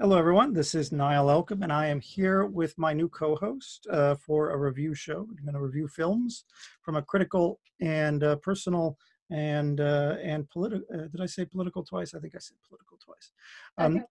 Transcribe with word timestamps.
Hello, 0.00 0.16
everyone. 0.16 0.54
This 0.54 0.74
is 0.74 0.90
Niall 0.90 1.26
Elcom, 1.26 1.62
and 1.62 1.72
I 1.72 1.86
am 1.86 2.00
here 2.00 2.46
with 2.46 2.76
my 2.78 2.94
new 2.94 3.08
co-host 3.10 3.86
uh, 3.90 4.14
for 4.16 4.50
a 4.50 4.56
review 4.56 4.94
show. 4.94 5.26
We're 5.28 5.42
going 5.44 5.54
to 5.54 5.60
review 5.60 5.86
films 5.86 6.44
from 6.80 6.96
a 6.96 7.02
critical 7.02 7.60
and 7.80 8.24
uh, 8.24 8.36
personal 8.36 8.96
and 9.30 9.80
uh, 9.80 10.16
and 10.22 10.48
political. 10.48 10.86
Uh, 10.92 11.08
did 11.08 11.20
I 11.20 11.26
say 11.26 11.44
political 11.44 11.84
twice? 11.84 12.14
I 12.14 12.20
think 12.20 12.34
I 12.34 12.38
said 12.38 12.56
political 12.66 12.98
twice. 13.04 13.32
Um, 13.78 13.96
Okay. 13.96 14.04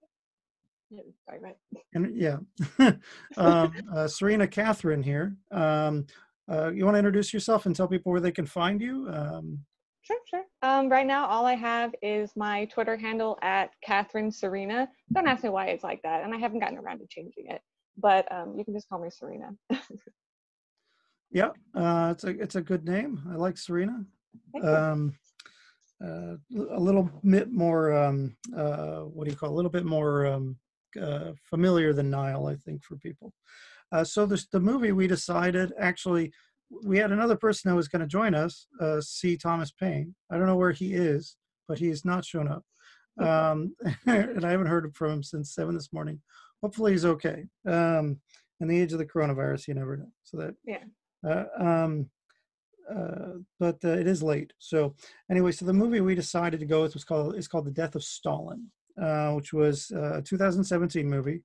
Yeah, 0.92 1.02
right. 1.42 1.56
and 1.94 2.16
yeah, 2.16 2.38
um, 3.38 3.74
uh, 3.96 4.08
Serena 4.08 4.46
Catherine 4.46 5.02
here. 5.02 5.36
Um, 5.50 6.06
uh, 6.52 6.70
you 6.70 6.86
want 6.86 6.96
to 6.96 7.00
introduce 7.00 7.34
yourself 7.34 7.66
and 7.66 7.76
tell 7.76 7.88
people 7.88 8.12
where 8.12 8.22
they 8.22 8.32
can 8.32 8.46
find 8.46 8.82
you? 8.82 9.08
Um, 9.10 9.60
Sure, 10.04 10.18
sure. 10.28 10.44
Um, 10.64 10.90
right 10.90 11.06
now, 11.06 11.28
all 11.28 11.46
I 11.46 11.54
have 11.54 11.94
is 12.02 12.32
my 12.36 12.66
Twitter 12.66 12.98
handle 12.98 13.38
at 13.44 13.70
Catherine 13.84 14.32
Serena. 14.32 14.90
Don't 15.14 15.28
ask 15.28 15.44
me 15.44 15.50
why 15.50 15.68
it's 15.68 15.84
like 15.84 16.02
that, 16.02 16.24
and 16.24 16.34
I 16.34 16.38
haven't 16.38 16.60
gotten 16.60 16.78
around 16.78 17.00
to 17.00 17.06
changing 17.08 17.46
it. 17.48 17.62
But 17.98 18.32
um, 18.32 18.56
you 18.58 18.66
can 18.66 18.74
just 18.74 18.90
call 18.90 19.00
me 19.00 19.10
Serena. 19.12 19.52
yeah, 21.32 21.50
uh, 21.76 22.10
it's 22.12 22.24
a 22.24 22.30
it's 22.30 22.56
a 22.56 22.62
good 22.62 22.86
name. 22.86 23.22
I 23.32 23.36
like 23.36 23.58
Serena. 23.58 24.04
Um, 24.64 25.14
uh, 26.04 26.36
a 26.72 26.80
little 26.80 27.10
bit 27.24 27.52
more 27.52 27.94
um, 27.94 28.36
uh, 28.58 29.02
what 29.02 29.26
do 29.26 29.32
you 29.32 29.38
call 29.38 29.50
a 29.50 29.54
little 29.54 29.70
bit 29.70 29.86
more 29.86 30.26
um, 30.26 30.58
uh, 31.00 31.32
familiar 31.44 31.94
than 31.94 32.10
Niall, 32.10 32.48
I 32.48 32.56
think, 32.56 32.84
for 32.84 32.96
people. 32.98 33.34
Uh, 33.92 34.04
so 34.04 34.26
this, 34.26 34.48
the 34.48 34.60
movie 34.60 34.94
we 34.94 35.08
decided 35.08 35.74
actually 35.78 36.32
we 36.84 36.98
had 36.98 37.12
another 37.12 37.36
person 37.36 37.70
that 37.70 37.76
was 37.76 37.88
going 37.88 38.02
to 38.02 38.08
join 38.08 38.34
us, 38.34 38.68
uh, 38.80 39.02
C. 39.02 39.38
Thomas 39.38 39.72
Payne. 39.72 40.16
I 40.32 40.38
don't 40.38 40.48
know 40.48 40.56
where 40.56 40.72
he 40.72 40.94
is, 40.94 41.36
but 41.68 41.78
he 41.80 41.88
has 41.90 42.06
not 42.06 42.26
shown 42.26 42.48
up, 42.48 42.64
um, 43.20 43.76
and 44.06 44.46
I 44.46 44.52
haven't 44.52 44.68
heard 44.68 44.94
from 44.96 45.12
him 45.12 45.24
since 45.24 45.54
seven 45.54 45.76
this 45.76 45.92
morning. 45.94 46.22
Hopefully 46.62 46.92
he's 46.92 47.06
okay. 47.06 47.46
Um, 47.66 48.20
in 48.60 48.68
the 48.68 48.80
age 48.80 48.94
of 48.94 49.00
the 49.00 49.06
coronavirus, 49.06 49.68
you 49.68 49.74
never 49.74 49.98
know. 49.98 50.12
So 50.24 50.38
that 50.38 50.56
Yeah. 50.66 50.84
uh, 51.28 51.46
um, 51.58 52.10
uh, 52.90 53.38
but 53.60 53.78
uh, 53.84 53.90
it 53.90 54.08
is 54.08 54.22
late. 54.22 54.54
So 54.60 54.96
anyway, 55.30 55.52
so 55.52 55.66
the 55.66 55.74
movie 55.74 56.02
we 56.02 56.14
decided 56.16 56.60
to 56.60 56.66
go 56.66 56.82
with 56.82 56.94
was 56.94 57.04
called 57.04 57.36
is 57.36 57.48
called 57.48 57.66
The 57.66 57.72
Death 57.72 57.96
of 57.96 58.04
Stalin, 58.04 58.68
uh, 59.02 59.32
which 59.34 59.54
was 59.54 59.92
uh, 59.96 60.18
a 60.18 60.22
2017 60.22 61.08
movie. 61.10 61.44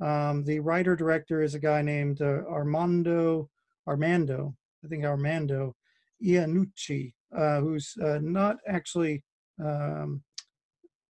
Um, 0.00 0.44
the 0.44 0.60
writer 0.60 0.96
director 0.96 1.42
is 1.42 1.54
a 1.54 1.58
guy 1.58 1.82
named 1.82 2.20
uh, 2.22 2.42
Armando 2.48 3.48
Armando, 3.86 4.56
I 4.84 4.88
think 4.88 5.04
Armando 5.04 5.74
Iannucci, 6.24 7.12
uh, 7.36 7.60
who's 7.60 7.94
uh, 8.02 8.18
not 8.22 8.56
actually 8.66 9.24
um, 9.62 10.22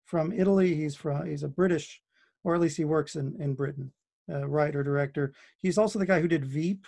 from 0.05 0.31
Italy. 0.31 0.75
He's 0.75 0.95
from 0.95 1.25
he's 1.25 1.43
a 1.43 1.47
British, 1.47 2.01
or 2.43 2.55
at 2.55 2.61
least 2.61 2.77
he 2.77 2.85
works 2.85 3.15
in 3.15 3.35
in 3.39 3.53
Britain. 3.53 3.91
Uh, 4.29 4.45
writer 4.45 4.83
director. 4.83 5.31
He's 5.57 5.77
also 5.77 5.99
the 5.99 6.05
guy 6.05 6.19
who 6.19 6.27
did 6.27 6.43
Veep. 6.43 6.85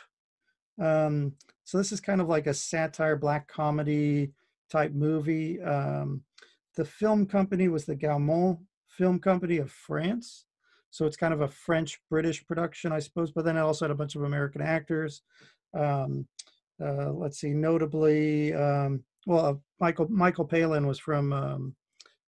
Um, 0.78 1.36
so 1.64 1.78
this 1.78 1.94
is 1.94 2.02
kind 2.02 2.20
of 2.20 2.28
like 2.28 2.48
a 2.48 2.54
satire, 2.54 3.16
black 3.16 3.48
comedy 3.48 4.34
type 4.70 4.92
movie. 4.92 5.62
Um, 5.62 6.24
the 6.76 6.84
film 6.84 7.26
company 7.26 7.70
was 7.70 7.86
the 7.86 7.96
Gaumont 7.96 8.60
Film 8.90 9.20
Company 9.20 9.58
of 9.58 9.72
France. 9.72 10.48
So 10.90 11.06
it's 11.06 11.16
kind 11.16 11.34
of 11.34 11.40
a 11.42 11.48
French 11.48 12.02
British 12.10 12.46
production, 12.46 12.92
I 12.92 13.00
suppose. 13.00 13.32
But 13.32 13.46
then 13.46 13.56
it 13.56 13.62
also 13.62 13.86
had 13.86 13.92
a 13.92 13.96
bunch 13.96 14.16
of 14.16 14.24
American 14.24 14.62
actors. 14.62 15.22
Um, 15.74 16.28
uh, 16.84 17.12
let's 17.12 17.40
see, 17.40 17.54
notably, 17.54 18.54
um, 18.54 19.04
well, 19.26 19.46
uh, 19.46 19.54
Michael 19.80 20.08
Michael 20.10 20.46
Palin 20.46 20.88
was 20.88 21.00
from 21.00 21.34
um, 21.34 21.76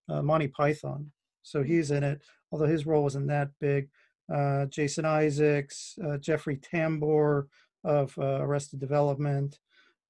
uh, 0.10 0.22
Monty 0.22 0.48
Python, 0.48 1.12
so 1.44 1.64
he's 1.64 1.92
in 1.92 2.04
it. 2.04 2.22
Although 2.52 2.66
his 2.66 2.86
role 2.86 3.04
wasn't 3.04 3.28
that 3.28 3.50
big. 3.60 3.90
Uh, 4.32 4.66
Jason 4.66 5.06
Isaacs, 5.06 5.96
uh, 6.06 6.18
Jeffrey 6.18 6.58
Tambor, 6.58 7.48
of 7.84 8.14
uh, 8.18 8.42
Arrested 8.42 8.80
Development. 8.80 9.58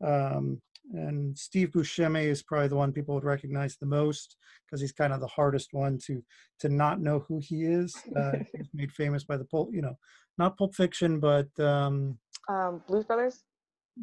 Um, 0.03 0.61
and 0.93 1.37
Steve 1.37 1.69
Buscemi 1.69 2.25
is 2.25 2.43
probably 2.43 2.67
the 2.67 2.75
one 2.75 2.91
people 2.91 3.15
would 3.15 3.23
recognize 3.23 3.77
the 3.77 3.85
most 3.85 4.35
because 4.65 4.81
he's 4.81 4.91
kind 4.91 5.13
of 5.13 5.19
the 5.21 5.27
hardest 5.27 5.69
one 5.73 5.97
to 6.05 6.23
to 6.59 6.69
not 6.69 6.99
know 6.99 7.19
who 7.27 7.39
he 7.41 7.63
is. 7.63 7.95
Uh, 8.15 8.33
he's 8.55 8.67
made 8.73 8.91
famous 8.91 9.23
by 9.23 9.37
the 9.37 9.45
Pulp, 9.45 9.69
you 9.71 9.81
know, 9.81 9.95
not 10.37 10.57
Pulp 10.57 10.75
Fiction, 10.75 11.19
but 11.19 11.47
um, 11.59 12.17
Um, 12.49 12.81
Blues 12.87 13.05
Brothers. 13.05 13.43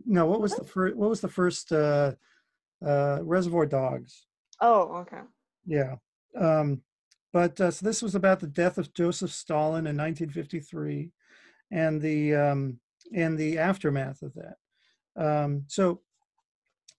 No, 0.07 0.27
what 0.27 0.41
was 0.41 0.55
the 0.55 0.65
first? 0.65 0.97
What 0.97 1.11
was 1.11 1.21
the 1.21 1.29
first? 1.29 1.73
Uh, 1.73 2.13
uh, 2.85 3.19
Reservoir 3.23 3.67
Dogs. 3.67 4.27
Oh, 4.61 4.99
okay. 4.99 5.21
Yeah. 5.67 5.97
Um, 6.39 6.83
but 7.33 7.61
uh, 7.61 7.71
so 7.71 7.85
this 7.85 8.03
was 8.03 8.15
about 8.15 8.41
the 8.41 8.47
death 8.47 8.79
of 8.79 8.95
Joseph 8.95 9.33
Stalin 9.33 9.87
in 9.87 9.97
1953, 9.97 11.13
and 11.71 12.01
the 12.01 12.35
um, 12.35 12.81
and 13.15 13.37
the 13.37 13.59
aftermath 13.59 14.23
of 14.23 14.33
that. 14.35 14.57
Um, 15.17 15.65
so, 15.67 16.01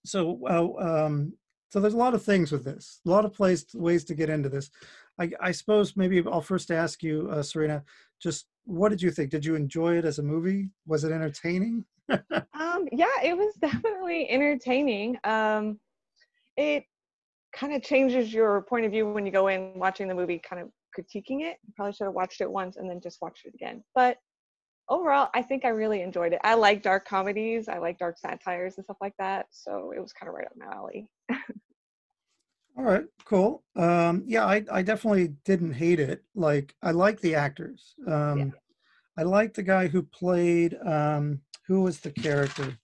so 0.06 0.40
uh, 0.48 1.06
um, 1.06 1.34
so 1.70 1.80
there's 1.80 1.94
a 1.94 1.98
lot 1.98 2.14
of 2.14 2.24
things 2.24 2.52
with 2.52 2.64
this, 2.64 3.02
a 3.06 3.10
lot 3.10 3.26
of 3.26 3.34
place, 3.34 3.66
ways 3.74 4.04
to 4.06 4.16
get 4.16 4.30
into 4.30 4.50
this. 4.50 4.70
I, 5.20 5.32
I 5.42 5.52
suppose 5.52 5.98
maybe 5.98 6.24
I'll 6.26 6.42
first 6.42 6.72
ask 6.72 7.04
you, 7.04 7.30
uh, 7.32 7.44
Serena, 7.44 7.84
just 8.22 8.48
what 8.66 8.90
did 8.90 9.02
you 9.02 9.12
think? 9.12 9.30
Did 9.30 9.46
you 9.46 9.56
enjoy 9.56 9.98
it 9.98 10.06
as 10.06 10.20
a 10.20 10.24
movie? 10.24 10.70
Was 10.88 11.04
it 11.04 11.12
entertaining? 11.12 11.86
Um, 12.60 12.88
yeah, 12.92 13.08
it 13.24 13.38
was 13.38 13.54
definitely 13.62 14.30
entertaining. 14.30 15.18
Um, 15.24 15.80
it 16.58 16.84
kind 17.54 17.74
of 17.74 17.82
changes 17.82 18.34
your 18.34 18.62
point 18.64 18.86
of 18.86 18.92
view 18.92 19.12
when 19.12 19.26
you 19.26 19.32
go 19.32 19.48
in 19.48 19.72
watching 19.76 20.08
the 20.08 20.16
movie, 20.16 20.40
kind 20.40 20.62
of 20.62 20.70
critiquing 20.98 21.42
it. 21.42 21.58
You 21.66 21.74
probably 21.76 21.94
should 21.94 22.06
have 22.06 22.14
watched 22.14 22.42
it 22.42 22.52
once 22.52 22.78
and 22.78 22.90
then 22.90 23.00
just 23.02 23.22
watched 23.22 23.46
it 23.46 23.54
again. 23.54 23.84
But 23.96 24.18
overall, 24.90 25.30
I 25.34 25.42
think 25.42 25.66
I 25.66 25.70
really 25.70 26.02
enjoyed 26.02 26.34
it. 26.34 26.40
I 26.44 26.56
like 26.56 26.82
dark 26.82 27.08
comedies, 27.08 27.68
I 27.70 27.78
like 27.78 27.98
dark 27.98 28.18
satires 28.18 28.76
and 28.78 28.84
stuff 28.84 28.98
like 29.02 29.16
that. 29.20 29.48
So 29.52 29.94
it 29.96 30.02
was 30.02 30.14
kind 30.14 30.28
of 30.30 30.36
right 30.36 30.48
up 30.48 30.54
my 30.58 30.66
alley. 30.66 31.10
All 32.78 32.86
right, 32.86 33.06
cool. 33.26 33.64
Um, 33.76 34.24
yeah, 34.26 34.46
I, 34.46 34.64
I 34.72 34.82
definitely 34.84 35.30
didn't 35.44 35.74
hate 35.74 36.00
it. 36.00 36.24
Like, 36.34 36.76
I 36.82 36.92
like 36.92 37.20
the 37.20 37.36
actors. 37.36 37.96
Um, 38.08 38.54
I 39.18 39.24
like 39.24 39.54
the 39.54 39.64
guy 39.64 39.88
who 39.88 40.02
played, 40.02 40.78
um, 40.86 41.42
who 41.70 41.84
was 41.84 42.00
the 42.00 42.10
character? 42.12 42.78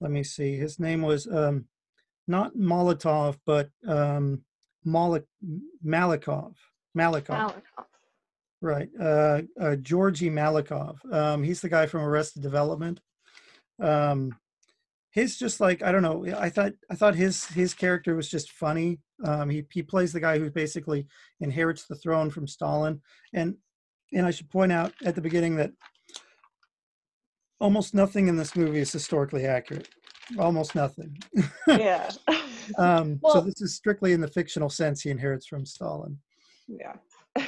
Let 0.00 0.10
me 0.10 0.24
see. 0.24 0.56
His 0.56 0.80
name 0.80 1.02
was 1.02 1.26
um, 1.28 1.66
not 2.26 2.56
Molotov, 2.56 3.38
but 3.46 3.70
um, 3.86 4.42
Malik, 4.84 5.24
Malikov. 5.86 6.54
Malikov, 6.98 7.26
Malakoff. 7.28 7.86
right. 8.60 8.88
Uh, 9.00 9.42
uh, 9.60 9.76
Georgy 9.76 10.30
Malikov. 10.30 10.96
Um, 11.12 11.44
he's 11.44 11.60
the 11.60 11.68
guy 11.68 11.86
from 11.86 12.02
Arrested 12.02 12.42
Development. 12.42 13.00
Um, 13.80 14.36
his 15.12 15.38
just 15.38 15.60
like 15.60 15.82
I 15.82 15.92
don't 15.92 16.02
know. 16.02 16.26
I 16.36 16.50
thought 16.50 16.72
I 16.90 16.96
thought 16.96 17.14
his 17.14 17.46
his 17.46 17.72
character 17.72 18.16
was 18.16 18.28
just 18.28 18.50
funny. 18.50 18.98
Um, 19.24 19.48
he 19.48 19.64
he 19.70 19.82
plays 19.82 20.12
the 20.12 20.20
guy 20.20 20.40
who 20.40 20.50
basically 20.50 21.06
inherits 21.38 21.86
the 21.86 21.94
throne 21.94 22.30
from 22.30 22.48
Stalin, 22.48 23.00
and 23.32 23.54
and 24.12 24.26
I 24.26 24.32
should 24.32 24.50
point 24.50 24.72
out 24.72 24.92
at 25.04 25.14
the 25.14 25.20
beginning 25.20 25.54
that 25.56 25.70
almost 27.60 27.94
nothing 27.94 28.28
in 28.28 28.36
this 28.36 28.56
movie 28.56 28.80
is 28.80 28.92
historically 28.92 29.46
accurate. 29.46 29.88
Almost 30.38 30.74
nothing. 30.74 31.16
yeah. 31.68 32.10
Um, 32.78 33.20
so 33.30 33.40
this 33.42 33.60
is 33.60 33.74
strictly 33.74 34.12
in 34.12 34.20
the 34.20 34.28
fictional 34.28 34.70
sense 34.70 35.02
he 35.02 35.10
inherits 35.10 35.46
from 35.46 35.66
Stalin. 35.66 36.18
yeah. 36.66 36.94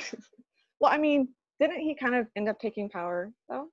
well, 0.80 0.92
I 0.92 0.98
mean, 0.98 1.28
didn't 1.58 1.80
he 1.80 1.94
kind 1.94 2.14
of 2.14 2.26
end 2.36 2.48
up 2.48 2.58
taking 2.60 2.88
power 2.90 3.32
though? 3.48 3.68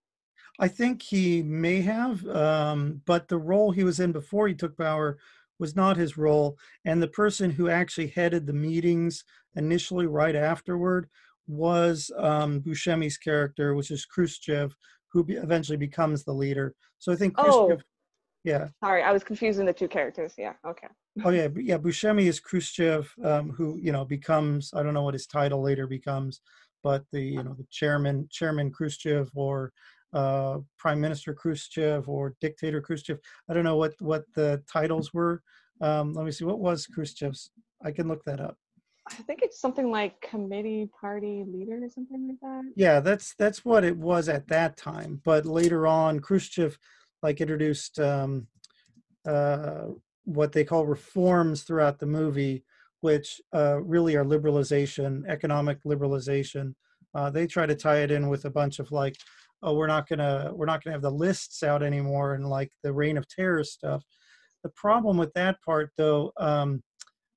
I 0.59 0.67
think 0.67 1.01
he 1.01 1.41
may 1.41 1.81
have, 1.81 2.25
um, 2.27 3.01
but 3.05 3.27
the 3.27 3.37
role 3.37 3.71
he 3.71 3.83
was 3.83 3.99
in 3.99 4.11
before 4.11 4.47
he 4.47 4.53
took 4.53 4.77
power 4.77 5.17
was 5.59 5.75
not 5.75 5.97
his 5.97 6.17
role. 6.17 6.57
And 6.85 7.01
the 7.01 7.07
person 7.07 7.49
who 7.49 7.69
actually 7.69 8.07
headed 8.07 8.45
the 8.45 8.53
meetings 8.53 9.23
initially, 9.55 10.05
right 10.05 10.35
afterward, 10.35 11.09
was 11.47 12.11
um, 12.17 12.61
Buscemi's 12.61 13.17
character, 13.17 13.73
which 13.73 13.91
is 13.91 14.05
Khrushchev, 14.05 14.75
who 15.13 15.23
be- 15.23 15.35
eventually 15.35 15.77
becomes 15.77 16.23
the 16.23 16.33
leader. 16.33 16.75
So 16.97 17.13
I 17.13 17.15
think 17.15 17.35
Oh. 17.37 17.77
Yeah, 18.45 18.67
Sorry, 18.83 19.01
I 19.01 19.13
was 19.13 19.23
confusing 19.23 19.65
the 19.65 19.71
two 19.71 19.87
characters. 19.87 20.33
Yeah. 20.37 20.51
Okay. 20.67 20.87
oh 21.23 21.29
yeah, 21.29 21.47
yeah, 21.55 21.77
Buscemi 21.77 22.23
is 22.23 22.41
Khrushchev, 22.41 23.09
um, 23.23 23.51
who 23.51 23.79
you 23.81 23.93
know 23.93 24.03
becomes 24.03 24.73
I 24.73 24.83
don't 24.83 24.93
know 24.93 25.03
what 25.03 25.13
his 25.13 25.27
title 25.27 25.61
later 25.61 25.87
becomes, 25.87 26.41
but 26.83 27.05
the 27.13 27.21
you 27.21 27.41
know 27.41 27.53
the 27.53 27.65
chairman, 27.71 28.27
Chairman 28.29 28.69
Khrushchev, 28.69 29.29
or 29.33 29.71
uh, 30.11 30.57
Prime 30.77 30.99
Minister 30.99 31.33
Khrushchev, 31.33 32.09
or 32.09 32.35
Dictator 32.41 32.81
Khrushchev. 32.81 33.17
I 33.49 33.53
don't 33.53 33.63
know 33.63 33.77
what 33.77 33.93
what 34.01 34.25
the 34.35 34.61
titles 34.69 35.13
were. 35.13 35.41
Um, 35.79 36.11
let 36.13 36.25
me 36.25 36.31
see, 36.31 36.43
what 36.43 36.59
was 36.59 36.85
Khrushchev's? 36.85 37.49
I 37.81 37.91
can 37.91 38.09
look 38.09 38.25
that 38.25 38.41
up. 38.41 38.57
I 39.11 39.15
think 39.15 39.41
it's 39.41 39.59
something 39.59 39.91
like 39.91 40.19
committee 40.21 40.89
party 40.99 41.43
leader 41.45 41.83
or 41.83 41.89
something 41.89 42.27
like 42.27 42.39
that. 42.41 42.71
Yeah, 42.75 42.99
that's 43.01 43.35
that's 43.37 43.65
what 43.65 43.83
it 43.83 43.97
was 43.97 44.29
at 44.29 44.47
that 44.47 44.77
time. 44.77 45.21
But 45.25 45.45
later 45.45 45.85
on, 45.87 46.19
Khrushchev 46.19 46.77
like 47.21 47.41
introduced 47.41 47.99
um, 47.99 48.47
uh, 49.25 49.87
what 50.25 50.51
they 50.51 50.63
call 50.63 50.85
reforms 50.85 51.63
throughout 51.63 51.99
the 51.99 52.05
movie, 52.05 52.63
which 53.01 53.41
uh, 53.53 53.81
really 53.81 54.15
are 54.15 54.25
liberalization, 54.25 55.27
economic 55.27 55.83
liberalization 55.83 56.73
Uh, 57.15 57.29
they 57.29 57.45
try 57.45 57.65
to 57.65 57.75
tie 57.75 57.99
it 57.99 58.11
in 58.11 58.27
with 58.29 58.45
a 58.45 58.49
bunch 58.49 58.79
of 58.79 58.91
like, 58.91 59.15
oh, 59.61 59.75
we're 59.75 59.87
not 59.87 60.07
gonna 60.07 60.51
we're 60.53 60.65
not 60.65 60.83
gonna 60.83 60.95
have 60.95 61.01
the 61.01 61.11
lists 61.11 61.61
out 61.63 61.83
anymore 61.83 62.33
and 62.35 62.49
like 62.49 62.71
the 62.83 62.91
reign 62.91 63.17
of 63.17 63.27
terror 63.27 63.63
stuff. 63.63 64.03
The 64.63 64.69
problem 64.69 65.17
with 65.17 65.33
that 65.33 65.61
part 65.61 65.91
though 65.97 66.31
um, 66.37 66.81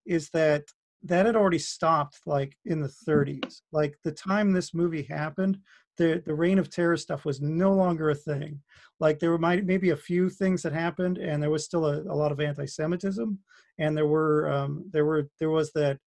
is 0.06 0.30
that 0.30 0.62
that 1.04 1.26
had 1.26 1.36
already 1.36 1.58
stopped 1.58 2.20
like 2.26 2.56
in 2.64 2.80
the 2.80 2.92
30s. 3.08 3.60
Like 3.72 3.96
the 4.02 4.12
time 4.12 4.52
this 4.52 4.74
movie 4.74 5.02
happened, 5.02 5.58
the 5.96 6.22
the 6.26 6.34
reign 6.34 6.58
of 6.58 6.68
terror 6.70 6.96
stuff 6.96 7.24
was 7.24 7.40
no 7.40 7.72
longer 7.72 8.10
a 8.10 8.14
thing. 8.14 8.60
Like 9.00 9.18
there 9.18 9.30
were 9.30 9.38
might, 9.38 9.64
maybe 9.64 9.90
a 9.90 9.96
few 9.96 10.28
things 10.28 10.62
that 10.62 10.72
happened, 10.72 11.18
and 11.18 11.42
there 11.42 11.50
was 11.50 11.64
still 11.64 11.86
a, 11.86 12.00
a 12.02 12.14
lot 12.14 12.32
of 12.32 12.40
anti-Semitism, 12.40 13.38
and 13.78 13.96
there 13.96 14.06
were 14.06 14.50
um, 14.52 14.84
there 14.90 15.04
were 15.04 15.28
there 15.38 15.50
was 15.50 15.72
that 15.72 15.98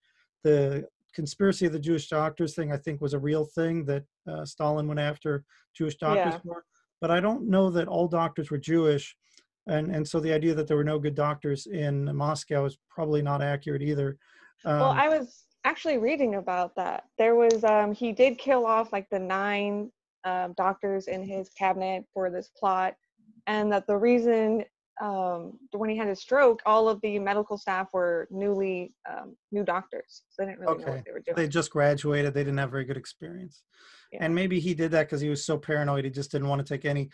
the 0.44 0.88
conspiracy 1.14 1.66
of 1.66 1.74
the 1.74 1.80
Jewish 1.80 2.08
doctors 2.08 2.56
thing. 2.56 2.72
I 2.72 2.78
think 2.78 3.02
was 3.02 3.14
a 3.14 3.20
real 3.20 3.46
thing 3.46 3.86
that 3.86 4.04
uh, 4.30 4.46
Stalin 4.46 4.88
went 4.88 5.00
after 5.00 5.44
Jewish 5.76 5.98
doctors 5.98 6.34
Yeah. 6.34 6.40
for. 6.40 6.64
But 7.02 7.12
I 7.12 7.20
don't 7.20 7.48
know 7.50 7.70
that 7.72 7.88
all 7.88 8.08
doctors 8.08 8.52
were 8.52 8.58
Jewish, 8.58 9.16
and 9.68 9.96
and 9.96 10.08
so 10.08 10.20
the 10.20 10.34
idea 10.34 10.54
that 10.56 10.68
there 10.68 10.78
were 10.78 10.84
no 10.84 11.00
good 11.00 11.16
doctors 11.16 11.66
in 11.66 12.14
Moscow 12.16 12.66
is 12.66 12.78
probably 12.90 13.22
not 13.22 13.42
accurate 13.42 13.82
either. 13.82 14.18
Um, 14.66 14.80
well, 14.80 14.92
I 14.92 15.10
was 15.10 15.46
actually 15.64 15.98
reading 15.98 16.36
about 16.36 16.76
that. 16.76 17.06
There 17.18 17.36
was 17.36 17.64
um 17.64 17.94
he 17.94 18.12
did 18.12 18.38
kill 18.38 18.66
off 18.66 18.92
like 18.94 19.08
the 19.10 19.20
nine 19.20 19.92
um, 20.26 20.54
doctors 20.58 21.08
in 21.08 21.24
his 21.24 21.50
cabinet 21.50 22.06
for 22.14 22.30
this 22.30 22.50
plot, 22.58 22.96
and 23.48 23.72
that 23.72 23.88
the 23.88 23.98
reason 23.98 24.64
um 25.02 25.58
when 25.72 25.90
he 25.90 25.96
had 25.98 26.08
his 26.10 26.20
stroke, 26.20 26.62
all 26.66 26.90
of 26.90 27.00
the 27.02 27.20
medical 27.20 27.58
staff 27.58 27.88
were 27.94 28.28
newly 28.32 28.94
um, 29.10 29.36
new 29.52 29.64
doctors, 29.64 30.24
so 30.30 30.42
they 30.44 30.48
didn't 30.52 30.60
really 30.60 30.78
know 30.84 30.92
what 30.92 31.06
they 31.06 31.12
were 31.12 31.22
doing. 31.22 31.36
they 31.36 31.48
just 31.48 31.72
graduated 31.72 32.34
they 32.34 32.44
didn't 32.44 32.58
have 32.58 32.72
very 32.72 32.84
good 32.84 32.98
experience 32.98 33.64
Yeah. 34.12 34.26
and 34.26 34.36
maybe 34.36 34.60
he 34.60 34.74
did 34.74 34.92
that 34.92 35.04
because 35.04 35.22
he 35.22 35.30
was 35.30 35.46
so 35.46 35.58
paranoid 35.58 36.04
he 36.04 36.12
just 36.12 36.32
didn't 36.32 36.50
want 36.50 36.60
to 36.66 36.74
take 36.74 36.84
any 36.84 37.10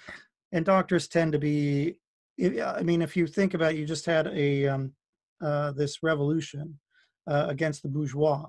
and 0.51 0.65
doctors 0.65 1.07
tend 1.07 1.33
to 1.33 1.39
be 1.39 1.99
i 2.41 2.59
I 2.79 2.81
mean 2.81 3.01
if 3.03 3.15
you 3.15 3.27
think 3.27 3.53
about 3.53 3.73
it, 3.73 3.77
you 3.77 3.85
just 3.85 4.07
had 4.07 4.27
a 4.27 4.67
um, 4.67 4.93
uh, 5.43 5.71
this 5.73 6.01
revolution 6.01 6.79
uh, 7.27 7.45
against 7.49 7.83
the 7.83 7.89
bourgeois 7.89 8.45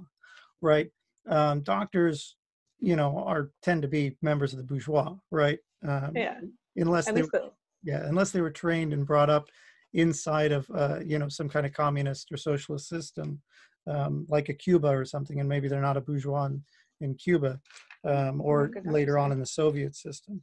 right? 0.60 0.90
Um, 1.28 1.60
doctors 1.60 2.36
you 2.78 2.96
know 2.96 3.18
are 3.26 3.50
tend 3.62 3.82
to 3.82 3.88
be 3.88 4.16
members 4.22 4.52
of 4.52 4.58
the 4.58 4.64
bourgeois 4.64 5.14
right? 5.30 5.58
Um, 5.86 6.12
yeah, 6.14 6.40
unless 6.76 7.08
at 7.08 7.14
they 7.14 7.22
the, 7.22 7.50
yeah 7.82 8.06
unless 8.06 8.30
they 8.30 8.40
were 8.40 8.50
trained 8.50 8.92
and 8.92 9.06
brought 9.06 9.30
up 9.30 9.48
inside 9.94 10.52
of 10.52 10.68
uh, 10.74 10.98
you 11.04 11.18
know 11.18 11.28
some 11.28 11.48
kind 11.48 11.66
of 11.66 11.72
communist 11.72 12.30
or 12.32 12.36
socialist 12.36 12.88
system 12.88 13.40
um, 13.88 14.26
like 14.28 14.48
a 14.48 14.54
cuba 14.54 14.88
or 14.88 15.04
something 15.04 15.40
and 15.40 15.48
maybe 15.48 15.68
they're 15.68 15.80
not 15.80 15.96
a 15.96 16.00
bourgeois 16.00 16.46
in, 16.46 16.62
in 17.00 17.14
cuba 17.14 17.60
um, 18.04 18.40
or 18.40 18.68
good 18.68 18.86
later 18.86 19.18
on 19.18 19.32
in 19.32 19.38
the 19.40 19.46
soviet 19.46 19.94
system. 19.94 20.42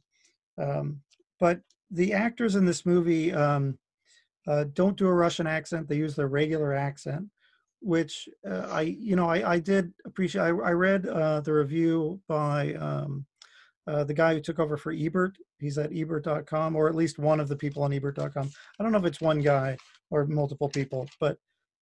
Um, 0.60 1.00
but 1.40 1.60
the 1.90 2.12
actors 2.12 2.54
in 2.54 2.64
this 2.64 2.86
movie 2.86 3.32
um, 3.32 3.78
uh, 4.46 4.64
don't 4.72 4.96
do 4.96 5.06
a 5.06 5.14
russian 5.14 5.46
accent 5.46 5.88
they 5.88 5.96
use 5.96 6.14
their 6.16 6.28
regular 6.28 6.74
accent 6.74 7.28
which 7.84 8.28
uh, 8.48 8.66
i 8.70 8.82
you 8.82 9.16
know 9.16 9.28
i, 9.28 9.54
I 9.54 9.58
did 9.58 9.92
appreciate 10.04 10.42
i, 10.42 10.48
I 10.48 10.72
read 10.72 11.06
uh, 11.06 11.40
the 11.40 11.52
review 11.52 12.20
by 12.28 12.74
um, 12.74 13.26
uh, 13.86 14.04
the 14.04 14.14
guy 14.14 14.34
who 14.34 14.40
took 14.40 14.58
over 14.58 14.76
for 14.76 14.92
Ebert. 14.92 15.36
He's 15.58 15.78
at 15.78 15.92
ebert.com, 15.94 16.76
or 16.76 16.88
at 16.88 16.94
least 16.94 17.18
one 17.18 17.40
of 17.40 17.48
the 17.48 17.56
people 17.56 17.82
on 17.82 17.92
ebert.com. 17.92 18.50
I 18.78 18.82
don't 18.82 18.92
know 18.92 18.98
if 18.98 19.04
it's 19.04 19.20
one 19.20 19.40
guy 19.40 19.76
or 20.10 20.26
multiple 20.26 20.68
people, 20.68 21.08
but 21.20 21.38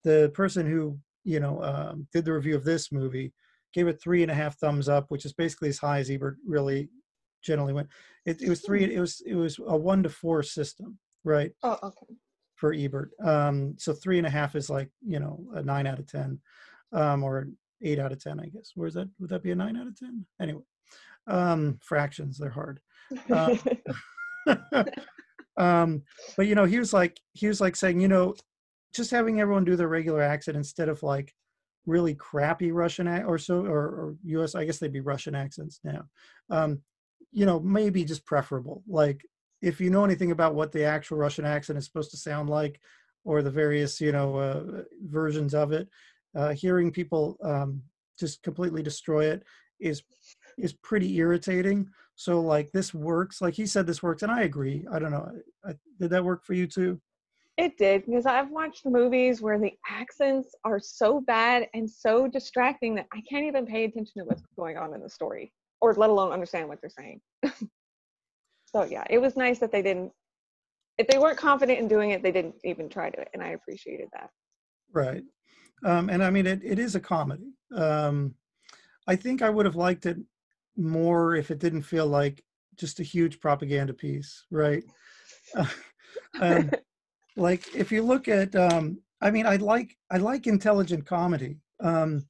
the 0.02 0.30
person 0.34 0.66
who 0.66 0.98
you 1.24 1.40
know 1.40 1.62
um, 1.62 2.06
did 2.12 2.24
the 2.24 2.32
review 2.32 2.56
of 2.56 2.64
this 2.64 2.92
movie 2.92 3.32
gave 3.72 3.88
it 3.88 4.00
three 4.02 4.22
and 4.22 4.30
a 4.30 4.34
half 4.34 4.58
thumbs 4.58 4.88
up, 4.88 5.06
which 5.08 5.24
is 5.24 5.32
basically 5.32 5.68
as 5.68 5.78
high 5.78 5.98
as 5.98 6.10
Ebert 6.10 6.36
really 6.46 6.88
generally 7.42 7.72
went. 7.72 7.88
It, 8.26 8.42
it 8.42 8.48
was 8.48 8.60
three. 8.60 8.84
It 8.84 9.00
was 9.00 9.22
it 9.26 9.34
was 9.34 9.58
a 9.66 9.76
one 9.76 10.02
to 10.02 10.08
four 10.08 10.42
system, 10.42 10.98
right? 11.24 11.52
oh 11.62 11.78
okay. 11.82 12.14
For 12.64 12.72
Ebert. 12.72 13.10
Um, 13.22 13.74
so 13.76 13.92
three 13.92 14.16
and 14.16 14.26
a 14.26 14.30
half 14.30 14.56
is 14.56 14.70
like 14.70 14.88
you 15.06 15.20
know 15.20 15.44
a 15.52 15.62
nine 15.62 15.86
out 15.86 15.98
of 15.98 16.06
ten, 16.06 16.40
um, 16.94 17.22
or 17.22 17.48
eight 17.82 17.98
out 17.98 18.10
of 18.10 18.24
ten, 18.24 18.40
I 18.40 18.46
guess. 18.46 18.70
Where's 18.74 18.94
that? 18.94 19.10
Would 19.20 19.28
that 19.28 19.42
be 19.42 19.50
a 19.50 19.54
nine 19.54 19.76
out 19.76 19.86
of 19.86 19.98
ten? 19.98 20.24
Anyway, 20.40 20.62
um, 21.26 21.78
fractions 21.82 22.38
they're 22.38 22.48
hard. 22.48 22.80
Uh, 23.30 23.54
um, 25.58 26.04
but 26.38 26.46
you 26.46 26.54
know, 26.54 26.64
he 26.64 26.78
was 26.78 26.94
like 26.94 27.20
he 27.34 27.48
was 27.48 27.60
like 27.60 27.76
saying, 27.76 28.00
you 28.00 28.08
know, 28.08 28.34
just 28.94 29.10
having 29.10 29.42
everyone 29.42 29.66
do 29.66 29.76
their 29.76 29.88
regular 29.88 30.22
accent 30.22 30.56
instead 30.56 30.88
of 30.88 31.02
like 31.02 31.34
really 31.84 32.14
crappy 32.14 32.72
Russian 32.72 33.06
ac- 33.06 33.24
or 33.24 33.36
so 33.36 33.60
or, 33.66 33.78
or 33.78 34.16
U.S. 34.24 34.54
I 34.54 34.64
guess 34.64 34.78
they'd 34.78 34.90
be 34.90 35.00
Russian 35.00 35.34
accents 35.34 35.80
now. 35.84 36.06
Um, 36.48 36.80
you 37.30 37.44
know, 37.44 37.60
maybe 37.60 38.06
just 38.06 38.24
preferable. 38.24 38.82
Like 38.88 39.20
if 39.64 39.80
you 39.80 39.88
know 39.88 40.04
anything 40.04 40.30
about 40.30 40.54
what 40.54 40.72
the 40.72 40.84
actual 40.84 41.16
Russian 41.16 41.46
accent 41.46 41.78
is 41.78 41.86
supposed 41.86 42.10
to 42.10 42.16
sound 42.18 42.50
like, 42.50 42.80
or 43.24 43.42
the 43.42 43.50
various 43.50 44.00
you 44.00 44.12
know 44.12 44.36
uh, 44.36 44.82
versions 45.06 45.54
of 45.54 45.72
it, 45.72 45.88
uh, 46.36 46.52
hearing 46.52 46.92
people 46.92 47.38
um, 47.42 47.82
just 48.18 48.42
completely 48.42 48.82
destroy 48.82 49.26
it 49.26 49.42
is 49.80 50.02
is 50.58 50.74
pretty 50.74 51.16
irritating. 51.16 51.88
So 52.14 52.40
like 52.40 52.70
this 52.72 52.92
works. 52.92 53.40
Like 53.40 53.54
he 53.54 53.66
said, 53.66 53.86
this 53.86 54.02
works, 54.02 54.22
and 54.22 54.30
I 54.30 54.42
agree. 54.42 54.86
I 54.92 54.98
don't 54.98 55.10
know. 55.10 55.28
I, 55.64 55.70
I, 55.70 55.74
did 55.98 56.10
that 56.10 56.24
work 56.24 56.44
for 56.44 56.52
you 56.52 56.66
too? 56.66 57.00
It 57.56 57.78
did 57.78 58.04
because 58.04 58.26
I've 58.26 58.50
watched 58.50 58.84
movies 58.84 59.40
where 59.40 59.58
the 59.58 59.72
accents 59.88 60.54
are 60.64 60.80
so 60.80 61.20
bad 61.20 61.68
and 61.72 61.88
so 61.88 62.28
distracting 62.28 62.94
that 62.96 63.06
I 63.12 63.22
can't 63.28 63.46
even 63.46 63.64
pay 63.64 63.84
attention 63.84 64.22
to 64.22 64.24
what's 64.24 64.42
going 64.56 64.76
on 64.76 64.92
in 64.92 65.00
the 65.00 65.08
story, 65.08 65.52
or 65.80 65.94
let 65.94 66.10
alone 66.10 66.32
understand 66.32 66.68
what 66.68 66.80
they're 66.82 66.90
saying. 66.90 67.20
so 68.74 68.84
yeah, 68.84 69.04
it 69.08 69.18
was 69.18 69.36
nice 69.36 69.58
that 69.60 69.70
they 69.70 69.82
didn't. 69.82 70.10
If 70.98 71.06
they 71.06 71.18
weren't 71.18 71.38
confident 71.38 71.78
in 71.78 71.88
doing 71.88 72.10
it, 72.10 72.22
they 72.22 72.32
didn't 72.32 72.56
even 72.64 72.88
try 72.88 73.10
to, 73.10 73.24
and 73.32 73.42
I 73.42 73.48
appreciated 73.50 74.08
that. 74.12 74.30
Right. 74.92 75.22
Um, 75.84 76.08
and 76.08 76.22
I 76.22 76.30
mean, 76.30 76.46
it, 76.46 76.60
it 76.64 76.78
is 76.78 76.94
a 76.94 77.00
comedy. 77.00 77.52
Um, 77.74 78.34
I 79.06 79.16
think 79.16 79.42
I 79.42 79.50
would 79.50 79.66
have 79.66 79.76
liked 79.76 80.06
it 80.06 80.18
more 80.76 81.34
if 81.34 81.50
it 81.50 81.58
didn't 81.58 81.82
feel 81.82 82.06
like 82.06 82.42
just 82.76 83.00
a 83.00 83.04
huge 83.04 83.40
propaganda 83.40 83.92
piece, 83.92 84.44
right? 84.50 84.84
um, 86.40 86.70
like 87.36 87.74
if 87.74 87.92
you 87.92 88.02
look 88.02 88.28
at, 88.28 88.54
um, 88.56 88.98
I 89.20 89.30
mean, 89.30 89.46
I 89.46 89.56
like 89.56 89.96
I 90.10 90.18
like 90.18 90.46
intelligent 90.46 91.06
comedy. 91.06 91.58
Um, 91.80 92.26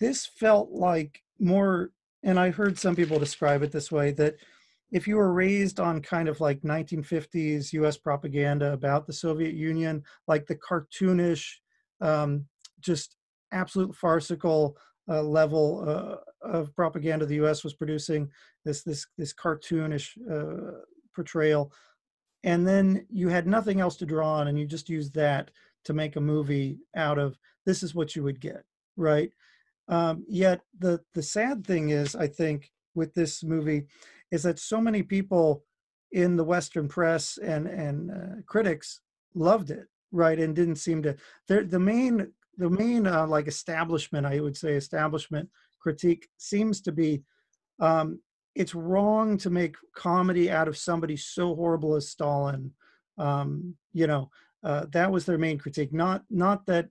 this 0.00 0.26
felt 0.26 0.70
like 0.70 1.22
more, 1.38 1.90
and 2.22 2.38
I 2.38 2.50
heard 2.50 2.78
some 2.78 2.96
people 2.96 3.18
describe 3.18 3.62
it 3.62 3.72
this 3.72 3.90
way 3.90 4.12
that 4.12 4.36
if 4.90 5.06
you 5.06 5.16
were 5.16 5.32
raised 5.32 5.80
on 5.80 6.00
kind 6.00 6.28
of 6.28 6.40
like 6.40 6.60
1950s 6.62 7.72
U.S. 7.74 7.96
propaganda 7.96 8.72
about 8.72 9.06
the 9.06 9.12
Soviet 9.12 9.54
Union, 9.54 10.02
like 10.26 10.46
the 10.46 10.56
cartoonish, 10.56 11.46
um, 12.00 12.46
just 12.80 13.16
absolute 13.52 13.94
farcical 13.94 14.76
uh, 15.08 15.22
level 15.22 15.84
uh, 15.86 16.48
of 16.48 16.74
propaganda 16.74 17.26
the 17.26 17.36
U.S. 17.36 17.64
was 17.64 17.74
producing, 17.74 18.30
this 18.64 18.82
this 18.82 19.06
this 19.16 19.34
cartoonish 19.34 20.16
uh, 20.30 20.80
portrayal, 21.14 21.72
and 22.44 22.66
then 22.66 23.06
you 23.10 23.28
had 23.28 23.46
nothing 23.46 23.80
else 23.80 23.96
to 23.96 24.06
draw 24.06 24.34
on, 24.34 24.48
and 24.48 24.58
you 24.58 24.66
just 24.66 24.88
used 24.88 25.14
that 25.14 25.50
to 25.84 25.92
make 25.92 26.16
a 26.16 26.20
movie 26.20 26.78
out 26.96 27.18
of. 27.18 27.38
This 27.66 27.82
is 27.82 27.94
what 27.94 28.16
you 28.16 28.22
would 28.22 28.40
get, 28.40 28.64
right? 28.96 29.30
Um, 29.88 30.24
yet 30.28 30.60
the 30.78 31.00
the 31.14 31.22
sad 31.22 31.66
thing 31.66 31.90
is, 31.90 32.14
I 32.14 32.26
think, 32.26 32.70
with 32.94 33.14
this 33.14 33.42
movie, 33.42 33.86
is 34.30 34.42
that 34.42 34.58
so 34.58 34.80
many 34.80 35.02
people 35.02 35.64
in 36.12 36.36
the 36.36 36.44
Western 36.44 36.88
press 36.88 37.38
and 37.38 37.66
and 37.66 38.10
uh, 38.10 38.42
critics 38.46 39.00
loved 39.34 39.70
it, 39.70 39.86
right, 40.12 40.38
and 40.38 40.54
didn't 40.54 40.76
seem 40.76 41.02
to. 41.02 41.16
The 41.48 41.78
main 41.78 42.32
the 42.56 42.70
main 42.70 43.06
uh, 43.06 43.26
like 43.26 43.46
establishment, 43.46 44.26
I 44.26 44.40
would 44.40 44.56
say, 44.56 44.72
establishment 44.72 45.48
critique 45.80 46.28
seems 46.38 46.80
to 46.82 46.92
be 46.92 47.22
um, 47.80 48.20
it's 48.54 48.74
wrong 48.74 49.38
to 49.38 49.50
make 49.50 49.76
comedy 49.94 50.50
out 50.50 50.66
of 50.66 50.76
somebody 50.76 51.16
so 51.16 51.54
horrible 51.54 51.94
as 51.94 52.10
Stalin. 52.10 52.72
Um, 53.16 53.76
you 53.92 54.06
know, 54.08 54.30
uh, 54.64 54.86
that 54.92 55.10
was 55.10 55.24
their 55.24 55.38
main 55.38 55.58
critique. 55.58 55.92
Not 55.92 56.24
not 56.30 56.66
that 56.66 56.88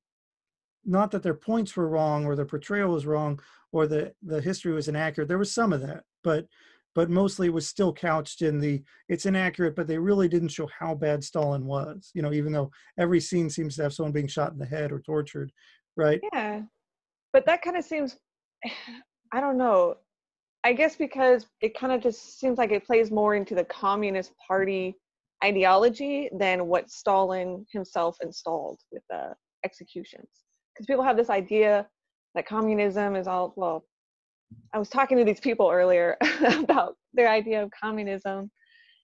not 0.86 1.12
that 1.12 1.24
their 1.24 1.34
points 1.34 1.76
were 1.76 1.90
wrong 1.90 2.26
or 2.26 2.36
their 2.36 2.46
portrayal 2.46 2.94
was 2.94 3.06
wrong 3.06 3.40
or 3.74 3.88
the 3.88 4.14
the 4.24 4.42
history 4.42 4.72
was 4.72 4.88
inaccurate. 4.88 5.28
There 5.28 5.38
was 5.38 5.52
some 5.52 5.74
of 5.74 5.82
that, 5.82 6.04
but 6.24 6.48
but 6.98 7.12
mostly 7.12 7.52
was 7.52 7.68
still 7.68 7.94
couched 7.94 8.42
in 8.42 8.60
the 8.60 8.82
it's 9.08 9.28
inaccurate, 9.28 9.76
but 9.76 9.86
they 9.86 10.00
really 10.00 10.28
didn't 10.28 10.48
show 10.48 10.68
how 10.80 10.96
bad 10.96 11.24
Stalin 11.24 11.64
was. 11.64 12.10
You 12.16 12.24
know, 12.24 12.34
even 12.34 12.52
though 12.52 12.72
every 12.98 13.20
scene 13.20 13.52
seems 13.52 13.76
to 13.76 13.84
have 13.84 13.94
someone 13.94 14.12
being 14.12 14.26
shot 14.26 14.52
in 14.52 14.58
the 14.58 14.66
head 14.66 14.92
or 14.92 15.00
tortured, 15.00 15.52
right? 15.96 16.20
Yeah, 16.34 16.62
but 17.34 17.46
that 17.46 17.62
kind 17.62 17.78
of 17.78 17.86
seems. 17.86 18.18
I 19.32 19.40
don't 19.42 19.60
know. 19.60 19.98
I 20.64 20.74
guess 20.74 20.96
because 20.96 21.46
it 21.62 21.78
kind 21.78 21.94
of 21.94 22.02
just 22.02 22.40
seems 22.40 22.58
like 22.58 22.72
it 22.72 22.88
plays 22.88 23.12
more 23.12 23.36
into 23.36 23.54
the 23.54 23.66
Communist 23.66 24.32
Party 24.48 24.96
ideology 25.44 26.30
than 26.34 26.66
what 26.66 26.90
Stalin 26.90 27.64
himself 27.72 28.18
installed 28.24 28.80
with 28.92 29.04
the 29.12 29.36
executions. 29.64 30.30
Because 30.74 30.88
people 30.88 31.04
have 31.04 31.18
this 31.18 31.30
idea 31.30 31.88
that 32.34 32.48
communism 32.48 33.16
is 33.16 33.28
all 33.28 33.54
well, 33.56 33.84
I 34.74 34.80
was 34.80 34.90
talking 34.90 35.18
to 35.18 35.24
these 35.24 35.40
people 35.40 35.70
earlier 35.70 36.18
about 36.60 36.96
their 37.14 37.30
idea 37.30 37.64
of 37.64 37.72
communism, 37.72 38.52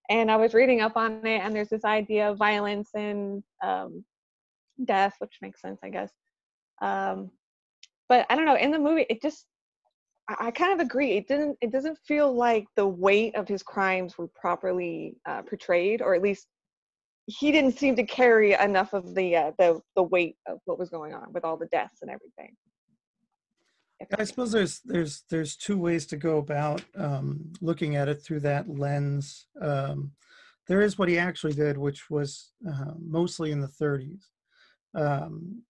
and 0.10 0.30
I 0.30 0.36
was 0.36 0.54
reading 0.54 0.82
up 0.82 0.96
on 0.96 1.26
it, 1.26 1.42
and 1.42 1.56
there's 1.56 1.70
this 1.70 1.86
idea 1.86 2.30
of 2.30 2.38
violence 2.38 2.90
and 2.94 3.44
um, 3.64 4.04
death, 4.86 5.16
which 5.20 5.38
makes 5.42 5.62
sense, 5.62 5.80
I 5.84 5.90
guess. 5.90 6.12
Um, 6.82 7.32
but 8.10 8.26
I 8.30 8.36
don't 8.36 8.46
know. 8.46 8.58
In 8.58 8.72
the 8.72 8.80
movie, 8.80 9.06
it 9.10 9.22
just 9.22 9.46
I, 10.28 10.52
kind 10.52 10.74
of 10.74 10.86
agree. 10.86 11.14
It 11.14 11.28
didn't. 11.28 11.58
It 11.62 11.72
doesn't 11.72 11.98
feel 12.08 12.34
like 12.34 12.66
the 12.76 12.88
weight 12.88 13.36
of 13.36 13.48
his 13.48 13.64
crimes 13.64 14.18
were 14.18 14.30
properly 14.40 15.16
uh, 15.26 15.42
portrayed, 15.42 16.02
or 16.02 16.16
at 16.16 16.22
least 16.22 16.48
he 17.28 17.52
didn't 17.52 17.78
seem 17.78 17.96
to 17.96 18.04
carry 18.04 18.54
enough 18.54 18.94
of 18.94 19.16
the 19.16 19.36
uh, 19.36 19.52
the 19.58 19.82
the 19.96 20.04
weight 20.04 20.36
of 20.48 20.60
what 20.66 20.80
was 20.80 20.90
going 20.90 21.14
on 21.14 21.32
with 21.34 21.44
all 21.44 21.58
the 21.58 21.68
deaths 21.68 22.02
and 22.02 22.10
everything. 22.10 22.56
I 24.18 24.24
suppose 24.24 24.52
there's 24.52 24.82
there's 24.86 25.24
there's 25.30 25.56
two 25.56 25.78
ways 25.78 26.06
to 26.08 26.18
go 26.18 26.38
about 26.38 26.84
um, 26.96 27.52
looking 27.62 27.96
at 27.96 28.10
it 28.10 28.22
through 28.24 28.42
that 28.42 28.70
lens. 28.70 29.48
Um, 29.62 30.12
there 30.68 30.82
is 30.82 30.98
what 30.98 31.10
he 31.10 31.18
actually 31.18 31.54
did, 31.54 31.78
which 31.78 32.10
was 32.10 32.52
uh, 32.68 32.94
mostly 33.00 33.52
in 33.52 33.60
the 33.60 33.68
30s. 33.68 34.24
Um, 34.96 35.64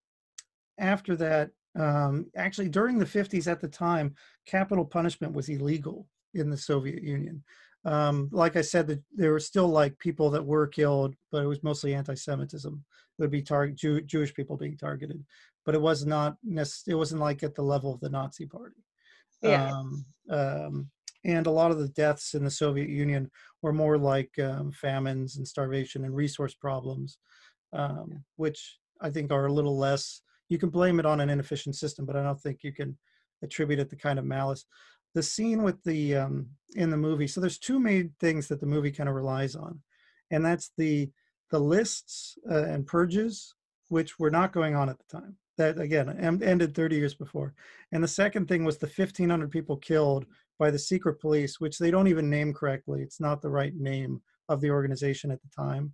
after 0.77 1.15
that, 1.15 1.51
um, 1.77 2.27
actually 2.35 2.69
during 2.69 2.97
the 2.99 3.05
50s 3.05 3.51
at 3.51 3.59
the 3.59 3.67
time, 3.67 4.15
capital 4.45 4.85
punishment 4.85 5.33
was 5.33 5.49
illegal 5.49 6.07
in 6.33 6.49
the 6.49 6.57
Soviet 6.57 7.01
Union. 7.03 7.43
Um, 7.85 8.29
like 8.31 8.55
I 8.55 8.61
said, 8.61 8.87
the, 8.87 9.01
there 9.13 9.31
were 9.31 9.39
still 9.39 9.67
like 9.67 9.97
people 9.99 10.29
that 10.31 10.45
were 10.45 10.67
killed, 10.67 11.15
but 11.31 11.43
it 11.43 11.47
was 11.47 11.63
mostly 11.63 11.93
anti-Semitism. 11.93 12.83
Would 13.19 13.31
be 13.31 13.41
target 13.41 13.75
Jew, 13.75 14.01
Jewish 14.01 14.33
people 14.33 14.57
being 14.57 14.77
targeted, 14.77 15.23
but 15.65 15.75
it 15.75 15.81
was 15.81 16.05
not. 16.05 16.37
It 16.87 16.95
wasn't 16.95 17.21
like 17.21 17.43
at 17.43 17.55
the 17.55 17.61
level 17.61 17.93
of 17.93 17.99
the 17.99 18.09
Nazi 18.09 18.45
Party. 18.45 18.83
Yeah. 19.41 19.71
Um, 19.71 20.05
um, 20.29 20.89
and 21.25 21.47
a 21.47 21.51
lot 21.51 21.71
of 21.71 21.79
the 21.79 21.89
deaths 21.89 22.33
in 22.33 22.43
the 22.43 22.51
Soviet 22.51 22.89
Union 22.89 23.29
were 23.61 23.71
more 23.71 23.97
like 23.97 24.31
um, 24.39 24.71
famines 24.71 25.37
and 25.37 25.47
starvation 25.47 26.03
and 26.03 26.15
resource 26.15 26.53
problems, 26.53 27.17
um, 27.71 28.23
which 28.35 28.77
I 28.99 29.09
think 29.09 29.31
are 29.31 29.45
a 29.45 29.53
little 29.53 29.77
less. 29.77 30.21
You 30.49 30.57
can 30.57 30.69
blame 30.69 30.99
it 30.99 31.05
on 31.05 31.21
an 31.21 31.29
inefficient 31.29 31.75
system, 31.75 32.05
but 32.05 32.15
I 32.15 32.23
don't 32.23 32.41
think 32.41 32.59
you 32.63 32.73
can 32.73 32.97
attribute 33.41 33.79
it 33.79 33.89
to 33.89 33.95
kind 33.95 34.19
of 34.19 34.25
malice 34.25 34.65
the 35.13 35.23
scene 35.23 35.63
with 35.63 35.81
the 35.83 36.15
um, 36.15 36.47
in 36.75 36.89
the 36.89 36.97
movie 36.97 37.27
so 37.27 37.39
there's 37.39 37.59
two 37.59 37.79
main 37.79 38.13
things 38.19 38.47
that 38.47 38.59
the 38.59 38.65
movie 38.65 38.91
kind 38.91 39.09
of 39.09 39.15
relies 39.15 39.55
on 39.55 39.79
and 40.31 40.43
that's 40.43 40.71
the 40.77 41.09
the 41.53 41.59
lists 41.59 42.35
uh, 42.49 42.63
and 42.63 42.87
purges 42.87 43.53
which 43.89 44.17
were 44.17 44.31
not 44.31 44.51
going 44.51 44.75
on 44.75 44.89
at 44.89 44.97
the 44.97 45.19
time. 45.19 45.37
That 45.59 45.79
again 45.79 46.09
ended 46.41 46.73
30 46.73 46.95
years 46.95 47.13
before. 47.13 47.53
And 47.91 48.03
the 48.03 48.07
second 48.07 48.47
thing 48.47 48.65
was 48.65 48.79
the 48.79 48.87
1500 48.87 49.51
people 49.51 49.77
killed 49.77 50.25
by 50.57 50.71
the 50.71 50.79
secret 50.79 51.21
police 51.21 51.59
which 51.59 51.77
they 51.77 51.91
don't 51.91 52.07
even 52.07 52.27
name 52.27 52.55
correctly. 52.55 53.03
It's 53.03 53.21
not 53.21 53.43
the 53.43 53.51
right 53.51 53.75
name 53.75 54.19
of 54.49 54.61
the 54.61 54.71
organization 54.71 55.29
at 55.29 55.39
the 55.43 55.49
time. 55.55 55.93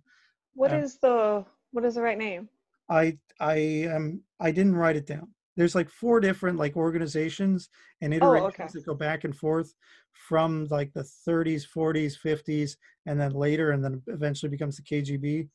What 0.54 0.72
is 0.72 0.96
the 0.98 1.44
what 1.72 1.84
is 1.84 1.96
the 1.96 2.02
right 2.02 2.18
name? 2.18 2.48
I 2.88 3.18
i 3.38 3.56
am 3.96 4.22
i 4.40 4.50
didn't 4.50 4.76
write 4.76 4.96
it 4.96 5.06
down 5.06 5.28
there's 5.60 5.74
like 5.74 5.90
four 5.90 6.20
different 6.20 6.56
like 6.56 6.74
organizations 6.74 7.68
and 8.00 8.14
iterations 8.14 8.54
oh, 8.58 8.62
okay. 8.64 8.66
that 8.72 8.86
go 8.86 8.94
back 8.94 9.24
and 9.24 9.36
forth 9.36 9.74
from 10.12 10.66
like 10.70 10.90
the 10.94 11.06
30s 11.28 11.66
40s 11.76 12.14
50s 12.18 12.76
and 13.04 13.20
then 13.20 13.32
later 13.32 13.72
and 13.72 13.84
then 13.84 14.00
eventually 14.06 14.48
becomes 14.48 14.78
the 14.78 14.82
kgb 14.82 15.46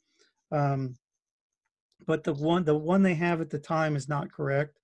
um, 0.52 0.96
but 2.06 2.24
the 2.24 2.34
one 2.34 2.64
the 2.66 2.78
one 2.78 3.02
they 3.02 3.16
have 3.16 3.42
at 3.42 3.50
the 3.50 3.58
time 3.58 3.96
is 3.96 4.08
not 4.08 4.32
correct. 4.32 4.78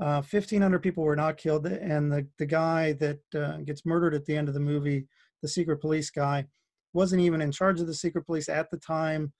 Uh, 0.00 0.20
1500 0.20 0.80
people 0.80 1.02
were 1.02 1.16
not 1.16 1.38
killed 1.38 1.66
and 1.66 2.12
the, 2.12 2.26
the 2.38 2.46
guy 2.46 2.92
that 2.92 3.20
uh, 3.34 3.56
gets 3.64 3.86
murdered 3.86 4.14
at 4.14 4.26
the 4.26 4.36
end 4.36 4.48
of 4.48 4.54
the 4.54 4.60
movie 4.60 5.08
the 5.40 5.48
secret 5.48 5.80
police 5.80 6.10
guy 6.10 6.46
wasn't 6.92 7.22
even 7.22 7.40
in 7.40 7.50
charge 7.50 7.80
of 7.80 7.86
the 7.86 7.94
secret 7.94 8.26
police 8.26 8.50
at 8.50 8.70
the 8.70 8.76
time. 8.76 9.32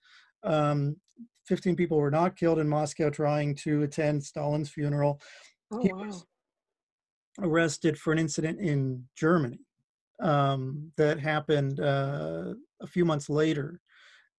Um, 0.42 0.96
15 1.48 1.74
people 1.76 1.98
were 1.98 2.10
not 2.10 2.36
killed 2.36 2.58
in 2.58 2.68
Moscow 2.68 3.10
trying 3.10 3.54
to 3.56 3.82
attend 3.82 4.22
Stalin's 4.22 4.68
funeral. 4.68 5.20
Oh, 5.70 5.82
he 5.82 5.92
wow. 5.92 6.04
was 6.04 6.24
arrested 7.40 7.98
for 7.98 8.12
an 8.12 8.18
incident 8.18 8.60
in 8.60 9.04
Germany 9.16 9.60
um, 10.20 10.92
that 10.96 11.18
happened 11.18 11.80
uh, 11.80 12.54
a 12.80 12.86
few 12.86 13.04
months 13.04 13.28
later. 13.28 13.80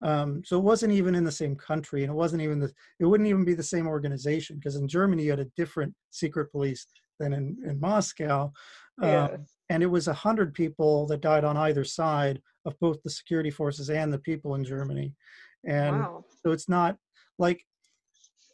Um, 0.01 0.43
so 0.45 0.57
it 0.57 0.63
wasn't 0.63 0.93
even 0.93 1.15
in 1.15 1.25
the 1.25 1.31
same 1.31 1.55
country, 1.55 2.03
and 2.03 2.11
it 2.11 2.15
wasn't 2.15 2.41
even 2.41 2.59
the. 2.59 2.71
It 2.99 3.05
wouldn't 3.05 3.27
even 3.27 3.43
be 3.43 3.53
the 3.53 3.63
same 3.63 3.85
organization 3.85 4.55
because 4.55 4.77
in 4.77 4.87
Germany 4.87 5.23
you 5.23 5.31
had 5.31 5.41
a 5.41 5.51
different 5.57 5.93
secret 6.09 6.51
police 6.51 6.87
than 7.19 7.33
in 7.33 7.57
in 7.65 7.79
Moscow, 7.81 8.53
yeah. 9.01 9.25
um, 9.25 9.45
and 9.69 9.83
it 9.83 9.87
was 9.87 10.07
a 10.07 10.13
hundred 10.13 10.53
people 10.53 11.05
that 11.07 11.19
died 11.19 11.43
on 11.43 11.57
either 11.57 11.83
side 11.83 12.41
of 12.63 12.79
both 12.79 13.03
the 13.03 13.09
security 13.09 13.49
forces 13.49 13.89
and 13.89 14.13
the 14.13 14.19
people 14.19 14.55
in 14.55 14.63
Germany 14.63 15.13
and 15.65 15.99
wow. 15.99 16.23
so 16.43 16.51
it's 16.51 16.69
not 16.69 16.97
like 17.37 17.65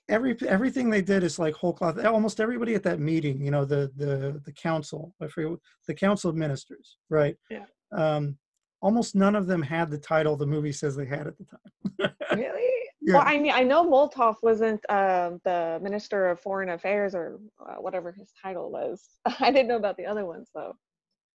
every 0.09 0.37
everything 0.47 0.89
they 0.89 1.01
did 1.01 1.23
is 1.23 1.39
like 1.39 1.53
whole 1.55 1.73
cloth 1.73 2.03
almost 2.05 2.39
everybody 2.39 2.75
at 2.75 2.83
that 2.83 2.99
meeting 2.99 3.43
you 3.43 3.51
know 3.51 3.65
the 3.65 3.91
the 3.95 4.39
the 4.45 4.51
council 4.51 5.13
I 5.21 5.27
forget, 5.27 5.57
the 5.87 5.93
council 5.93 6.29
of 6.29 6.35
ministers 6.35 6.97
right? 7.09 7.35
Yeah. 7.49 7.65
Um 7.91 8.37
almost 8.81 9.15
none 9.15 9.35
of 9.35 9.47
them 9.47 9.61
had 9.61 9.89
the 9.89 9.97
title 9.97 10.35
the 10.35 10.45
movie 10.45 10.71
says 10.71 10.95
they 10.95 11.05
had 11.05 11.27
at 11.27 11.37
the 11.37 11.45
time. 11.45 12.11
Really? 12.35 12.71
Yeah. 13.01 13.13
well 13.15 13.23
i 13.25 13.37
mean 13.37 13.51
i 13.51 13.61
know 13.63 13.85
molotov 13.85 14.35
wasn't 14.41 14.83
uh, 14.89 15.31
the 15.43 15.79
minister 15.81 16.27
of 16.29 16.39
foreign 16.39 16.69
affairs 16.69 17.13
or 17.13 17.39
uh, 17.59 17.75
whatever 17.75 18.11
his 18.11 18.31
title 18.41 18.71
was. 18.71 19.07
I 19.39 19.51
didn't 19.51 19.67
know 19.67 19.75
about 19.75 19.97
the 19.97 20.05
other 20.05 20.25
ones 20.25 20.49
though. 20.53 20.73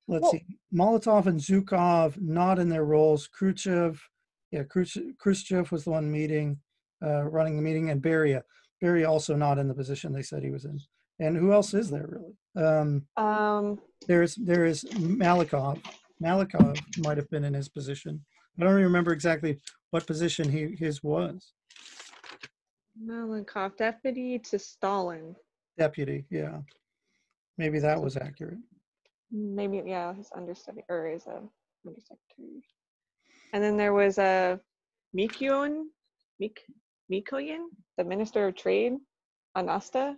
Let's 0.07 0.23
well, 0.23 0.31
see 0.31 0.45
molotov 0.73 1.27
and 1.27 1.39
zhukov 1.39 2.19
not 2.19 2.59
in 2.59 2.69
their 2.69 2.85
roles 2.85 3.27
khrushchev 3.27 4.01
yeah, 4.51 4.63
Khrushchev 4.63 5.72
was 5.72 5.84
the 5.84 5.91
one 5.91 6.12
meeting, 6.12 6.60
uh, 7.06 7.24
running 7.24 7.56
the 7.56 7.62
meeting, 7.62 7.89
and 7.89 8.01
Beria. 8.01 8.41
Beria 8.84 9.08
also 9.08 9.36
not 9.36 9.60
in 9.60 9.68
the 9.68 9.74
position 9.74 10.12
they 10.12 10.22
said 10.22 10.44
he 10.44 10.51
was 10.51 10.65
in. 10.65 10.79
And 11.20 11.36
who 11.38 11.51
else 11.51 11.74
is 11.74 11.89
there 11.89 12.08
really? 12.08 12.65
Um, 12.65 13.06
um, 13.18 13.79
there's 14.08 14.36
there 14.36 14.65
is 14.65 14.84
Malikov. 14.96 15.84
Malikov 16.24 16.79
might 17.00 17.18
have 17.18 17.29
been 17.29 17.44
in 17.44 17.53
his 17.53 17.70
position. 17.70 18.24
I 18.60 18.63
don't 18.63 18.74
remember 18.74 19.12
exactly 19.12 19.60
what 19.91 20.08
position 20.08 20.50
he 20.50 20.75
his 20.77 21.03
was. 21.03 21.53
Malikov, 23.06 23.77
deputy 23.77 24.39
to 24.39 24.60
Stalin. 24.60 25.36
Deputy, 25.77 26.25
yeah. 26.29 26.60
Maybe 27.58 27.79
that 27.79 28.01
was 28.01 28.18
accurate. 28.18 28.58
Maybe 29.32 29.82
yeah, 29.86 30.13
his 30.13 30.29
understudy 30.36 30.84
or 30.89 31.08
his 31.08 31.27
uh, 31.27 31.41
undersecretary. 31.86 32.63
And 33.53 33.63
then 33.63 33.77
there 33.77 33.94
was 33.94 34.18
a 34.18 34.24
uh, 34.24 34.58
Mikoyan, 35.15 35.86
Mik, 36.39 36.62
Mikoyan, 37.12 37.68
the 37.98 38.03
Minister 38.03 38.48
of 38.48 38.56
Trade, 38.56 38.94
Anasta. 39.58 40.15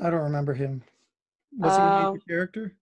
I 0.00 0.10
don't 0.10 0.20
remember 0.22 0.52
him. 0.54 0.82
Was 1.58 1.76
he 1.76 1.82
a 1.82 2.08
Um, 2.08 2.20
character? 2.28 2.76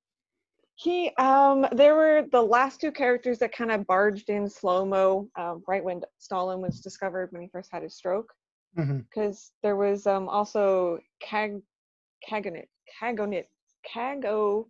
He, 0.74 1.10
um, 1.18 1.66
there 1.72 1.94
were 1.94 2.26
the 2.32 2.42
last 2.42 2.80
two 2.80 2.90
characters 2.90 3.38
that 3.40 3.52
kind 3.52 3.70
of 3.70 3.86
barged 3.86 4.30
in 4.30 4.48
slow 4.48 4.84
mo, 4.84 5.28
um, 5.36 5.62
right 5.68 5.84
when 5.84 6.00
Stalin 6.18 6.60
was 6.60 6.80
discovered 6.80 7.30
when 7.32 7.42
he 7.42 7.48
first 7.48 7.68
had 7.70 7.82
his 7.82 7.96
stroke. 7.96 8.32
Because 8.76 9.52
there 9.62 9.76
was 9.76 10.06
um 10.06 10.28
also 10.28 10.98
Kag, 11.20 11.60
Kaganit, 12.28 12.68
Kagonit, 13.00 13.46
Kago, 13.84 14.68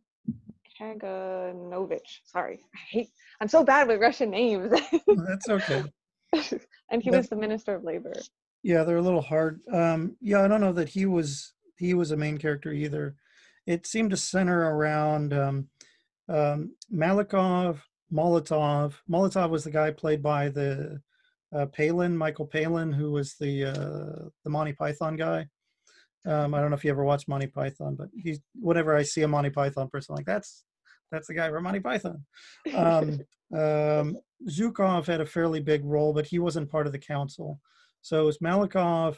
Kaganovich. 0.81 2.21
Sorry, 2.25 2.61
I 2.75 2.79
hate. 2.91 3.09
I'm 3.41 3.49
so 3.49 3.65
bad 3.65 3.89
with 3.89 4.01
Russian 4.01 4.31
names. 4.31 4.73
That's 5.07 5.49
okay. 5.49 5.85
and 6.91 7.03
he 7.03 7.11
was 7.11 7.29
the 7.29 7.37
Minister 7.37 7.75
of 7.75 7.85
Labor. 7.85 8.15
Yeah, 8.63 8.85
they're 8.85 8.99
a 8.99 9.03
little 9.03 9.23
hard. 9.23 9.61
Um, 9.73 10.17
yeah, 10.21 10.43
I 10.43 10.49
don't 10.49 10.61
know 10.61 10.73
that 10.73 10.89
he 10.89 11.07
was 11.07 11.53
he 11.79 11.95
was 11.95 12.11
a 12.11 12.17
main 12.17 12.39
character 12.39 12.73
either. 12.73 13.17
It 13.67 13.87
seemed 13.87 14.11
to 14.11 14.17
center 14.17 14.75
around 14.75 15.33
um, 15.33 15.69
um, 16.29 16.75
Malikov, 16.93 17.79
Molotov. 18.13 18.95
Molotov 19.11 19.51
was 19.51 19.65
the 19.65 19.71
guy 19.71 19.91
played 19.91 20.23
by 20.23 20.49
the 20.49 21.01
uh, 21.55 21.67
Palin, 21.67 22.17
Michael 22.17 22.47
Palin, 22.47 22.93
who 22.93 23.13
was 23.13 23.35
the 23.41 23.65
uh, 23.65 24.29
the 24.45 24.51
Monty 24.51 24.73
Python 24.73 25.17
guy. 25.17 25.47
Um, 26.27 26.55
I 26.55 26.61
don't 26.61 26.71
know 26.71 26.77
if 26.77 26.85
you 26.85 26.91
ever 26.91 27.05
watched 27.05 27.29
Monty 27.29 27.47
Python, 27.47 27.97
but 27.97 28.09
he's 28.15 28.41
whenever 28.55 28.95
I 28.95 29.03
see 29.03 29.23
a 29.23 29.29
Monty 29.29 29.51
Python 29.51 29.89
person, 29.89 30.13
I'm 30.13 30.17
like 30.17 30.27
that's 30.27 30.65
that's 31.11 31.27
the 31.27 31.35
guy 31.35 31.51
from 31.51 31.65
Monty 31.65 31.81
Python. 31.81 32.25
Um, 32.75 33.21
um, 33.53 34.17
Zhukov 34.49 35.07
had 35.07 35.21
a 35.21 35.27
fairly 35.27 35.61
big 35.61 35.85
role, 35.85 36.13
but 36.13 36.27
he 36.27 36.39
wasn't 36.39 36.71
part 36.71 36.87
of 36.87 36.93
the 36.93 36.99
council. 36.99 37.61
So 38.01 38.23
it 38.23 38.25
was 38.25 38.39
Malikov. 38.39 39.17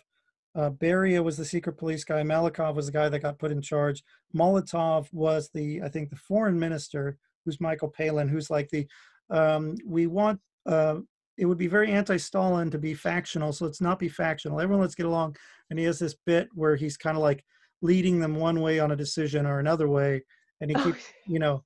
Uh, 0.54 0.70
Beria 0.70 1.22
was 1.22 1.36
the 1.36 1.44
secret 1.44 1.78
police 1.78 2.04
guy. 2.04 2.22
Malikov 2.22 2.74
was 2.74 2.86
the 2.86 2.92
guy 2.92 3.08
that 3.08 3.20
got 3.20 3.38
put 3.38 3.52
in 3.52 3.62
charge. 3.62 4.02
Molotov 4.34 5.12
was 5.12 5.50
the, 5.54 5.82
I 5.82 5.88
think, 5.88 6.10
the 6.10 6.16
foreign 6.16 6.58
minister, 6.58 7.18
who's 7.44 7.60
Michael 7.60 7.88
Palin, 7.88 8.28
who's 8.28 8.50
like 8.50 8.68
the, 8.70 8.86
um, 9.30 9.76
we 9.86 10.06
want, 10.06 10.40
uh, 10.66 10.96
it 11.38 11.46
would 11.46 11.58
be 11.58 11.66
very 11.66 11.90
anti-Stalin 11.90 12.70
to 12.70 12.78
be 12.78 12.92
factional, 12.92 13.52
so 13.52 13.64
let's 13.64 13.80
not 13.80 13.98
be 13.98 14.08
factional. 14.08 14.60
Everyone, 14.60 14.82
let's 14.82 14.94
get 14.94 15.06
along. 15.06 15.36
And 15.70 15.78
he 15.78 15.86
has 15.86 15.98
this 15.98 16.14
bit 16.26 16.48
where 16.52 16.76
he's 16.76 16.98
kind 16.98 17.16
of 17.16 17.22
like 17.22 17.42
leading 17.80 18.20
them 18.20 18.36
one 18.36 18.60
way 18.60 18.78
on 18.78 18.92
a 18.92 18.96
decision 18.96 19.46
or 19.46 19.58
another 19.58 19.88
way, 19.88 20.22
and 20.62 20.70
he 20.70 20.82
keeps 20.82 21.12
you 21.26 21.38
know 21.38 21.62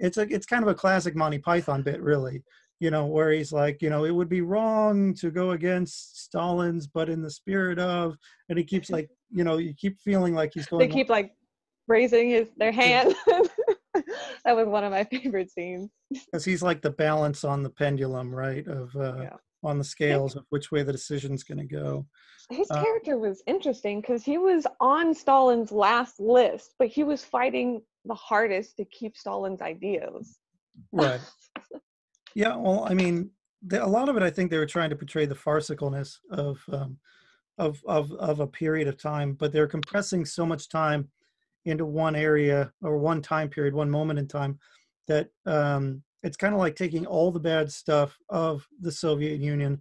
it's 0.00 0.16
a 0.16 0.22
it's 0.22 0.46
kind 0.46 0.64
of 0.64 0.68
a 0.68 0.74
classic 0.74 1.14
monty 1.14 1.38
python 1.38 1.82
bit 1.82 2.02
really 2.02 2.42
you 2.80 2.90
know 2.90 3.06
where 3.06 3.30
he's 3.30 3.52
like 3.52 3.80
you 3.80 3.90
know 3.90 4.04
it 4.04 4.10
would 4.10 4.28
be 4.28 4.40
wrong 4.40 5.14
to 5.14 5.30
go 5.30 5.52
against 5.52 6.24
stalin's 6.24 6.88
but 6.88 7.08
in 7.08 7.22
the 7.22 7.30
spirit 7.30 7.78
of 7.78 8.16
and 8.48 8.58
he 8.58 8.64
keeps 8.64 8.90
like 8.90 9.08
you 9.30 9.44
know 9.44 9.58
you 9.58 9.72
keep 9.74 10.00
feeling 10.00 10.34
like 10.34 10.50
he's 10.52 10.66
going 10.66 10.88
they 10.88 10.92
keep 10.92 11.08
like 11.08 11.32
raising 11.88 12.30
his 12.30 12.48
their 12.56 12.72
hand. 12.72 13.14
That 14.44 14.54
was 14.54 14.68
one 14.68 14.84
of 14.84 14.92
my 14.92 15.02
favorite 15.04 15.50
scenes. 15.50 15.90
Because 16.10 16.44
he's 16.44 16.62
like 16.62 16.82
the 16.82 16.90
balance 16.90 17.42
on 17.42 17.62
the 17.64 17.70
pendulum 17.70 18.32
right 18.32 18.66
of 18.68 18.94
uh 18.94 19.22
Yeah. 19.22 19.36
On 19.64 19.78
the 19.78 19.84
scales 19.84 20.36
of 20.36 20.44
which 20.50 20.70
way 20.70 20.82
the 20.82 20.92
decision's 20.92 21.42
going 21.42 21.58
to 21.58 21.64
go. 21.64 22.06
his 22.50 22.70
Uh, 22.70 22.82
character 22.82 23.18
was 23.18 23.42
interesting 23.46 24.00
because 24.00 24.24
he 24.24 24.38
was 24.38 24.66
on 24.80 25.12
stalin's 25.14 25.72
last 25.72 26.20
list 26.20 26.74
but 26.78 26.88
he 26.88 27.02
was 27.04 27.24
fighting 27.24 27.82
the 28.04 28.14
hardest 28.14 28.76
to 28.76 28.84
keep 28.86 29.16
stalin's 29.16 29.60
ideas 29.60 30.38
right. 30.92 31.20
Yeah 32.34 32.56
well 32.56 32.86
i 32.88 32.94
mean 32.94 33.30
the, 33.66 33.84
a 33.84 33.86
lot 33.86 34.08
of 34.08 34.16
it 34.16 34.22
i 34.22 34.30
think 34.30 34.50
they 34.50 34.58
were 34.58 34.66
trying 34.66 34.90
to 34.90 34.96
portray 34.96 35.26
the 35.26 35.34
farcicalness 35.34 36.18
of 36.30 36.58
um 36.72 36.96
of 37.58 37.82
of 37.86 38.12
of 38.12 38.40
a 38.40 38.46
period 38.46 38.86
of 38.86 38.96
time 38.96 39.34
but 39.34 39.52
they're 39.52 39.66
compressing 39.66 40.24
so 40.24 40.46
much 40.46 40.68
time 40.68 41.08
into 41.64 41.84
one 41.84 42.14
area 42.14 42.72
or 42.82 42.96
one 42.98 43.20
time 43.20 43.48
period 43.48 43.74
one 43.74 43.90
moment 43.90 44.18
in 44.18 44.28
time 44.28 44.58
that 45.08 45.28
um 45.46 46.02
it's 46.22 46.36
kind 46.36 46.54
of 46.54 46.60
like 46.60 46.76
taking 46.76 47.06
all 47.06 47.30
the 47.30 47.40
bad 47.40 47.70
stuff 47.70 48.16
of 48.28 48.66
the 48.80 48.92
soviet 48.92 49.40
union 49.40 49.80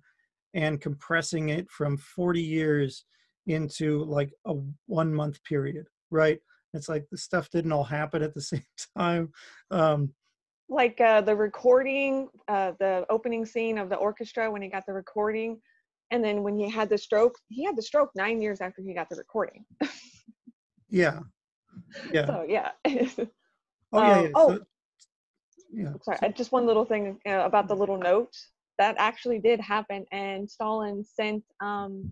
and 0.54 0.82
compressing 0.82 1.50
it 1.50 1.70
from 1.70 1.98
40 1.98 2.42
years 2.42 3.06
into 3.48 4.04
like 4.06 4.32
a 4.46 4.54
one 4.86 5.14
month 5.14 5.44
period 5.44 5.86
right 6.12 6.40
it's 6.74 6.90
like 6.90 7.06
the 7.12 7.18
stuff 7.18 7.50
didn't 7.50 7.72
all 7.72 7.84
happen 7.84 8.22
at 8.22 8.34
the 8.34 8.42
same 8.54 8.64
time 8.98 9.30
um 9.72 10.14
like 10.70 11.00
uh, 11.00 11.22
the 11.22 11.36
recording, 11.36 12.28
uh, 12.48 12.74
the 12.80 13.06
opening 13.10 13.46
scene 13.46 13.78
of 13.78 13.90
the 13.90 13.96
orchestra 13.96 14.52
when 14.52 14.62
he 14.62 14.68
got 14.68 14.84
the 14.86 14.94
recording, 14.94 15.62
and 16.12 16.24
then 16.24 16.44
when 16.44 16.58
he 16.58 16.70
had 16.70 16.90
the 16.90 16.98
stroke, 16.98 17.36
he 17.50 17.64
had 17.64 17.76
the 17.76 17.82
stroke 17.82 18.10
nine 18.16 18.42
years 18.42 18.60
after 18.62 18.82
he 18.82 18.94
got 18.94 19.10
the 19.10 19.16
recording. 19.16 19.66
yeah 20.90 21.20
yeah 22.14 22.26
So 22.26 22.46
yeah. 22.48 22.72
Oh 23.94 24.02
yeah, 24.02 24.16
Um, 24.16 24.24
yeah. 24.24 24.30
oh. 24.36 24.60
Yeah. 25.72 25.94
Sorry, 26.04 26.18
uh, 26.22 26.30
just 26.30 26.52
one 26.52 26.66
little 26.66 26.86
thing 26.86 27.20
uh, 27.28 27.44
about 27.46 27.68
the 27.68 27.76
little 27.76 27.98
note 27.98 28.36
that 28.78 28.96
actually 28.98 29.40
did 29.40 29.60
happen, 29.60 30.06
and 30.12 30.50
Stalin 30.50 31.04
sent 31.04 31.44
um, 31.62 32.10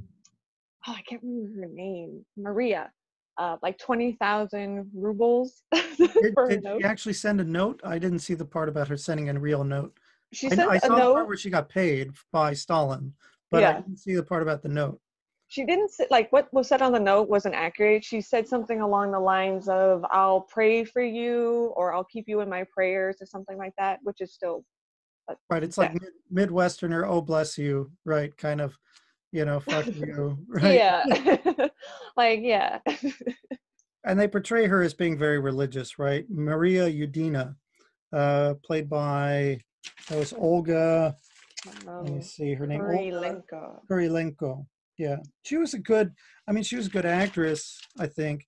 oh 0.87 0.93
I 0.93 1.01
can't 1.01 1.21
remember 1.23 1.61
her 1.61 1.73
name, 1.73 2.25
Maria, 2.37 2.91
uh, 3.37 3.57
like 3.61 3.77
twenty 3.77 4.13
thousand 4.13 4.89
rubles 4.93 5.63
Did, 5.97 6.35
did 6.49 6.63
note. 6.63 6.81
she 6.81 6.85
actually 6.85 7.13
send 7.13 7.41
a 7.41 7.45
note? 7.45 7.81
I 7.83 7.99
didn't 7.99 8.19
see 8.19 8.33
the 8.33 8.45
part 8.45 8.69
about 8.69 8.87
her 8.87 8.97
sending 8.97 9.29
a 9.29 9.39
real 9.39 9.63
note. 9.63 9.97
She 10.33 10.49
said 10.49 10.59
I, 10.59 10.61
sent 10.61 10.71
I 10.71 10.75
a 10.75 10.79
saw 10.79 10.95
the 10.95 11.13
part 11.13 11.27
where 11.27 11.37
she 11.37 11.49
got 11.49 11.69
paid 11.69 12.11
by 12.31 12.53
Stalin, 12.53 13.13
but 13.51 13.63
I 13.63 13.73
didn't 13.73 13.97
see 13.97 14.15
the 14.15 14.23
part 14.23 14.41
about 14.41 14.61
the 14.61 14.69
note. 14.69 14.99
She 15.47 15.65
didn't 15.65 15.91
say, 15.91 16.07
like 16.09 16.31
what 16.31 16.51
was 16.53 16.67
said 16.67 16.81
on 16.81 16.91
the 16.91 16.99
note 16.99 17.29
wasn't 17.29 17.53
accurate 17.53 18.03
she 18.03 18.19
said 18.19 18.47
something 18.47 18.81
along 18.81 19.11
the 19.11 19.19
lines 19.19 19.69
of 19.69 20.03
i'll 20.11 20.41
pray 20.41 20.83
for 20.83 21.03
you 21.03 21.71
or 21.75 21.93
i'll 21.93 22.03
keep 22.05 22.25
you 22.27 22.41
in 22.41 22.49
my 22.49 22.65
prayers 22.73 23.17
or 23.21 23.25
something 23.25 23.57
like 23.57 23.73
that 23.77 23.99
which 24.03 24.21
is 24.21 24.33
still 24.33 24.63
Right? 25.49 25.63
It's 25.63 25.77
like 25.77 25.93
mid, 26.31 26.49
Midwesterner. 26.49 27.07
Oh, 27.07 27.21
bless 27.21 27.57
you. 27.57 27.91
Right? 28.03 28.35
Kind 28.37 28.61
of. 28.61 28.77
You 29.31 29.45
know, 29.45 29.59
fuck 29.59 29.85
you. 29.95 30.37
Right? 30.47 30.75
yeah 30.75 31.03
like 32.17 32.39
yeah 32.41 32.79
And 34.05 34.19
they 34.19 34.27
portray 34.27 34.67
her 34.67 34.83
as 34.83 34.93
being 34.93 35.17
very 35.17 35.39
religious, 35.39 35.97
right? 35.97 36.25
Maria 36.29 36.87
Udina, 36.87 37.55
uh, 38.13 38.53
played 38.63 38.87
by 38.87 39.59
that 40.07 40.19
was 40.19 40.31
Olga. 40.31 41.15
Let 41.87 42.03
me 42.03 42.17
um, 42.17 42.21
see 42.21 42.53
her 42.53 42.67
name. 42.67 42.81
Kurilenko. 42.81 43.79
Kurilenko. 43.89 44.67
Yeah, 44.97 45.17
she 45.43 45.57
was 45.57 45.73
a 45.73 45.79
good. 45.79 46.11
I 46.47 46.51
mean, 46.51 46.63
she 46.63 46.75
was 46.77 46.87
a 46.87 46.91
good 46.91 47.05
actress, 47.05 47.79
I 47.99 48.07
think. 48.07 48.45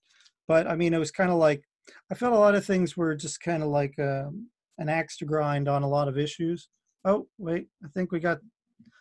But 0.48 0.68
I 0.68 0.76
mean, 0.76 0.94
it 0.94 1.00
was 1.00 1.12
kind 1.12 1.32
of 1.32 1.38
like 1.38 1.64
I 2.12 2.16
felt 2.16 2.34
a 2.34 2.38
lot 2.40 2.56
of 2.56 2.66
things 2.66 2.96
were 2.96 3.16
just 3.16 3.42
kind 3.42 3.64
of 3.64 3.70
like 3.70 3.98
um, 4.00 4.48
an 4.78 4.90
axe 4.90 5.18
to 5.18 5.26
grind 5.26 5.68
on 5.68 5.84
a 5.84 5.90
lot 5.90 6.08
of 6.08 6.18
issues. 6.18 6.70
Oh 7.06 7.28
wait, 7.38 7.68
I 7.84 7.88
think 7.90 8.12
we 8.12 8.20
got. 8.20 8.40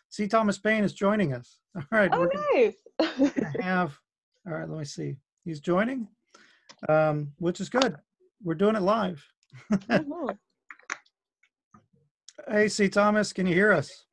See, 0.09 0.29
Thomas 0.29 0.59
Payne 0.59 0.85
is 0.85 0.93
joining 0.93 1.35
us. 1.35 1.59
All 1.77 1.83
right, 1.93 2.11
oh 2.13 2.29
nice 2.55 2.75
gonna 3.35 3.63
have. 3.63 3.99
All 4.47 4.55
right, 4.55 4.69
let 4.69 4.79
me 4.79 4.85
see. 4.85 5.17
He's 5.45 5.61
joining, 5.61 6.09
um, 6.89 7.33
which 7.39 7.61
is 7.61 7.69
good. 7.69 7.97
We're 8.43 8.55
doing 8.55 8.77
it 8.77 8.83
live. 8.83 9.25
Mhm. 9.73 10.37
Hey, 12.49 12.69
C. 12.69 12.89
Thomas, 12.89 13.33
can 13.33 13.45
you 13.47 13.55
hear 13.55 13.73
us? 13.73 14.05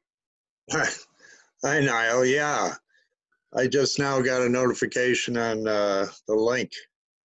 Hi, 1.63 1.81
Niall. 1.81 2.25
Yeah. 2.25 2.73
I 3.55 3.67
just 3.67 3.99
now 3.99 4.19
got 4.21 4.41
a 4.41 4.49
notification 4.49 5.37
on 5.37 5.67
uh, 5.67 6.07
the 6.27 6.33
link. 6.35 6.71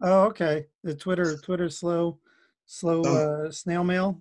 Oh, 0.02 0.24
okay. 0.24 0.66
The 0.84 0.94
Twitter, 0.94 1.36
Twitter 1.38 1.68
slow, 1.68 2.18
slow 2.66 3.02
Oh. 3.04 3.46
uh, 3.46 3.50
snail 3.50 3.84
mail. 3.84 4.20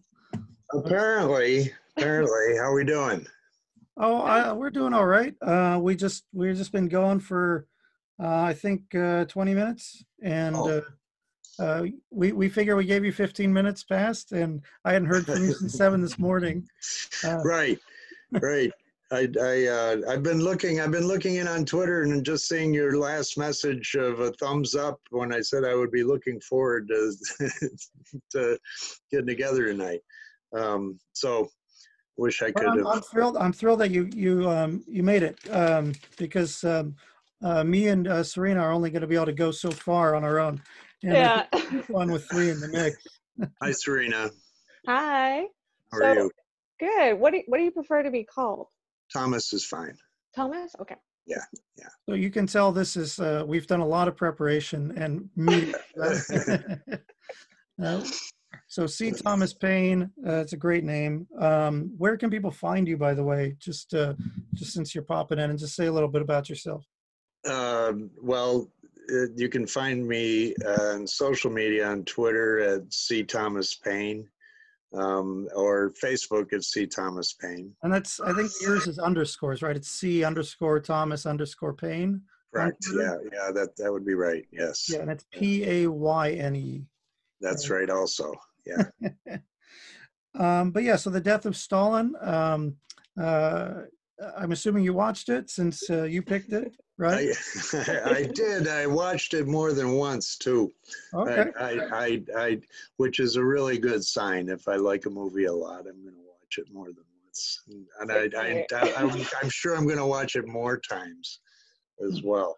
Apparently, 0.73 1.73
apparently, 1.95 2.57
how 2.57 2.73
we 2.73 2.83
doing? 2.83 3.25
Oh, 3.97 4.17
I, 4.21 4.53
we're 4.53 4.69
doing 4.69 4.93
all 4.93 5.05
right. 5.05 5.33
Uh, 5.41 5.79
we 5.81 5.95
just 5.95 6.25
we've 6.33 6.55
just 6.55 6.71
been 6.71 6.87
going 6.87 7.19
for 7.19 7.67
uh, 8.21 8.41
I 8.41 8.53
think 8.53 8.93
uh, 8.95 9.25
20 9.25 9.53
minutes, 9.53 10.03
and 10.23 10.55
Oh. 10.55 10.83
uh, 11.59 11.61
uh, 11.63 11.85
we 12.11 12.31
we 12.31 12.49
figure 12.49 12.75
we 12.75 12.85
gave 12.85 13.03
you 13.05 13.11
15 13.11 13.51
minutes 13.51 13.83
past, 13.83 14.31
and 14.31 14.61
I 14.85 14.93
hadn't 14.93 15.07
heard 15.07 15.25
from 15.25 15.43
you 15.43 15.53
since 15.53 15.73
seven 15.73 16.01
this 16.01 16.19
morning. 16.19 16.67
Uh, 17.23 17.39
Right, 17.43 17.79
right. 18.31 18.71
I, 19.11 19.27
I, 19.41 19.65
uh, 19.67 19.97
I've 20.09 20.23
been 20.23 20.39
looking. 20.43 20.81
I've 20.81 20.91
been 20.91 21.07
looking 21.07 21.35
in 21.37 21.47
on 21.47 21.63
Twitter 21.65 22.01
and 22.03 22.25
just 22.25 22.47
seeing 22.47 22.73
your 22.73 22.97
last 22.97 23.37
message 23.37 23.95
of 23.95 24.19
a 24.19 24.33
thumbs 24.33 24.75
up 24.75 24.99
when 25.11 25.33
I 25.33 25.39
said 25.39 25.63
I 25.63 25.75
would 25.75 25.91
be 25.91 26.03
looking 26.03 26.41
forward 26.41 26.89
to, 26.89 27.13
to 28.31 28.59
getting 29.09 29.27
together 29.27 29.65
tonight. 29.65 30.01
Um, 30.53 30.99
so, 31.13 31.47
wish 32.17 32.41
I 32.41 32.51
But 32.51 32.55
could 32.63 32.69
I'm, 32.69 32.77
have. 32.79 32.87
I'm 32.87 33.01
thrilled. 33.01 33.37
I'm 33.37 33.53
thrilled 33.53 33.79
that 33.79 33.91
you 33.91 34.09
you 34.13 34.49
um, 34.49 34.83
you 34.87 35.03
made 35.03 35.23
it 35.23 35.39
um, 35.51 35.93
because 36.17 36.65
um, 36.65 36.93
uh, 37.41 37.63
me 37.63 37.87
and 37.87 38.09
uh, 38.09 38.23
Serena 38.23 38.59
are 38.59 38.73
only 38.73 38.89
going 38.89 39.01
to 39.01 39.07
be 39.07 39.15
able 39.15 39.27
to 39.27 39.33
go 39.33 39.51
so 39.51 39.71
far 39.71 40.15
on 40.15 40.25
our 40.25 40.39
own. 40.39 40.61
And 41.03 41.13
yeah 41.13 41.43
think 41.53 41.73
it's 41.73 41.87
fun 41.87 42.11
with 42.11 42.27
three 42.29 42.49
in 42.49 42.59
the 42.59 42.67
mix. 42.69 42.97
Hi, 43.61 43.71
Serena. 43.71 44.31
hi 44.85 45.43
How 45.93 45.99
So- 45.99 46.05
are 46.05 46.15
you? 46.15 46.31
good 46.79 47.13
what 47.19 47.31
do 47.31 47.37
you, 47.37 47.43
what 47.47 47.57
do 47.59 47.63
you 47.63 47.71
prefer 47.71 48.03
to 48.03 48.11
be 48.11 48.23
called 48.23 48.67
Thomas 49.13 49.53
is 49.53 49.65
fine. 49.65 49.97
thomas 50.35 50.75
okay 50.79 50.95
Yeah, 51.25 51.43
yeah. 51.77 51.89
So 52.07 52.15
you 52.15 52.31
can 52.31 52.47
tell 52.47 52.71
this 52.71 52.95
is 52.95 53.19
uh, 53.19 53.43
we've 53.45 53.67
done 53.67 53.81
a 53.81 53.87
lot 53.87 54.07
of 54.07 54.15
preparation 54.15 54.93
and 54.95 55.29
meeting. 55.35 55.73
uh, 57.83 58.01
so 58.69 58.87
C. 58.87 59.11
Thomas 59.11 59.53
Payne, 59.53 60.09
uh, 60.25 60.37
it's 60.37 60.53
a 60.53 60.57
great 60.57 60.83
name. 60.83 61.27
Um, 61.39 61.93
where 61.97 62.17
can 62.17 62.29
people 62.29 62.51
find 62.51 62.87
you, 62.87 62.97
by 62.97 63.13
the 63.13 63.23
way? 63.23 63.55
Just 63.59 63.93
uh, 63.93 64.13
just 64.53 64.73
since 64.73 64.93
you're 64.93 65.03
popping 65.03 65.39
in, 65.39 65.49
and 65.49 65.59
just 65.59 65.75
say 65.75 65.87
a 65.87 65.91
little 65.91 66.09
bit 66.09 66.21
about 66.21 66.49
yourself. 66.49 66.85
Um, 67.45 68.09
well, 68.21 68.69
uh, 69.11 69.27
you 69.35 69.49
can 69.49 69.65
find 69.67 70.07
me 70.07 70.53
uh, 70.65 70.95
on 70.95 71.07
social 71.07 71.51
media 71.51 71.87
on 71.87 72.03
Twitter 72.03 72.59
at 72.59 72.93
C 72.93 73.23
Thomas 73.23 73.75
Payne 73.75 74.27
um, 74.93 75.47
or 75.55 75.93
Facebook 76.03 76.53
at 76.53 76.63
C 76.63 76.85
Thomas 76.87 77.33
Payne. 77.33 77.73
And 77.83 77.93
that's 77.93 78.19
I 78.19 78.33
think 78.33 78.51
yours 78.61 78.87
is 78.87 78.99
underscores, 78.99 79.61
right? 79.61 79.75
It's 79.75 79.89
C 79.89 80.23
underscore 80.23 80.79
Thomas 80.79 81.25
underscore 81.25 81.73
Payne. 81.73 82.21
Correct. 82.53 82.77
Yeah, 82.93 83.15
yeah, 83.33 83.51
that 83.51 83.75
that 83.77 83.91
would 83.91 84.05
be 84.05 84.13
right. 84.15 84.45
Yes, 84.51 84.87
Yeah, 84.89 84.99
and 84.99 85.11
it's 85.11 85.25
P 85.31 85.63
A 85.83 85.87
Y 85.87 86.31
N 86.31 86.55
E. 86.55 86.85
that's 87.41 87.69
right. 87.69 87.89
Also, 87.89 88.33
yeah. 88.65 88.83
Um, 90.39 90.71
but 90.71 90.83
yeah, 90.83 90.97
so 90.97 91.09
the 91.09 91.19
death 91.19 91.45
of 91.45 91.57
Stalin. 91.57 92.13
Um, 92.21 92.75
uh, 93.19 93.81
I'm 94.37 94.51
assuming 94.51 94.83
you 94.83 94.93
watched 94.93 95.29
it 95.29 95.49
since 95.49 95.89
uh, 95.89 96.03
you 96.03 96.21
picked 96.21 96.53
it, 96.53 96.75
right? 96.97 97.29
I, 97.73 98.01
I 98.15 98.23
did. 98.23 98.67
I 98.67 98.87
watched 98.87 99.33
it 99.33 99.47
more 99.47 99.73
than 99.73 99.93
once 99.93 100.35
too. 100.37 100.71
Okay. 101.13 101.51
I, 101.59 101.63
I, 101.63 101.87
I, 102.05 102.23
I, 102.37 102.59
which 102.97 103.19
is 103.19 103.35
a 103.35 103.43
really 103.43 103.77
good 103.77 104.03
sign. 104.03 104.49
If 104.49 104.67
I 104.67 104.75
like 104.75 105.05
a 105.05 105.09
movie 105.09 105.45
a 105.45 105.53
lot, 105.53 105.79
I'm 105.87 106.01
going 106.03 106.15
to 106.15 106.21
watch 106.27 106.57
it 106.57 106.73
more 106.73 106.87
than 106.87 107.03
once, 107.25 107.61
and 107.99 108.11
I, 108.11 108.29
I, 108.37 108.65
I, 108.73 108.93
I'm, 108.95 109.09
I'm 109.41 109.49
sure 109.49 109.75
I'm 109.75 109.85
going 109.85 109.97
to 109.97 110.05
watch 110.05 110.35
it 110.35 110.47
more 110.47 110.77
times 110.79 111.39
as 112.05 112.21
well 112.23 112.57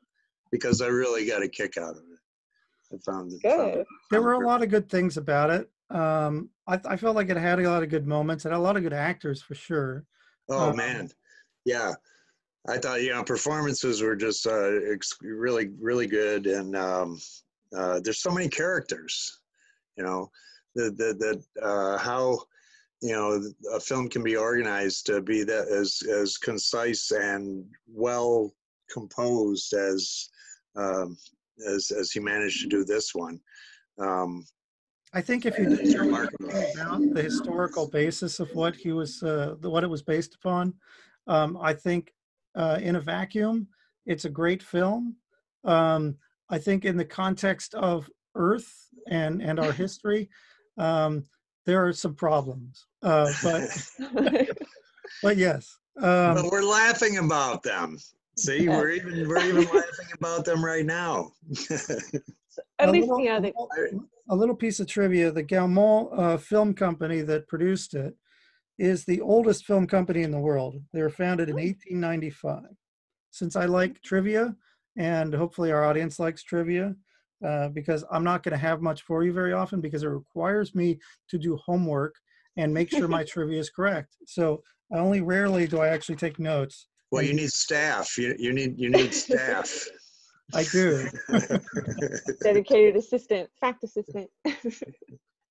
because 0.51 0.81
I 0.81 0.87
really 0.87 1.25
got 1.25 1.43
a 1.43 1.47
kick 1.47 1.77
out 1.77 1.91
of 1.95 2.03
it. 2.11 2.93
I 2.93 2.97
found 3.11 3.31
it. 3.33 3.41
found 3.41 3.73
Good. 3.73 3.79
it- 3.81 3.87
There 4.09 4.21
were 4.21 4.33
a 4.33 4.47
lot 4.47 4.63
of 4.63 4.69
good 4.69 4.89
things 4.89 5.17
about 5.17 5.49
it. 5.51 5.69
Um, 5.91 6.49
I, 6.67 6.79
I 6.85 6.97
felt 6.97 7.15
like 7.15 7.29
it 7.29 7.37
had 7.37 7.59
a 7.59 7.69
lot 7.69 7.83
of 7.83 7.89
good 7.89 8.07
moments. 8.07 8.45
It 8.45 8.49
had 8.49 8.57
a 8.57 8.61
lot 8.61 8.77
of 8.77 8.83
good 8.83 8.93
actors 8.93 9.41
for 9.41 9.55
sure. 9.55 10.05
Oh 10.49 10.69
Um, 10.69 10.75
man, 10.75 11.09
yeah. 11.65 11.93
I 12.67 12.77
thought 12.77 13.01
you 13.01 13.11
know 13.11 13.23
performances 13.23 14.01
were 14.01 14.15
just 14.15 14.45
uh, 14.45 14.71
really 15.21 15.69
really 15.79 16.07
good, 16.07 16.45
and 16.47 16.75
um, 16.75 17.19
uh, 17.75 17.99
there's 18.03 18.21
so 18.21 18.31
many 18.31 18.49
characters. 18.49 19.39
You 19.97 20.03
know, 20.03 20.29
that 20.75 20.97
that, 20.97 21.19
that 21.19 21.63
uh, 21.63 21.97
how 21.97 22.39
you 23.01 23.13
know 23.13 23.41
a 23.73 23.79
film 23.79 24.09
can 24.09 24.23
be 24.23 24.35
organized 24.35 25.05
to 25.07 25.21
be 25.21 25.43
that 25.43 25.67
as 25.69 26.01
as 26.09 26.37
concise 26.37 27.11
and 27.11 27.65
well 27.87 28.53
composed 28.91 29.73
as 29.73 30.29
um, 30.75 31.17
as 31.67 31.91
as 31.91 32.11
he 32.11 32.19
managed 32.19 32.61
to 32.61 32.67
do 32.67 32.83
this 32.83 33.15
one. 33.15 33.39
Um, 33.99 34.45
I 35.13 35.21
think 35.21 35.45
if 35.45 35.57
you 35.57 35.71
It's 35.71 35.81
did 35.81 35.97
know 35.97 36.03
remarkable. 36.05 36.51
anything 36.51 36.81
about 36.81 37.13
the 37.13 37.23
historical 37.23 37.87
basis 37.87 38.39
of 38.39 38.53
what 38.53 38.75
he 38.75 38.91
was, 38.91 39.23
uh, 39.23 39.55
what 39.61 39.83
it 39.83 39.89
was 39.89 40.03
based 40.03 40.35
upon, 40.35 40.75
um, 41.25 41.57
I 41.59 41.73
think 41.73 42.11
uh, 42.55 42.79
in 42.81 42.95
a 42.95 43.01
vacuum, 43.01 43.67
it's 44.05 44.25
a 44.25 44.29
great 44.29 44.63
film. 44.63 45.15
Um, 45.63 46.15
I 46.49 46.57
think 46.57 46.85
in 46.85 46.97
the 46.97 47.05
context 47.05 47.73
of 47.75 48.09
Earth 48.35 48.71
and 49.07 49.41
and 49.41 49.59
our 49.59 49.71
history, 49.83 50.29
um, 50.77 51.23
there 51.65 51.85
are 51.85 51.93
some 51.93 52.15
problems. 52.15 52.85
Uh, 53.03 53.31
but 53.43 53.69
but 55.23 55.37
yes, 55.37 55.77
um, 56.01 56.35
but 56.35 56.51
we're 56.51 56.63
laughing 56.63 57.17
about 57.17 57.63
them. 57.63 57.97
See, 58.37 58.63
Yeah. 58.63 58.77
we're 58.77 58.89
even 58.91 59.27
we're 59.27 59.43
even 59.43 59.63
laughing 59.65 60.07
about 60.13 60.45
them 60.45 60.63
right 60.63 60.85
now. 60.85 61.31
At 62.79 62.89
a 62.89 62.91
least, 62.91 63.07
little- 63.09 63.23
yeah, 63.23 63.39
they, 63.39 63.53
a 64.29 64.35
little 64.35 64.55
piece 64.55 64.79
of 64.79 64.87
trivia: 64.87 65.31
the 65.31 65.43
Gaumont 65.43 66.17
uh, 66.17 66.37
Film 66.37 66.73
Company 66.73 67.21
that 67.21 67.47
produced 67.47 67.93
it 67.95 68.15
is 68.79 69.03
the 69.05 69.21
oldest 69.21 69.65
film 69.65 69.85
company 69.85 70.23
in 70.23 70.31
the 70.31 70.39
world. 70.39 70.81
They 70.93 71.01
were 71.01 71.09
founded 71.09 71.49
in 71.49 71.55
1895. 71.55 72.63
Since 73.31 73.55
I 73.55 73.65
like 73.65 74.01
trivia, 74.01 74.55
and 74.97 75.33
hopefully 75.33 75.71
our 75.71 75.85
audience 75.85 76.17
likes 76.17 76.41
trivia, 76.41 76.95
uh, 77.45 77.69
because 77.69 78.03
I'm 78.09 78.23
not 78.23 78.41
going 78.41 78.53
to 78.53 78.57
have 78.57 78.81
much 78.81 79.03
for 79.03 79.23
you 79.23 79.33
very 79.33 79.53
often 79.53 79.81
because 79.81 80.03
it 80.03 80.07
requires 80.07 80.73
me 80.73 80.97
to 81.29 81.37
do 81.37 81.57
homework 81.57 82.15
and 82.57 82.73
make 82.73 82.89
sure 82.89 83.07
my 83.07 83.23
trivia 83.27 83.59
is 83.59 83.69
correct. 83.69 84.15
So 84.25 84.63
only 84.93 85.21
rarely 85.21 85.67
do 85.67 85.79
I 85.79 85.89
actually 85.89 86.15
take 86.15 86.39
notes. 86.39 86.87
well, 87.11 87.21
you 87.21 87.33
need 87.33 87.51
staff. 87.51 88.17
You 88.17 88.35
you 88.39 88.53
need 88.53 88.79
you 88.79 88.89
need 88.89 89.13
staff. 89.13 89.85
I 90.53 90.63
do. 90.63 91.07
dedicated 92.43 92.95
assistant, 92.95 93.49
fact 93.61 93.83
assistant. 93.83 94.29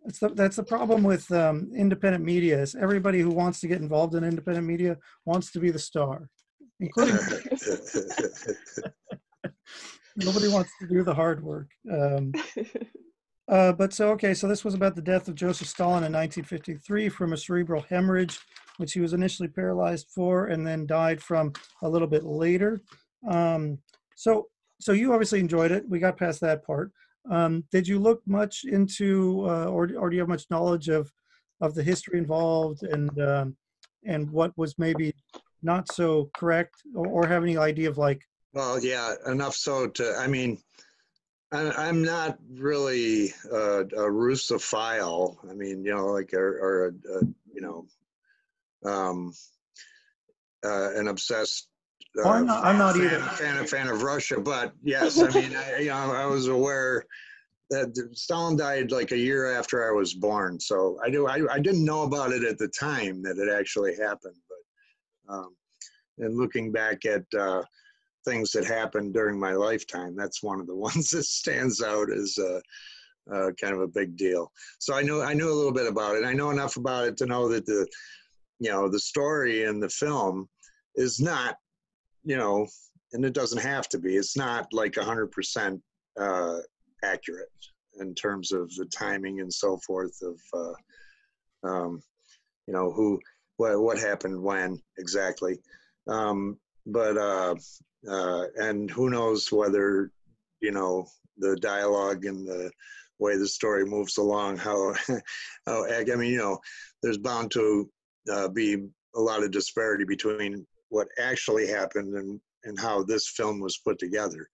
That's 0.09 0.21
the, 0.21 0.29
that's 0.31 0.57
the 0.57 0.63
problem 0.63 1.03
with 1.03 1.31
um, 1.33 1.71
independent 1.77 2.25
media 2.25 2.59
is 2.59 2.75
everybody 2.75 3.21
who 3.21 3.29
wants 3.29 3.61
to 3.61 3.69
get 3.69 3.83
involved 3.83 4.15
in 4.15 4.25
independent 4.25 4.67
media 4.67 4.97
wants 5.27 5.53
to 5.53 5.61
be 5.61 5.71
the 5.71 5.79
star, 5.79 6.31
including 6.81 7.15
nobody 10.17 10.49
wants 10.49 10.71
to 10.81 10.89
do 10.89 11.05
the 11.05 11.13
hard 11.13 11.45
work. 11.45 11.69
Um, 11.93 12.33
uh, 13.51 13.73
but 13.73 13.93
so 13.93 14.09
okay, 14.13 14.33
so 14.33 14.49
this 14.49 14.65
was 14.65 14.73
about 14.73 14.97
the 14.97 15.03
death 15.03 15.29
of 15.29 15.35
Joseph 15.35 15.69
Stalin 15.69 16.05
in 16.05 16.13
1953 16.15 17.11
from 17.11 17.35
a 17.35 17.37
cerebral 17.37 17.85
hemorrhage, 17.91 18.39
which 18.79 18.95
he 18.95 19.01
was 19.01 19.13
initially 19.13 19.49
paralyzed 19.49 20.07
for, 20.15 20.47
and 20.47 20.67
then 20.67 20.87
died 20.87 21.21
from 21.21 21.53
a 21.83 21.89
little 21.89 22.09
bit 22.09 22.25
later. 22.25 22.81
Um, 23.29 23.77
so 24.17 24.47
so 24.81 24.93
you 24.93 25.13
obviously 25.13 25.41
enjoyed 25.41 25.71
it. 25.71 25.87
We 25.87 25.99
got 25.99 26.17
past 26.17 26.41
that 26.41 26.65
part. 26.65 26.93
Um, 27.31 27.65
did 27.71 27.87
you 27.87 27.99
look 27.99 28.23
much 28.27 28.65
into, 28.65 29.45
uh, 29.49 29.67
or 29.67 29.91
or 29.99 30.11
do 30.11 30.17
you 30.17 30.21
have 30.21 30.29
much 30.29 30.47
knowledge 30.51 30.89
of 30.89 31.13
of 31.61 31.75
the 31.75 31.83
history 31.83 32.19
involved 32.19 32.83
and 32.83 33.21
um, 33.21 33.57
and 34.05 34.31
what 34.31 34.57
was 34.57 34.79
maybe 34.79 35.15
not 35.63 35.93
so 35.93 36.31
correct, 36.35 36.77
or, 36.95 37.07
or 37.07 37.27
have 37.27 37.43
any 37.43 37.57
idea 37.57 37.89
of 37.91 37.99
like 37.99 38.23
Well, 38.55 38.83
yeah, 38.83 39.15
enough 39.27 39.55
so 39.55 39.89
to, 39.89 40.15
I 40.17 40.27
mean, 40.27 40.59
I, 41.53 41.71
I'm 41.89 42.03
not 42.03 42.39
really 42.51 43.35
a, 43.51 43.81
a 43.81 44.11
Russophile. 44.11 45.37
I 45.51 45.55
mean, 45.55 45.85
you 45.85 45.95
know, 45.95 46.07
like, 46.07 46.33
or, 46.33 46.59
or 46.59 46.87
a, 46.87 47.19
a, 47.19 47.21
you 47.53 47.61
know, 47.61 47.87
um, 48.85 49.33
uh, 50.65 50.91
an 50.95 51.09
obsessed. 51.09 51.69
Oh, 52.25 52.31
I'm 52.31 52.47
not- 52.47 52.65
I'm 52.65 52.79
not 52.79 52.97
fan, 52.97 53.05
either. 53.05 53.21
Fan, 53.21 53.67
fan 53.67 53.89
of 53.89 54.03
Russia, 54.03 54.41
but 54.41 54.73
yes, 54.83 55.21
I 55.21 55.29
mean, 55.31 55.55
I, 55.57 55.79
you 55.79 55.89
know, 55.89 55.95
I 56.13 56.27
was 56.27 56.49
aware 56.49 57.05
that 57.71 57.95
Stalin 58.15 58.57
died 58.57 58.91
like 58.91 59.13
a 59.13 59.19
year 59.19 59.53
after 59.53 59.87
I 59.87 59.93
was 59.93 60.15
born. 60.15 60.59
So 60.59 60.99
I 61.05 61.11
do, 61.11 61.27
I, 61.27 61.43
I 61.53 61.59
didn't 61.59 61.85
know 61.85 62.03
about 62.03 62.33
it 62.33 62.43
at 62.43 62.59
the 62.59 62.69
time 62.69 63.23
that 63.23 63.39
it 63.39 63.51
actually 63.51 63.95
happened, 63.97 64.37
but, 64.49 65.35
um, 65.35 65.55
and 66.19 66.37
looking 66.39 66.73
back 66.73 67.05
at, 67.05 67.25
uh, 67.39 67.63
things 68.25 68.53
that 68.53 68.65
happened 68.65 69.15
during 69.15 69.39
my 69.39 69.53
lifetime. 69.53 70.15
That's 70.15 70.43
one 70.43 70.61
of 70.61 70.67
the 70.67 70.77
ones 70.89 71.11
that 71.11 71.25
stands 71.25 71.83
out 71.83 72.11
as 72.13 72.37
uh, 72.39 72.61
uh, 73.33 73.51
kind 73.61 73.75
of 73.75 73.81
a 73.81 73.89
big 73.89 74.17
deal. 74.17 74.51
So 74.79 74.95
I 74.95 75.03
know 75.03 75.23
I 75.23 75.35
knew 75.35 75.51
a 75.51 75.55
little 75.55 75.73
bit 75.73 75.87
about 75.87 76.17
it. 76.17 76.25
I 76.25 76.33
know 76.33 76.51
enough 76.51 76.77
about 76.77 77.07
it 77.07 77.17
to 77.19 77.27
know 77.27 77.49
that 77.49 77.67
the 77.67 77.87
you 78.59 78.71
know 78.71 78.89
the 78.89 79.01
story 79.01 79.65
in 79.65 79.81
the 79.81 79.89
film 79.89 80.49
is 80.97 81.21
not 81.21 81.57
you 82.29 82.37
know, 82.37 82.67
and 83.15 83.25
it 83.25 83.33
doesn't 83.33 83.63
have 83.63 83.89
to 83.89 83.99
be. 83.99 84.15
It's 84.15 84.37
not 84.37 84.67
like 84.71 84.97
hundred 84.97 85.33
percent 85.33 85.81
uh, 86.21 86.59
accurate 87.03 87.49
in 88.01 88.15
terms 88.15 88.53
of 88.53 88.73
the 88.77 88.85
timing 88.85 89.41
and 89.41 89.53
so 89.53 89.79
forth 89.87 90.17
of 90.23 90.39
uh, 91.65 91.69
um, 91.69 92.03
you 92.67 92.75
know 92.75 92.93
who 92.93 93.19
what 93.57 93.81
what 93.81 93.99
happened 93.99 94.41
when 94.41 94.79
exactly. 94.99 95.59
Um, 96.07 96.59
but 96.85 97.17
uh, 97.17 97.55
uh, 98.09 98.45
and 98.57 98.91
who 98.91 99.09
knows 99.09 99.51
whether 99.51 100.13
you 100.61 100.73
know 100.73 101.07
the 101.39 101.57
dialogue 101.57 102.27
and 102.27 102.47
the 102.47 102.71
way 103.19 103.39
the 103.39 103.49
story 103.49 103.87
moves 103.87 104.19
along 104.19 104.57
how 104.57 104.95
how 105.67 105.85
i 105.87 106.05
mean 106.05 106.33
you 106.33 106.39
know 106.39 106.59
there's 107.03 107.19
bound 107.19 107.51
to 107.51 107.89
uh, 108.33 108.49
be 108.49 108.75
a 109.17 109.21
lot 109.21 109.43
of 109.43 109.51
disparity 109.51 110.05
between 110.05 110.65
what 110.89 111.09
actually 111.19 111.67
happened 111.67 112.15
and 112.15 112.41
and 112.65 112.79
how 112.79 113.03
this 113.03 113.29
film 113.29 113.61
was 113.61 113.79
put 113.79 113.99
together 113.99 114.49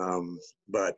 um, 0.00 0.38
but 0.68 0.94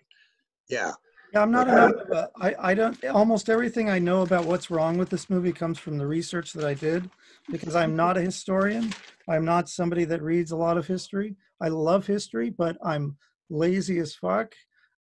yeah 0.69 0.93
Yeah, 1.33 1.43
I'm 1.43 1.51
not 1.51 1.69
enough. 1.69 1.93
of 1.93 2.11
a- 2.13 2.31
I, 2.41 2.71
I 2.71 2.75
don't, 2.75 3.05
almost 3.07 3.49
everything 3.49 3.91
I 3.91 3.99
know 3.99 4.23
about 4.23 4.45
what's 4.45 4.71
wrong 4.71 4.97
with 4.99 5.11
this 5.11 5.29
movie 5.29 5.53
comes 5.53 5.79
from 5.79 5.99
the 5.99 6.07
research 6.07 6.53
that 6.53 6.65
I 6.65 6.75
did 6.75 7.11
because 7.51 7.75
I'm 7.75 7.97
not 7.97 8.17
a 8.17 8.21
historian. 8.23 8.95
I'm 9.29 9.45
not 9.45 9.69
somebody 9.69 10.05
that 10.05 10.23
reads 10.23 10.53
a 10.53 10.57
lot 10.57 10.79
of 10.79 10.87
history. 10.87 11.37
I 11.61 11.69
love 11.69 12.07
history, 12.07 12.51
but 12.51 12.77
I'm 12.85 13.17
lazy 13.51 13.99
as 13.99 14.15
fuck. 14.15 14.55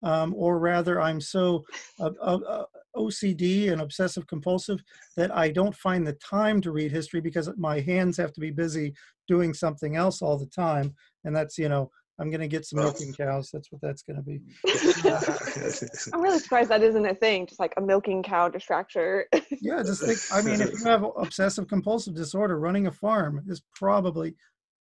Um, 0.04 0.34
or 0.36 0.58
rather, 0.58 1.00
I'm 1.00 1.20
so 1.20 1.64
uh, 2.00 2.10
uh, 2.20 2.38
uh, 2.38 2.64
OCD 2.96 3.70
and 3.70 3.80
obsessive 3.80 4.26
compulsive 4.26 4.82
that 5.16 5.34
I 5.34 5.50
don't 5.50 5.76
find 5.76 6.04
the 6.06 6.14
time 6.14 6.60
to 6.62 6.72
read 6.72 6.90
history 6.90 7.20
because 7.20 7.48
my 7.56 7.78
hands 7.80 8.16
have 8.16 8.32
to 8.32 8.40
be 8.40 8.50
busy 8.50 8.94
doing 9.28 9.54
something 9.54 9.96
else 9.96 10.22
all 10.22 10.38
the 10.38 10.46
time. 10.46 10.94
And 11.24 11.34
that's, 11.34 11.58
you 11.58 11.68
know, 11.68 11.90
I'm 12.18 12.30
going 12.30 12.40
to 12.40 12.48
get 12.48 12.64
some 12.64 12.80
milking 12.80 13.12
cows. 13.12 13.50
That's 13.52 13.72
what 13.72 13.80
that's 13.80 14.02
going 14.02 14.16
to 14.16 14.22
be. 14.22 14.40
I'm 16.14 16.22
really 16.22 16.38
surprised 16.38 16.70
that 16.70 16.82
isn't 16.82 17.06
a 17.06 17.14
thing, 17.14 17.46
just 17.46 17.58
like 17.58 17.74
a 17.76 17.80
milking 17.80 18.22
cow 18.22 18.48
distractor. 18.48 19.24
Yeah, 19.60 19.82
just 19.84 20.04
think. 20.04 20.18
I 20.32 20.42
mean, 20.42 20.60
if 20.60 20.72
you 20.72 20.84
have 20.86 21.04
obsessive 21.16 21.68
compulsive 21.68 22.14
disorder, 22.14 22.58
running 22.58 22.88
a 22.88 22.90
farm 22.90 23.42
is 23.46 23.62
probably 23.76 24.34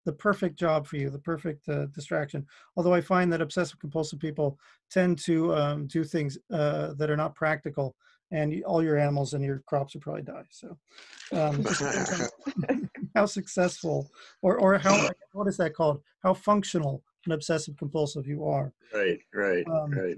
the 0.06 0.13
perfect 0.13 0.58
job 0.58 0.88
for 0.88 0.97
you, 0.97 1.12
the 1.12 1.19
perfect 1.19 1.69
uh, 1.69 1.86
distraction. 1.88 2.47
Although 2.75 2.93
I 2.93 3.01
find 3.01 3.32
that 3.32 3.41
obsessive 3.41 3.80
compulsive 3.80 4.19
people 4.19 4.58
tend 4.89 5.19
to 5.25 5.54
um, 5.54 5.88
do 5.88 6.04
things 6.04 6.38
uh, 6.51 6.93
that 6.93 7.12
are 7.12 7.17
not 7.17 7.36
practical, 7.36 7.95
and 8.32 8.63
all 8.63 8.84
your 8.84 8.97
animals 8.97 9.34
and 9.34 9.43
your 9.43 9.62
crops 9.67 9.93
will 9.93 10.01
probably 10.01 10.23
die. 10.23 10.45
So, 10.49 10.77
um, 11.34 11.63
just 11.63 11.80
depends 11.80 12.23
on 12.69 13.01
how 13.15 13.26
successful 13.26 14.10
or 14.41 14.58
or 14.58 14.78
how 14.78 15.10
what 15.34 15.47
is 15.47 15.58
that 15.58 15.74
called? 15.74 16.02
How 16.24 16.34
functional 16.34 17.04
and 17.26 17.34
obsessive 17.34 17.78
compulsive 17.78 18.28
you 18.28 18.45
are. 18.45 18.74
right 18.93 19.19
right 19.34 19.65
Um, 19.67 19.91
right 19.91 20.17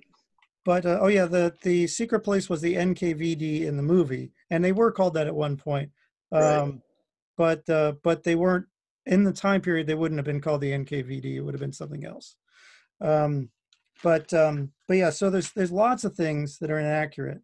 But 0.65 0.85
uh, 0.85 0.99
oh 1.01 1.07
yeah, 1.07 1.25
the 1.25 1.53
the 1.63 1.87
secret 1.87 2.21
place 2.21 2.49
was 2.49 2.61
the 2.61 2.75
NKVD 2.75 3.61
in 3.61 3.77
the 3.77 3.83
movie, 3.83 4.31
and 4.49 4.63
they 4.63 4.71
were 4.71 4.91
called 4.91 5.15
that 5.15 5.27
at 5.27 5.35
one 5.35 5.57
point. 5.57 5.91
Um, 6.31 6.41
Right. 6.41 6.73
But 7.35 7.69
uh, 7.69 7.93
but 8.03 8.23
they 8.23 8.35
weren't 8.35 8.67
in 9.05 9.23
the 9.23 9.33
time 9.33 9.61
period. 9.61 9.87
They 9.87 9.95
wouldn't 9.95 10.19
have 10.19 10.25
been 10.25 10.41
called 10.41 10.61
the 10.61 10.71
NKVD. 10.71 11.35
It 11.35 11.41
would 11.41 11.53
have 11.53 11.61
been 11.61 11.73
something 11.73 12.05
else. 12.05 12.35
Um, 13.01 13.49
but 14.03 14.31
um, 14.33 14.71
but 14.87 14.97
yeah, 14.97 15.09
so 15.09 15.29
there's 15.29 15.51
there's 15.51 15.71
lots 15.71 16.03
of 16.03 16.15
things 16.15 16.59
that 16.59 16.69
are 16.69 16.79
inaccurate 16.79 17.41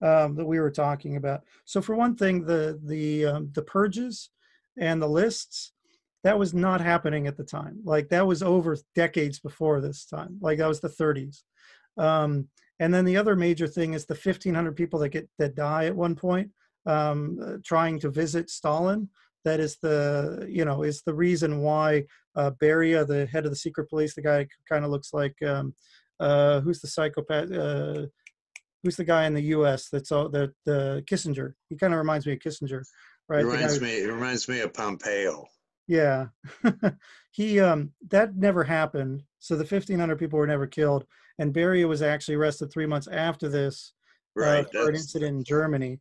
um, 0.00 0.36
that 0.36 0.46
we 0.46 0.60
were 0.60 0.70
talking 0.70 1.16
about. 1.16 1.42
So 1.64 1.80
for 1.80 1.94
one 1.94 2.16
thing, 2.16 2.44
the 2.44 2.78
the 2.84 3.26
um, 3.26 3.50
the 3.52 3.62
purges 3.62 4.30
and 4.78 5.00
the 5.00 5.08
lists 5.08 5.72
that 6.24 6.38
was 6.38 6.54
not 6.54 6.80
happening 6.80 7.26
at 7.26 7.36
the 7.36 7.44
time. 7.44 7.80
Like 7.84 8.08
that 8.10 8.26
was 8.26 8.42
over 8.42 8.76
decades 8.94 9.40
before 9.40 9.80
this 9.80 10.04
time. 10.06 10.38
Like 10.40 10.58
that 10.58 10.68
was 10.68 10.80
the 10.80 10.88
30s. 10.88 11.42
Um, 11.98 12.48
and 12.78 12.92
then 12.92 13.04
the 13.04 13.16
other 13.16 13.36
major 13.36 13.66
thing 13.66 13.94
is 13.94 14.06
the 14.06 14.14
1,500 14.14 14.76
people 14.76 15.00
that 15.00 15.10
get 15.10 15.28
that 15.38 15.54
die 15.54 15.86
at 15.86 15.96
one 15.96 16.14
point 16.14 16.50
um, 16.86 17.38
uh, 17.44 17.56
trying 17.64 17.98
to 18.00 18.10
visit 18.10 18.50
Stalin. 18.50 19.08
That 19.44 19.60
is 19.60 19.76
the 19.82 20.46
you 20.48 20.64
know 20.64 20.82
is 20.82 21.02
the 21.02 21.14
reason 21.14 21.60
why 21.60 22.04
uh, 22.36 22.52
Beria, 22.62 23.06
the 23.06 23.26
head 23.26 23.44
of 23.44 23.50
the 23.50 23.56
secret 23.56 23.88
police, 23.88 24.14
the 24.14 24.22
guy 24.22 24.46
kind 24.68 24.84
of 24.84 24.90
looks 24.90 25.12
like 25.12 25.34
um, 25.42 25.74
uh, 26.20 26.60
who's 26.60 26.80
the 26.80 26.86
psychopath? 26.86 27.50
Uh, 27.50 28.06
who's 28.82 28.96
the 28.96 29.04
guy 29.04 29.26
in 29.26 29.34
the 29.34 29.42
U.S. 29.42 29.88
that's 29.90 30.12
all 30.12 30.28
the 30.28 30.52
the 30.64 31.02
Kissinger. 31.10 31.54
He 31.68 31.76
kind 31.76 31.92
of 31.92 31.98
reminds 31.98 32.26
me 32.26 32.34
of 32.34 32.38
Kissinger, 32.38 32.82
right? 33.32 33.42
It 33.42 33.46
reminds 33.46 33.80
me. 33.80 34.02
It 34.02 34.12
reminds 34.12 34.48
me 34.48 34.60
of 34.60 34.74
Pompeo. 34.74 35.46
Yeah, 35.88 36.26
he 37.30 37.60
um 37.60 37.92
that 38.10 38.36
never 38.36 38.62
happened. 38.64 39.22
So 39.38 39.56
the 39.56 39.64
1,500 39.64 40.16
people 40.18 40.38
were 40.38 40.46
never 40.46 40.66
killed, 40.66 41.04
and 41.38 41.52
Beria 41.52 41.88
was 41.88 42.02
actually 42.02 42.36
arrested 42.36 42.70
three 42.70 42.86
months 42.86 43.08
after 43.08 43.48
this 43.48 43.92
uh, 44.38 44.42
Right. 44.42 44.70
for 44.70 44.88
an 44.88 44.94
incident 44.94 45.36
in 45.38 45.44
Germany. 45.44 46.00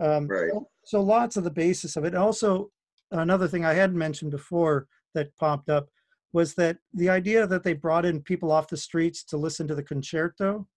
Um, 0.00 0.28
Right. 0.28 0.50
So, 0.52 0.68
so 0.84 1.00
lots 1.02 1.36
of 1.36 1.44
the 1.44 1.50
basis 1.50 1.96
of 1.96 2.04
it. 2.04 2.14
Also, 2.14 2.70
another 3.10 3.48
thing 3.48 3.64
I 3.64 3.74
hadn't 3.74 3.98
mentioned 3.98 4.30
before 4.30 4.86
that 5.14 5.36
popped 5.36 5.68
up 5.68 5.88
was 6.32 6.54
that 6.54 6.76
the 6.94 7.08
idea 7.08 7.46
that 7.46 7.64
they 7.64 7.72
brought 7.72 8.04
in 8.04 8.22
people 8.22 8.52
off 8.52 8.68
the 8.68 8.76
streets 8.76 9.24
to 9.24 9.36
listen 9.36 9.66
to 9.66 9.74
the 9.74 9.82
concerto, 9.82 10.68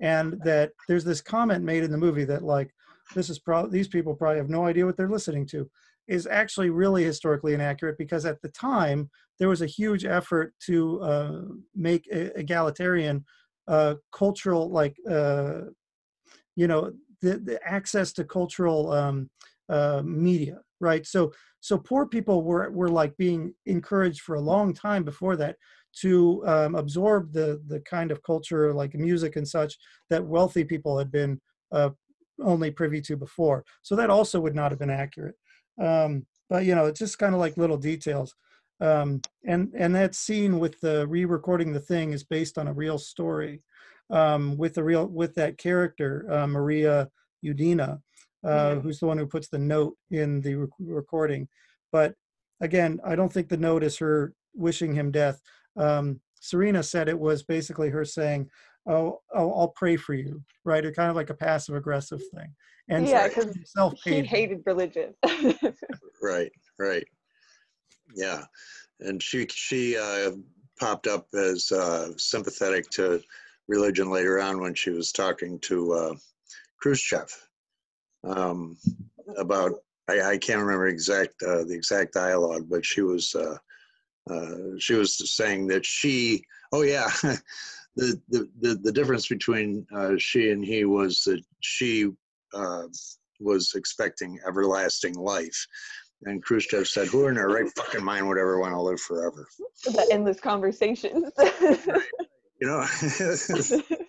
and 0.00 0.38
that 0.44 0.72
there's 0.88 1.04
this 1.04 1.22
comment 1.22 1.64
made 1.64 1.84
in 1.84 1.90
the 1.90 1.98
movie 2.06 2.24
that 2.24 2.42
like 2.42 2.74
this 3.14 3.30
is 3.30 3.38
probably 3.38 3.70
these 3.70 3.88
people 3.88 4.14
probably 4.14 4.38
have 4.38 4.50
no 4.50 4.66
idea 4.66 4.84
what 4.84 4.96
they're 4.96 5.08
listening 5.08 5.46
to 5.46 5.68
is 6.08 6.26
actually 6.26 6.70
really 6.70 7.02
historically 7.02 7.54
inaccurate 7.54 7.98
because 7.98 8.24
at 8.24 8.40
the 8.42 8.48
time 8.48 9.10
there 9.38 9.48
was 9.48 9.62
a 9.62 9.66
huge 9.66 10.04
effort 10.04 10.54
to 10.60 11.00
uh, 11.02 11.40
make 11.74 12.06
egalitarian 12.10 13.24
uh, 13.68 13.94
cultural 14.12 14.70
like 14.70 14.96
uh, 15.10 15.62
you 16.54 16.66
know 16.66 16.92
the, 17.22 17.38
the 17.38 17.60
access 17.66 18.12
to 18.12 18.24
cultural 18.24 18.92
um, 18.92 19.30
uh, 19.68 20.02
media 20.04 20.60
right? 20.80 21.06
So 21.06 21.32
so 21.60 21.78
poor 21.78 22.06
people 22.06 22.42
were 22.42 22.70
were 22.70 22.88
like 22.88 23.16
being 23.16 23.54
encouraged 23.66 24.20
for 24.22 24.36
a 24.36 24.40
long 24.40 24.74
time 24.74 25.04
before 25.04 25.36
that 25.36 25.56
to 26.00 26.42
um, 26.46 26.74
absorb 26.74 27.32
the 27.32 27.62
the 27.66 27.80
kind 27.80 28.10
of 28.10 28.22
culture 28.22 28.72
like 28.72 28.94
music 28.94 29.36
and 29.36 29.46
such 29.46 29.76
that 30.10 30.24
wealthy 30.24 30.64
people 30.64 30.98
had 30.98 31.10
been 31.10 31.40
uh, 31.72 31.90
only 32.42 32.70
privy 32.70 33.00
to 33.00 33.16
before 33.16 33.64
so 33.82 33.96
that 33.96 34.10
also 34.10 34.40
would 34.40 34.54
not 34.54 34.70
have 34.70 34.78
been 34.78 34.90
accurate 34.90 35.34
um, 35.80 36.26
but 36.48 36.64
you 36.64 36.74
know 36.74 36.86
it's 36.86 36.98
just 36.98 37.18
kind 37.18 37.34
of 37.34 37.40
like 37.40 37.56
little 37.56 37.78
details 37.78 38.34
um, 38.80 39.20
and 39.46 39.72
and 39.76 39.94
that 39.94 40.14
scene 40.14 40.58
with 40.58 40.78
the 40.80 41.06
re-recording 41.06 41.72
the 41.72 41.80
thing 41.80 42.12
is 42.12 42.24
based 42.24 42.58
on 42.58 42.68
a 42.68 42.72
real 42.72 42.98
story 42.98 43.62
um, 44.10 44.56
with 44.56 44.74
the 44.74 44.84
real 44.84 45.06
with 45.06 45.34
that 45.34 45.58
character 45.58 46.26
uh, 46.30 46.46
Maria 46.46 47.08
Udina, 47.44 48.00
uh, 48.44 48.76
who's 48.76 49.00
the 49.00 49.06
one 49.06 49.18
who 49.18 49.26
puts 49.26 49.48
the 49.48 49.58
note 49.58 49.96
in 50.10 50.40
the 50.40 50.54
rec- 50.54 50.70
recording. 50.80 51.48
But 51.92 52.14
again, 52.60 53.00
I 53.04 53.16
don't 53.16 53.32
think 53.32 53.48
the 53.48 53.56
note 53.56 53.82
is 53.82 53.98
her 53.98 54.32
wishing 54.54 54.94
him 54.94 55.10
death. 55.10 55.40
Um, 55.76 56.20
Serena 56.40 56.82
said 56.82 57.08
it 57.08 57.18
was 57.18 57.42
basically 57.42 57.90
her 57.90 58.04
saying, 58.04 58.48
"Oh, 58.86 59.20
I'll, 59.34 59.52
I'll 59.56 59.68
pray 59.76 59.96
for 59.96 60.14
you," 60.14 60.42
right? 60.64 60.84
It 60.84 60.94
kind 60.96 61.10
of 61.10 61.16
like 61.16 61.30
a 61.30 61.34
passive 61.34 61.74
aggressive 61.74 62.22
thing. 62.34 62.54
And 62.88 63.06
Yeah, 63.06 63.28
because 63.28 63.54
himself 63.54 63.94
he 64.04 64.10
paid. 64.10 64.26
hated 64.26 64.62
religion. 64.66 65.14
Right. 66.22 66.50
Right. 66.78 67.06
Yeah. 68.14 68.42
And 69.00 69.22
she 69.22 69.46
she 69.50 69.96
uh, 69.96 70.32
popped 70.80 71.06
up 71.06 71.26
as 71.34 71.70
uh, 71.70 72.16
sympathetic 72.16 72.88
to 72.92 73.22
religion 73.68 74.10
later 74.10 74.40
on 74.40 74.60
when 74.60 74.74
she 74.74 74.90
was 74.90 75.12
talking 75.12 75.58
to 75.60 75.92
uh, 75.92 76.14
Khrushchev 76.80 77.30
um, 78.24 78.76
about 79.36 79.72
I, 80.08 80.20
I 80.22 80.38
can't 80.38 80.60
remember 80.60 80.86
exact 80.86 81.42
uh, 81.42 81.64
the 81.64 81.74
exact 81.74 82.14
dialogue, 82.14 82.66
but 82.68 82.84
she 82.84 83.02
was 83.02 83.34
uh, 83.34 83.56
uh, 84.30 84.78
she 84.78 84.94
was 84.94 85.30
saying 85.34 85.66
that 85.68 85.84
she 85.84 86.42
oh 86.72 86.82
yeah 86.82 87.10
the 87.96 88.20
the 88.28 88.48
the, 88.60 88.74
the 88.76 88.92
difference 88.92 89.26
between 89.28 89.86
uh, 89.94 90.12
she 90.18 90.50
and 90.50 90.64
he 90.64 90.84
was 90.84 91.22
that 91.24 91.42
she 91.60 92.10
uh, 92.54 92.82
was 93.40 93.72
expecting 93.74 94.38
everlasting 94.46 95.14
life. 95.14 95.66
And 96.24 96.42
Khrushchev 96.42 96.86
said, 96.88 97.08
"Who 97.08 97.28
in 97.28 97.34
their 97.34 97.48
right 97.48 97.70
fucking 97.76 98.04
mind 98.04 98.28
would 98.28 98.38
ever 98.38 98.60
want 98.60 98.72
to 98.74 98.80
live 98.80 99.00
forever?" 99.00 99.46
the 99.84 100.08
endless 100.10 100.40
conversations. 100.40 101.30
You 102.58 102.68
know, 102.68 102.86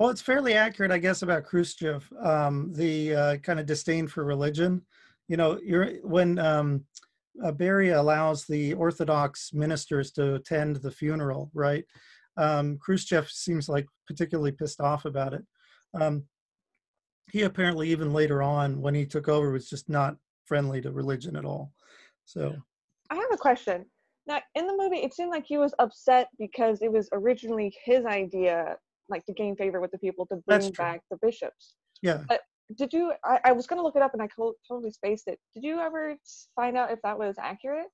Well, 0.00 0.08
it's 0.08 0.22
fairly 0.22 0.54
accurate, 0.54 0.90
I 0.90 0.96
guess, 0.96 1.20
about 1.20 1.44
Khrushchev. 1.44 2.10
Um, 2.22 2.72
the 2.72 3.14
uh, 3.14 3.36
kind 3.36 3.60
of 3.60 3.66
disdain 3.66 4.08
for 4.08 4.24
religion. 4.24 4.80
You 5.28 5.36
know, 5.36 5.58
you're 5.62 5.98
when 6.02 6.38
um, 6.38 6.84
uh, 7.44 7.52
Beria 7.52 7.98
allows 7.98 8.46
the 8.46 8.72
Orthodox 8.72 9.52
ministers 9.52 10.10
to 10.12 10.36
attend 10.36 10.76
the 10.76 10.90
funeral, 10.90 11.50
right? 11.52 11.84
Um, 12.40 12.78
Khrushchev 12.78 13.30
seems 13.30 13.68
like 13.68 13.86
particularly 14.06 14.50
pissed 14.50 14.80
off 14.80 15.04
about 15.04 15.34
it. 15.34 15.42
Um, 15.92 16.24
he 17.30 17.42
apparently, 17.42 17.90
even 17.90 18.12
later 18.12 18.42
on, 18.42 18.80
when 18.80 18.94
he 18.94 19.04
took 19.04 19.28
over, 19.28 19.52
was 19.52 19.68
just 19.68 19.88
not 19.88 20.16
friendly 20.46 20.80
to 20.80 20.90
religion 20.90 21.36
at 21.36 21.44
all. 21.44 21.70
So, 22.24 22.56
I 23.10 23.14
have 23.14 23.32
a 23.32 23.36
question. 23.36 23.84
Now, 24.26 24.40
in 24.54 24.66
the 24.66 24.76
movie, 24.76 24.98
it 24.98 25.12
seemed 25.12 25.30
like 25.30 25.44
he 25.46 25.58
was 25.58 25.74
upset 25.78 26.28
because 26.38 26.80
it 26.80 26.90
was 26.90 27.08
originally 27.12 27.74
his 27.84 28.06
idea, 28.06 28.76
like 29.08 29.24
to 29.26 29.34
gain 29.34 29.54
favor 29.54 29.80
with 29.80 29.90
the 29.90 29.98
people 29.98 30.26
to 30.26 30.36
bring 30.46 30.70
back 30.72 31.02
the 31.10 31.18
bishops. 31.20 31.74
yeah. 32.02 32.22
But 32.26 32.40
did 32.76 32.92
you? 32.92 33.12
I, 33.24 33.40
I 33.44 33.52
was 33.52 33.66
gonna 33.66 33.82
look 33.82 33.96
it 33.96 34.02
up 34.02 34.14
and 34.14 34.22
I 34.22 34.28
totally 34.66 34.92
spaced 34.92 35.26
it. 35.26 35.38
Did 35.54 35.64
you 35.64 35.80
ever 35.80 36.16
find 36.56 36.76
out 36.76 36.90
if 36.90 37.00
that 37.02 37.18
was 37.18 37.34
accurate? 37.38 37.88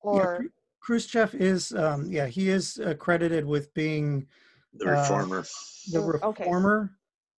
Or 0.00 0.40
Khru- 0.40 0.50
Khrushchev 0.84 1.34
is, 1.34 1.72
um, 1.72 2.10
yeah, 2.10 2.26
he 2.26 2.50
is 2.50 2.78
uh, 2.78 2.94
credited 2.94 3.46
with 3.46 3.72
being 3.72 4.26
the 4.74 4.86
Uh, 4.86 4.90
reformer. 4.90 5.44
the 5.92 6.00
Oh, 6.00 6.28
okay. 6.28 6.44
reformer, 6.44 6.90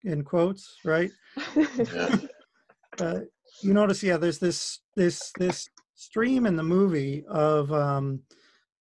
in 0.03 0.23
quotes, 0.23 0.77
right? 0.83 1.11
Yeah. 1.55 2.17
uh, 2.99 3.19
you 3.61 3.73
notice, 3.73 4.03
yeah, 4.03 4.17
there's 4.17 4.39
this 4.39 4.79
this 4.95 5.31
this 5.39 5.69
stream 5.95 6.45
in 6.45 6.57
the 6.57 6.63
movie 6.63 7.23
of 7.27 7.71
um, 7.71 8.21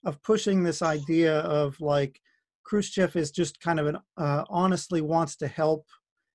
of 0.04 0.22
pushing 0.22 0.62
this 0.62 0.80
idea 0.80 1.40
of 1.40 1.80
like 1.80 2.20
Khrushchev 2.64 3.16
is 3.16 3.30
just 3.32 3.60
kind 3.60 3.80
of 3.80 3.86
an 3.86 3.96
uh, 4.16 4.44
honestly 4.48 5.00
wants 5.00 5.34
to 5.36 5.48
help 5.48 5.86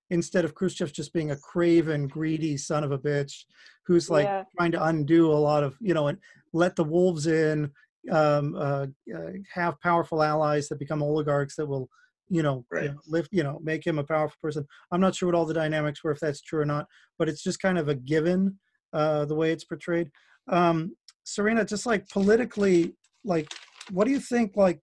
instead 0.09 0.43
of 0.45 0.53
Khrushchev 0.53 0.91
just 0.91 1.13
being 1.13 1.31
a 1.31 1.37
craven, 1.37 2.07
greedy 2.07 2.57
son 2.57 2.83
of 2.83 2.91
a 2.91 2.99
bitch 2.99 3.45
who's 3.85 4.09
like 4.09 4.25
Yeah. 4.25 4.43
trying 4.57 4.71
to 4.73 4.83
undo 4.83 5.31
a 5.31 5.43
lot 5.49 5.63
of 5.63 5.77
you 5.79 5.93
know 5.93 6.07
and 6.07 6.17
let 6.53 6.75
the 6.75 6.83
wolves 6.83 7.27
in, 7.27 7.71
um, 8.11 8.55
uh, 8.55 8.87
uh, 9.15 9.31
have 9.53 9.79
powerful 9.81 10.23
allies 10.23 10.67
that 10.67 10.79
become 10.79 11.01
oligarchs 11.03 11.55
that 11.55 11.65
will 11.65 11.89
you 12.29 12.43
know, 12.43 12.65
you 12.73 12.89
know, 12.89 12.99
lift 13.07 13.29
you 13.31 13.43
know 13.43 13.59
make 13.63 13.85
him 13.85 13.99
a 13.99 14.03
powerful 14.03 14.37
person. 14.41 14.65
I'm 14.91 15.01
not 15.01 15.15
sure 15.15 15.27
what 15.27 15.35
all 15.35 15.45
the 15.45 15.53
dynamics 15.53 16.03
were 16.03 16.11
if 16.11 16.19
that's 16.19 16.41
true 16.41 16.61
or 16.61 16.65
not, 16.65 16.87
but 17.17 17.29
it's 17.29 17.43
just 17.43 17.61
kind 17.61 17.77
of 17.77 17.87
a 17.87 17.95
given 17.95 18.59
uh, 18.93 19.25
the 19.25 19.35
way 19.35 19.51
it's 19.51 19.63
portrayed. 19.63 20.11
Um, 20.49 20.95
Serena, 21.23 21.65
just 21.65 21.85
like 21.85 22.07
politically, 22.09 22.95
like 23.23 23.53
what 23.91 24.05
do 24.05 24.11
you 24.11 24.19
think 24.19 24.55
like 24.55 24.81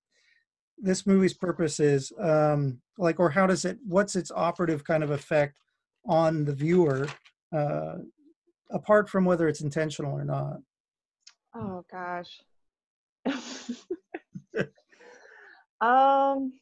this 0.79 1.07
movie's 1.07 1.35
purpose 1.35 1.81
is? 1.81 2.13
Um, 2.19 2.81
like, 2.99 3.21
or 3.21 3.31
how 3.31 3.47
does 3.47 3.65
it? 3.65 3.79
What's 3.87 4.17
its 4.17 4.31
operative 4.35 4.85
kind 4.85 5.03
of 5.03 5.11
effect 5.11 5.59
on 6.07 6.45
the 6.45 6.55
viewer, 6.55 7.09
uh, 7.55 7.97
apart 8.71 9.09
from 9.09 9.25
whether 9.25 9.49
it's 9.49 9.61
intentional 9.61 10.13
or 10.13 10.25
not? 10.25 10.59
oh 11.55 11.85
gosh. 11.91 12.41
um. 15.81 16.53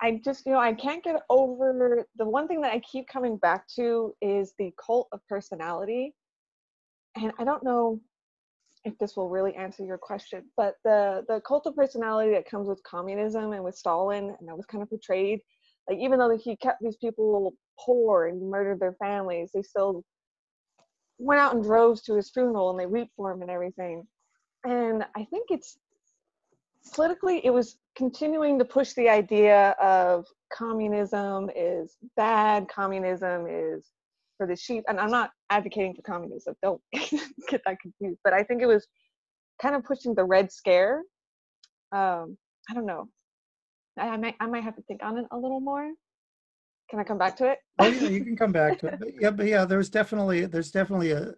I 0.00 0.20
just, 0.24 0.46
you 0.46 0.52
know, 0.52 0.58
I 0.58 0.72
can't 0.72 1.04
get 1.04 1.22
over 1.28 2.06
the 2.16 2.24
one 2.24 2.48
thing 2.48 2.62
that 2.62 2.72
I 2.72 2.80
keep 2.80 3.06
coming 3.08 3.36
back 3.36 3.66
to 3.76 4.14
is 4.22 4.54
the 4.58 4.72
cult 4.84 5.08
of 5.12 5.20
personality. 5.28 6.14
And 7.16 7.32
I 7.38 7.44
don't 7.44 7.62
know 7.62 8.00
if 8.84 8.96
this 8.98 9.16
will 9.16 9.28
really 9.28 9.54
answer 9.56 9.84
your 9.84 9.98
question, 9.98 10.44
but 10.56 10.76
the 10.84 11.24
the 11.28 11.40
cult 11.46 11.66
of 11.66 11.76
personality 11.76 12.32
that 12.32 12.48
comes 12.48 12.68
with 12.68 12.82
communism 12.82 13.52
and 13.52 13.64
with 13.64 13.76
Stalin, 13.76 14.34
and 14.38 14.48
that 14.48 14.56
was 14.56 14.66
kind 14.66 14.82
of 14.82 14.88
portrayed, 14.88 15.40
like 15.88 15.98
even 15.98 16.18
though 16.18 16.36
he 16.38 16.56
kept 16.56 16.80
these 16.80 16.96
people 16.96 17.54
poor 17.78 18.26
and 18.26 18.50
murdered 18.50 18.80
their 18.80 18.94
families, 18.94 19.50
they 19.52 19.62
still 19.62 20.04
went 21.20 21.40
out 21.40 21.54
in 21.54 21.62
droves 21.62 22.02
to 22.02 22.14
his 22.14 22.30
funeral 22.30 22.70
and 22.70 22.80
they 22.80 22.86
weep 22.86 23.10
for 23.16 23.30
him 23.30 23.42
and 23.42 23.50
everything. 23.50 24.06
And 24.64 25.04
I 25.16 25.24
think 25.24 25.50
it's 25.50 25.78
politically 26.94 27.44
it 27.44 27.50
was 27.50 27.76
continuing 27.94 28.58
to 28.58 28.64
push 28.64 28.94
the 28.94 29.08
idea 29.08 29.70
of 29.80 30.26
communism 30.52 31.50
is 31.54 31.96
bad 32.16 32.68
communism 32.68 33.46
is 33.48 33.90
for 34.38 34.46
the 34.46 34.56
sheep. 34.56 34.84
And 34.88 34.98
i'm 34.98 35.10
not 35.10 35.30
advocating 35.50 35.94
for 35.94 36.02
communism 36.02 36.54
don't 36.62 36.80
get 36.92 37.60
that 37.66 37.78
confused 37.80 38.18
but 38.24 38.32
i 38.32 38.42
think 38.42 38.62
it 38.62 38.66
was 38.66 38.86
kind 39.60 39.74
of 39.74 39.84
pushing 39.84 40.14
the 40.14 40.24
red 40.24 40.50
scare. 40.50 41.02
Um 41.92 42.38
i 42.68 42.74
don't 42.74 42.86
know. 42.86 43.08
I, 43.98 44.08
I 44.08 44.16
might 44.16 44.36
i 44.40 44.46
might 44.46 44.64
have 44.64 44.76
to 44.76 44.82
think 44.82 45.02
on 45.02 45.18
it 45.18 45.26
a 45.30 45.36
little 45.36 45.60
more 45.60 45.90
can 46.90 46.98
i 46.98 47.04
come 47.04 47.18
back 47.18 47.36
to 47.36 47.50
it 47.50 47.58
Oh 47.80 47.86
yeah, 47.88 48.08
you 48.08 48.24
can 48.24 48.36
come 48.36 48.52
back 48.52 48.78
to 48.80 48.88
it. 48.88 48.98
But 48.98 49.08
yeah, 49.18 49.30
but 49.30 49.46
yeah, 49.46 49.64
there's 49.64 49.88
definitely 49.88 50.46
there's 50.46 50.70
definitely 50.70 51.12
a 51.12 51.34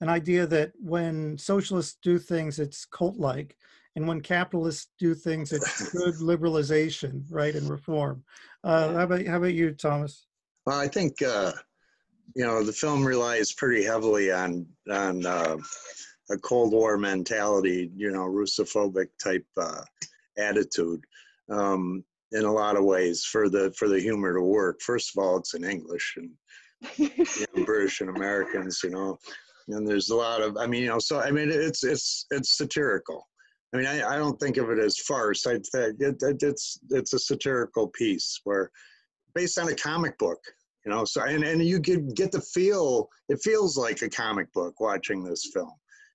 an 0.00 0.08
idea 0.08 0.46
that 0.46 0.72
when 0.80 1.38
socialists 1.38 1.98
do 2.02 2.18
things, 2.18 2.58
it's 2.58 2.84
cult-like, 2.84 3.56
and 3.94 4.08
when 4.08 4.20
capitalists 4.20 4.88
do 4.98 5.14
things, 5.14 5.52
it's 5.52 5.92
good 5.92 6.14
liberalization, 6.16 7.22
right, 7.30 7.54
and 7.54 7.70
reform. 7.70 8.24
Uh, 8.64 8.92
how 8.94 9.02
about 9.02 9.26
how 9.26 9.36
about 9.36 9.54
you, 9.54 9.70
Thomas? 9.72 10.26
Well, 10.66 10.80
I 10.80 10.88
think 10.88 11.22
uh, 11.22 11.52
you 12.34 12.44
know 12.44 12.64
the 12.64 12.72
film 12.72 13.06
relies 13.06 13.52
pretty 13.52 13.84
heavily 13.84 14.32
on 14.32 14.66
on 14.90 15.24
uh, 15.24 15.58
a 16.30 16.36
Cold 16.38 16.72
War 16.72 16.98
mentality, 16.98 17.92
you 17.94 18.10
know, 18.10 18.26
Russophobic 18.26 19.10
type 19.22 19.46
uh, 19.56 19.82
attitude 20.36 21.04
um, 21.48 22.02
in 22.34 22.44
a 22.44 22.52
lot 22.52 22.76
of 22.76 22.84
ways 22.84 23.24
for 23.24 23.48
the 23.48 23.72
for 23.78 23.88
the 23.88 24.00
humor 24.00 24.34
to 24.34 24.42
work. 24.42 24.80
First 24.82 25.12
of 25.16 25.22
all, 25.22 25.38
it's 25.38 25.54
in 25.54 25.64
English 25.64 26.16
and 26.16 26.30
you 26.96 27.46
know, 27.56 27.64
British 27.64 28.00
and 28.00 28.10
Americans, 28.10 28.80
you 28.84 28.90
know, 28.90 29.16
and 29.68 29.88
there's 29.88 30.10
a 30.10 30.16
lot 30.16 30.42
of 30.42 30.56
I 30.56 30.66
mean, 30.66 30.82
you 30.82 30.88
know, 30.88 30.98
so 30.98 31.20
I 31.20 31.30
mean, 31.30 31.50
it's 31.50 31.84
it's 31.84 32.26
it's 32.30 32.56
satirical. 32.56 33.26
I 33.72 33.76
mean, 33.76 33.86
I, 33.86 34.14
I 34.14 34.16
don't 34.16 34.38
think 34.38 34.56
of 34.56 34.70
it 34.70 34.78
as 34.78 34.98
farce. 34.98 35.46
I 35.46 35.54
it, 35.54 35.66
it, 35.72 36.42
it's 36.42 36.78
it's 36.90 37.12
a 37.12 37.18
satirical 37.18 37.88
piece 37.88 38.40
where 38.44 38.70
based 39.34 39.58
on 39.58 39.68
a 39.68 39.74
comic 39.74 40.16
book, 40.18 40.38
you 40.84 40.92
know. 40.92 41.04
So 41.04 41.22
and 41.22 41.44
and 41.44 41.64
you 41.64 41.78
get 41.78 42.14
get 42.14 42.32
the 42.32 42.40
feel. 42.40 43.08
It 43.28 43.40
feels 43.42 43.76
like 43.76 44.02
a 44.02 44.08
comic 44.08 44.52
book 44.52 44.80
watching 44.80 45.24
this 45.24 45.50
film. 45.52 45.72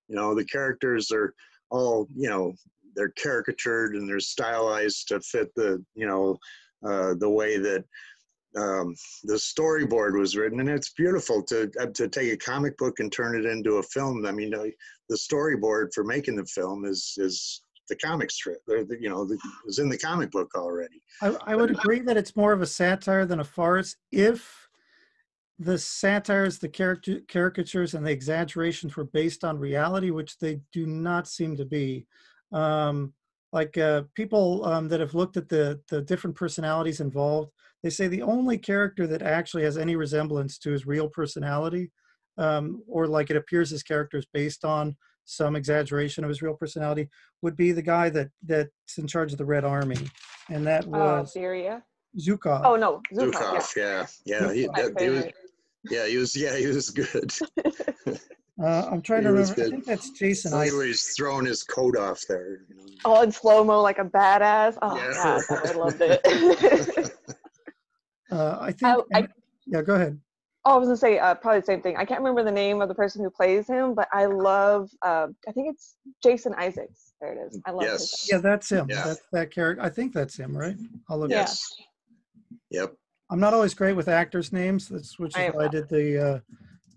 You 0.07 0.15
know, 0.15 0.35
the 0.35 0.45
characters 0.45 1.11
are 1.11 1.33
all 1.69 2.07
you 2.15 2.29
know 2.29 2.53
they're 2.95 3.13
caricatured 3.17 3.95
and 3.95 4.07
they're 4.07 4.19
stylized 4.19 5.07
to 5.09 5.19
fit 5.21 5.53
the 5.55 5.83
you 5.95 6.07
know 6.07 6.37
uh, 6.87 7.13
the 7.19 7.29
way 7.29 7.57
that 7.57 7.83
um, 8.57 8.95
the 9.23 9.35
storyboard 9.35 10.17
was 10.17 10.35
written, 10.35 10.59
and 10.59 10.69
it's 10.69 10.93
beautiful 10.93 11.43
to 11.43 11.71
uh, 11.79 11.87
to 11.93 12.07
take 12.07 12.31
a 12.33 12.37
comic 12.37 12.77
book 12.77 12.99
and 12.99 13.11
turn 13.11 13.37
it 13.37 13.45
into 13.45 13.75
a 13.75 13.83
film. 13.83 14.25
I 14.25 14.31
mean, 14.31 14.53
uh, 14.53 14.65
the 15.07 15.15
storyboard 15.15 15.93
for 15.93 16.03
making 16.03 16.35
the 16.35 16.45
film 16.45 16.85
is 16.85 17.13
is 17.17 17.61
the 17.89 17.95
comic 17.95 18.31
strip. 18.31 18.59
The, 18.65 18.97
you 18.99 19.09
know, 19.09 19.25
the, 19.25 19.37
is 19.67 19.79
in 19.79 19.89
the 19.89 19.97
comic 19.97 20.31
book 20.31 20.51
already. 20.55 21.01
I, 21.21 21.35
I 21.45 21.55
would 21.55 21.71
agree 21.71 21.99
that 22.01 22.17
it's 22.17 22.35
more 22.35 22.53
of 22.53 22.61
a 22.61 22.67
satire 22.67 23.25
than 23.25 23.39
a 23.39 23.43
farce 23.43 23.95
if 24.11 24.69
the 25.57 25.77
satires, 25.77 26.59
the 26.59 26.69
caricatures, 27.27 27.93
and 27.93 28.05
the 28.05 28.11
exaggerations 28.11 28.95
were 28.95 29.03
based 29.03 29.43
on 29.43 29.59
reality, 29.59 30.09
which 30.09 30.39
they 30.39 30.61
do 30.71 30.87
not 30.87 31.27
seem 31.27 31.57
to 31.57 31.65
be. 31.65 32.07
Um, 32.51 33.13
like 33.51 33.77
uh, 33.77 34.03
people 34.15 34.63
um, 34.65 34.87
that 34.89 34.99
have 34.99 35.15
looked 35.15 35.37
at 35.37 35.49
the 35.49 35.79
the 35.89 36.01
different 36.01 36.35
personalities 36.35 36.99
involved, 36.99 37.51
they 37.83 37.89
say 37.89 38.07
the 38.07 38.21
only 38.21 38.57
character 38.57 39.07
that 39.07 39.21
actually 39.21 39.63
has 39.63 39.77
any 39.77 39.95
resemblance 39.95 40.57
to 40.59 40.71
his 40.71 40.85
real 40.85 41.09
personality, 41.09 41.91
um, 42.37 42.83
or 42.87 43.07
like 43.07 43.29
it 43.29 43.37
appears 43.37 43.69
his 43.69 43.83
character 43.83 44.17
is 44.17 44.27
based 44.33 44.63
on 44.65 44.95
some 45.25 45.55
exaggeration 45.55 46.23
of 46.23 46.29
his 46.29 46.41
real 46.41 46.53
personality, 46.55 47.09
would 47.41 47.55
be 47.55 47.71
the 47.71 47.81
guy 47.81 48.09
that 48.09 48.29
that's 48.45 48.97
in 48.97 49.07
charge 49.07 49.31
of 49.31 49.37
the 49.37 49.45
Red 49.45 49.63
Army, 49.65 49.97
and 50.49 50.65
that 50.67 50.85
Uh, 50.85 50.89
was 50.89 51.33
Syria. 51.33 51.83
Zhukov. 52.17 52.61
Oh 52.65 52.75
no, 52.75 53.01
Zhukov. 53.13 53.33
Zhukov, 53.33 53.75
yeah, 53.75 54.05
yeah, 54.25 54.53
he, 54.53 54.67
that, 54.67 54.95
he 54.99 55.09
was, 55.09 55.25
yeah, 55.89 56.07
he 56.07 56.17
was, 56.17 56.35
yeah, 56.35 56.55
he 56.55 56.67
was 56.67 56.89
good. 56.89 57.31
Uh, 58.61 58.89
I'm 58.91 59.01
trying 59.01 59.21
He 59.21 59.27
to 59.27 59.33
was 59.33 59.51
remember. 59.51 59.67
I 59.67 59.69
think 59.69 59.85
that's 59.85 60.09
Jason. 60.11 60.51
He 60.51 60.57
Isaacs. 60.57 60.75
was 60.75 61.03
throwing 61.17 61.45
his 61.45 61.63
coat 61.63 61.95
off 61.97 62.21
there. 62.27 62.59
You 62.69 62.75
know. 62.75 62.83
All 63.05 63.21
in 63.21 63.31
slow 63.31 63.63
mo 63.63 63.81
like 63.81 63.99
a 63.99 64.03
badass. 64.05 64.77
Oh 64.81 64.95
Yeah. 64.97 65.13
god, 65.47 65.67
I 65.67 65.71
loved 65.77 66.01
it. 66.01 67.11
Uh, 68.31 68.57
I 68.61 68.71
think. 68.71 68.83
I- 69.13 69.19
I- 69.21 69.27
yeah, 69.65 69.81
go 69.81 69.95
ahead. 69.95 70.19
Oh, 70.65 70.75
I 70.75 70.77
was 70.77 70.87
gonna 70.87 70.97
say 70.97 71.17
uh, 71.17 71.33
probably 71.35 71.61
the 71.61 71.65
same 71.65 71.81
thing. 71.81 71.95
I 71.97 72.05
can't 72.05 72.19
remember 72.19 72.43
the 72.43 72.51
name 72.51 72.79
of 72.81 72.89
the 72.89 72.93
person 72.93 73.23
who 73.23 73.29
plays 73.31 73.65
him, 73.67 73.95
but 73.95 74.07
I 74.13 74.25
love. 74.25 74.89
Uh, 75.03 75.27
I 75.47 75.51
think 75.51 75.69
it's 75.73 75.95
Jason 76.21 76.53
Isaacs. 76.55 77.13
There 77.21 77.33
it 77.33 77.39
is. 77.47 77.59
I 77.65 77.71
love 77.71 77.87
his. 77.89 78.01
Yes. 78.01 78.27
Yeah, 78.31 78.37
that's 78.37 78.69
him. 78.69 78.85
Yeah. 78.89 79.03
That's 79.03 79.21
that 79.31 79.51
character. 79.51 79.81
I 79.83 79.89
think 79.89 80.13
that's 80.13 80.35
him, 80.37 80.55
right? 80.55 80.75
I'll 81.09 81.17
look. 81.19 81.31
Yeah. 81.31 81.37
Yes. 81.41 81.65
Yep. 82.71 82.93
I'm 83.31 83.39
not 83.39 83.53
always 83.55 83.73
great 83.73 83.93
with 83.95 84.07
actors' 84.07 84.51
names. 84.53 84.89
That's 84.89 85.17
which 85.17 85.35
I 85.35 85.43
is 85.43 85.47
am 85.47 85.53
why 85.55 85.65
I 85.65 85.67
did 85.69 85.87
the 85.89 86.43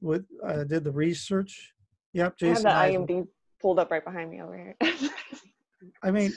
uh, 0.03 0.07
what 0.07 0.23
I 0.47 0.65
did 0.65 0.85
the 0.85 0.93
research. 0.93 1.73
Yep, 2.13 2.39
Jason. 2.39 2.67
I 2.67 2.87
have 2.87 2.93
the 2.93 2.99
Isaacs. 2.99 3.13
IMDb 3.13 3.29
pulled 3.61 3.79
up 3.79 3.91
right 3.91 4.05
behind 4.05 4.31
me 4.31 4.43
over 4.43 4.57
here. 4.57 4.77
I 6.03 6.11
mean, 6.11 6.33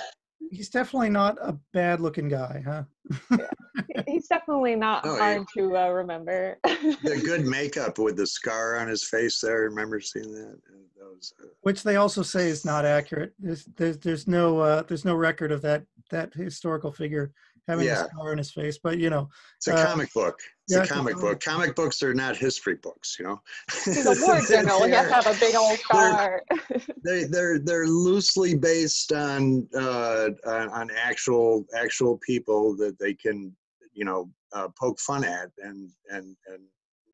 he's 0.52 0.70
definitely 0.70 1.10
not 1.10 1.38
a 1.42 1.58
bad-looking 1.74 2.30
guy, 2.30 2.64
huh? 2.66 2.84
yeah. 3.32 3.48
He's 4.08 4.28
definitely 4.28 4.76
not 4.76 5.04
Oh, 5.06 5.16
yeah. 5.16 5.20
hard 5.36 5.48
to 5.58 5.78
uh, 5.78 5.90
remember. 5.90 6.58
The 6.64 7.22
good 7.24 7.46
makeup 7.46 7.98
with 8.00 8.16
the 8.16 8.26
scar 8.26 8.78
on 8.78 8.88
his 8.88 9.04
face 9.04 9.40
there. 9.42 9.62
Remember 9.62 10.00
seeing 10.00 10.32
that? 10.34 10.60
That 10.98 11.06
was, 11.16 11.34
uh, 11.44 11.48
Which 11.62 11.84
they 11.84 11.98
also 11.98 12.24
say 12.24 12.48
is 12.48 12.66
not 12.66 12.86
accurate. 12.86 13.34
There's 13.40 13.66
there's 13.76 13.98
there's 14.00 14.28
no 14.28 14.60
uh, 14.60 14.84
there's 14.84 15.06
no 15.06 15.14
record 15.16 15.52
of 15.52 15.62
that 15.64 15.84
that 16.10 16.34
historical 16.34 16.92
figure 16.92 17.32
having 17.68 17.86
Yeah. 17.86 18.04
a 18.04 18.10
scar 18.10 18.32
on 18.32 18.38
his 18.38 18.52
face. 18.52 18.78
But 18.82 19.00
you 19.00 19.10
know, 19.10 19.30
it's 19.58 19.68
a 19.68 19.74
Uh, 19.74 19.88
comic 19.88 20.14
book. 20.14 20.40
It's 20.64 20.74
yeah, 20.74 20.80
a 20.80 20.82
it's 20.82 20.92
a 20.92 20.94
comic 20.94 21.16
comic. 21.16 21.32
book. 21.32 21.44
Comic 21.44 21.76
books 21.76 22.02
are 22.04 22.14
not 22.14 22.38
history 22.38 22.76
books, 22.76 23.18
you 23.20 23.26
know. 23.26 23.42
He's 23.86 24.06
a 24.06 24.26
war 24.26 24.40
general. 24.42 24.84
He 24.84 24.92
has 24.92 25.08
to 25.08 25.14
have 25.14 25.28
a 25.28 25.40
big 25.40 25.56
old 25.56 25.78
scar. 25.80 26.44
they 27.04 27.26
they're 27.26 27.60
they're 27.60 27.88
loosely 27.88 28.56
based 28.56 29.12
on 29.12 29.68
uh 29.76 30.30
on, 30.46 30.70
on 30.70 30.90
actual 30.96 31.66
actual 31.76 32.18
people 32.20 32.76
that 32.78 32.98
they 33.00 33.14
can 33.14 33.56
you 33.94 34.06
know 34.06 34.30
uh, 34.54 34.68
poke 34.80 35.00
fun 35.00 35.24
at 35.24 35.50
and 35.60 35.90
and 36.10 36.36
and 36.48 36.62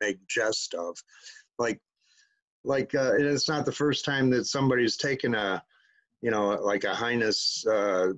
make 0.00 0.18
jest 0.28 0.74
of 0.74 0.96
like 1.58 1.80
like 2.64 2.94
uh 2.94 3.12
and 3.14 3.24
it's 3.24 3.48
not 3.48 3.64
the 3.66 3.72
first 3.72 4.04
time 4.04 4.30
that 4.30 4.46
somebody's 4.46 4.96
taken 4.96 5.34
a 5.34 5.62
you 6.22 6.30
know 6.30 6.48
like 6.62 6.84
a 6.84 6.94
highness 6.94 7.64
uh 7.66 8.08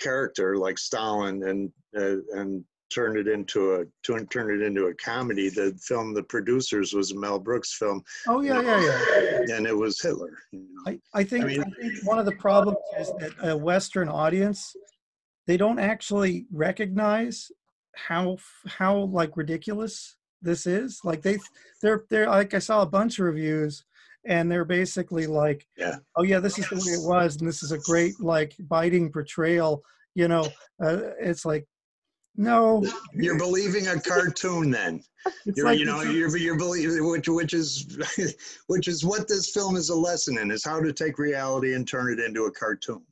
character 0.00 0.56
like 0.56 0.78
stalin 0.78 1.42
and 1.44 1.72
uh, 1.96 2.16
and 2.38 2.64
turned 2.92 3.16
it 3.16 3.26
into 3.26 3.76
a 3.76 3.84
turn 4.04 4.26
turned 4.28 4.50
it 4.50 4.64
into 4.64 4.86
a 4.86 4.94
comedy 4.94 5.48
the 5.48 5.76
film 5.82 6.14
the 6.14 6.22
producers 6.22 6.92
was 6.92 7.12
a 7.12 7.18
mel 7.18 7.38
brooks 7.38 7.76
film 7.76 8.02
oh 8.28 8.40
yeah, 8.40 8.60
yeah, 8.60 9.04
yeah. 9.48 9.56
and 9.56 9.66
it 9.66 9.76
was 9.76 10.00
hitler 10.00 10.38
you 10.52 10.60
know? 10.60 10.92
I, 10.92 11.20
I 11.20 11.24
think 11.24 11.44
I 11.44 11.48
I, 11.48 11.70
think 11.80 12.04
one 12.04 12.18
of 12.18 12.26
the 12.26 12.36
problems 12.36 12.78
is 12.98 13.12
that 13.18 13.32
a 13.42 13.56
Western 13.56 14.08
audience 14.08 14.76
they 15.46 15.56
don't 15.56 15.78
actually 15.78 16.46
recognize 16.52 17.50
how 17.94 18.36
how 18.66 18.96
like 18.96 19.36
ridiculous 19.36 20.16
this 20.44 20.66
is. 20.66 21.00
Like 21.02 21.22
they 21.22 21.38
they're 21.82 22.04
they're 22.10 22.28
like 22.28 22.54
I 22.54 22.58
saw 22.58 22.82
a 22.82 22.86
bunch 22.86 23.18
of 23.18 23.26
reviews 23.26 23.84
and 24.26 24.50
they're 24.50 24.64
basically 24.64 25.26
like, 25.26 25.66
Yeah. 25.76 25.96
oh 26.16 26.22
yeah, 26.22 26.40
this 26.40 26.58
is 26.58 26.68
the 26.68 26.76
way 26.76 26.92
it 26.94 27.06
was, 27.06 27.36
and 27.36 27.48
this 27.48 27.62
is 27.62 27.72
a 27.72 27.78
great 27.78 28.20
like 28.20 28.54
biting 28.60 29.10
portrayal. 29.12 29.82
You 30.14 30.28
know, 30.28 30.46
uh, 30.82 30.98
it's 31.20 31.44
like 31.44 31.66
no, 32.36 32.84
You're 33.14 33.38
believing 33.38 33.86
a 33.88 34.00
cartoon 34.00 34.70
then. 34.70 35.02
You're, 35.56 35.66
like 35.66 35.78
you 35.78 35.84
know, 35.86 36.02
you're, 36.02 36.36
you're 36.36 36.58
believing, 36.58 37.08
which, 37.08 37.28
which 37.28 37.54
is, 37.54 37.96
which 38.66 38.88
is 38.88 39.04
what 39.04 39.26
this 39.28 39.50
film 39.52 39.76
is 39.76 39.88
a 39.88 39.94
lesson 39.94 40.38
in, 40.38 40.50
is 40.50 40.64
how 40.64 40.80
to 40.80 40.92
take 40.92 41.18
reality 41.18 41.74
and 41.74 41.86
turn 41.88 42.12
it 42.12 42.18
into 42.22 42.44
a 42.44 42.50
cartoon, 42.50 43.02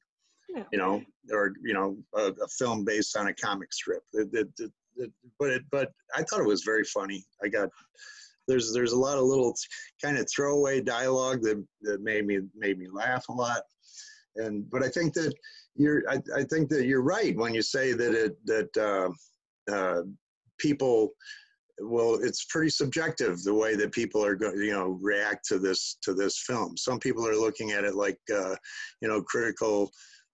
Yeah. 0.54 0.64
you 0.72 0.78
know, 0.78 1.02
or, 1.32 1.54
you 1.62 1.72
know, 1.72 1.96
a, 2.14 2.32
a 2.42 2.48
film 2.48 2.84
based 2.84 3.16
on 3.16 3.28
a 3.28 3.34
comic 3.34 3.72
strip. 3.72 4.02
It, 4.12 4.28
it, 4.32 4.48
it, 4.58 4.72
it- 4.96 5.12
but 5.38 5.50
it, 5.50 5.62
but 5.70 5.90
I 6.14 6.22
thought 6.24 6.40
it 6.40 6.46
was 6.46 6.64
very 6.64 6.84
funny. 6.84 7.24
I 7.42 7.48
got, 7.48 7.70
there's, 8.48 8.72
there's 8.72 8.92
a 8.92 8.98
lot 8.98 9.18
of 9.18 9.24
little 9.24 9.54
kind 10.02 10.18
of 10.18 10.26
throwaway 10.30 10.80
dialogue 10.80 11.42
that, 11.42 11.64
that 11.82 12.02
made 12.02 12.26
me, 12.26 12.40
made 12.56 12.78
me 12.78 12.88
laugh 12.92 13.24
a 13.28 13.32
lot. 13.32 13.62
And, 14.36 14.68
but 14.70 14.82
I 14.82 14.88
think 14.88 15.14
that 15.14 15.34
you're, 15.76 16.02
I, 16.08 16.20
I 16.36 16.44
think 16.44 16.68
that 16.70 16.86
you're 16.86 17.02
right 17.02 17.36
when 17.36 17.54
you 17.54 17.62
say 17.62 17.92
that 17.92 18.14
it, 18.14 18.36
that, 18.46 18.76
uh, 18.76 19.72
uh, 19.72 20.02
people, 20.58 21.12
well 21.80 22.18
it's 22.22 22.44
pretty 22.44 22.68
subjective 22.68 23.42
the 23.42 23.54
way 23.54 23.74
that 23.74 23.92
people 23.92 24.24
are 24.24 24.34
going 24.34 24.56
you 24.58 24.72
know 24.72 24.98
react 25.00 25.44
to 25.46 25.58
this 25.58 25.96
to 26.02 26.14
this 26.14 26.38
film 26.38 26.76
some 26.76 26.98
people 26.98 27.26
are 27.26 27.34
looking 27.34 27.72
at 27.72 27.84
it 27.84 27.94
like 27.94 28.18
uh, 28.34 28.54
you 29.00 29.08
know 29.08 29.22
critical 29.22 29.90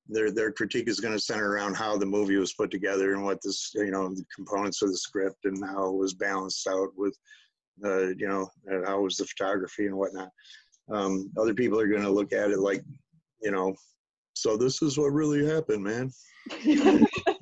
their 0.08 0.30
their 0.30 0.50
critique 0.50 0.88
is 0.88 1.00
going 1.00 1.12
to 1.12 1.20
center 1.20 1.52
around 1.52 1.74
how 1.74 1.96
the 1.96 2.06
movie 2.06 2.36
was 2.36 2.54
put 2.54 2.70
together 2.70 3.12
and 3.12 3.22
what 3.22 3.38
this 3.42 3.72
you 3.74 3.90
know 3.90 4.08
the 4.14 4.24
components 4.34 4.82
of 4.82 4.90
the 4.90 4.96
script 4.96 5.44
and 5.44 5.62
how 5.64 5.90
it 5.90 5.96
was 5.96 6.14
balanced 6.14 6.66
out 6.66 6.88
with 6.96 7.16
uh, 7.84 8.08
you 8.08 8.28
know 8.28 8.48
and 8.66 8.86
how 8.86 9.00
was 9.00 9.16
the 9.16 9.24
photography 9.24 9.86
and 9.86 9.96
whatnot 9.96 10.30
um, 10.90 11.30
other 11.38 11.54
people 11.54 11.78
are 11.78 11.88
going 11.88 12.02
to 12.02 12.10
look 12.10 12.32
at 12.32 12.50
it 12.50 12.58
like 12.58 12.82
you 13.42 13.50
know 13.50 13.74
so 14.34 14.56
this 14.56 14.82
is 14.82 14.98
what 14.98 15.08
really 15.08 15.44
happened 15.46 15.82
man 15.82 16.10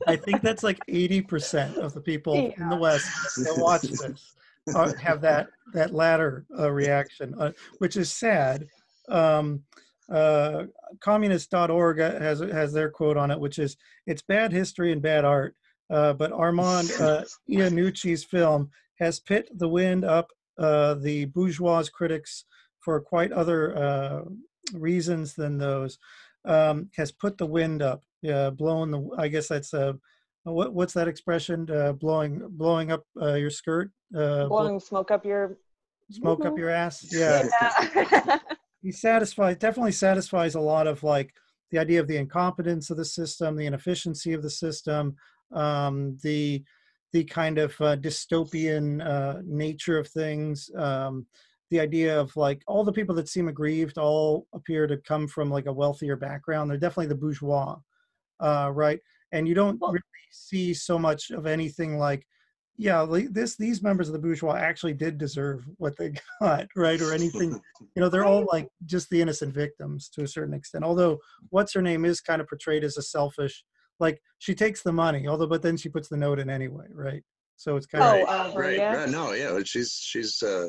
I 0.07 0.17
think 0.17 0.43
that's 0.43 0.63
like 0.63 0.79
eighty 0.89 1.21
percent 1.21 1.77
of 1.77 1.95
the 1.95 2.01
people 2.01 2.53
in 2.57 2.69
the 2.69 2.77
West 2.77 3.07
that 3.37 3.55
watch 3.57 3.83
this 3.83 4.35
uh, 4.75 4.93
have 5.01 5.21
that 5.21 5.49
that 5.73 5.95
latter 5.95 6.45
uh, 6.59 6.71
reaction, 6.71 7.35
uh, 7.39 7.53
which 7.79 7.97
is 7.97 8.11
sad. 8.11 8.67
Um, 9.09 9.63
uh, 10.13 10.65
communist.org 11.01 11.99
has 11.99 12.41
has 12.41 12.73
their 12.73 12.91
quote 12.91 13.17
on 13.17 13.31
it, 13.31 13.39
which 13.39 13.59
is 13.59 13.77
"It's 14.07 14.23
bad 14.23 14.53
history 14.53 14.93
and 14.93 15.03
bad 15.03 15.25
art." 15.25 15.55
Uh, 15.89 16.13
but 16.13 16.33
Armand 16.33 16.91
uh, 17.01 17.25
Iannucci's 17.51 18.25
film 18.25 18.71
has 18.99 19.21
pit 19.21 19.49
the 19.55 19.69
wind 19.69 20.05
up 20.05 20.31
uh, 20.59 20.95
the 20.95 21.27
bourgeois 21.27 21.85
critics 21.93 22.45
for 22.81 23.01
quite 23.01 23.33
other 23.33 23.77
uh, 23.77 24.23
reasons 24.73 25.35
than 25.35 25.59
those, 25.59 25.99
um, 26.45 26.89
has 26.97 27.13
put 27.13 27.37
the 27.39 27.47
wind 27.47 27.83
up, 27.83 28.03
uh, 28.31 28.51
blowing 28.51 28.91
the. 28.91 29.09
I 29.19 29.29
guess 29.29 29.49
that's 29.49 29.73
a. 29.75 29.89
Uh, 30.47 30.53
what, 30.53 30.73
what's 30.73 30.95
that 30.95 31.09
expression? 31.09 31.69
Uh, 31.71 31.93
blowing 31.93 32.47
blowing 32.51 32.93
up 32.93 33.05
uh, 33.21 33.35
your 33.35 33.51
skirt. 33.51 33.91
Uh, 34.17 34.47
blowing 34.47 34.79
smoke 34.79 35.11
up 35.11 35.27
your. 35.27 35.59
Smoke 36.13 36.45
up 36.45 36.57
your 36.57 36.71
ass. 36.71 37.05
Yeah. 37.11 37.49
yeah. 37.97 38.39
he 38.83 38.93
satisfies 38.93 39.57
definitely 39.57 39.91
satisfies 39.91 40.55
a 40.55 40.61
lot 40.61 40.87
of 40.87 41.03
like 41.03 41.35
the 41.73 41.79
idea 41.79 41.99
of 41.99 42.07
the 42.07 42.17
incompetence 42.17 42.91
of 42.91 42.97
the 42.97 43.05
system, 43.05 43.57
the 43.57 43.67
inefficiency 43.67 44.33
of 44.33 44.43
the 44.43 44.51
system, 44.51 45.17
um, 45.53 46.17
the 46.23 46.63
the 47.13 47.25
kind 47.25 47.59
of 47.59 47.73
uh, 47.81 47.97
dystopian 47.97 49.05
uh, 49.07 49.41
nature 49.45 49.99
of 49.99 50.09
things. 50.09 50.71
Um, 50.77 51.27
the 51.71 51.81
idea 51.81 52.19
of 52.19 52.37
like 52.37 52.63
all 52.67 52.85
the 52.85 52.93
people 52.93 53.15
that 53.17 53.29
seem 53.29 53.49
aggrieved 53.49 53.99
all 53.99 54.47
appear 54.55 54.87
to 54.87 54.97
come 54.99 55.27
from 55.27 55.51
like 55.51 55.67
a 55.67 55.73
wealthier 55.73 56.17
background. 56.17 56.71
They're 56.71 56.79
definitely 56.79 57.09
the 57.09 57.17
bourgeois, 57.17 57.77
uh, 58.41 58.71
right? 58.73 59.01
And 59.33 59.49
you 59.49 59.55
don't 59.55 59.81
really 59.81 60.01
see 60.31 60.73
so 60.75 60.99
much 60.99 61.31
of 61.31 61.47
anything 61.47 61.99
like, 61.99 62.25
yeah, 62.79 63.07
this 63.31 63.57
these 63.57 63.83
members 63.83 64.09
of 64.09 64.13
the 64.13 64.19
bourgeois 64.19 64.57
actually 64.57 64.93
did 64.93 65.17
deserve 65.17 65.65
what 65.79 65.97
they 65.97 66.13
got, 66.41 66.67
right? 66.77 67.01
Or 67.01 67.13
anything, 67.13 67.59
you 67.81 68.03
know, 68.03 68.09
they're 68.09 68.25
all 68.25 68.47
like 68.53 68.69
just 68.85 69.09
the 69.11 69.21
innocent 69.21 69.55
victims 69.55 70.09
to 70.11 70.23
a 70.23 70.29
certain 70.29 70.55
extent. 70.55 70.85
Although 70.85 71.19
what's 71.49 71.73
her 71.73 71.83
name 71.83 72.05
is 72.05 72.21
kind 72.21 72.41
of 72.41 72.49
portrayed 72.49 72.85
as 72.85 72.99
a 72.99 73.03
selfish, 73.03 73.65
like 74.01 74.21
she 74.39 74.55
takes 74.55 74.83
the 74.83 74.93
money, 74.93 75.27
although 75.29 75.47
but 75.47 75.63
then 75.63 75.77
she 75.77 75.89
puts 75.89 76.09
the 76.09 76.17
note 76.17 76.39
in 76.39 76.51
anyway, 76.51 76.87
right? 76.93 77.23
So 77.57 77.77
it's 77.77 77.87
kind 77.87 78.05
oh, 78.05 78.23
of 78.23 78.29
uh, 78.29 78.59
right, 78.59 78.79
right, 78.79 78.97
right. 78.97 79.09
No, 79.09 79.33
yeah, 79.33 79.59
she's 79.65 79.93
she's 79.93 80.43
uh 80.43 80.69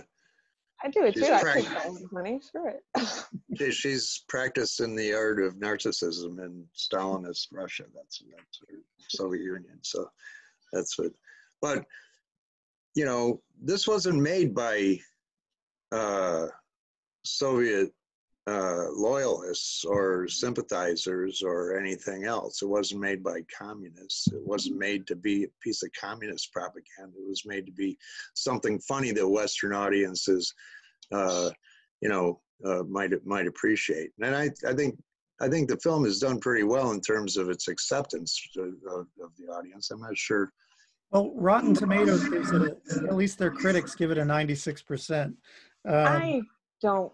I 0.83 0.89
do 0.89 1.05
it 1.05 1.15
too. 1.15 1.25
I 1.25 1.41
take 1.41 2.11
money. 2.11 2.39
Screw 2.41 2.69
it. 2.69 3.73
she's 3.73 4.23
practiced 4.29 4.79
in 4.79 4.95
the 4.95 5.13
art 5.13 5.41
of 5.41 5.55
narcissism 5.55 6.39
in 6.39 6.65
Stalinist 6.77 7.47
Russia. 7.51 7.85
That's 7.95 8.21
that's 8.21 9.17
Soviet 9.17 9.43
Union. 9.43 9.79
So 9.81 10.07
that's 10.71 10.97
what. 10.99 11.11
But 11.61 11.83
you 12.93 13.05
know, 13.05 13.41
this 13.61 13.87
wasn't 13.87 14.21
made 14.21 14.53
by 14.53 14.99
uh, 15.91 16.47
Soviet 17.25 17.91
uh, 18.47 18.85
loyalists 18.93 19.83
or 19.83 20.27
sympathizers 20.27 21.41
or 21.43 21.77
anything 21.77 22.23
else. 22.23 22.61
It 22.61 22.67
wasn't 22.67 23.01
made 23.01 23.21
by 23.21 23.41
communists. 23.55 24.27
It 24.27 24.41
wasn't 24.41 24.77
made 24.77 25.05
to 25.07 25.15
be 25.17 25.43
a 25.43 25.47
piece 25.61 25.83
of 25.83 25.89
communist 25.99 26.53
propaganda. 26.53 27.17
It 27.19 27.27
was 27.27 27.45
made 27.45 27.65
to 27.65 27.73
be 27.73 27.97
something 28.35 28.79
funny 28.79 29.11
that 29.11 29.27
Western 29.27 29.73
audiences, 29.73 30.53
uh, 31.11 31.49
you 32.01 32.07
know, 32.07 32.39
uh, 32.65 32.83
might 32.83 33.11
might 33.25 33.47
appreciate. 33.47 34.11
And 34.21 34.33
I, 34.33 34.49
I 34.65 34.73
think 34.73 34.97
I 35.41 35.49
think 35.49 35.67
the 35.67 35.77
film 35.77 36.05
has 36.05 36.19
done 36.19 36.39
pretty 36.39 36.63
well 36.63 36.91
in 36.91 37.01
terms 37.01 37.35
of 37.35 37.49
its 37.49 37.67
acceptance 37.67 38.39
of, 38.57 38.73
of, 38.89 39.07
of 39.21 39.31
the 39.37 39.51
audience. 39.53 39.91
I'm 39.91 39.99
not 39.99 40.17
sure. 40.17 40.49
Well, 41.11 41.31
Rotten 41.35 41.73
Tomatoes 41.73 42.27
gives 42.27 42.51
it, 42.51 42.61
a, 42.61 43.07
at 43.07 43.15
least 43.15 43.37
their 43.37 43.51
critics 43.51 43.95
give 43.95 44.11
it 44.11 44.17
a 44.17 44.23
96%. 44.23 45.25
Um, 45.25 45.35
I 45.85 46.41
don't 46.81 47.13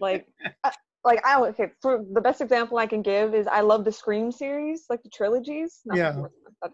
like 0.00 0.26
uh, 0.64 0.70
like 1.04 1.24
I 1.24 1.40
okay 1.40 1.70
for 1.82 2.04
the 2.12 2.20
best 2.20 2.40
example 2.40 2.78
I 2.78 2.86
can 2.86 3.02
give 3.02 3.34
is 3.34 3.46
I 3.46 3.60
love 3.60 3.84
the 3.84 3.92
Scream 3.92 4.32
series, 4.32 4.84
like 4.88 5.02
the 5.02 5.10
trilogies. 5.10 5.80
Not 5.84 5.98
yeah. 5.98 6.22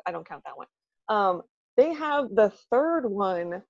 I 0.07 0.13
don't 0.13 0.29
count 0.29 0.43
that 0.45 0.57
one. 0.57 0.69
Um, 1.09 1.43
they 1.77 1.93
have 1.93 2.29
the 2.35 2.53
third 2.71 3.07
one, 3.07 3.63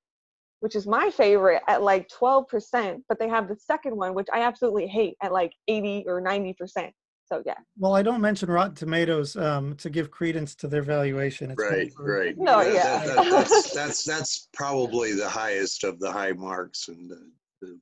which 0.60 0.76
is 0.76 0.86
my 0.86 1.10
favorite, 1.10 1.62
at 1.68 1.82
like 1.82 2.08
twelve 2.08 2.48
percent, 2.48 3.02
but 3.08 3.18
they 3.18 3.28
have 3.28 3.48
the 3.48 3.56
second 3.56 3.96
one, 3.96 4.14
which 4.14 4.28
I 4.32 4.42
absolutely 4.42 4.86
hate, 4.86 5.16
at 5.22 5.32
like 5.32 5.52
eighty 5.68 6.04
or 6.06 6.20
ninety 6.20 6.52
percent. 6.52 6.92
So 7.24 7.42
yeah. 7.46 7.54
Well, 7.78 7.94
I 7.94 8.02
don't 8.02 8.20
mention 8.20 8.50
Rotten 8.50 8.74
Tomatoes 8.74 9.36
um, 9.36 9.76
to 9.76 9.88
give 9.88 10.10
credence 10.10 10.56
to 10.56 10.66
their 10.66 10.82
valuation. 10.82 11.52
It's 11.52 11.62
right, 11.62 11.92
right. 11.98 12.36
No, 12.36 12.60
yeah. 12.60 12.72
yeah. 12.72 13.06
That, 13.06 13.16
that, 13.16 13.30
that's, 13.30 13.70
that's 13.74 14.04
that's 14.04 14.48
probably 14.52 15.14
the 15.14 15.28
highest 15.28 15.84
of 15.84 16.00
the 16.00 16.10
high 16.10 16.32
marks, 16.32 16.88
and 16.88 17.10
uh, 17.12 17.16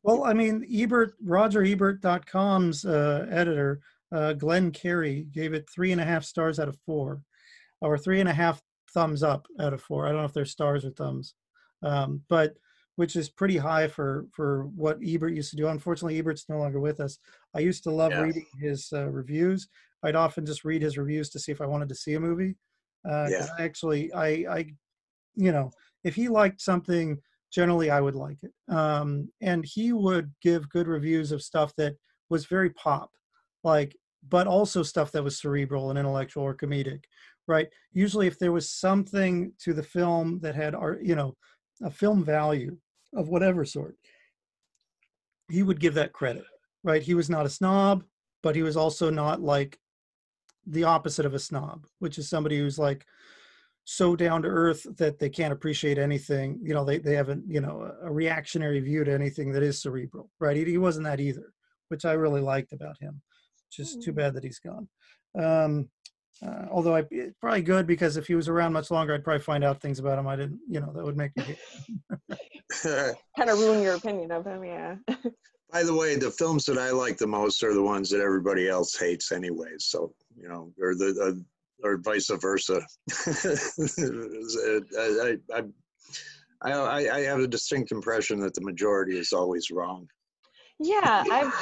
well, 0.02 0.24
I 0.24 0.32
mean, 0.32 0.66
Ebert, 0.70 1.14
RogerEbert.com's 1.24 2.84
uh, 2.84 3.26
editor, 3.30 3.80
uh, 4.12 4.32
Glenn 4.34 4.70
Kenny, 4.70 5.24
gave 5.32 5.54
it 5.54 5.68
three 5.68 5.92
and 5.92 6.00
a 6.00 6.04
half 6.04 6.24
stars 6.24 6.58
out 6.58 6.68
of 6.68 6.78
four, 6.86 7.22
or 7.80 7.98
three 7.98 8.20
and 8.20 8.28
a 8.28 8.34
half 8.34 8.60
thumbs 8.92 9.22
up 9.22 9.46
out 9.60 9.72
of 9.72 9.82
four. 9.82 10.06
I 10.06 10.10
don't 10.10 10.20
know 10.20 10.26
if 10.26 10.32
they're 10.32 10.44
stars 10.44 10.84
or 10.84 10.90
thumbs, 10.90 11.34
um, 11.82 12.22
but 12.28 12.54
which 12.96 13.14
is 13.14 13.28
pretty 13.28 13.56
high 13.56 13.86
for 13.86 14.26
for 14.32 14.66
what 14.74 14.98
Ebert 15.06 15.34
used 15.34 15.50
to 15.50 15.56
do. 15.56 15.68
Unfortunately, 15.68 16.18
Ebert's 16.18 16.48
no 16.48 16.58
longer 16.58 16.80
with 16.80 17.00
us. 17.00 17.18
I 17.54 17.60
used 17.60 17.84
to 17.84 17.90
love 17.90 18.12
yeah. 18.12 18.22
reading 18.22 18.46
his 18.60 18.88
uh, 18.92 19.08
reviews. 19.08 19.68
I'd 20.02 20.16
often 20.16 20.46
just 20.46 20.64
read 20.64 20.82
his 20.82 20.98
reviews 20.98 21.28
to 21.30 21.38
see 21.38 21.52
if 21.52 21.60
I 21.60 21.66
wanted 21.66 21.88
to 21.88 21.94
see 21.94 22.14
a 22.14 22.20
movie. 22.20 22.56
Uh, 23.08 23.28
yeah. 23.30 23.46
I 23.58 23.62
actually, 23.62 24.12
I, 24.12 24.28
I, 24.28 24.66
you 25.34 25.52
know, 25.52 25.70
if 26.04 26.14
he 26.14 26.28
liked 26.28 26.60
something 26.60 27.18
generally 27.52 27.90
I 27.90 28.00
would 28.00 28.14
like 28.14 28.38
it. 28.42 28.52
Um, 28.72 29.30
and 29.40 29.64
he 29.64 29.92
would 29.92 30.32
give 30.42 30.68
good 30.68 30.86
reviews 30.86 31.32
of 31.32 31.42
stuff 31.42 31.72
that 31.76 31.96
was 32.28 32.46
very 32.46 32.70
pop, 32.70 33.10
like, 33.64 33.96
but 34.28 34.46
also 34.46 34.82
stuff 34.82 35.12
that 35.12 35.24
was 35.24 35.40
cerebral 35.40 35.90
and 35.90 35.98
intellectual 35.98 36.42
or 36.42 36.54
comedic, 36.54 37.04
right? 37.46 37.68
Usually, 37.92 38.26
if 38.26 38.38
there 38.38 38.52
was 38.52 38.70
something 38.70 39.52
to 39.60 39.72
the 39.72 39.82
film 39.82 40.40
that 40.42 40.54
had, 40.54 40.74
art, 40.74 41.02
you 41.02 41.14
know, 41.14 41.34
a 41.82 41.90
film 41.90 42.24
value 42.24 42.76
of 43.14 43.28
whatever 43.28 43.64
sort, 43.64 43.96
he 45.50 45.62
would 45.62 45.80
give 45.80 45.94
that 45.94 46.12
credit, 46.12 46.44
right? 46.84 47.02
He 47.02 47.14
was 47.14 47.30
not 47.30 47.46
a 47.46 47.50
snob, 47.50 48.04
but 48.42 48.54
he 48.54 48.62
was 48.62 48.76
also 48.76 49.08
not 49.08 49.40
like 49.40 49.78
the 50.66 50.84
opposite 50.84 51.24
of 51.24 51.34
a 51.34 51.38
snob, 51.38 51.86
which 52.00 52.18
is 52.18 52.28
somebody 52.28 52.58
who's 52.58 52.78
like, 52.78 53.06
so 53.90 54.14
down 54.14 54.42
to 54.42 54.48
earth 54.48 54.86
that 54.98 55.18
they 55.18 55.30
can't 55.30 55.50
appreciate 55.50 55.96
anything 55.96 56.58
you 56.62 56.74
know 56.74 56.84
they, 56.84 56.98
they 56.98 57.14
haven't 57.14 57.42
you 57.48 57.58
know 57.58 57.90
a 58.02 58.12
reactionary 58.12 58.80
view 58.80 59.02
to 59.02 59.10
anything 59.10 59.50
that 59.50 59.62
is 59.62 59.80
cerebral 59.80 60.28
right 60.40 60.58
he, 60.58 60.64
he 60.66 60.76
wasn't 60.76 61.02
that 61.02 61.20
either 61.20 61.54
which 61.88 62.04
i 62.04 62.12
really 62.12 62.42
liked 62.42 62.74
about 62.74 62.98
him 63.00 63.18
just 63.72 64.02
too 64.02 64.12
mm. 64.12 64.16
bad 64.16 64.34
that 64.34 64.44
he's 64.44 64.58
gone 64.58 64.86
um, 65.38 65.88
uh, 66.44 66.66
although 66.70 66.94
I 66.94 67.04
probably 67.40 67.62
good 67.62 67.86
because 67.86 68.16
if 68.16 68.26
he 68.26 68.34
was 68.34 68.48
around 68.48 68.72
much 68.72 68.90
longer, 68.92 69.12
I'd 69.12 69.24
probably 69.24 69.42
find 69.42 69.64
out 69.64 69.80
things 69.80 69.98
about 69.98 70.18
him. 70.18 70.28
I 70.28 70.36
didn't, 70.36 70.60
you 70.68 70.80
know, 70.80 70.92
that 70.94 71.04
would 71.04 71.16
make 71.16 71.36
me 71.36 71.56
kind 72.82 73.50
of 73.50 73.58
ruin 73.58 73.82
your 73.82 73.96
opinion 73.96 74.30
of 74.30 74.46
him. 74.46 74.64
Yeah. 74.64 74.96
By 75.72 75.82
the 75.82 75.94
way, 75.94 76.14
the 76.14 76.30
films 76.30 76.64
that 76.66 76.78
I 76.78 76.90
like 76.90 77.18
the 77.18 77.26
most 77.26 77.62
are 77.64 77.74
the 77.74 77.82
ones 77.82 78.08
that 78.10 78.20
everybody 78.20 78.68
else 78.68 78.96
hates, 78.96 79.32
anyways. 79.32 79.86
So 79.86 80.14
you 80.36 80.48
know, 80.48 80.72
or 80.80 80.94
the, 80.94 81.12
the 81.12 81.44
or 81.82 81.98
vice 81.98 82.30
versa. 82.40 82.80
I, 83.26 85.36
I, 85.52 85.62
I, 86.62 87.10
I, 87.10 87.20
have 87.20 87.40
a 87.40 87.46
distinct 87.46 87.92
impression 87.92 88.40
that 88.40 88.54
the 88.54 88.62
majority 88.62 89.18
is 89.18 89.32
always 89.32 89.70
wrong. 89.70 90.08
Yeah, 90.80 91.24
I've, 91.30 91.52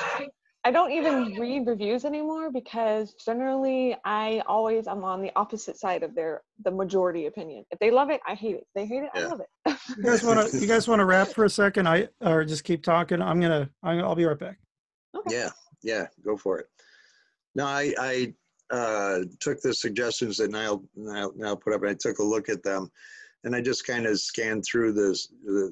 I 0.66 0.72
don't 0.72 0.90
even 0.90 1.34
read 1.38 1.66
reviews 1.66 2.04
anymore 2.04 2.50
because 2.50 3.14
generally 3.24 3.96
I 4.04 4.42
always 4.46 4.88
am 4.88 5.04
on 5.04 5.22
the 5.22 5.30
opposite 5.36 5.78
side 5.78 6.02
of 6.02 6.14
their 6.14 6.42
the 6.64 6.72
majority 6.72 7.26
opinion. 7.26 7.64
If 7.70 7.78
they 7.78 7.92
love 7.92 8.10
it, 8.10 8.20
I 8.26 8.34
hate 8.34 8.56
it. 8.56 8.62
If 8.62 8.68
they 8.74 8.84
hate 8.84 9.04
it, 9.04 9.10
yeah. 9.14 9.22
I 9.22 9.26
love 9.26 9.40
it. 9.40 9.78
you 9.96 10.02
guys 10.02 10.24
want 10.24 10.50
to 10.50 10.58
you 10.58 10.66
guys 10.66 10.88
want 10.88 10.98
to 10.98 11.04
wrap 11.04 11.28
for 11.28 11.44
a 11.44 11.50
second? 11.50 11.88
I 11.88 12.08
or 12.20 12.44
just 12.44 12.64
keep 12.64 12.82
talking. 12.82 13.22
I'm 13.22 13.40
gonna 13.40 13.70
I'm, 13.84 14.00
I'll 14.00 14.16
be 14.16 14.24
right 14.24 14.38
back. 14.38 14.58
Okay. 15.16 15.36
Yeah, 15.36 15.50
yeah, 15.84 16.08
go 16.24 16.36
for 16.36 16.58
it. 16.58 16.66
No, 17.54 17.64
I 17.64 17.94
I 18.00 18.34
uh, 18.70 19.20
took 19.40 19.60
the 19.60 19.74
suggestions 19.74 20.38
that 20.38 20.50
Niall, 20.50 20.82
Niall, 20.96 21.32
Niall 21.36 21.56
put 21.56 21.74
up 21.74 21.82
and 21.82 21.90
I 21.90 21.94
took 21.94 22.18
a 22.18 22.24
look 22.24 22.48
at 22.48 22.62
them 22.62 22.90
and 23.44 23.54
I 23.54 23.60
just 23.60 23.86
kind 23.86 24.06
of 24.06 24.18
scanned 24.20 24.64
through 24.64 24.92
this. 24.92 25.28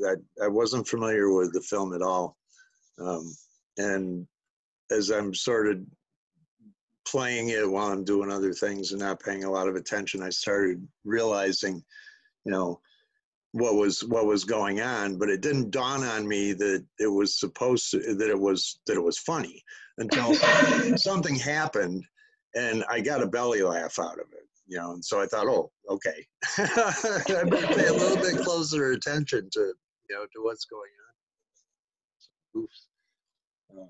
I, 0.07 0.45
I 0.45 0.49
wasn't 0.49 0.87
familiar 0.87 1.33
with 1.33 1.53
the 1.53 1.61
film 1.61 1.93
at 1.95 2.03
all. 2.03 2.37
Um, 3.01 3.35
and 3.79 4.27
as 4.91 5.11
I'm 5.11 5.35
sort 5.35 5.69
of 5.69 5.81
playing 7.07 7.49
it 7.49 7.69
while 7.69 7.89
I'm 7.89 8.05
doing 8.05 8.31
other 8.31 8.53
things 8.53 8.93
and 8.93 9.01
not 9.01 9.21
paying 9.21 9.45
a 9.45 9.51
lot 9.51 9.69
of 9.69 9.75
attention, 9.75 10.23
I 10.23 10.31
started 10.31 10.87
realizing, 11.05 11.83
you 12.45 12.53
know, 12.53 12.81
what 13.51 13.77
was 13.77 14.03
what 14.03 14.27
was 14.27 14.43
going 14.43 14.81
on 14.81 15.17
but 15.17 15.29
it 15.29 15.41
didn't 15.41 15.71
dawn 15.71 16.03
on 16.03 16.27
me 16.27 16.53
that 16.53 16.85
it 16.99 17.07
was 17.07 17.39
supposed 17.39 17.89
to 17.89 18.01
that 18.17 18.29
it 18.29 18.39
was 18.39 18.81
that 18.85 18.97
it 18.97 19.03
was 19.03 19.17
funny 19.17 19.63
until 19.99 20.35
something 20.97 21.37
happened 21.37 22.05
and 22.55 22.85
I 22.89 23.01
got 23.01 23.23
a 23.23 23.27
belly 23.27 23.63
laugh 23.63 23.99
out 23.99 24.19
of 24.21 24.27
it, 24.33 24.49
you 24.67 24.79
know. 24.79 24.93
And 24.93 25.05
so 25.05 25.21
I 25.21 25.27
thought, 25.27 25.47
oh, 25.47 25.71
okay, 25.89 26.27
I 26.59 27.45
better 27.45 27.67
pay 27.75 27.87
a 27.89 27.93
little 27.93 28.17
bit 28.23 28.43
closer 28.45 28.93
attention 28.93 29.49
to, 29.53 29.61
you 30.09 30.17
know, 30.17 30.25
to 30.25 30.43
what's 30.43 30.65
going 30.67 30.91
on. 32.55 32.63
Oops. 32.63 32.87
Um, 33.77 33.89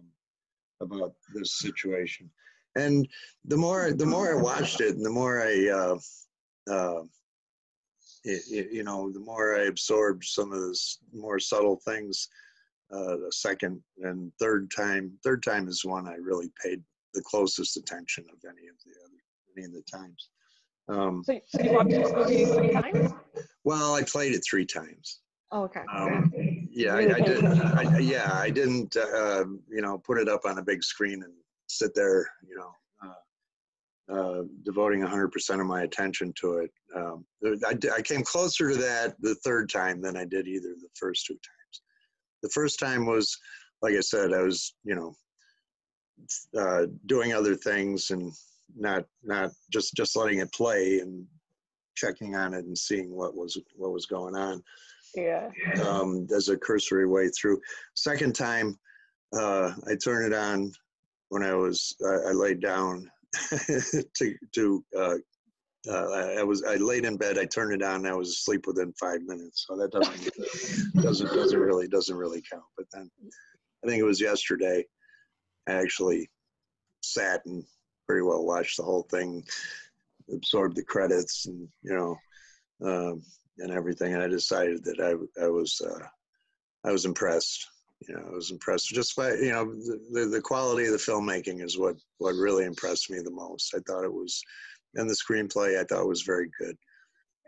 about 0.81 1.15
this 1.35 1.59
situation, 1.59 2.31
and 2.77 3.07
the 3.45 3.57
more 3.57 3.93
the 3.93 4.07
more 4.07 4.37
I 4.39 4.43
watched 4.43 4.81
it, 4.81 4.97
and 4.97 5.05
the 5.05 5.11
more 5.11 5.43
I, 5.43 5.69
uh, 5.69 5.99
uh, 6.73 7.03
it, 8.25 8.43
it, 8.51 8.73
you 8.73 8.83
know, 8.83 9.13
the 9.13 9.21
more 9.21 9.57
I 9.57 9.65
absorbed 9.65 10.25
some 10.25 10.53
of 10.53 10.61
those 10.61 10.99
more 11.13 11.39
subtle 11.39 11.81
things. 11.85 12.29
uh, 12.93 13.17
the 13.17 13.33
second 13.33 13.83
and 14.03 14.33
third 14.41 14.71
time. 14.71 15.13
Third 15.25 15.43
time 15.43 15.69
is 15.69 15.85
one 15.85 16.07
I 16.09 16.15
really 16.15 16.51
paid 16.63 16.83
the 17.15 17.23
closest 17.23 17.77
attention 17.77 18.25
of 18.33 18.39
any 18.45 18.69
of 18.69 18.77
the 18.85 18.93
other 19.05 19.15
any 19.57 19.67
of 19.67 19.73
the 19.73 19.83
times. 19.91 20.29
Um, 20.89 21.23
So, 21.25 21.41
so 21.47 21.63
you 21.63 21.73
watched 21.73 21.91
this 21.91 22.13
movie 22.13 22.45
three 22.45 22.73
times? 22.73 23.13
well, 23.65 23.95
I 23.95 24.03
played 24.03 24.35
it 24.35 24.43
three 24.49 24.67
times. 24.67 25.21
Oh, 25.53 25.63
okay. 25.65 25.83
Um, 25.93 26.33
yeah, 26.71 26.95
I, 26.95 27.15
I 27.15 27.21
didn't. 27.21 27.61
I, 27.61 27.99
yeah, 27.99 28.31
I 28.35 28.51
didn't. 28.51 28.97
Uh, 28.97 29.45
you 29.71 29.83
know, 29.83 29.99
put 29.99 30.19
it 30.19 30.29
up 30.29 30.41
on 30.45 30.59
a 30.59 30.63
big 30.63 30.83
screen 30.83 31.23
and 31.23 31.33
sit 31.69 31.95
there. 31.95 32.29
You 32.47 32.57
know, 32.59 32.73
uh, 33.07 34.13
uh, 34.13 34.43
devoting 34.65 35.01
100% 35.01 35.61
of 35.61 35.67
my 35.67 35.83
attention 35.83 36.33
to 36.41 36.59
it. 36.59 36.71
Um, 36.97 37.25
I, 37.65 37.77
I 37.97 38.03
came 38.03 38.23
closer 38.23 38.71
to 38.71 38.77
that 38.77 39.15
the 39.21 39.37
third 39.37 39.71
time 39.71 40.01
than 40.03 40.17
I 40.17 40.25
did 40.25 40.49
either 40.49 40.75
the 40.81 40.89
first 40.99 41.27
two 41.27 41.35
times. 41.35 41.83
The 42.43 42.51
first 42.51 42.79
time 42.79 43.07
was, 43.07 43.37
like 43.81 43.95
I 43.95 44.01
said, 44.01 44.33
I 44.33 44.43
was 44.43 44.75
you 44.85 44.97
know 44.97 45.15
uh, 46.59 46.87
doing 47.07 47.33
other 47.33 47.55
things 47.55 48.11
and 48.11 48.33
not 48.77 49.05
not 49.23 49.51
just 49.73 49.95
just 49.95 50.17
letting 50.17 50.39
it 50.39 50.53
play 50.53 51.01
and 51.01 51.27
checking 51.97 52.35
on 52.35 52.55
it 52.55 52.65
and 52.65 52.77
seeing 52.77 53.15
what 53.15 53.35
was 53.37 53.59
what 53.77 53.93
was 53.93 54.07
going 54.07 54.35
on 54.35 54.63
Yeah. 55.15 55.49
um, 55.87 56.27
as 56.35 56.49
a 56.49 56.57
cursory 56.57 57.07
way 57.07 57.29
through. 57.29 57.61
Second 57.95 58.35
time, 58.35 58.79
uh, 59.37 59.73
I 59.89 59.95
turned 60.03 60.33
it 60.33 60.37
on 60.37 60.73
when 61.29 61.43
I 61.43 61.55
was 61.55 61.95
I, 62.05 62.31
I 62.31 62.33
laid 62.33 62.61
down 62.61 63.11
to 64.17 64.35
to. 64.55 64.85
Uh, 64.97 65.15
uh, 65.87 66.39
I 66.39 66.43
was 66.43 66.65
I 66.65 66.77
laid 66.77 67.05
in 67.05 67.19
bed. 67.19 67.37
I 67.39 67.45
turned 67.45 67.75
it 67.75 67.83
on. 67.85 67.97
And 67.97 68.09
I 68.09 68.15
was 68.15 68.31
asleep 68.31 68.67
within 68.67 68.95
five 68.99 69.21
minutes. 69.27 69.67
So 69.69 69.77
that 69.77 69.93
doesn't 69.93 70.31
doesn't 71.03 71.27
doesn't 71.35 71.59
really 71.61 71.89
doesn't 71.89 72.17
really 72.17 72.43
count. 72.51 72.65
But 72.77 72.87
then 72.93 73.11
I 73.85 73.89
think 73.89 74.01
it 74.01 74.05
was 74.05 74.21
yesterday. 74.21 74.85
I 75.67 75.73
actually 75.73 76.29
sat 77.03 77.45
and 77.47 77.65
pretty 78.07 78.23
well 78.23 78.45
watched 78.45 78.77
the 78.77 78.83
whole 78.83 79.07
thing, 79.11 79.45
absorbed 80.33 80.77
the 80.77 80.85
credits, 80.85 81.47
and 81.47 81.69
you 81.83 81.95
know, 81.95 82.17
um, 82.87 83.23
and 83.59 83.71
everything. 83.73 84.15
And 84.15 84.23
I 84.23 84.29
decided 84.29 84.85
that 84.85 85.01
I 85.01 85.45
I 85.45 85.49
was 85.49 85.81
uh, 85.81 86.07
I 86.85 86.93
was 86.93 87.05
impressed. 87.05 87.67
You 88.07 88.15
know, 88.15 88.25
I 88.27 88.35
was 88.35 88.51
impressed 88.51 88.89
just 88.89 89.17
by 89.17 89.33
you 89.35 89.53
know 89.53 89.65
the, 90.13 90.27
the 90.27 90.41
quality 90.41 90.87
of 90.87 90.93
the 90.93 90.99
filmmaking 90.99 91.63
is 91.65 91.79
what 91.79 91.97
what 92.19 92.35
really 92.35 92.65
impressed 92.65 93.11
me 93.11 93.19
the 93.21 93.31
most. 93.31 93.75
I 93.75 93.81
thought 93.87 94.05
it 94.05 94.13
was, 94.13 94.43
and 94.95 95.09
the 95.09 95.15
screenplay 95.15 95.81
I 95.81 95.85
thought 95.85 96.09
was 96.09 96.23
very 96.23 96.51
good. 96.59 96.77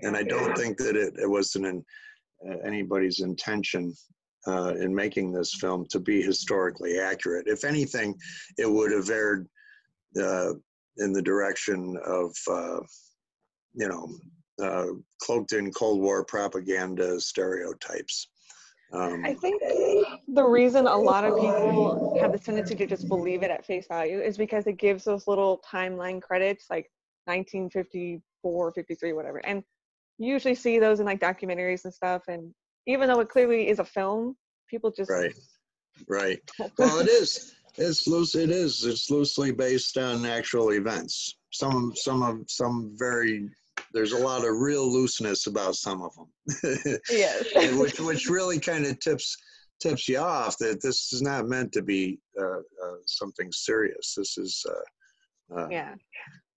And 0.02 0.14
I 0.14 0.22
don't 0.22 0.54
think 0.58 0.76
that 0.76 0.94
it, 0.94 1.14
it 1.18 1.28
wasn't 1.28 1.64
in 1.64 1.84
uh, 2.46 2.58
anybody's 2.58 3.20
intention 3.20 3.94
uh, 4.46 4.74
in 4.78 4.94
making 4.94 5.32
this 5.32 5.54
film 5.54 5.86
to 5.90 5.98
be 5.98 6.22
historically 6.22 6.98
accurate. 6.98 7.46
If 7.46 7.64
anything, 7.64 8.14
it 8.58 8.70
would 8.70 8.92
have 8.92 9.10
erred 9.10 9.48
uh, 10.20 10.52
in 10.98 11.12
the 11.12 11.22
direction 11.22 11.96
of, 12.04 12.34
uh, 12.48 12.80
you 13.74 13.88
know, 13.88 14.08
uh, 14.62 14.86
cloaked 15.20 15.52
in 15.52 15.72
Cold 15.72 16.00
War 16.00 16.24
propaganda 16.24 17.20
stereotypes. 17.20 18.28
Um, 18.92 19.24
I 19.24 19.34
think 19.34 19.60
the 20.28 20.44
reason 20.44 20.86
a 20.86 20.96
lot 20.96 21.24
of 21.24 21.34
people 21.34 22.16
have 22.20 22.32
the 22.32 22.38
tendency 22.38 22.74
to 22.76 22.86
just 22.86 23.08
believe 23.08 23.42
it 23.42 23.50
at 23.50 23.66
face 23.66 23.86
value 23.88 24.20
is 24.20 24.38
because 24.38 24.66
it 24.66 24.78
gives 24.78 25.04
those 25.04 25.26
little 25.26 25.60
timeline 25.68 26.22
credits 26.22 26.66
like 26.70 26.90
1954, 27.24 28.72
53, 28.72 29.12
whatever. 29.12 29.38
And 29.44 29.64
you 30.18 30.32
usually 30.32 30.54
see 30.54 30.78
those 30.78 31.00
in 31.00 31.06
like 31.06 31.20
documentaries 31.20 31.84
and 31.84 31.92
stuff. 31.92 32.22
And 32.28 32.54
even 32.86 33.08
though 33.08 33.20
it 33.20 33.28
clearly 33.28 33.68
is 33.68 33.78
a 33.78 33.84
film, 33.84 34.36
people 34.68 34.90
just 34.90 35.10
Right. 35.10 35.32
Right. 36.08 36.40
Well, 36.78 37.00
it 37.00 37.08
is. 37.22 37.54
It's 37.78 38.06
loose. 38.06 38.34
It 38.34 38.50
is. 38.50 38.84
It's 38.84 39.10
loosely 39.10 39.52
based 39.52 39.98
on 39.98 40.24
actual 40.24 40.72
events. 40.72 41.36
Some, 41.52 41.92
some 41.94 42.22
of, 42.22 42.40
some 42.48 42.94
very. 42.96 43.48
There's 43.92 44.12
a 44.12 44.18
lot 44.18 44.44
of 44.46 44.56
real 44.56 44.90
looseness 44.90 45.46
about 45.46 45.74
some 45.74 46.02
of 46.02 46.10
them, 46.14 46.98
yes. 47.10 47.44
which 47.78 48.00
which 48.00 48.28
really 48.28 48.58
kind 48.58 48.86
of 48.86 48.98
tips 49.00 49.36
tips 49.80 50.08
you 50.08 50.18
off 50.18 50.56
that 50.58 50.80
this 50.82 51.12
is 51.12 51.20
not 51.20 51.48
meant 51.48 51.72
to 51.72 51.82
be 51.82 52.18
uh, 52.40 52.58
uh, 52.58 52.96
something 53.04 53.52
serious. 53.52 54.14
This 54.16 54.38
is 54.38 54.64
uh, 54.68 55.60
uh, 55.60 55.68
yeah. 55.70 55.94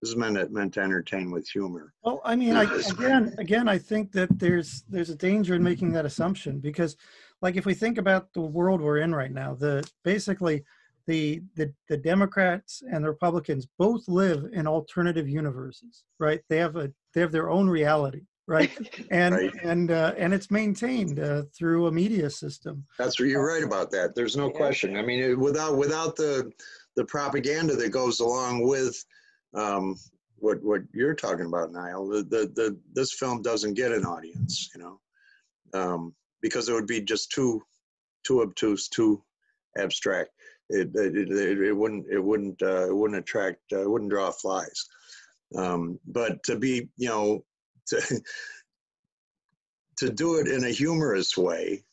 This 0.01 0.11
is 0.11 0.15
meant 0.15 0.35
to, 0.35 0.47
meant 0.49 0.73
to 0.75 0.81
entertain 0.81 1.31
with 1.31 1.47
humor. 1.47 1.93
Well, 2.03 2.21
I 2.23 2.35
mean, 2.35 2.55
I, 2.55 2.63
again, 2.89 3.35
again, 3.37 3.67
I 3.67 3.77
think 3.77 4.11
that 4.13 4.39
there's 4.39 4.83
there's 4.89 5.09
a 5.09 5.15
danger 5.15 5.55
in 5.55 5.63
making 5.63 5.91
that 5.93 6.05
assumption 6.05 6.59
because, 6.59 6.95
like, 7.41 7.55
if 7.57 7.65
we 7.65 7.73
think 7.73 7.97
about 7.97 8.31
the 8.33 8.41
world 8.41 8.81
we're 8.81 8.99
in 8.99 9.13
right 9.13 9.31
now, 9.31 9.55
the 9.55 9.89
basically 10.03 10.63
the 11.07 11.41
the 11.55 11.73
the 11.89 11.97
Democrats 11.97 12.81
and 12.89 13.03
the 13.03 13.09
Republicans 13.09 13.67
both 13.77 14.07
live 14.07 14.45
in 14.53 14.67
alternative 14.67 15.27
universes, 15.27 16.03
right? 16.19 16.41
They 16.49 16.57
have 16.57 16.75
a 16.77 16.91
they 17.13 17.21
have 17.21 17.31
their 17.33 17.49
own 17.49 17.67
reality, 17.69 18.21
right? 18.47 18.71
And 19.11 19.33
Right. 19.35 19.51
and 19.63 19.91
uh, 19.91 20.13
and 20.17 20.33
it's 20.33 20.51
maintained 20.51 21.19
uh, 21.19 21.43
through 21.53 21.87
a 21.87 21.91
media 21.91 22.29
system. 22.29 22.85
That's 22.97 23.19
what 23.19 23.27
you're 23.27 23.45
right 23.45 23.63
about 23.63 23.91
that. 23.91 24.15
There's 24.15 24.37
no 24.37 24.47
Yeah. 24.47 24.57
question. 24.57 24.95
I 24.95 25.01
mean, 25.01 25.19
it- 25.19 25.37
without 25.37 25.75
without 25.77 26.15
the 26.15 26.49
the 26.95 27.03
propaganda 27.05 27.75
that 27.75 27.89
goes 27.89 28.19
along 28.21 28.61
with 28.67 29.03
um, 29.53 29.95
what 30.37 30.61
what 30.63 30.81
you're 30.93 31.15
talking 31.15 31.45
about, 31.45 31.71
Niall, 31.71 32.07
the, 32.07 32.23
the 32.23 32.51
the 32.55 32.77
this 32.93 33.13
film 33.13 33.41
doesn't 33.41 33.73
get 33.73 33.91
an 33.91 34.05
audience, 34.05 34.69
you 34.75 34.81
know, 34.81 34.99
um, 35.73 36.13
because 36.41 36.69
it 36.69 36.73
would 36.73 36.87
be 36.87 37.01
just 37.01 37.31
too 37.31 37.61
too 38.25 38.41
obtuse, 38.41 38.87
too 38.87 39.23
abstract. 39.77 40.29
It 40.69 40.89
it, 40.93 41.15
it, 41.15 41.61
it 41.61 41.73
wouldn't 41.73 42.05
it 42.09 42.23
wouldn't 42.23 42.61
uh, 42.61 42.87
it 42.87 42.95
wouldn't 42.95 43.19
attract 43.19 43.59
uh, 43.73 43.81
it 43.81 43.89
wouldn't 43.89 44.11
draw 44.11 44.31
flies. 44.31 44.85
Um, 45.55 45.99
but 46.07 46.43
to 46.43 46.57
be 46.57 46.89
you 46.97 47.09
know 47.09 47.43
to 47.87 48.21
to 49.97 50.09
do 50.09 50.35
it 50.39 50.47
in 50.47 50.63
a 50.63 50.69
humorous 50.69 51.37
way 51.37 51.83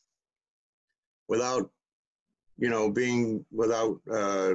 without 1.28 1.70
you 2.58 2.68
know 2.68 2.90
being 2.90 3.44
without 3.50 3.98
uh, 4.10 4.54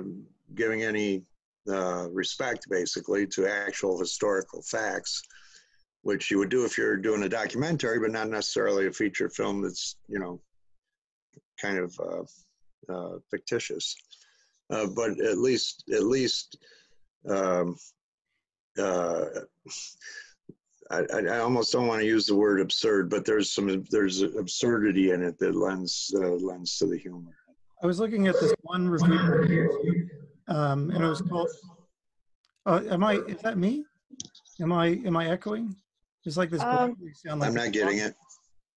giving 0.56 0.84
any 0.84 1.24
uh, 1.70 2.08
respect 2.12 2.66
basically 2.70 3.28
to 3.28 3.48
actual 3.48 4.00
historical 4.00 4.62
facts 4.64 5.22
which 6.04 6.32
you 6.32 6.40
would 6.40 6.50
do 6.50 6.66
if 6.66 6.78
you're 6.78 6.98
doing 6.98 7.24
a 7.24 7.30
documentary 7.30 8.00
but 8.00 8.12
not 8.12 8.30
necessarily 8.30 8.88
a 8.88 8.92
feature 8.92 9.30
film 9.30 9.62
that's 9.62 9.98
you 10.08 10.20
know 10.20 10.42
kind 11.62 11.78
of 11.78 12.00
uh, 12.00 12.94
uh, 12.94 13.18
fictitious 13.30 13.96
uh, 14.72 14.88
but 14.88 15.12
at 15.20 15.38
least 15.38 15.84
at 15.94 16.04
least 16.04 16.58
um, 17.30 17.76
uh, 18.80 19.26
I, 20.92 21.04
I 21.12 21.40
almost 21.40 21.72
don't 21.72 21.88
want 21.88 22.02
to 22.02 22.08
use 22.08 22.26
the 22.26 22.36
word 22.36 22.60
absurd, 22.60 23.10
but 23.10 23.26
there's 23.26 23.54
some 23.54 23.86
there's 23.92 24.22
absurdity 24.22 25.12
in 25.12 25.24
it 25.24 25.40
that 25.40 25.56
lends 25.56 26.14
uh, 26.18 26.36
lends 26.36 26.78
to 26.78 26.88
the 26.88 26.98
humor. 26.98 27.32
I 27.82 27.88
was 27.88 28.00
looking 28.00 28.28
at 28.28 28.36
this 28.40 28.54
one 28.62 28.90
review, 28.90 30.10
um, 30.52 30.92
and 30.92 31.04
it 31.04 31.08
was 31.08 31.22
called. 31.22 31.50
Uh, 32.66 32.82
am 32.90 33.04
I? 33.04 33.16
Is 33.28 33.42
that 33.42 33.58
me? 33.58 33.86
Am 34.62 34.72
I? 34.72 34.88
Am 35.06 35.16
I 35.16 35.30
echoing? 35.30 35.76
It's 36.26 36.38
like 36.38 36.50
this. 36.50 36.62
Um, 36.62 36.96
sound 37.14 37.42
like 37.42 37.50
I'm 37.50 37.56
not 37.56 37.72
getting 37.72 38.00
it. 38.00 38.16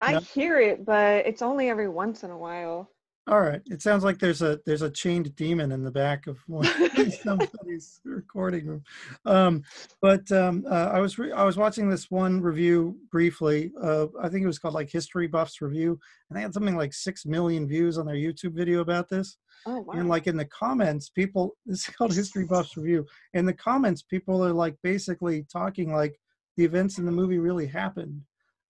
I 0.01 0.13
No. 0.13 0.21
hear 0.21 0.61
it, 0.61 0.85
but 0.85 1.27
it's 1.27 1.43
only 1.43 1.71
every 1.71 1.89
once 1.89 2.25
in 2.25 2.31
a 2.31 2.39
while. 2.39 2.91
All 3.29 3.41
right. 3.41 3.63
It 3.67 3.81
sounds 3.81 4.03
like 4.03 4.19
there's 4.19 4.43
a 4.43 4.59
there's 4.67 4.83
a 4.83 4.91
chained 4.91 5.35
demon 5.37 5.71
in 5.71 5.85
the 5.85 5.93
back 5.93 6.27
of 6.27 6.39
one 6.49 6.67
somebody's 7.23 8.01
recording 8.05 8.67
room. 8.67 8.83
Um, 9.25 9.63
but 10.01 10.31
um, 10.33 10.65
uh, 10.69 10.91
I 10.93 10.99
was 10.99 11.19
re- 11.21 11.31
I 11.31 11.45
was 11.45 11.57
watching 11.57 11.89
this 11.89 12.11
one 12.11 12.41
review 12.41 12.99
briefly. 13.13 13.71
Uh, 13.81 14.07
I 14.21 14.29
think 14.29 14.43
it 14.43 14.49
was 14.49 14.59
called 14.59 14.75
like 14.75 14.91
History 14.91 15.29
Buffs 15.29 15.61
Review, 15.61 16.01
and 16.29 16.37
they 16.37 16.43
had 16.43 16.53
something 16.53 16.77
like 16.77 16.93
six 16.93 17.25
million 17.25 17.69
views 17.69 17.97
on 17.97 18.07
their 18.07 18.17
YouTube 18.17 18.55
video 18.55 18.81
about 18.81 19.09
this. 19.09 19.37
Oh 19.67 19.83
wow. 19.83 19.95
And 19.95 20.09
like 20.09 20.27
in 20.27 20.37
the 20.37 20.47
comments, 20.47 21.09
people 21.09 21.57
this 21.67 21.89
is 21.89 21.95
called 21.95 22.13
History 22.13 22.45
Buffs 22.45 22.77
Review. 22.77 23.07
In 23.35 23.47
the 23.47 23.55
comments, 23.55 24.03
people 24.03 24.45
are 24.45 24.53
like 24.53 24.75
basically 24.83 25.47
talking 25.53 25.93
like 25.93 26.19
the 26.57 26.65
events 26.65 26.99
in 26.99 27.05
the 27.05 27.13
movie 27.13 27.39
really 27.39 27.67
happened, 27.67 28.21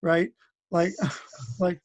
right? 0.03 0.31
Like, 0.71 0.93
like 1.59 1.81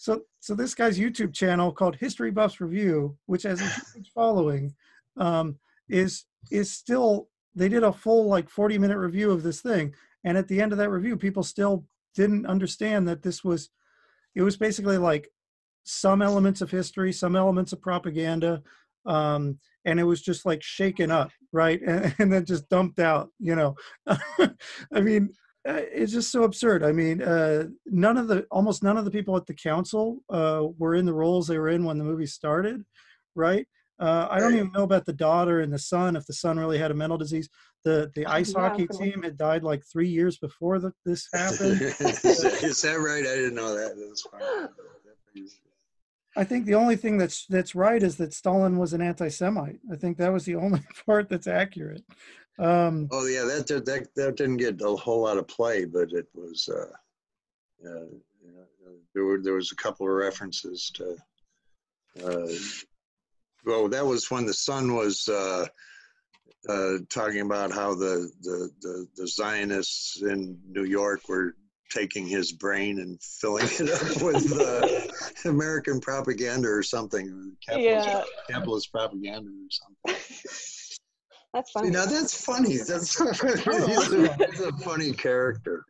so 0.00 0.22
so 0.40 0.54
this 0.54 0.74
guy's 0.74 0.98
YouTube 0.98 1.34
channel 1.34 1.70
called 1.70 1.94
History 1.94 2.30
Buffs 2.30 2.58
Review, 2.58 3.18
which 3.26 3.42
has 3.42 3.60
a 3.60 3.64
huge 3.94 4.10
following, 4.14 4.74
um, 5.18 5.58
is 5.90 6.24
is 6.50 6.72
still 6.72 7.28
they 7.54 7.68
did 7.68 7.82
a 7.82 7.92
full 7.92 8.26
like 8.26 8.48
40 8.48 8.78
minute 8.78 8.96
review 8.96 9.30
of 9.30 9.42
this 9.42 9.60
thing, 9.60 9.94
and 10.24 10.38
at 10.38 10.48
the 10.48 10.58
end 10.58 10.72
of 10.72 10.78
that 10.78 10.88
review, 10.88 11.18
people 11.18 11.42
still 11.42 11.84
didn't 12.14 12.46
understand 12.46 13.06
that 13.08 13.22
this 13.22 13.44
was 13.44 13.68
it 14.34 14.40
was 14.40 14.56
basically 14.56 14.96
like 14.96 15.28
some 15.84 16.22
elements 16.22 16.62
of 16.62 16.70
history, 16.70 17.12
some 17.12 17.36
elements 17.36 17.74
of 17.74 17.82
propaganda, 17.82 18.62
um, 19.04 19.58
and 19.84 20.00
it 20.00 20.04
was 20.04 20.22
just 20.22 20.46
like 20.46 20.62
shaken 20.62 21.10
up, 21.10 21.30
right, 21.52 21.82
and, 21.82 22.14
and 22.18 22.32
then 22.32 22.46
just 22.46 22.70
dumped 22.70 23.00
out. 23.00 23.28
You 23.38 23.54
know, 23.54 23.74
I 24.08 25.00
mean, 25.02 25.34
uh, 25.68 25.80
it's 25.92 26.12
just 26.12 26.32
so 26.32 26.44
absurd. 26.44 26.82
I 26.82 26.92
mean, 26.92 27.22
uh, 27.22 27.64
none 27.86 28.16
of 28.16 28.28
the 28.28 28.46
almost 28.50 28.82
none 28.82 28.96
of 28.96 29.04
the 29.04 29.10
people 29.10 29.36
at 29.36 29.46
the 29.46 29.54
council 29.54 30.22
uh, 30.30 30.64
were 30.78 30.94
in 30.94 31.04
the 31.04 31.12
roles 31.12 31.46
they 31.46 31.58
were 31.58 31.68
in 31.68 31.84
when 31.84 31.98
the 31.98 32.04
movie 32.04 32.26
started, 32.26 32.82
right? 33.34 33.66
Uh, 33.98 34.26
I 34.30 34.40
don't 34.40 34.54
even 34.54 34.72
know 34.72 34.84
about 34.84 35.04
the 35.04 35.12
daughter 35.12 35.60
and 35.60 35.70
the 35.70 35.78
son. 35.78 36.16
If 36.16 36.26
the 36.26 36.32
son 36.32 36.58
really 36.58 36.78
had 36.78 36.90
a 36.90 36.94
mental 36.94 37.18
disease, 37.18 37.50
the 37.84 38.10
the 38.14 38.24
ice 38.24 38.54
yeah, 38.54 38.60
hockey 38.60 38.86
team 38.86 39.22
had 39.22 39.36
died 39.36 39.62
like 39.62 39.82
three 39.84 40.08
years 40.08 40.38
before 40.38 40.78
the, 40.78 40.92
this 41.04 41.28
happened. 41.34 41.82
is, 41.82 41.98
that, 41.98 42.60
is 42.62 42.80
that 42.80 42.98
right? 42.98 43.26
I 43.26 43.34
didn't 43.34 43.54
know 43.54 43.74
that. 43.74 44.70
I 46.36 46.44
think 46.44 46.64
the 46.64 46.76
only 46.76 46.96
thing 46.96 47.18
that's 47.18 47.44
that's 47.46 47.74
right 47.74 48.02
is 48.02 48.16
that 48.16 48.32
Stalin 48.32 48.78
was 48.78 48.94
an 48.94 49.02
anti-Semite. 49.02 49.80
I 49.92 49.96
think 49.96 50.16
that 50.16 50.32
was 50.32 50.44
the 50.44 50.54
only 50.54 50.80
part 51.06 51.28
that's 51.28 51.46
accurate. 51.46 52.02
Um, 52.60 53.08
Oh 53.10 53.26
yeah, 53.26 53.44
that 53.44 53.66
did, 53.66 53.86
that 53.86 54.14
that 54.14 54.36
didn't 54.36 54.58
get 54.58 54.80
a 54.82 54.96
whole 54.96 55.22
lot 55.22 55.38
of 55.38 55.48
play, 55.48 55.84
but 55.84 56.12
it 56.12 56.26
was. 56.34 56.68
Uh, 56.68 56.92
uh, 57.88 58.04
uh, 58.04 58.90
there 59.14 59.24
were 59.24 59.40
there 59.42 59.54
was 59.54 59.72
a 59.72 59.76
couple 59.76 60.06
of 60.06 60.12
references 60.12 60.90
to. 60.94 61.16
Uh, 62.22 62.52
well, 63.64 63.88
that 63.88 64.04
was 64.04 64.30
when 64.30 64.44
the 64.46 64.54
son 64.54 64.94
was 64.94 65.28
uh, 65.28 65.66
uh, 66.68 66.94
talking 67.08 67.40
about 67.40 67.72
how 67.72 67.94
the, 67.94 68.30
the 68.42 68.70
the 68.82 69.06
the 69.16 69.26
Zionists 69.26 70.20
in 70.22 70.58
New 70.68 70.84
York 70.84 71.28
were 71.28 71.56
taking 71.90 72.26
his 72.26 72.52
brain 72.52 73.00
and 73.00 73.20
filling 73.22 73.66
it 73.66 73.90
up 73.90 74.22
with 74.22 74.56
uh, 74.60 75.48
American 75.48 76.00
propaganda 76.00 76.68
or 76.68 76.82
something, 76.82 77.56
capitalist, 77.66 78.08
Yeah. 78.08 78.22
capitalist 78.48 78.92
propaganda 78.92 79.50
or 79.50 79.70
something. 79.70 80.22
That's 81.52 81.72
See, 81.72 81.80
funny. 81.80 81.90
now 81.90 82.06
that's 82.06 82.44
funny. 82.44 82.76
That's 82.76 83.18
he's, 83.40 84.12
a, 84.12 84.46
he's 84.50 84.60
a 84.60 84.72
funny 84.78 85.12
character. 85.12 85.84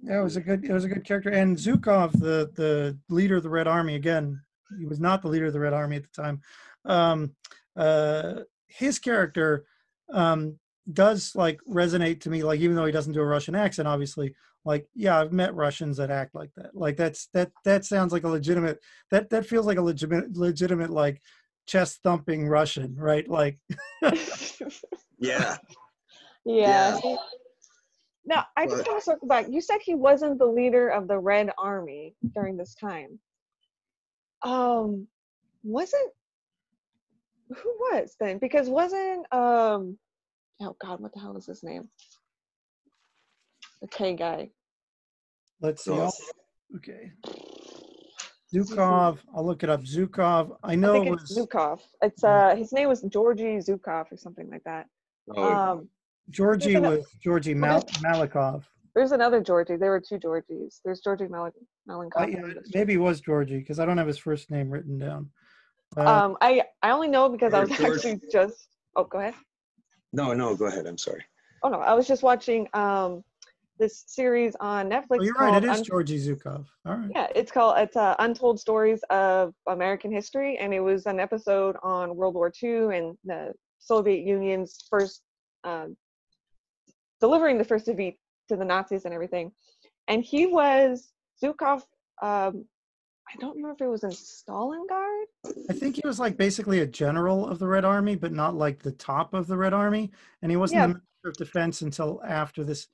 Yeah, 0.00 0.20
it 0.20 0.24
was 0.24 0.36
a 0.36 0.40
good 0.40 0.64
it 0.64 0.72
was 0.72 0.84
a 0.84 0.88
good 0.88 1.04
character. 1.04 1.30
And 1.30 1.56
Zhukov, 1.56 2.12
the 2.12 2.50
the 2.54 2.98
leader 3.08 3.36
of 3.36 3.42
the 3.42 3.50
Red 3.50 3.66
Army, 3.66 3.96
again, 3.96 4.40
he 4.78 4.86
was 4.86 5.00
not 5.00 5.22
the 5.22 5.28
leader 5.28 5.46
of 5.46 5.52
the 5.52 5.60
Red 5.60 5.72
Army 5.72 5.96
at 5.96 6.02
the 6.02 6.22
time. 6.22 6.40
Um, 6.84 7.34
uh, 7.76 8.40
his 8.68 8.98
character 8.98 9.64
um, 10.12 10.58
does 10.92 11.34
like 11.34 11.60
resonate 11.68 12.20
to 12.20 12.30
me. 12.30 12.42
Like 12.44 12.60
even 12.60 12.76
though 12.76 12.86
he 12.86 12.92
doesn't 12.92 13.12
do 13.12 13.20
a 13.20 13.26
Russian 13.26 13.56
accent, 13.56 13.88
obviously, 13.88 14.34
like 14.64 14.86
yeah, 14.94 15.18
I've 15.18 15.32
met 15.32 15.54
Russians 15.54 15.96
that 15.96 16.12
act 16.12 16.34
like 16.34 16.50
that. 16.56 16.76
Like 16.76 16.96
that's 16.96 17.26
that 17.34 17.50
that 17.64 17.84
sounds 17.84 18.12
like 18.12 18.24
a 18.24 18.28
legitimate 18.28 18.78
that 19.10 19.30
that 19.30 19.46
feels 19.46 19.66
like 19.66 19.78
a 19.78 19.82
legitimate 19.82 20.36
legitimate 20.36 20.90
like 20.90 21.20
chest 21.68 22.00
thumping 22.02 22.48
Russian, 22.48 22.96
right? 22.96 23.28
Like 23.28 23.58
Yeah. 24.02 24.12
yeah. 25.18 25.56
Yeah. 26.44 27.16
Now, 28.24 28.44
I 28.56 28.66
just 28.66 28.86
want 28.86 28.98
to 28.98 29.04
circle 29.04 29.28
back. 29.28 29.46
You 29.48 29.60
said 29.60 29.78
he 29.82 29.94
wasn't 29.94 30.38
the 30.38 30.46
leader 30.46 30.88
of 30.88 31.08
the 31.08 31.18
Red 31.18 31.50
Army 31.56 32.14
during 32.34 32.56
this 32.56 32.74
time. 32.74 33.18
Um, 34.42 35.06
wasn't 35.62 36.10
who 37.48 37.70
was 37.80 38.14
then? 38.20 38.38
Because 38.38 38.68
wasn't 38.68 39.20
um, 39.32 39.98
oh 40.60 40.76
God, 40.80 41.00
what 41.00 41.12
the 41.14 41.20
hell 41.20 41.36
is 41.36 41.46
his 41.46 41.62
name? 41.62 41.88
The 43.80 43.88
K 43.88 44.14
guy. 44.14 44.50
let's 45.60 45.84
see. 45.84 45.90
So- 45.94 46.10
okay. 46.76 47.12
Zhukov, 48.54 49.18
I'll 49.34 49.44
look 49.44 49.62
it 49.62 49.68
up. 49.70 49.82
Zhukov, 49.82 50.56
I 50.62 50.72
I 50.72 50.74
know 50.74 50.94
it 50.94 51.04
think 51.04 51.20
it's 51.20 51.36
was 51.36 51.46
Zhukov. 51.46 51.80
It's 52.02 52.24
uh, 52.24 52.54
his 52.56 52.72
name 52.72 52.88
was 52.88 53.02
Georgy 53.02 53.56
Zhukov 53.58 54.10
or 54.10 54.16
something 54.16 54.48
like 54.50 54.64
that. 54.64 54.86
Oh, 55.36 55.52
Um, 55.52 55.88
Georgie 56.30 56.72
There's 56.72 56.76
ano- 56.84 56.96
was 56.98 57.06
Georgie 57.22 57.54
Mal- 57.54 57.82
Malikov. 58.02 58.62
there's 58.94 59.12
another 59.12 59.40
Georgie. 59.42 59.76
There 59.76 59.90
were 59.90 60.00
two 60.00 60.18
Georgies. 60.18 60.80
There's 60.84 61.00
Georgie 61.00 61.28
Mal- 61.28 61.52
Malenkov. 61.88 62.22
Uh, 62.22 62.26
yeah, 62.26 62.54
maybe 62.74 62.94
it 62.94 62.98
was 62.98 63.20
Georgie 63.20 63.58
because 63.58 63.78
I 63.78 63.84
don't 63.86 63.98
have 63.98 64.06
his 64.06 64.18
first 64.18 64.50
name 64.50 64.70
written 64.70 64.98
down. 64.98 65.30
Uh, 65.96 66.00
Um, 66.24 66.36
I 66.40 66.62
I 66.82 66.90
only 66.90 67.08
know 67.08 67.28
because 67.28 67.52
I 67.54 67.60
was 67.60 67.68
George- 67.78 67.96
actually 68.04 68.20
just. 68.32 68.68
Oh, 68.96 69.04
go 69.04 69.18
ahead. 69.18 69.34
no, 70.12 70.32
no, 70.32 70.56
go 70.56 70.66
ahead. 70.66 70.86
I'm 70.86 70.98
sorry. 70.98 71.24
Oh 71.62 71.68
no, 71.68 71.78
I 71.80 71.92
was 71.94 72.06
just 72.08 72.22
watching 72.22 72.66
um 72.74 73.22
this 73.78 74.04
series 74.06 74.54
on 74.60 74.88
Netflix. 74.90 75.18
oh, 75.20 75.22
you're 75.22 75.34
right. 75.34 75.62
It 75.62 75.68
is 75.68 75.78
Un- 75.78 75.84
Georgie 75.84 76.18
Zhukov. 76.18 76.66
All 76.86 76.96
right. 76.96 77.10
yeah, 77.14 77.26
it's 77.34 77.50
called 77.52 77.78
it's 77.78 77.96
uh, 77.96 78.14
Untold 78.18 78.58
Stories 78.60 79.00
of 79.10 79.54
American 79.68 80.10
History, 80.12 80.58
and 80.58 80.72
it 80.74 80.80
was 80.80 81.06
an 81.06 81.20
episode 81.20 81.76
on 81.82 82.16
World 82.16 82.34
War 82.34 82.52
II 82.62 82.96
and 82.96 83.16
the 83.24 83.52
Soviet 83.78 84.24
Union's 84.26 84.84
first 84.90 85.22
um, 85.64 85.96
delivering 87.20 87.58
the 87.58 87.64
first 87.64 87.86
defeat 87.86 88.18
to 88.48 88.56
the 88.56 88.64
Nazis 88.64 89.04
and 89.04 89.14
everything. 89.14 89.52
And 90.08 90.22
he 90.24 90.46
was 90.46 91.12
Zhukov. 91.42 91.82
Um, 92.22 92.64
I 93.30 93.36
don't 93.40 93.56
remember 93.56 93.74
if 93.74 93.80
it 93.82 93.88
was 93.88 94.04
in 94.04 94.10
Stalingrad. 94.10 95.24
I 95.68 95.74
think 95.74 95.96
he 95.96 96.02
was 96.06 96.18
like 96.18 96.38
basically 96.38 96.80
a 96.80 96.86
general 96.86 97.46
of 97.46 97.58
the 97.58 97.68
Red 97.68 97.84
Army, 97.84 98.16
but 98.16 98.32
not 98.32 98.54
like 98.54 98.78
the 98.82 98.92
top 98.92 99.34
of 99.34 99.46
the 99.46 99.56
Red 99.56 99.74
Army. 99.74 100.10
And 100.40 100.50
he 100.50 100.56
wasn't 100.56 100.78
Yeah. 100.78 100.86
the 100.86 100.92
Minister 100.94 101.28
of 101.28 101.36
Defense 101.36 101.82
until 101.82 102.22
after 102.26 102.64
this. 102.64 102.88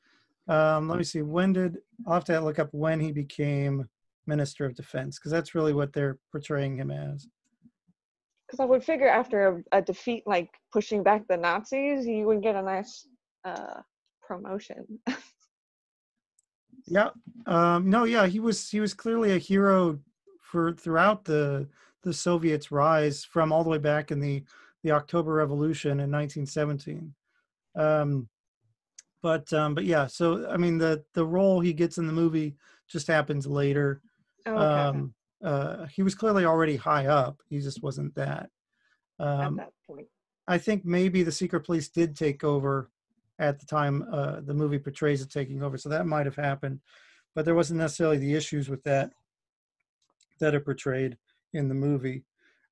Um, 0.49 0.89
let 0.89 0.99
me 0.99 1.05
see. 1.05 1.23
When 1.23 1.53
did 1.53 1.79
I'll 2.07 2.15
have 2.15 2.25
to 2.25 2.41
look 2.41 2.59
up 2.59 2.69
when 2.73 3.01
he 3.01 3.13
became 3.13 3.89
Minister 4.27 4.65
of 4.65 4.75
Defense 4.75 5.19
because 5.19 5.33
that's 5.33 5.55
really 5.55 5.73
what 5.73 5.93
they're 5.93 6.19
portraying 6.33 6.77
him 6.77 6.91
as. 6.91 7.27
Because 8.47 8.61
I 8.61 8.65
would 8.65 8.85
figure 8.85 9.09
after 9.09 9.65
a, 9.73 9.79
a 9.79 9.83
defeat 9.83 10.23
like 10.27 10.51
pushing 10.73 11.03
back 11.03 11.27
the 11.29 11.37
Nazis, 11.37 12.07
you 12.07 12.27
would 12.27 12.43
get 12.43 12.57
a 12.57 12.63
nice 12.63 13.07
uh, 13.45 13.81
promotion. 14.27 14.87
Yeah. 16.87 17.11
Um, 17.47 17.89
no, 17.89 18.05
yeah, 18.05 18.27
he 18.27 18.41
was 18.41 18.69
he 18.69 18.81
was 18.81 18.95
clearly 18.95 19.33
a 19.33 19.39
hero 19.39 19.99
for 20.41 20.73
throughout 20.73 21.25
the 21.25 21.69
the 22.03 22.13
Soviets' 22.13 22.71
rise 22.71 23.25
from 23.25 23.53
all 23.53 23.65
the 23.65 23.71
way 23.71 23.79
back 23.79 24.11
in 24.11 24.21
the 24.21 24.45
the 24.83 24.91
October 24.91 25.33
Revolution 25.33 25.93
in 25.93 26.11
1917. 26.11 27.15
Um, 27.77 28.29
but 29.25 29.51
um, 29.55 29.75
but 29.75 29.87
yeah, 29.87 30.07
so 30.07 30.47
I 30.51 30.59
mean 30.59 30.77
the 30.77 31.03
the 31.15 31.25
role 31.25 31.59
he 31.59 31.73
gets 31.73 31.97
in 31.97 32.07
the 32.07 32.13
movie 32.13 32.57
just 32.89 33.07
happens 33.07 33.47
later. 33.47 34.03
Oh, 34.45 34.53
okay. 34.53 34.99
Um, 34.99 35.15
uh, 35.43 35.87
he 35.87 36.03
was 36.03 36.15
clearly 36.15 36.45
already 36.45 36.77
high 36.77 37.07
up. 37.07 37.41
He 37.49 37.59
just 37.61 37.83
wasn't 37.83 38.15
that. 38.17 38.51
at 39.19 39.27
Um, 39.27 39.57
that 39.57 39.73
point. 39.87 40.09
I 40.47 40.59
think 40.59 40.85
maybe 40.85 41.23
the 41.23 41.33
secret 41.33 41.65
police 41.65 41.89
did 41.89 42.15
take 42.15 42.45
over 42.45 42.91
at 43.39 43.59
the 43.59 43.65
time 43.65 44.07
uh, 44.13 44.41
the 44.43 44.53
movie 44.53 44.79
portrays 44.79 45.23
it 45.23 45.31
taking 45.31 45.63
over, 45.63 45.79
so 45.79 45.89
that 45.89 46.07
might 46.07 46.27
have 46.27 46.37
happened, 46.37 46.81
but 47.35 47.47
there 47.47 47.55
wasn't 47.55 47.79
necessarily 47.81 48.19
the 48.19 48.35
issues 48.35 48.69
with 48.69 48.83
that 48.85 49.11
that 50.39 50.55
are 50.55 50.61
portrayed 50.61 51.17
in 51.55 51.69
the 51.69 51.75
movie. 51.75 52.25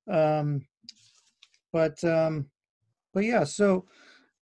Um, 0.07 0.67
but 1.73 2.05
um, 2.05 2.51
but 3.15 3.25
yeah, 3.25 3.45
so 3.45 3.87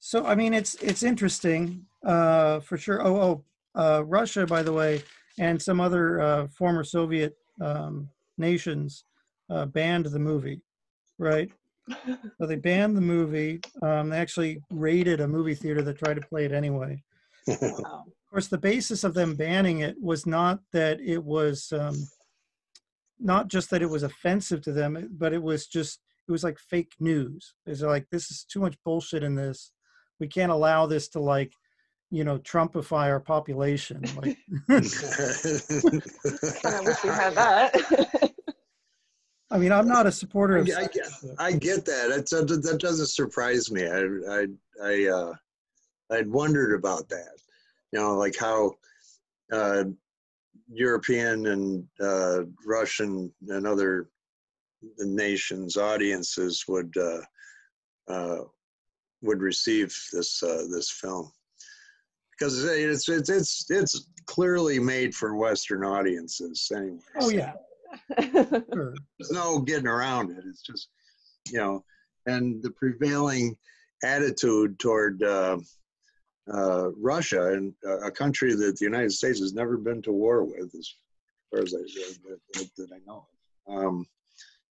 so 0.00 0.26
I 0.26 0.34
mean 0.34 0.54
it's 0.54 0.74
it's 0.82 1.04
interesting 1.04 1.86
uh, 2.04 2.60
for 2.60 2.76
sure. 2.76 3.06
Oh 3.06 3.20
oh, 3.20 3.44
uh, 3.74 4.04
Russia, 4.04 4.46
by 4.46 4.62
the 4.62 4.72
way, 4.72 5.02
and 5.38 5.60
some 5.60 5.80
other 5.80 6.20
uh, 6.20 6.46
former 6.48 6.84
Soviet 6.84 7.36
um, 7.60 8.08
nations 8.38 9.04
uh, 9.50 9.66
banned 9.66 10.06
the 10.06 10.18
movie, 10.18 10.62
right? 11.18 11.50
So 12.38 12.46
they 12.46 12.54
banned 12.54 12.96
the 12.96 13.00
movie. 13.00 13.60
Um, 13.82 14.10
they 14.10 14.18
actually 14.18 14.62
raided 14.70 15.20
a 15.20 15.26
movie 15.26 15.56
theater 15.56 15.82
that 15.82 15.98
tried 15.98 16.14
to 16.14 16.20
play 16.20 16.44
it 16.44 16.52
anyway. 16.52 17.02
Wow. 17.48 18.04
Of 18.06 18.30
course, 18.30 18.46
the 18.46 18.58
basis 18.58 19.02
of 19.02 19.12
them 19.12 19.34
banning 19.34 19.80
it 19.80 19.96
was 20.00 20.24
not 20.24 20.60
that 20.72 21.00
it 21.00 21.24
was 21.24 21.72
um, 21.72 21.96
not 23.18 23.48
just 23.48 23.70
that 23.70 23.82
it 23.82 23.90
was 23.90 24.04
offensive 24.04 24.62
to 24.62 24.72
them, 24.72 25.08
but 25.18 25.32
it 25.32 25.42
was 25.42 25.66
just 25.66 26.00
it 26.28 26.32
was 26.32 26.44
like 26.44 26.58
fake 26.58 26.92
news. 27.00 27.54
It's 27.66 27.82
like 27.82 28.06
this 28.10 28.30
is 28.30 28.44
too 28.44 28.60
much 28.60 28.76
bullshit 28.84 29.22
in 29.22 29.34
this. 29.34 29.72
We 30.20 30.28
can't 30.28 30.52
allow 30.52 30.86
this 30.86 31.08
to 31.08 31.20
like, 31.20 31.52
you 32.10 32.24
know, 32.24 32.38
Trumpify 32.38 33.08
our 33.08 33.20
population. 33.20 34.02
Like, 34.16 34.36
kind 34.68 34.84
of 36.74 36.86
wish 36.86 37.04
we 37.04 37.10
had 37.10 37.34
that. 37.34 38.32
I 39.52 39.58
mean, 39.58 39.72
I'm 39.72 39.88
not 39.88 40.06
a 40.06 40.12
supporter 40.12 40.58
I, 40.58 40.60
of. 40.60 40.68
I, 40.76 40.86
get- 40.86 41.12
I 41.38 41.52
get 41.52 41.84
that. 41.84 42.10
It's, 42.10 42.32
uh, 42.32 42.42
that 42.42 42.78
doesn't 42.80 43.06
surprise 43.06 43.70
me. 43.70 43.86
I, 43.86 44.02
I, 44.28 44.46
I, 44.82 45.06
uh, 45.06 45.32
I'd 46.10 46.28
wondered 46.30 46.74
about 46.74 47.08
that. 47.08 47.36
You 47.92 48.00
know, 48.00 48.16
like 48.16 48.36
how 48.38 48.74
uh, 49.52 49.84
European 50.72 51.46
and 51.46 51.86
uh, 52.00 52.42
Russian 52.64 53.32
and 53.48 53.66
other 53.66 54.08
nations' 54.98 55.76
audiences 55.76 56.64
would 56.68 56.94
uh, 56.96 57.20
uh, 58.08 58.44
would 59.22 59.40
receive 59.40 59.96
this 60.12 60.42
uh, 60.42 60.64
this 60.70 60.90
film 60.90 61.32
because 62.40 62.64
it's 62.64 63.08
it's 63.08 63.28
it's 63.28 63.70
it's 63.70 64.06
clearly 64.26 64.78
made 64.78 65.14
for 65.14 65.36
Western 65.36 65.84
audiences 65.84 66.70
anyway. 66.74 66.98
Oh 67.16 67.28
so 67.28 67.36
yeah, 67.36 67.52
sure. 68.30 68.94
there's 69.18 69.30
no 69.30 69.60
getting 69.60 69.86
around 69.86 70.30
it. 70.30 70.44
It's 70.46 70.62
just, 70.62 70.88
you 71.50 71.58
know, 71.58 71.84
and 72.26 72.62
the 72.62 72.70
prevailing 72.70 73.56
attitude 74.02 74.78
toward 74.78 75.22
uh, 75.22 75.58
uh, 76.52 76.90
Russia, 76.92 77.52
and 77.52 77.74
uh, 77.86 78.00
a 78.00 78.10
country 78.10 78.54
that 78.54 78.78
the 78.78 78.84
United 78.84 79.12
States 79.12 79.40
has 79.40 79.52
never 79.52 79.76
been 79.76 80.00
to 80.02 80.12
war 80.12 80.44
with, 80.44 80.74
as 80.74 80.94
far 81.50 81.62
as 81.62 81.74
I 81.74 81.78
that, 82.54 82.70
that 82.76 82.88
I 82.92 82.98
know. 83.06 83.26
Um, 83.68 84.06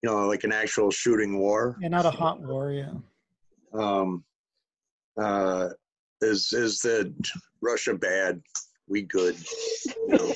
you 0.02 0.10
know, 0.10 0.28
like 0.28 0.44
an 0.46 0.54
actual 0.54 0.92
shooting 0.92 1.38
war. 1.38 1.78
Yeah, 1.82 1.90
not 1.90 2.06
a 2.06 2.12
hot 2.12 2.42
war. 2.42 2.72
Yeah. 2.72 2.94
Um, 3.74 4.24
uh, 5.22 5.70
is 6.22 6.54
is 6.54 6.80
that 6.82 7.14
Russia 7.62 7.94
bad? 7.96 8.42
We 8.88 9.04
good. 9.04 9.38
You 9.86 10.08
know, 10.08 10.34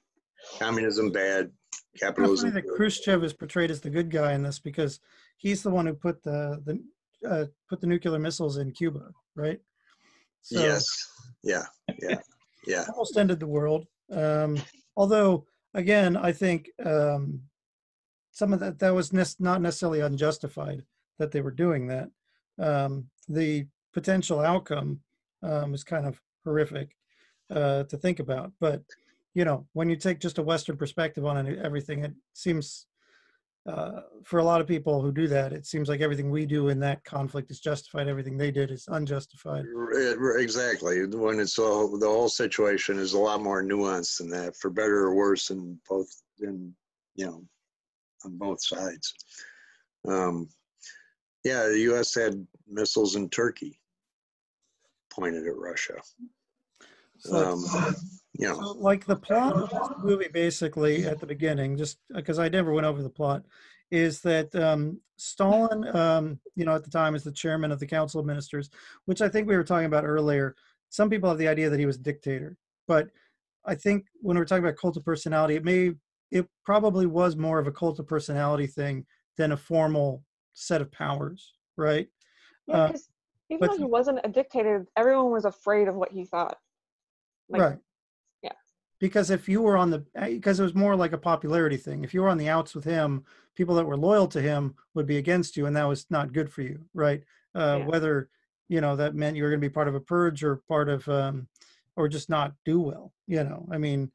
communism 0.58 1.10
bad. 1.10 1.50
Capitalism. 1.98 2.54
that 2.54 2.68
Khrushchev 2.76 3.24
is 3.24 3.32
portrayed 3.32 3.72
as 3.72 3.80
the 3.80 3.90
good 3.90 4.10
guy 4.10 4.32
in 4.32 4.42
this 4.42 4.60
because 4.60 5.00
he's 5.36 5.62
the 5.62 5.70
one 5.70 5.86
who 5.86 5.94
put 5.94 6.22
the 6.22 6.62
the 6.64 7.28
uh, 7.28 7.46
put 7.68 7.80
the 7.80 7.86
nuclear 7.86 8.18
missiles 8.18 8.58
in 8.58 8.70
Cuba, 8.70 9.10
right? 9.34 9.58
So, 10.42 10.60
yes. 10.60 10.86
Yeah. 11.42 11.64
Yeah. 12.00 12.20
Yeah. 12.66 12.84
Almost 12.92 13.16
ended 13.16 13.40
the 13.40 13.46
world. 13.46 13.86
Um, 14.10 14.58
although, 14.96 15.46
again, 15.74 16.16
I 16.16 16.32
think 16.32 16.70
um, 16.84 17.42
some 18.30 18.52
of 18.52 18.60
that 18.60 18.78
that 18.78 18.94
was 18.94 19.12
ne- 19.12 19.24
not 19.40 19.60
necessarily 19.60 20.00
unjustified 20.00 20.84
that 21.18 21.32
they 21.32 21.40
were 21.40 21.50
doing 21.50 21.88
that. 21.88 22.10
Um, 22.58 23.08
the 23.28 23.66
potential 23.92 24.40
outcome 24.40 25.00
um, 25.42 25.74
is 25.74 25.84
kind 25.84 26.06
of 26.06 26.20
horrific 26.44 26.90
uh, 27.50 27.84
to 27.84 27.96
think 27.96 28.20
about, 28.20 28.52
but 28.60 28.82
you 29.34 29.44
know, 29.44 29.66
when 29.72 29.88
you 29.88 29.96
take 29.96 30.18
just 30.18 30.38
a 30.38 30.42
Western 30.42 30.76
perspective 30.76 31.24
on 31.24 31.58
everything, 31.62 32.04
it 32.04 32.12
seems 32.32 32.86
uh, 33.68 34.00
for 34.24 34.38
a 34.38 34.44
lot 34.44 34.60
of 34.60 34.66
people 34.66 35.02
who 35.02 35.12
do 35.12 35.28
that, 35.28 35.52
it 35.52 35.66
seems 35.66 35.88
like 35.88 36.00
everything 36.00 36.30
we 36.30 36.46
do 36.46 36.68
in 36.68 36.80
that 36.80 37.04
conflict 37.04 37.50
is 37.50 37.60
justified. 37.60 38.08
Everything 38.08 38.36
they 38.36 38.50
did 38.50 38.70
is 38.70 38.88
unjustified. 38.88 39.64
Exactly. 40.38 41.06
When 41.06 41.38
it's 41.38 41.58
all, 41.58 41.98
the 41.98 42.06
whole 42.06 42.30
situation 42.30 42.98
is 42.98 43.12
a 43.12 43.18
lot 43.18 43.42
more 43.42 43.62
nuanced 43.62 44.18
than 44.18 44.30
that, 44.30 44.56
for 44.56 44.70
better 44.70 45.04
or 45.04 45.14
worse, 45.14 45.50
in 45.50 45.78
both 45.88 46.08
in 46.40 46.74
you 47.14 47.26
know 47.26 47.44
on 48.24 48.38
both 48.38 48.64
sides. 48.64 49.12
Um, 50.08 50.48
yeah, 51.44 51.66
the 51.66 51.80
U.S. 51.80 52.14
had 52.14 52.46
missiles 52.66 53.16
in 53.16 53.28
Turkey 53.28 53.77
pointed 55.18 55.46
at 55.46 55.56
Russia. 55.56 56.00
So, 57.18 57.36
um, 57.36 57.64
you 58.38 58.48
know. 58.48 58.54
So 58.54 58.72
like 58.72 59.04
the 59.04 59.16
plot 59.16 59.54
of 59.54 59.70
this 59.70 59.98
movie, 59.98 60.28
basically 60.28 61.04
at 61.04 61.20
the 61.20 61.26
beginning, 61.26 61.76
just 61.76 61.98
because 62.14 62.38
I 62.38 62.48
never 62.48 62.72
went 62.72 62.86
over 62.86 63.02
the 63.02 63.10
plot, 63.10 63.42
is 63.90 64.20
that 64.20 64.54
um, 64.54 65.00
Stalin, 65.16 65.84
um, 65.96 66.38
you 66.54 66.64
know, 66.64 66.74
at 66.74 66.84
the 66.84 66.90
time 66.90 67.14
is 67.14 67.24
the 67.24 67.32
chairman 67.32 67.72
of 67.72 67.80
the 67.80 67.86
Council 67.86 68.20
of 68.20 68.26
Ministers, 68.26 68.70
which 69.06 69.20
I 69.20 69.28
think 69.28 69.48
we 69.48 69.56
were 69.56 69.64
talking 69.64 69.86
about 69.86 70.04
earlier. 70.04 70.54
Some 70.90 71.10
people 71.10 71.28
have 71.28 71.38
the 71.38 71.48
idea 71.48 71.68
that 71.70 71.80
he 71.80 71.86
was 71.86 71.96
a 71.96 72.00
dictator, 72.02 72.56
but 72.86 73.08
I 73.64 73.74
think 73.74 74.06
when 74.20 74.38
we're 74.38 74.44
talking 74.44 74.64
about 74.64 74.76
cult 74.76 74.96
of 74.96 75.04
personality, 75.04 75.56
it 75.56 75.64
may, 75.64 75.92
it 76.30 76.46
probably 76.64 77.06
was 77.06 77.36
more 77.36 77.58
of 77.58 77.66
a 77.66 77.72
cult 77.72 77.98
of 77.98 78.06
personality 78.06 78.66
thing 78.66 79.04
than 79.36 79.52
a 79.52 79.56
formal 79.56 80.22
set 80.54 80.80
of 80.80 80.90
powers, 80.90 81.54
right? 81.76 82.08
Yeah, 82.66 82.74
uh, 82.74 82.92
even 83.50 83.60
but, 83.60 83.70
though 83.70 83.78
he 83.78 83.84
wasn't 83.84 84.20
a 84.24 84.28
dictator, 84.28 84.86
everyone 84.96 85.30
was 85.30 85.44
afraid 85.44 85.88
of 85.88 85.94
what 85.94 86.12
he 86.12 86.24
thought. 86.24 86.58
Like, 87.48 87.62
right 87.62 87.78
Yeah. 88.42 88.52
because 89.00 89.30
if 89.30 89.48
you 89.48 89.62
were 89.62 89.76
on 89.76 89.90
the 89.90 90.04
because 90.14 90.60
eh, 90.60 90.62
it 90.62 90.66
was 90.66 90.74
more 90.74 90.94
like 90.96 91.12
a 91.12 91.18
popularity 91.18 91.78
thing 91.78 92.04
if 92.04 92.12
you 92.12 92.20
were 92.20 92.28
on 92.28 92.36
the 92.36 92.50
outs 92.50 92.74
with 92.74 92.84
him 92.84 93.24
people 93.54 93.74
that 93.76 93.86
were 93.86 93.96
loyal 93.96 94.28
to 94.28 94.42
him 94.42 94.74
would 94.92 95.06
be 95.06 95.16
against 95.16 95.56
you 95.56 95.64
and 95.64 95.74
that 95.74 95.88
was 95.88 96.04
not 96.10 96.34
good 96.34 96.52
for 96.52 96.60
you 96.60 96.78
right 96.92 97.22
uh, 97.54 97.78
yeah. 97.78 97.86
whether 97.86 98.28
you 98.68 98.82
know 98.82 98.96
that 98.96 99.14
meant 99.14 99.34
you 99.34 99.42
were 99.42 99.48
going 99.48 99.60
to 99.60 99.66
be 99.66 99.72
part 99.72 99.88
of 99.88 99.94
a 99.94 100.00
purge 100.00 100.44
or 100.44 100.56
part 100.68 100.90
of 100.90 101.08
um, 101.08 101.48
or 101.96 102.06
just 102.06 102.28
not 102.28 102.52
do 102.66 102.80
well 102.80 103.14
you 103.26 103.42
know 103.42 103.66
i 103.72 103.78
mean 103.78 104.12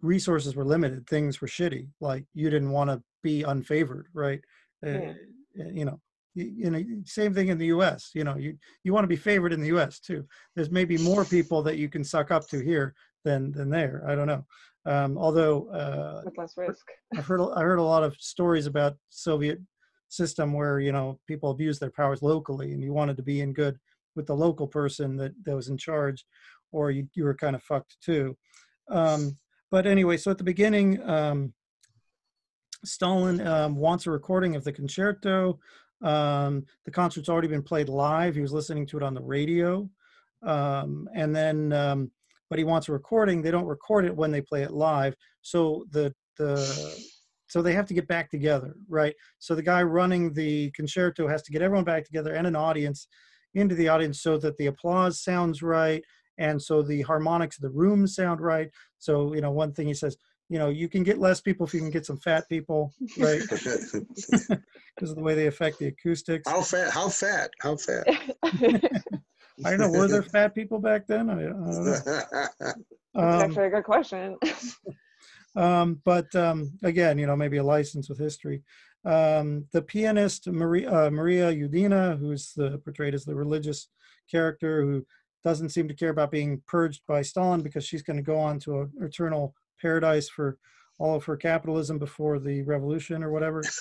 resources 0.00 0.54
were 0.54 0.64
limited 0.64 1.06
things 1.08 1.40
were 1.40 1.48
shitty 1.48 1.88
like 2.00 2.24
you 2.34 2.48
didn't 2.50 2.70
want 2.70 2.88
to 2.88 3.02
be 3.22 3.42
unfavored 3.42 4.04
right 4.14 4.40
uh, 4.86 4.90
yeah. 4.90 5.12
you 5.72 5.84
know 5.84 6.00
you, 6.34 6.52
you, 6.56 6.70
know 6.70 6.82
same 7.04 7.34
thing 7.34 7.48
in 7.48 7.58
the 7.58 7.66
us 7.66 8.10
you 8.14 8.22
know 8.22 8.36
you 8.36 8.56
you 8.84 8.92
want 8.92 9.02
to 9.04 9.08
be 9.08 9.16
favored 9.16 9.52
in 9.52 9.60
the 9.60 9.70
us 9.70 9.98
too 9.98 10.24
there's 10.54 10.70
maybe 10.70 10.96
more 10.98 11.24
people 11.24 11.62
that 11.62 11.76
you 11.76 11.88
can 11.88 12.04
suck 12.04 12.30
up 12.30 12.46
to 12.48 12.60
here 12.60 12.94
than 13.24 13.52
than 13.52 13.70
there. 13.70 14.04
I 14.06 14.14
don't 14.14 14.26
know. 14.26 14.44
Um, 14.86 15.18
although 15.18 15.68
uh, 15.70 16.22
with 16.24 16.38
less 16.38 16.56
risk. 16.56 16.86
I've 17.16 17.26
heard 17.26 17.40
I 17.54 17.60
heard 17.60 17.78
a 17.78 17.82
lot 17.82 18.04
of 18.04 18.16
stories 18.16 18.66
about 18.66 18.96
Soviet 19.10 19.58
system 20.08 20.52
where 20.52 20.80
you 20.80 20.92
know 20.92 21.18
people 21.26 21.50
abuse 21.50 21.78
their 21.78 21.90
powers 21.90 22.22
locally, 22.22 22.72
and 22.72 22.82
you 22.82 22.92
wanted 22.92 23.16
to 23.18 23.22
be 23.22 23.40
in 23.40 23.52
good 23.52 23.78
with 24.16 24.26
the 24.26 24.36
local 24.36 24.66
person 24.66 25.16
that 25.16 25.32
that 25.44 25.56
was 25.56 25.68
in 25.68 25.76
charge, 25.76 26.24
or 26.72 26.90
you 26.90 27.08
you 27.14 27.24
were 27.24 27.34
kind 27.34 27.56
of 27.56 27.62
fucked 27.62 27.96
too. 28.02 28.36
Um, 28.90 29.36
but 29.70 29.86
anyway, 29.86 30.16
so 30.16 30.30
at 30.30 30.38
the 30.38 30.44
beginning, 30.44 31.00
um, 31.08 31.52
Stalin 32.84 33.46
um, 33.46 33.76
wants 33.76 34.06
a 34.06 34.10
recording 34.10 34.56
of 34.56 34.64
the 34.64 34.72
concerto. 34.72 35.58
Um, 36.02 36.64
the 36.84 36.90
concert's 36.90 37.28
already 37.28 37.48
been 37.48 37.62
played 37.62 37.88
live. 37.88 38.34
He 38.34 38.40
was 38.40 38.52
listening 38.52 38.86
to 38.86 38.96
it 38.96 39.02
on 39.02 39.14
the 39.14 39.22
radio. 39.22 39.88
Um, 40.42 41.08
and 41.14 41.34
then 41.34 41.72
um, 41.72 42.10
but 42.48 42.58
he 42.58 42.64
wants 42.64 42.88
a 42.88 42.92
recording. 42.92 43.42
They 43.42 43.50
don't 43.50 43.66
record 43.66 44.04
it 44.04 44.16
when 44.16 44.30
they 44.30 44.40
play 44.40 44.62
it 44.62 44.72
live. 44.72 45.14
So 45.42 45.84
the 45.90 46.14
the 46.36 47.04
so 47.48 47.62
they 47.62 47.72
have 47.72 47.86
to 47.86 47.94
get 47.94 48.06
back 48.06 48.30
together, 48.30 48.74
right? 48.88 49.14
So 49.38 49.54
the 49.54 49.62
guy 49.62 49.82
running 49.82 50.32
the 50.32 50.70
concerto 50.70 51.28
has 51.28 51.42
to 51.42 51.52
get 51.52 51.62
everyone 51.62 51.84
back 51.84 52.04
together 52.04 52.34
and 52.34 52.46
an 52.46 52.56
audience 52.56 53.08
into 53.54 53.74
the 53.74 53.88
audience 53.88 54.22
so 54.22 54.38
that 54.38 54.56
the 54.56 54.66
applause 54.66 55.22
sounds 55.22 55.60
right 55.60 56.04
and 56.38 56.60
so 56.60 56.82
the 56.82 57.02
harmonics 57.02 57.58
of 57.58 57.62
the 57.62 57.70
room 57.70 58.06
sound 58.06 58.40
right. 58.40 58.70
So 58.98 59.34
you 59.34 59.40
know, 59.40 59.52
one 59.52 59.72
thing 59.72 59.86
he 59.86 59.94
says, 59.94 60.16
you 60.50 60.58
know, 60.58 60.68
you 60.68 60.88
can 60.88 61.04
get 61.04 61.18
less 61.18 61.40
people 61.40 61.64
if 61.64 61.72
you 61.72 61.78
can 61.78 61.90
get 61.90 62.04
some 62.04 62.18
fat 62.18 62.48
people, 62.48 62.92
right? 63.18 63.40
because 63.48 65.10
of 65.10 65.14
the 65.14 65.22
way 65.22 65.36
they 65.36 65.46
affect 65.46 65.78
the 65.78 65.86
acoustics. 65.86 66.50
How 66.50 66.60
fat? 66.60 66.90
How 66.90 67.08
fat? 67.08 67.50
How 67.60 67.76
fat? 67.76 68.04
I 69.64 69.70
don't 69.70 69.78
know. 69.78 69.90
Were 69.90 70.08
there 70.08 70.24
fat 70.24 70.52
people 70.52 70.80
back 70.80 71.06
then? 71.06 71.30
I, 71.30 71.34
I 71.34 71.42
don't 71.44 71.84
know. 71.84 71.84
That's 71.84 72.74
um, 73.14 73.24
actually 73.42 73.66
a 73.66 73.70
good 73.70 73.84
question. 73.84 74.36
um, 75.54 76.00
but 76.04 76.34
um, 76.34 76.72
again, 76.82 77.16
you 77.16 77.26
know, 77.26 77.36
maybe 77.36 77.58
a 77.58 77.62
license 77.62 78.08
with 78.08 78.18
history. 78.18 78.62
Um, 79.04 79.66
the 79.72 79.82
pianist 79.82 80.48
Maria, 80.48 81.06
uh, 81.06 81.10
Maria 81.10 81.52
Yudina, 81.52 82.18
who's 82.18 82.54
the, 82.54 82.78
portrayed 82.78 83.14
as 83.14 83.24
the 83.24 83.36
religious 83.36 83.88
character 84.28 84.82
who 84.82 85.06
doesn't 85.44 85.70
seem 85.70 85.86
to 85.86 85.94
care 85.94 86.10
about 86.10 86.32
being 86.32 86.60
purged 86.66 87.02
by 87.06 87.22
Stalin 87.22 87.62
because 87.62 87.84
she's 87.84 88.02
going 88.02 88.16
to 88.16 88.22
go 88.22 88.36
on 88.36 88.58
to 88.60 88.80
an 88.80 88.90
eternal 89.00 89.54
paradise 89.80 90.28
for 90.28 90.58
all 90.98 91.16
of 91.16 91.24
her 91.24 91.36
capitalism 91.36 91.98
before 91.98 92.38
the 92.38 92.62
revolution 92.62 93.22
or 93.22 93.30
whatever. 93.30 93.62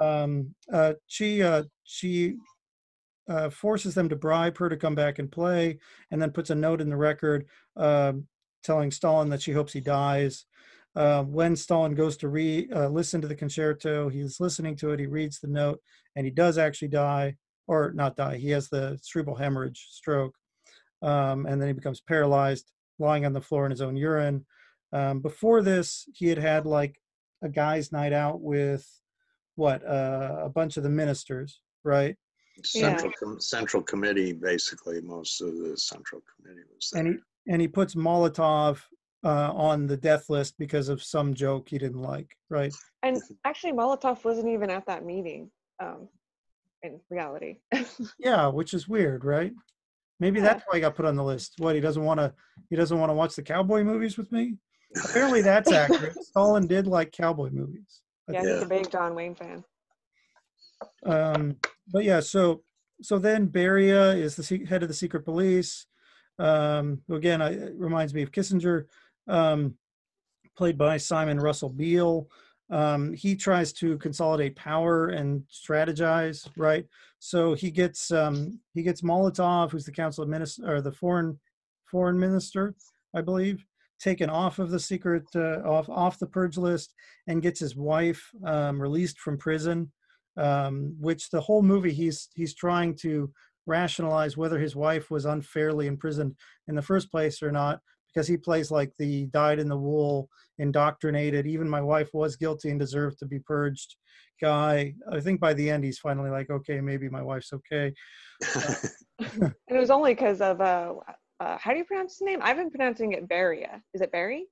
Um, 0.00 0.54
uh, 0.72 0.94
she 1.06 1.42
uh, 1.42 1.64
she 1.82 2.36
uh, 3.28 3.50
forces 3.50 3.94
them 3.94 4.08
to 4.08 4.16
bribe 4.16 4.56
her 4.58 4.68
to 4.68 4.76
come 4.76 4.94
back 4.94 5.18
and 5.18 5.30
play, 5.30 5.78
and 6.10 6.20
then 6.20 6.30
puts 6.30 6.50
a 6.50 6.54
note 6.54 6.80
in 6.80 6.88
the 6.88 6.96
record 6.96 7.46
uh, 7.76 8.12
telling 8.62 8.90
Stalin 8.90 9.28
that 9.30 9.42
she 9.42 9.52
hopes 9.52 9.72
he 9.72 9.80
dies. 9.80 10.44
Uh, 10.94 11.22
when 11.24 11.54
Stalin 11.56 11.94
goes 11.94 12.16
to 12.18 12.28
re 12.28 12.68
uh, 12.74 12.88
listen 12.88 13.20
to 13.20 13.28
the 13.28 13.34
concerto, 13.34 14.08
he's 14.08 14.40
listening 14.40 14.76
to 14.76 14.92
it. 14.92 15.00
He 15.00 15.06
reads 15.06 15.40
the 15.40 15.48
note, 15.48 15.80
and 16.16 16.24
he 16.24 16.30
does 16.30 16.58
actually 16.58 16.88
die, 16.88 17.36
or 17.66 17.92
not 17.92 18.16
die. 18.16 18.36
He 18.36 18.50
has 18.50 18.68
the 18.68 18.98
cerebral 19.02 19.36
hemorrhage, 19.36 19.88
stroke, 19.90 20.34
um, 21.02 21.46
and 21.46 21.60
then 21.60 21.68
he 21.68 21.74
becomes 21.74 22.00
paralyzed, 22.00 22.70
lying 22.98 23.26
on 23.26 23.32
the 23.32 23.40
floor 23.40 23.64
in 23.64 23.70
his 23.70 23.82
own 23.82 23.96
urine. 23.96 24.44
Um, 24.92 25.20
before 25.20 25.62
this, 25.62 26.08
he 26.14 26.28
had 26.28 26.38
had 26.38 26.66
like 26.66 27.00
a 27.42 27.48
guy's 27.48 27.92
night 27.92 28.12
out 28.12 28.40
with 28.40 28.86
what 29.54 29.84
uh, 29.86 30.40
a 30.44 30.48
bunch 30.48 30.76
of 30.76 30.82
the 30.82 30.90
ministers, 30.90 31.60
right? 31.84 32.16
Central, 32.64 33.12
com- 33.18 33.40
central 33.40 33.82
committee, 33.82 34.32
basically, 34.32 35.00
most 35.00 35.40
of 35.40 35.56
the 35.58 35.76
central 35.76 36.22
committee 36.36 36.62
was 36.74 36.90
there. 36.92 37.04
And 37.04 37.14
he, 37.14 37.52
and 37.52 37.60
he 37.60 37.68
puts 37.68 37.94
Molotov 37.94 38.80
uh, 39.24 39.52
on 39.52 39.86
the 39.86 39.96
death 39.96 40.28
list 40.28 40.54
because 40.58 40.88
of 40.88 41.02
some 41.02 41.34
joke 41.34 41.68
he 41.68 41.78
didn't 41.78 42.02
like, 42.02 42.36
right? 42.50 42.74
And 43.02 43.20
actually, 43.44 43.72
Molotov 43.72 44.24
wasn't 44.24 44.48
even 44.48 44.70
at 44.70 44.86
that 44.86 45.04
meeting 45.04 45.50
um, 45.80 46.08
in 46.82 47.00
reality. 47.10 47.58
yeah, 48.18 48.48
which 48.48 48.74
is 48.74 48.88
weird, 48.88 49.24
right? 49.24 49.52
Maybe 50.20 50.40
that's 50.40 50.64
why 50.66 50.76
he 50.76 50.80
got 50.80 50.96
put 50.96 51.06
on 51.06 51.14
the 51.14 51.22
list. 51.22 51.54
What 51.58 51.76
he 51.76 51.80
doesn't 51.80 52.02
want 52.02 52.18
to 52.18 52.32
he 52.70 52.76
doesn't 52.76 52.98
want 52.98 53.10
to 53.10 53.14
watch 53.14 53.36
the 53.36 53.42
cowboy 53.42 53.84
movies 53.84 54.18
with 54.18 54.32
me. 54.32 54.56
Apparently, 55.04 55.42
that's 55.42 55.70
accurate. 55.70 56.16
Stalin 56.24 56.66
did 56.66 56.86
like 56.86 57.12
cowboy 57.12 57.50
movies. 57.50 58.00
Yeah, 58.30 58.40
he's 58.42 58.62
a 58.62 58.66
big 58.66 58.90
John 58.90 59.14
Wayne 59.14 59.34
fan. 59.34 59.64
Um, 61.04 61.56
but 61.90 62.04
yeah, 62.04 62.20
so 62.20 62.62
so 63.02 63.18
then 63.18 63.48
Beria 63.48 64.16
is 64.16 64.36
the 64.36 64.66
head 64.66 64.82
of 64.82 64.88
the 64.88 64.94
secret 64.94 65.24
police. 65.24 65.86
Um, 66.38 67.00
again, 67.10 67.42
I, 67.42 67.52
it 67.52 67.74
reminds 67.76 68.14
me 68.14 68.22
of 68.22 68.30
Kissinger, 68.30 68.84
um, 69.28 69.74
played 70.56 70.78
by 70.78 70.96
Simon 70.96 71.38
Russell 71.38 71.70
Beale. 71.70 72.28
Um, 72.70 73.14
he 73.14 73.34
tries 73.34 73.72
to 73.74 73.96
consolidate 73.98 74.54
power 74.54 75.08
and 75.08 75.42
strategize, 75.50 76.48
right? 76.56 76.86
So 77.18 77.54
he 77.54 77.70
gets 77.70 78.10
um, 78.10 78.60
he 78.74 78.82
gets 78.82 79.00
Molotov, 79.00 79.70
who's 79.70 79.84
the 79.84 79.92
council 79.92 80.22
of 80.22 80.28
minister 80.28 80.76
or 80.76 80.80
the 80.80 80.92
foreign 80.92 81.38
foreign 81.86 82.18
minister, 82.18 82.74
I 83.14 83.22
believe, 83.22 83.64
taken 84.00 84.30
off 84.30 84.58
of 84.58 84.70
the 84.70 84.80
secret 84.80 85.24
uh, 85.34 85.60
off 85.64 85.88
off 85.88 86.18
the 86.18 86.26
purge 86.26 86.56
list, 86.56 86.94
and 87.26 87.42
gets 87.42 87.60
his 87.60 87.76
wife 87.76 88.22
um, 88.44 88.80
released 88.80 89.18
from 89.18 89.38
prison. 89.38 89.92
Um, 90.36 90.94
which 91.00 91.30
the 91.30 91.40
whole 91.40 91.62
movie 91.62 91.92
he's 91.92 92.28
he's 92.34 92.54
trying 92.54 92.94
to 92.98 93.32
rationalize 93.68 94.36
whether 94.36 94.58
his 94.58 94.74
wife 94.74 95.10
was 95.10 95.26
unfairly 95.26 95.86
imprisoned 95.86 96.34
in 96.68 96.74
the 96.74 96.82
first 96.82 97.10
place 97.10 97.42
or 97.42 97.52
not 97.52 97.80
because 98.08 98.26
he 98.26 98.36
plays 98.36 98.70
like 98.70 98.90
the 98.98 99.26
dyed 99.26 99.58
in 99.58 99.68
the 99.68 99.76
wool 99.76 100.28
indoctrinated 100.58 101.46
even 101.46 101.68
my 101.68 101.80
wife 101.80 102.08
was 102.14 102.34
guilty 102.36 102.70
and 102.70 102.80
deserved 102.80 103.18
to 103.18 103.26
be 103.26 103.38
purged 103.38 103.96
guy 104.40 104.94
i 105.12 105.20
think 105.20 105.38
by 105.38 105.52
the 105.52 105.68
end 105.68 105.84
he's 105.84 105.98
finally 105.98 106.30
like 106.30 106.50
okay 106.50 106.80
maybe 106.80 107.08
my 107.08 107.22
wife's 107.22 107.52
okay 107.52 107.92
and 109.20 109.52
it 109.68 109.78
was 109.78 109.90
only 109.90 110.14
because 110.14 110.40
of 110.40 110.60
uh, 110.60 110.94
uh, 111.40 111.56
how 111.58 111.72
do 111.72 111.78
you 111.78 111.84
pronounce 111.84 112.18
his 112.18 112.22
name? 112.26 112.40
I've 112.42 112.56
been 112.56 112.70
pronouncing 112.70 113.12
it 113.12 113.28
Beria. 113.28 113.80
Is 113.94 114.00
it 114.00 114.12
Barry? 114.12 114.46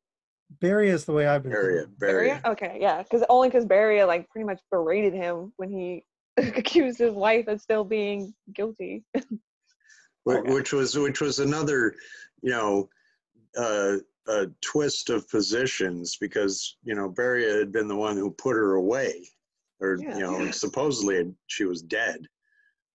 barry 0.61 0.91
is 0.91 1.05
the 1.05 1.12
way 1.12 1.26
i've 1.26 1.43
been 1.43 1.51
Beria, 1.51 1.87
Beria. 1.99 2.41
Okay, 2.45 2.78
yeah, 2.80 3.03
because 3.03 3.24
only 3.28 3.49
because 3.49 3.66
Beria 3.66 4.07
like 4.07 4.28
pretty 4.30 4.47
much 4.47 4.61
berated 4.70 5.12
him 5.12 5.53
when 5.57 5.68
he 5.68 6.05
accused 6.37 6.99
his 6.99 7.12
wife 7.14 7.49
of 7.49 7.61
still 7.61 7.84
being 7.84 8.32
guilty. 8.55 9.05
Okay. 9.16 10.53
which 10.53 10.72
was 10.72 10.97
which 10.97 11.20
was 11.20 11.39
another 11.41 11.95
you 12.43 12.51
know 12.51 12.89
uh, 13.57 13.97
uh, 14.28 14.47
twist 14.61 15.11
of 15.11 15.28
positions 15.28 16.16
because 16.20 16.76
you 16.84 16.95
know 16.95 17.11
Beria 17.11 17.59
had 17.59 17.72
been 17.72 17.89
the 17.89 17.97
one 17.97 18.16
who 18.16 18.30
put 18.30 18.55
her 18.55 18.74
away 18.74 19.24
or 19.80 19.99
Yeah. 20.01 20.16
you 20.16 20.20
know 20.22 20.51
supposedly 20.51 21.32
she 21.49 21.64
was 21.64 21.82
dead 21.82 22.26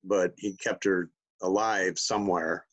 but 0.04 0.34
he 0.38 0.56
kept 0.56 0.84
her 0.86 1.10
alive 1.42 1.98
somewhere 2.00 2.66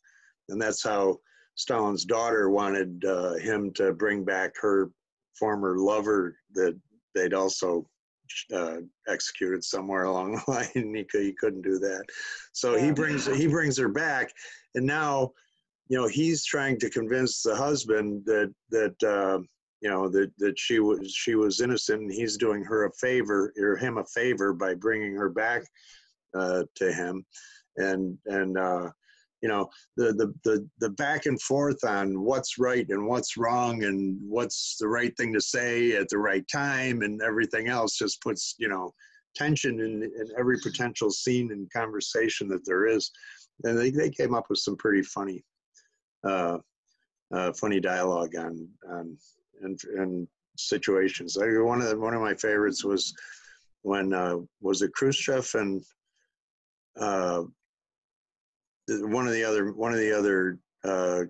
and 0.49 0.61
that's 0.61 0.83
how 0.83 1.17
Stalin's 1.55 2.05
daughter 2.05 2.49
wanted 2.49 3.03
uh, 3.05 3.33
him 3.35 3.71
to 3.73 3.93
bring 3.93 4.23
back 4.23 4.53
her 4.61 4.89
former 5.37 5.77
lover 5.77 6.35
that 6.53 6.77
they'd 7.15 7.33
also 7.33 7.87
uh, 8.53 8.77
executed 9.07 9.63
somewhere 9.63 10.03
along 10.05 10.33
the 10.33 10.51
line. 10.51 10.69
And 10.75 10.95
he, 10.95 11.05
he 11.11 11.33
couldn't 11.33 11.61
do 11.61 11.79
that. 11.79 12.03
So 12.53 12.77
he 12.77 12.91
brings 12.91 13.25
he 13.25 13.47
brings 13.47 13.77
her 13.77 13.89
back. 13.89 14.31
And 14.75 14.85
now 14.85 15.31
you 15.87 15.97
know 15.97 16.07
he's 16.07 16.45
trying 16.45 16.79
to 16.79 16.89
convince 16.89 17.41
the 17.41 17.55
husband 17.55 18.23
that 18.25 18.53
that 18.69 19.03
uh, 19.03 19.39
you 19.81 19.89
know 19.89 20.07
that 20.09 20.31
that 20.37 20.57
she 20.57 20.79
was 20.79 21.11
she 21.11 21.35
was 21.35 21.61
innocent 21.61 22.01
and 22.01 22.11
he's 22.11 22.37
doing 22.37 22.63
her 22.63 22.85
a 22.85 22.93
favor 22.93 23.53
or 23.59 23.75
him 23.75 23.97
a 23.97 24.05
favor 24.05 24.53
by 24.53 24.75
bringing 24.75 25.15
her 25.15 25.29
back 25.29 25.63
uh, 26.37 26.63
to 26.75 26.93
him. 26.93 27.25
And 27.77 28.17
and 28.27 28.57
uh, 28.57 28.89
you 29.41 29.49
know 29.49 29.69
the, 29.97 30.13
the 30.13 30.33
the 30.43 30.69
the 30.79 30.89
back 30.91 31.25
and 31.25 31.41
forth 31.41 31.83
on 31.83 32.21
what's 32.21 32.57
right 32.57 32.87
and 32.89 33.07
what's 33.07 33.37
wrong 33.37 33.83
and 33.83 34.17
what's 34.21 34.75
the 34.79 34.87
right 34.87 35.15
thing 35.17 35.33
to 35.33 35.41
say 35.41 35.93
at 35.93 36.09
the 36.09 36.17
right 36.17 36.45
time 36.51 37.01
and 37.01 37.21
everything 37.21 37.67
else 37.67 37.97
just 37.97 38.21
puts 38.21 38.55
you 38.57 38.67
know 38.67 38.93
tension 39.35 39.79
in, 39.79 40.03
in 40.03 40.27
every 40.37 40.57
potential 40.61 41.09
scene 41.09 41.51
and 41.51 41.71
conversation 41.71 42.47
that 42.49 42.65
there 42.65 42.87
is. 42.87 43.11
And 43.63 43.77
they, 43.77 43.89
they 43.89 44.09
came 44.09 44.33
up 44.33 44.45
with 44.49 44.59
some 44.59 44.77
pretty 44.77 45.03
funny 45.03 45.43
uh, 46.23 46.57
uh, 47.33 47.53
funny 47.53 47.79
dialogue 47.79 48.35
on 48.35 48.67
on 48.89 49.17
and, 49.61 49.79
and 49.95 50.27
situations. 50.57 51.37
I, 51.37 51.45
one 51.61 51.81
of 51.81 51.89
the, 51.89 51.97
one 51.97 52.13
of 52.13 52.21
my 52.21 52.33
favorites 52.33 52.83
was 52.83 53.13
when 53.83 54.13
uh, 54.13 54.37
was 54.61 54.81
it 54.81 54.93
Khrushchev 54.93 55.49
and 55.53 55.83
uh, 56.99 57.43
one 58.89 59.27
of 59.27 59.33
the 59.33 59.43
other 59.43 59.71
one 59.73 59.93
of 59.93 59.99
the 59.99 60.11
other 60.11 60.59
uh, 60.83 61.23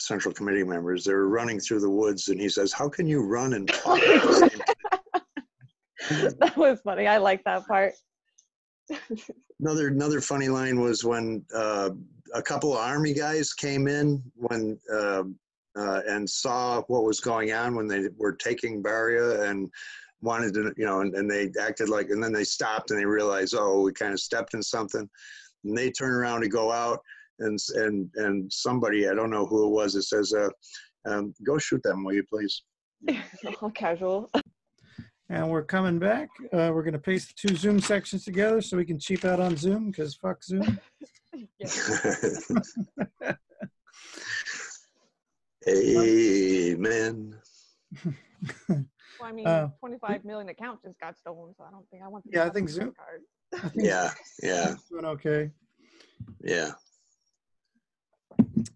central 0.00 0.34
committee 0.34 0.64
members 0.64 1.04
they 1.04 1.14
were 1.14 1.28
running 1.28 1.60
through 1.60 1.80
the 1.80 1.90
woods 1.90 2.28
and 2.28 2.40
he 2.40 2.48
says 2.48 2.72
how 2.72 2.88
can 2.88 3.06
you 3.06 3.22
run 3.22 3.54
and 3.54 3.68
talk 3.68 3.98
at 4.00 4.22
the 4.22 4.32
same 4.32 4.48
time?" 4.50 4.64
that 6.38 6.56
was 6.56 6.80
funny. 6.80 7.06
I 7.06 7.18
like 7.18 7.42
that 7.44 7.66
part. 7.66 7.94
Another 9.60 9.88
another 9.88 10.20
funny 10.20 10.48
line 10.48 10.80
was 10.80 11.04
when 11.04 11.44
uh, 11.54 11.90
a 12.34 12.42
couple 12.42 12.72
of 12.72 12.80
army 12.80 13.14
guys 13.14 13.52
came 13.52 13.86
in 13.86 14.22
when 14.34 14.78
uh, 14.92 15.22
uh, 15.76 16.00
and 16.06 16.28
saw 16.28 16.82
what 16.88 17.04
was 17.04 17.20
going 17.20 17.52
on 17.52 17.74
when 17.74 17.86
they 17.86 18.08
were 18.18 18.32
taking 18.32 18.82
Beria 18.82 19.48
and 19.48 19.70
wanted 20.20 20.54
to 20.54 20.72
you 20.76 20.84
know 20.84 21.00
and, 21.00 21.14
and 21.14 21.30
they 21.30 21.50
acted 21.60 21.88
like 21.88 22.10
and 22.10 22.22
then 22.22 22.32
they 22.32 22.44
stopped 22.44 22.90
and 22.90 22.98
they 22.98 23.04
realized 23.04 23.54
oh 23.56 23.82
we 23.82 23.92
kind 23.92 24.12
of 24.12 24.20
stepped 24.20 24.54
in 24.54 24.62
something 24.62 25.08
and 25.64 25.76
they 25.76 25.90
turn 25.90 26.12
around 26.12 26.42
to 26.42 26.48
go 26.48 26.70
out 26.70 27.00
and 27.40 27.58
and 27.74 28.08
and 28.16 28.52
somebody 28.52 29.08
I 29.08 29.14
don't 29.14 29.30
know 29.30 29.46
who 29.46 29.66
it 29.66 29.70
was 29.70 29.94
it 29.96 30.02
says 30.02 30.32
uh, 30.32 30.48
um, 31.06 31.34
go 31.44 31.58
shoot 31.58 31.82
them 31.82 32.04
will 32.04 32.12
you 32.14 32.24
please 32.24 32.62
All 33.60 33.70
casual. 33.70 34.30
and 35.28 35.50
we're 35.50 35.64
coming 35.64 35.98
back 35.98 36.28
uh, 36.52 36.70
we're 36.72 36.82
going 36.82 36.92
to 36.92 36.98
paste 36.98 37.28
the 37.28 37.48
two 37.48 37.56
zoom 37.56 37.80
sections 37.80 38.24
together 38.24 38.60
so 38.60 38.76
we 38.76 38.84
can 38.84 38.98
cheap 38.98 39.24
out 39.24 39.40
on 39.40 39.56
zoom 39.56 39.90
because 39.90 40.14
fuck 40.14 40.42
zoom 40.44 40.78
Amen. 45.66 47.34
Well, 48.68 48.84
I 49.22 49.32
mean, 49.32 49.46
Uh, 49.46 49.68
25 49.80 50.24
million 50.24 50.48
accounts 50.50 50.82
just 50.84 51.00
got 51.00 51.16
stolen, 51.16 51.54
so 51.56 51.64
I 51.64 51.70
don't 51.70 51.88
think 51.90 52.02
I 52.02 52.08
want. 52.08 52.24
to 52.24 52.30
Yeah, 52.32 52.44
I 52.44 52.50
think 52.50 52.68
Zoom- 52.68 52.92
card. 52.94 53.22
I 53.62 53.68
think 53.68 53.86
Yeah, 53.86 54.10
yeah, 54.42 54.74
doing 54.90 55.04
okay 55.06 55.50
yeah. 56.42 56.72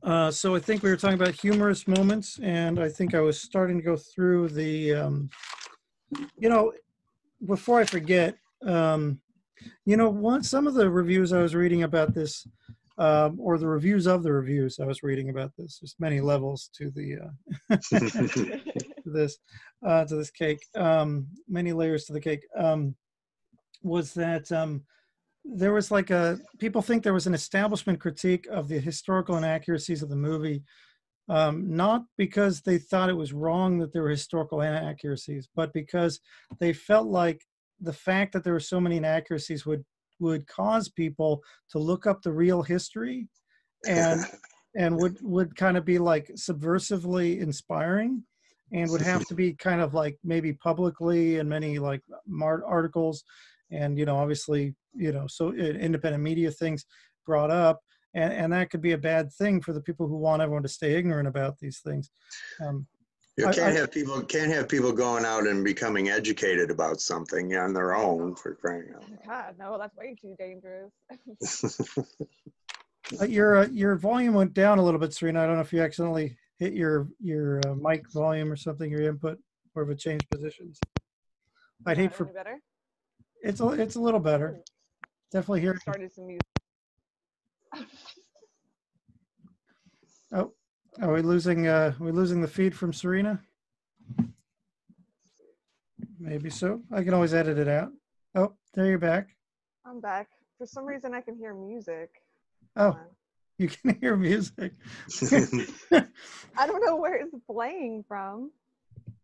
Uh, 0.03 0.31
so 0.31 0.55
I 0.55 0.61
think 0.61 0.83
we 0.83 0.91
were 0.91 0.97
talking 0.97 1.20
about 1.20 1.35
humorous 1.35 1.87
moments, 1.87 2.39
and 2.43 2.81
I 2.81 2.89
think 2.89 3.14
I 3.14 3.20
was 3.20 3.41
starting 3.41 3.79
to 3.79 3.85
go 3.85 3.97
through 3.97 4.49
the, 4.49 4.95
um, 4.95 5.31
you 6.39 6.49
know, 6.49 6.72
before 7.47 7.81
I 7.81 7.85
forget, 7.85 8.37
um, 8.64 9.20
you 9.85 9.97
know, 9.97 10.09
one 10.09 10.43
some 10.43 10.66
of 10.66 10.74
the 10.74 10.89
reviews 10.89 11.33
I 11.33 11.43
was 11.43 11.55
reading 11.55 11.83
about 11.83 12.14
this, 12.14 12.47
um, 12.97 13.39
or 13.41 13.59
the 13.59 13.66
reviews 13.66 14.07
of 14.07 14.22
the 14.22 14.33
reviews 14.33 14.79
I 14.81 14.87
was 14.87 15.03
reading 15.03 15.31
about 15.31 15.53
this. 15.57 15.79
There's 15.81 15.97
many 15.99 16.20
levels 16.20 16.70
to 16.74 16.91
the 16.91 17.18
uh, 17.70 17.76
to 17.91 18.91
this 19.05 19.39
uh, 19.87 20.05
to 20.05 20.16
this 20.16 20.31
cake, 20.31 20.64
um, 20.74 21.26
many 21.49 21.72
layers 21.72 22.05
to 22.07 22.12
the 22.12 22.20
cake. 22.20 22.43
Was 23.83 24.14
that 24.14 24.51
um, 24.53 24.83
there 25.45 25.72
was 25.72 25.91
like 25.91 26.11
a 26.11 26.39
people 26.59 26.83
think 26.83 27.03
there 27.03 27.14
was 27.14 27.26
an 27.26 27.35
establishment 27.35 28.01
critique 28.01 28.47
of 28.51 28.68
the 28.68 28.79
historical 28.79 29.37
inaccuracies 29.37 30.03
of 30.03 30.09
the 30.09 30.16
movie 30.16 30.62
um, 31.31 31.74
not 31.74 32.05
because 32.16 32.62
they 32.62 32.79
thought 32.79 33.11
it 33.11 33.16
was 33.16 33.33
wrong 33.33 33.79
that 33.79 33.93
there 33.93 34.03
were 34.03 34.11
historical 34.11 34.61
inaccuracies 34.61 35.49
but 35.55 35.72
because 35.72 36.20
they 36.61 36.72
felt 36.72 37.09
like 37.09 37.43
the 37.81 37.93
fact 37.93 38.33
that 38.33 38.45
there 38.45 38.53
were 38.53 38.61
so 38.61 38.81
many 38.81 38.97
inaccuracies 38.97 39.64
would 39.64 39.85
would 40.20 40.47
cause 40.47 40.89
people 40.89 41.41
to 41.70 41.79
look 41.79 42.07
up 42.07 42.20
the 42.22 42.33
real 42.33 42.62
history 42.62 43.29
and 43.87 44.20
and 44.76 44.97
would 44.97 45.16
would 45.22 45.57
kind 45.57 45.76
of 45.76 45.85
be 45.85 45.99
like 45.99 46.31
subversively 46.35 47.41
inspiring 47.41 48.22
and 48.72 48.91
would 48.91 49.01
have 49.01 49.24
to 49.24 49.35
be 49.35 49.55
kind 49.55 49.81
of 49.81 49.95
like 49.95 50.18
maybe 50.22 50.53
publicly 50.53 51.37
in 51.37 51.49
many 51.49 51.79
like 51.79 52.03
articles 52.66 53.24
and 53.71 53.99
you 53.99 54.05
know 54.05 54.16
obviously 54.16 54.75
you 54.95 55.12
know 55.12 55.27
so 55.27 55.49
uh, 55.49 55.53
independent 55.53 56.23
media 56.23 56.51
things 56.51 56.85
brought 57.27 57.51
up 57.51 57.81
and 58.14 58.33
and 58.33 58.53
that 58.53 58.71
could 58.71 58.81
be 58.81 58.93
a 58.93 58.99
bad 58.99 59.33
thing 59.33 59.61
for 59.61 59.73
the 59.73 59.81
people 59.81 60.07
who 60.07 60.16
want 60.16 60.43
everyone 60.43 60.62
to 60.62 60.69
stay 60.69 60.95
ignorant 60.95 61.29
about 61.29 61.59
these 61.59 61.81
things 61.81 62.11
um, 62.64 62.87
You 63.37 63.45
can't 63.45 63.59
I- 63.59 63.73
have 63.73 63.91
people 63.91 64.21
can't 64.23 64.53
have 64.53 64.69
people 64.69 64.93
going 64.93 65.25
out 65.25 65.47
and 65.47 65.64
becoming 65.64 66.09
educated 66.09 66.71
about 66.71 67.01
something 67.01 67.57
on 67.57 67.73
their 67.73 67.95
own 67.95 68.35
for 68.35 68.55
crying 68.55 68.93
out 68.95 69.09
loud. 69.11 69.19
God, 69.27 69.55
no, 69.59 69.79
that's 69.79 69.97
way 69.97 70.16
too 70.21 70.35
dangerous. 70.39 70.91
loud. 71.11 72.07
uh, 73.21 73.25
your 73.25 73.59
uh, 73.59 73.66
your 73.69 73.97
volume 73.97 74.35
went 74.35 74.55
down 74.55 74.79
a 74.79 74.85
little 74.85 75.01
bit 75.01 75.12
serena 75.12 75.43
i 75.43 75.47
don't 75.47 75.57
know 75.57 75.62
if 75.62 75.73
you 75.73 75.83
accidentally 75.83 76.37
hit 76.59 76.73
your 76.73 77.09
your 77.21 77.61
uh, 77.66 77.75
mic 77.75 78.11
volume 78.12 78.51
or 78.51 78.57
something 78.57 78.91
your 78.91 79.03
input 79.03 79.39
or 79.75 79.83
if 79.85 79.91
it 79.91 79.99
changed 79.99 80.29
positions 80.31 80.79
i'd 81.87 81.97
hate 81.97 82.14
for 82.14 82.25
better. 82.27 82.61
It's 83.43 83.61
a, 83.61 83.68
it's 83.70 83.97
a 83.97 84.01
little 84.01 84.20
better 84.20 84.61
definitely 85.30 85.61
hear 85.61 85.76
Started 85.80 86.12
some 86.14 86.26
music. 86.26 86.43
oh 90.32 90.53
are 91.01 91.12
we 91.12 91.22
losing 91.22 91.66
uh 91.68 91.93
are 91.99 92.05
we 92.05 92.12
losing 92.12 92.41
the 92.41 92.49
feed 92.49 92.74
from 92.74 92.93
serena 92.93 93.41
maybe 96.18 96.51
so 96.51 96.80
i 96.93 97.03
can 97.03 97.14
always 97.14 97.32
edit 97.34 97.59
it 97.59 97.68
out 97.68 97.91
oh 98.34 98.53
there 98.74 98.86
you're 98.86 98.99
back 98.99 99.28
I'm 99.86 100.01
back. 100.03 100.28
For 100.59 100.66
some 100.66 100.84
reason, 100.84 101.14
I 101.14 101.22
can 101.22 101.34
hear 101.34 101.55
music. 101.55 102.11
oh 102.76 102.89
on. 102.89 102.99
you 103.59 103.68
can 103.68 103.97
hear 104.01 104.16
music 104.16 104.72
I 105.93 106.66
don't 106.66 106.84
know 106.84 106.97
where 106.97 107.14
it's 107.14 107.34
playing 107.51 108.05
from. 108.07 108.51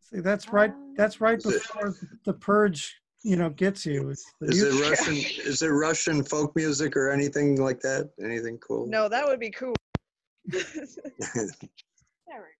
see 0.01 0.21
that's 0.21 0.49
right 0.49 0.71
Um, 0.71 0.95
that's 0.97 1.21
right 1.21 1.43
before 1.43 1.95
the 2.25 2.33
purge 2.33 2.97
you 3.25 3.37
know 3.37 3.49
gets 3.49 3.85
you 3.87 4.11
it's 4.11 4.33
the 4.41 4.49
is 4.49 4.63
music. 4.63 4.81
it 4.81 4.91
Russian? 4.91 5.15
Is 5.51 5.63
it 5.63 5.69
Russian 5.69 6.23
folk 6.23 6.55
music 6.55 6.97
or 6.97 7.11
anything 7.11 7.61
like 7.61 7.81
that? 7.81 8.11
Anything 8.23 8.59
cool? 8.59 8.87
No, 8.87 9.09
that 9.09 9.27
would 9.27 9.41
be 9.41 9.51
cool. 9.51 9.75
There 12.27 12.41
we 12.41 12.53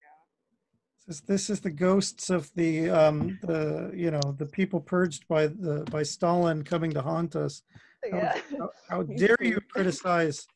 This, 1.07 1.21
this 1.21 1.51
is 1.51 1.61
the 1.61 1.71
ghosts 1.71 2.31
of 2.31 2.51
the 2.55 2.91
um 2.91 3.39
the 3.43 3.93
you 3.95 4.11
know 4.11 4.35
the 4.39 4.47
people 4.47 4.81
purged 4.81 5.29
by 5.29 5.47
the 5.49 5.87
by 5.91 6.03
Stalin 6.03 6.65
coming 6.65 6.93
to 6.93 7.03
haunt 7.03 7.37
us. 7.37 7.63
How, 8.11 8.19
Yeah. 8.19 8.39
how, 8.59 8.71
how 8.89 9.03
dare 9.03 9.37
you 9.41 9.61
criticize 9.71 10.47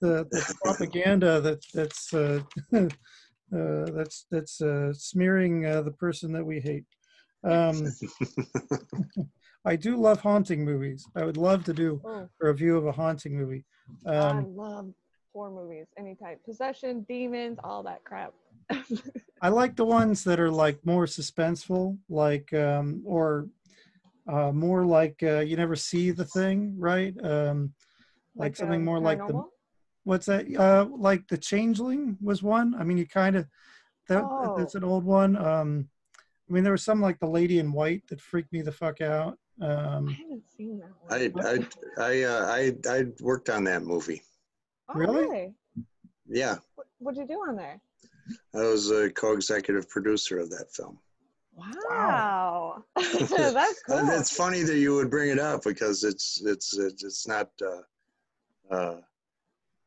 the, 0.00 0.26
the 0.30 0.54
propaganda 0.62 1.40
that 1.40 1.60
that's 1.74 2.12
uh, 2.14 2.42
uh, 2.74 2.88
that's 3.50 4.26
that's 4.30 4.60
uh, 4.60 4.92
smearing 4.92 5.66
uh, 5.66 5.82
the 5.82 5.92
person 5.92 6.32
that 6.32 6.44
we 6.44 6.60
hate. 6.60 6.84
Um, 7.44 7.84
I 9.64 9.76
do 9.76 9.96
love 9.96 10.20
haunting 10.20 10.64
movies. 10.64 11.06
I 11.14 11.24
would 11.24 11.36
love 11.36 11.64
to 11.64 11.72
do 11.72 12.00
Oh, 12.04 12.28
a 12.42 12.46
review 12.46 12.76
of 12.76 12.86
a 12.86 12.92
haunting 12.92 13.36
movie. 13.36 13.64
I 14.06 14.10
Um, 14.10 14.46
love 14.56 14.92
horror 15.32 15.50
movies, 15.50 15.86
any 15.96 16.14
type, 16.16 16.44
possession, 16.44 17.02
demons, 17.08 17.58
all 17.62 17.82
that 17.84 18.02
crap. 18.04 18.32
I 19.42 19.48
like 19.48 19.76
the 19.76 19.84
ones 19.84 20.24
that 20.24 20.40
are 20.40 20.50
like 20.50 20.84
more 20.84 21.06
suspenseful, 21.06 21.98
like 22.08 22.52
um, 22.52 23.02
or 23.04 23.48
uh, 24.28 24.52
more 24.52 24.84
like 24.84 25.22
uh, 25.22 25.40
you 25.40 25.56
never 25.56 25.76
see 25.76 26.10
the 26.10 26.24
thing, 26.24 26.74
right? 26.78 27.14
Um, 27.24 27.72
like, 28.36 28.56
something 28.56 28.80
um, 28.80 28.84
more 28.84 29.00
like 29.00 29.18
the 29.26 29.44
what's 30.04 30.26
that? 30.26 30.52
Uh, 30.56 30.86
like 30.90 31.26
the 31.28 31.38
Changeling 31.38 32.16
was 32.20 32.42
one. 32.42 32.74
I 32.74 32.82
mean, 32.84 32.98
you 32.98 33.06
kind 33.06 33.36
of 33.36 33.46
that 34.08 34.24
that's 34.56 34.74
Oh. 34.74 34.78
an 34.78 34.84
old 34.84 35.04
one. 35.04 35.36
Um, 35.36 35.88
I 36.48 36.52
mean, 36.52 36.64
there 36.64 36.72
was 36.72 36.84
some 36.84 37.00
like 37.00 37.18
the 37.20 37.26
Lady 37.26 37.58
in 37.58 37.72
White 37.72 38.02
that 38.08 38.20
freaked 38.20 38.52
me 38.52 38.62
the 38.62 38.72
fuck 38.72 39.00
out. 39.00 39.38
I 39.60 39.66
Um, 39.66 40.08
haven't 40.08 40.44
seen 40.56 40.78
that 40.80 40.90
one. 41.00 41.66
I 41.98 42.00
I 42.00 42.12
I 42.12 42.22
uh, 42.22 42.46
I 42.46 42.72
I 42.88 43.04
worked 43.20 43.48
on 43.50 43.64
that 43.64 43.82
movie. 43.82 44.22
oh, 44.88 44.94
really? 44.94 45.20
really? 45.26 45.54
Yeah, 46.26 46.58
What, 46.76 46.86
what'd 46.98 47.18
you 47.18 47.26
do 47.26 47.40
on 47.48 47.56
there? 47.56 47.80
I 48.54 48.60
was 48.62 48.90
a 48.90 49.10
co-executive 49.10 49.88
producer 49.88 50.38
of 50.38 50.48
that 50.50 50.72
film. 50.72 50.98
Wow. 51.54 52.84
That's 52.96 53.82
cool. 53.82 54.10
It's 54.10 54.34
funny 54.34 54.62
that 54.62 54.78
you 54.78 54.94
would 54.94 55.10
bring 55.10 55.30
it 55.30 55.38
up 55.38 55.64
because 55.64 56.04
it's 56.04 56.40
it's 56.44 56.76
it's, 56.78 57.04
it's 57.04 57.26
not 57.28 57.50
uh, 57.60 58.74
uh, 58.74 59.00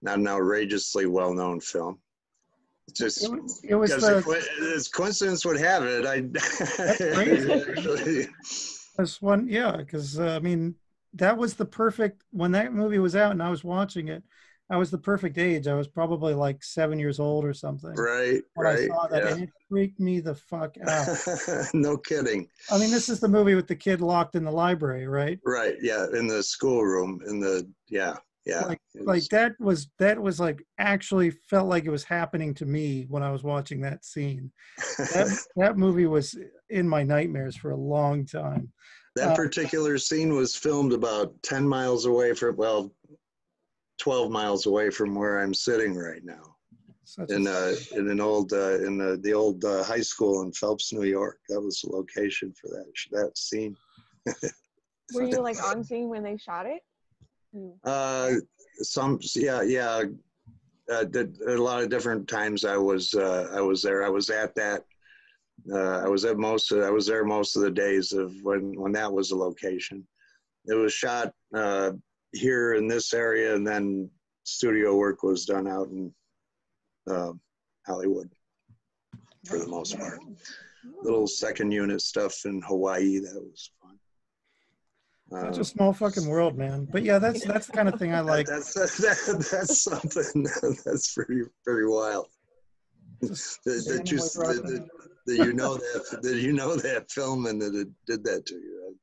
not 0.01 0.19
an 0.19 0.27
outrageously 0.27 1.05
well-known 1.07 1.59
film. 1.59 1.99
It's 2.87 2.99
just 2.99 3.23
it 3.23 3.31
was, 3.31 3.61
it 3.63 3.75
was 3.75 3.89
the, 3.91 3.97
the, 3.97 4.21
co- 4.21 4.73
as 4.75 4.87
coincidence 4.89 5.43
would 5.45 5.57
have 5.59 5.83
it, 5.85 6.05
I 6.05 6.21
crazy. 7.15 7.51
actually 7.71 8.27
This 8.97 9.21
one, 9.21 9.47
yeah, 9.47 9.75
because 9.77 10.19
uh, 10.19 10.35
I 10.35 10.39
mean, 10.39 10.75
that 11.13 11.37
was 11.37 11.55
the 11.55 11.65
perfect 11.65 12.23
when 12.31 12.51
that 12.51 12.73
movie 12.73 12.99
was 12.99 13.15
out 13.15 13.31
and 13.31 13.41
I 13.41 13.49
was 13.49 13.63
watching 13.63 14.09
it. 14.09 14.23
I 14.69 14.77
was 14.77 14.89
the 14.89 14.97
perfect 14.97 15.37
age. 15.37 15.67
I 15.67 15.75
was 15.75 15.87
probably 15.87 16.33
like 16.33 16.63
seven 16.63 16.97
years 16.97 17.19
old 17.19 17.45
or 17.45 17.53
something 17.53 17.93
right 17.93 18.41
when 18.55 18.67
I 18.67 18.71
right 18.71 18.87
saw 18.87 19.07
that, 19.07 19.23
yeah. 19.23 19.29
and 19.31 19.43
it 19.43 19.49
freaked 19.69 19.99
me 19.99 20.19
the 20.19 20.33
fuck 20.33 20.75
out. 20.87 21.07
no 21.73 21.97
kidding 21.97 22.47
I 22.71 22.79
mean, 22.79 22.89
this 22.89 23.07
is 23.07 23.19
the 23.19 23.27
movie 23.27 23.53
with 23.53 23.67
the 23.67 23.75
kid 23.75 24.01
locked 24.01 24.35
in 24.35 24.43
the 24.43 24.51
library, 24.51 25.07
right? 25.07 25.39
right 25.45 25.75
yeah 25.81 26.07
in 26.13 26.27
the 26.27 26.41
schoolroom 26.41 27.21
in 27.27 27.39
the 27.39 27.69
yeah 27.89 28.15
yeah 28.45 28.65
Like- 28.65 28.81
It 28.93 29.05
Like 29.05 29.23
that 29.29 29.53
was 29.59 29.89
that 29.99 30.21
was 30.21 30.39
like 30.39 30.63
actually 30.77 31.31
felt 31.31 31.67
like 31.67 31.85
it 31.85 31.89
was 31.91 32.03
happening 32.03 32.53
to 32.55 32.65
me 32.65 33.05
when 33.09 33.23
I 33.23 33.31
was 33.31 33.43
watching 33.43 33.81
that 33.81 34.05
scene. 34.05 34.51
That 35.13 35.27
that 35.57 35.77
movie 35.77 36.05
was 36.07 36.37
in 36.69 36.87
my 36.87 37.03
nightmares 37.03 37.55
for 37.57 37.71
a 37.71 37.77
long 37.77 38.25
time. 38.25 38.71
That 39.15 39.31
Uh, 39.31 39.35
particular 39.35 39.97
scene 39.97 40.33
was 40.35 40.55
filmed 40.55 40.93
about 40.93 41.41
10 41.43 41.67
miles 41.67 42.05
away 42.05 42.33
from, 42.33 42.55
well, 42.57 42.93
12 43.99 44.29
miles 44.31 44.65
away 44.65 44.89
from 44.89 45.15
where 45.15 45.39
I'm 45.39 45.53
sitting 45.53 45.95
right 45.95 46.23
now. 46.23 46.55
Such 47.05 47.29
a- 47.29 47.35
In, 47.35 47.47
uh, 47.47 47.75
in 47.91 48.09
an 48.09 48.19
old, 48.19 48.51
uh, 48.51 48.79
in 48.85 48.97
the, 48.97 49.17
the 49.21 49.33
old 49.33 49.63
uh, 49.63 49.83
high 49.83 50.01
school 50.01 50.41
in 50.41 50.51
Phelps, 50.51 50.91
New 50.91 51.03
York. 51.05 51.39
That 51.49 51.61
was 51.61 51.79
the 51.81 51.91
location 51.91 52.53
for 52.59 52.67
that, 52.69 52.91
that 53.11 53.37
scene. 53.37 53.75
Were 55.13 55.23
you 55.23 55.39
like 55.49 55.63
on 55.63 55.83
scene 55.83 56.09
when 56.09 56.23
they 56.23 56.35
shot 56.37 56.65
it? 56.65 56.81
Uh, 57.83 58.31
some, 58.77 59.19
yeah, 59.35 59.61
yeah. 59.61 60.03
Uh, 60.91 61.03
did, 61.03 61.39
a 61.47 61.57
lot 61.57 61.81
of 61.81 61.89
different 61.89 62.27
times 62.27 62.63
I 62.63 62.77
was, 62.77 63.13
uh, 63.13 63.49
I 63.51 63.61
was 63.61 63.81
there. 63.81 64.05
I 64.05 64.09
was 64.09 64.29
at 64.29 64.53
that. 64.55 64.83
Uh, 65.71 65.99
I 66.03 66.07
was 66.07 66.25
at 66.25 66.37
most. 66.37 66.71
Of, 66.71 66.83
I 66.83 66.91
was 66.91 67.07
there 67.07 67.25
most 67.25 67.55
of 67.55 67.63
the 67.63 67.71
days 67.71 68.11
of 68.11 68.33
when 68.43 68.79
when 68.79 68.91
that 68.91 69.11
was 69.11 69.29
the 69.29 69.35
location. 69.35 70.05
It 70.65 70.75
was 70.75 70.93
shot 70.93 71.33
uh, 71.55 71.93
here 72.33 72.75
in 72.75 72.87
this 72.87 73.13
area, 73.13 73.55
and 73.55 73.65
then 73.65 74.09
studio 74.43 74.95
work 74.95 75.23
was 75.23 75.45
done 75.45 75.67
out 75.67 75.87
in 75.87 76.13
uh, 77.09 77.31
Hollywood 77.87 78.29
for 79.47 79.57
the 79.57 79.67
most 79.67 79.97
part. 79.97 80.19
Little 81.01 81.25
second 81.27 81.71
unit 81.71 82.01
stuff 82.01 82.45
in 82.45 82.61
Hawaii 82.61 83.19
that 83.19 83.33
was. 83.33 83.71
Such 85.31 85.57
a 85.57 85.65
small 85.65 85.91
fucking 85.91 86.27
world, 86.27 86.55
man. 86.57 86.87
But 86.91 87.03
yeah, 87.03 87.17
that's 87.17 87.43
that's 87.45 87.65
the 87.67 87.73
kind 87.73 87.89
of 87.89 87.99
thing 87.99 88.13
I 88.13 88.19
like. 88.21 88.45
That's 88.45 88.73
that, 88.73 89.47
that's 89.51 89.81
something 89.81 90.43
that's 90.85 91.13
pretty 91.13 91.41
pretty 91.63 91.87
wild. 91.87 92.27
That, 93.21 93.29
that 93.65 94.11
you 94.11 94.17
that, 94.17 94.89
that, 95.25 95.37
you 95.37 95.53
know 95.53 95.75
that 95.77 96.19
that 96.21 96.35
you 96.35 96.53
know 96.53 96.75
that 96.75 97.09
film 97.09 97.47
and 97.47 97.59
that 97.61 97.73
it 97.73 97.87
did 98.05 98.23
that 98.25 98.45
to 98.45 98.55
you. 98.55 98.97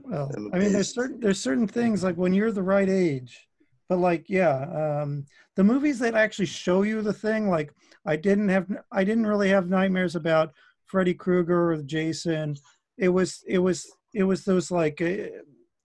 Well, 0.00 0.30
I 0.54 0.58
mean, 0.58 0.72
there's 0.72 0.94
certain 0.94 1.20
there's 1.20 1.40
certain 1.40 1.66
things 1.66 2.02
like 2.02 2.16
when 2.16 2.32
you're 2.32 2.52
the 2.52 2.62
right 2.62 2.88
age, 2.88 3.46
but 3.88 3.98
like 3.98 4.30
yeah, 4.30 5.02
um, 5.02 5.26
the 5.56 5.64
movies 5.64 5.98
that 5.98 6.14
actually 6.14 6.46
show 6.46 6.82
you 6.82 7.02
the 7.02 7.12
thing. 7.12 7.50
Like 7.50 7.74
I 8.06 8.16
didn't 8.16 8.48
have 8.48 8.66
I 8.90 9.04
didn't 9.04 9.26
really 9.26 9.50
have 9.50 9.68
nightmares 9.68 10.16
about 10.16 10.54
Freddy 10.86 11.12
Krueger 11.12 11.72
or 11.72 11.82
Jason. 11.82 12.56
It 12.96 13.10
was 13.10 13.44
it 13.46 13.58
was 13.58 13.92
it 14.14 14.24
was 14.24 14.44
those 14.44 14.70
like 14.70 15.00
uh, 15.00 15.28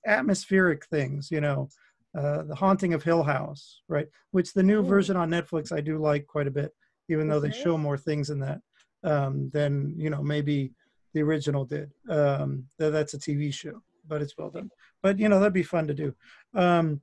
atmospheric 0.05 0.85
things, 0.85 1.29
you 1.31 1.41
know, 1.41 1.69
uh, 2.17 2.43
the 2.43 2.55
Haunting 2.55 2.93
of 2.93 3.03
Hill 3.03 3.23
House, 3.23 3.81
right? 3.87 4.07
Which 4.31 4.53
the 4.53 4.63
new 4.63 4.79
Ooh. 4.79 4.85
version 4.85 5.15
on 5.15 5.29
Netflix 5.29 5.71
I 5.71 5.81
do 5.81 5.97
like 5.97 6.27
quite 6.27 6.47
a 6.47 6.51
bit, 6.51 6.71
even 7.09 7.27
though 7.27 7.39
they 7.39 7.51
show 7.51 7.77
more 7.77 7.97
things 7.97 8.29
in 8.29 8.39
that 8.39 8.61
um, 9.03 9.49
than 9.51 9.93
you 9.97 10.09
know 10.09 10.21
maybe 10.21 10.73
the 11.13 11.21
original 11.21 11.65
did. 11.65 11.91
Um, 12.09 12.65
tha- 12.77 12.91
that's 12.91 13.13
a 13.13 13.19
TV 13.19 13.53
show, 13.53 13.81
but 14.07 14.21
it's 14.21 14.37
well 14.37 14.49
done. 14.49 14.69
But 15.01 15.19
you 15.19 15.29
know 15.29 15.39
that'd 15.39 15.53
be 15.53 15.63
fun 15.63 15.87
to 15.87 15.93
do. 15.93 16.13
Um, 16.53 17.01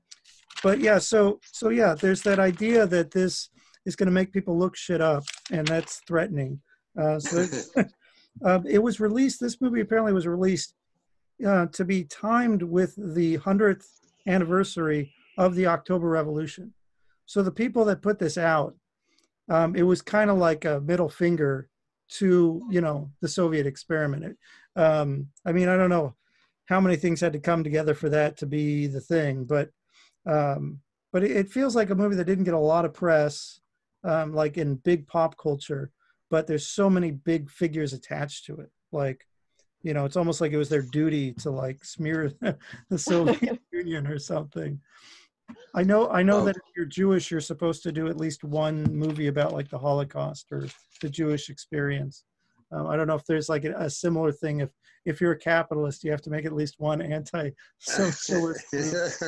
but 0.62 0.80
yeah, 0.80 0.98
so 0.98 1.40
so 1.52 1.70
yeah, 1.70 1.94
there's 1.94 2.22
that 2.22 2.38
idea 2.38 2.86
that 2.86 3.10
this 3.10 3.50
is 3.86 3.96
going 3.96 4.08
to 4.08 4.12
make 4.12 4.32
people 4.32 4.58
look 4.58 4.76
shit 4.76 5.00
up, 5.00 5.24
and 5.50 5.66
that's 5.66 6.00
threatening. 6.06 6.60
Uh, 7.00 7.18
so 7.18 7.38
it's, 7.40 7.70
uh, 8.44 8.60
it 8.68 8.78
was 8.78 9.00
released. 9.00 9.40
This 9.40 9.60
movie 9.60 9.80
apparently 9.80 10.12
was 10.12 10.26
released 10.26 10.74
uh, 11.46 11.66
to 11.66 11.84
be 11.84 12.04
timed 12.04 12.62
with 12.62 12.94
the 12.96 13.36
hundredth 13.36 14.00
anniversary 14.26 15.12
of 15.38 15.54
the 15.54 15.66
October 15.66 16.08
Revolution. 16.08 16.72
So 17.26 17.42
the 17.42 17.52
people 17.52 17.84
that 17.86 18.02
put 18.02 18.18
this 18.18 18.36
out, 18.36 18.74
um, 19.48 19.74
it 19.76 19.82
was 19.82 20.02
kind 20.02 20.30
of 20.30 20.38
like 20.38 20.64
a 20.64 20.80
middle 20.80 21.08
finger 21.08 21.68
to 22.18 22.62
you 22.70 22.80
know 22.80 23.10
the 23.20 23.28
Soviet 23.28 23.66
experiment. 23.66 24.24
It, 24.24 24.80
um, 24.80 25.28
I 25.46 25.52
mean, 25.52 25.68
I 25.68 25.76
don't 25.76 25.90
know 25.90 26.14
how 26.66 26.80
many 26.80 26.96
things 26.96 27.20
had 27.20 27.32
to 27.32 27.40
come 27.40 27.64
together 27.64 27.94
for 27.94 28.08
that 28.08 28.36
to 28.38 28.46
be 28.46 28.86
the 28.86 29.00
thing, 29.00 29.44
but 29.44 29.70
um, 30.26 30.80
but 31.12 31.24
it, 31.24 31.32
it 31.32 31.50
feels 31.50 31.74
like 31.74 31.90
a 31.90 31.94
movie 31.94 32.16
that 32.16 32.26
didn't 32.26 32.44
get 32.44 32.54
a 32.54 32.58
lot 32.58 32.84
of 32.84 32.94
press, 32.94 33.60
um, 34.04 34.34
like 34.34 34.58
in 34.58 34.76
big 34.76 35.06
pop 35.06 35.36
culture. 35.36 35.90
But 36.30 36.46
there's 36.46 36.68
so 36.68 36.88
many 36.88 37.10
big 37.10 37.50
figures 37.50 37.92
attached 37.92 38.46
to 38.46 38.56
it, 38.56 38.70
like 38.92 39.26
you 39.82 39.94
know, 39.94 40.04
it's 40.04 40.16
almost 40.16 40.40
like 40.40 40.52
it 40.52 40.56
was 40.58 40.68
their 40.68 40.82
duty 40.82 41.32
to 41.34 41.50
like 41.50 41.84
smear 41.84 42.32
the 42.90 42.98
Soviet 42.98 43.60
Union 43.72 44.06
or 44.06 44.18
something. 44.18 44.80
I 45.74 45.82
know, 45.82 46.08
I 46.10 46.22
know 46.22 46.36
Well- 46.36 46.44
that 46.46 46.56
if 46.56 46.62
you're 46.76 46.86
Jewish, 46.86 47.30
you're 47.30 47.40
supposed 47.40 47.82
to 47.84 47.92
do 47.92 48.08
at 48.08 48.16
least 48.16 48.44
one 48.44 48.84
movie 48.84 49.26
about 49.28 49.52
like 49.52 49.68
the 49.68 49.78
Holocaust 49.78 50.46
or 50.52 50.66
the 51.00 51.08
Jewish 51.10 51.48
experience. 51.50 52.24
Um, 52.72 52.86
I 52.86 52.96
don't 52.96 53.08
know 53.08 53.16
if 53.16 53.24
there's 53.26 53.48
like 53.48 53.64
a, 53.64 53.72
a 53.76 53.90
similar 53.90 54.30
thing. 54.32 54.60
If 54.60 54.70
if 55.06 55.20
you're 55.20 55.32
a 55.32 55.38
capitalist, 55.38 56.04
you 56.04 56.10
have 56.12 56.22
to 56.22 56.30
make 56.30 56.44
at 56.44 56.52
least 56.52 56.76
one 56.78 57.00
anti-socialist. 57.02 58.64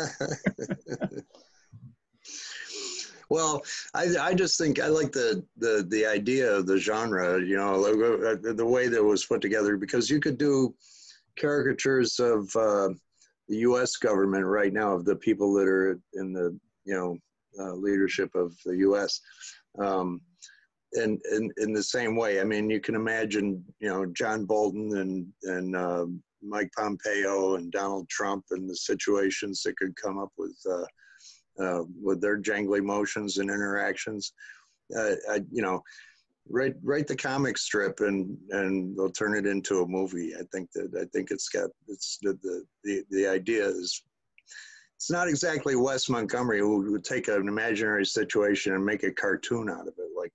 well, 3.32 3.62
I, 3.94 4.08
I 4.20 4.34
just 4.34 4.58
think 4.58 4.78
I 4.78 4.88
like 4.88 5.10
the, 5.10 5.42
the 5.56 5.86
the 5.88 6.04
idea 6.04 6.52
of 6.52 6.66
the 6.66 6.78
genre, 6.78 7.40
you 7.40 7.56
know, 7.56 7.78
like, 7.78 7.94
uh, 7.94 8.52
the 8.52 8.66
way 8.66 8.88
that 8.88 8.98
it 8.98 9.04
was 9.04 9.24
put 9.24 9.40
together 9.40 9.78
because 9.78 10.10
you 10.10 10.20
could 10.20 10.36
do 10.36 10.74
caricatures 11.38 12.20
of 12.20 12.54
uh, 12.54 12.90
the 13.48 13.56
U.S. 13.68 13.96
government 13.96 14.44
right 14.44 14.72
now 14.72 14.92
of 14.92 15.06
the 15.06 15.16
people 15.16 15.54
that 15.54 15.66
are 15.66 15.98
in 16.12 16.34
the 16.34 16.58
you 16.84 16.94
know 16.94 17.16
uh, 17.58 17.72
leadership 17.72 18.30
of 18.34 18.54
the 18.66 18.76
U.S. 18.88 19.18
Um, 19.78 20.20
in, 20.92 21.18
in 21.34 21.50
in 21.56 21.72
the 21.72 21.82
same 21.82 22.16
way, 22.16 22.38
I 22.38 22.44
mean, 22.44 22.68
you 22.68 22.80
can 22.80 22.94
imagine, 22.94 23.64
you 23.80 23.88
know, 23.88 24.04
John 24.04 24.44
Bolton 24.44 24.98
and 24.98 25.26
and 25.44 25.74
uh, 25.74 26.04
Mike 26.42 26.70
Pompeo 26.76 27.54
and 27.54 27.72
Donald 27.72 28.10
Trump 28.10 28.44
and 28.50 28.68
the 28.68 28.76
situations 28.76 29.62
that 29.62 29.78
could 29.78 29.96
come 29.96 30.18
up 30.18 30.32
with 30.36 30.58
uh, 30.70 30.84
uh, 31.60 31.82
with 32.00 32.20
their 32.20 32.40
jangly 32.40 32.82
motions 32.82 33.38
and 33.38 33.50
interactions. 33.50 34.32
Uh, 34.96 35.14
I, 35.30 35.40
you 35.50 35.62
know, 35.62 35.82
write 36.48 36.74
write 36.82 37.06
the 37.06 37.16
comic 37.16 37.56
strip 37.56 38.00
and 38.00 38.36
and 38.50 38.96
they'll 38.96 39.10
turn 39.10 39.36
it 39.36 39.46
into 39.46 39.82
a 39.82 39.86
movie. 39.86 40.34
I 40.34 40.42
think 40.52 40.70
that 40.72 40.90
I 41.00 41.04
think 41.12 41.30
it's 41.30 41.48
got 41.48 41.70
it's 41.88 42.18
the 42.22 42.38
the 42.42 42.64
the, 42.84 43.02
the 43.10 43.26
idea 43.26 43.66
is. 43.66 44.02
It's 44.96 45.10
not 45.10 45.26
exactly 45.26 45.74
Wes 45.74 46.08
Montgomery 46.08 46.60
who 46.60 46.92
would 46.92 47.02
take 47.02 47.26
an 47.26 47.48
imaginary 47.48 48.06
situation 48.06 48.74
and 48.74 48.84
make 48.84 49.02
a 49.02 49.10
cartoon 49.10 49.68
out 49.68 49.88
of 49.88 49.94
it, 49.98 50.10
like 50.16 50.32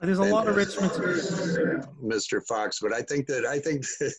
There's 0.00 0.20
a 0.20 0.22
and, 0.22 0.30
lot 0.30 0.46
of 0.46 0.54
uh, 0.54 0.58
rich 0.58 0.80
material. 0.80 1.88
Mr. 2.00 2.40
Fox, 2.46 2.78
but 2.80 2.92
I 2.92 3.02
think 3.02 3.26
that 3.26 3.44
I 3.44 3.58
think 3.58 3.84
that 3.98 4.14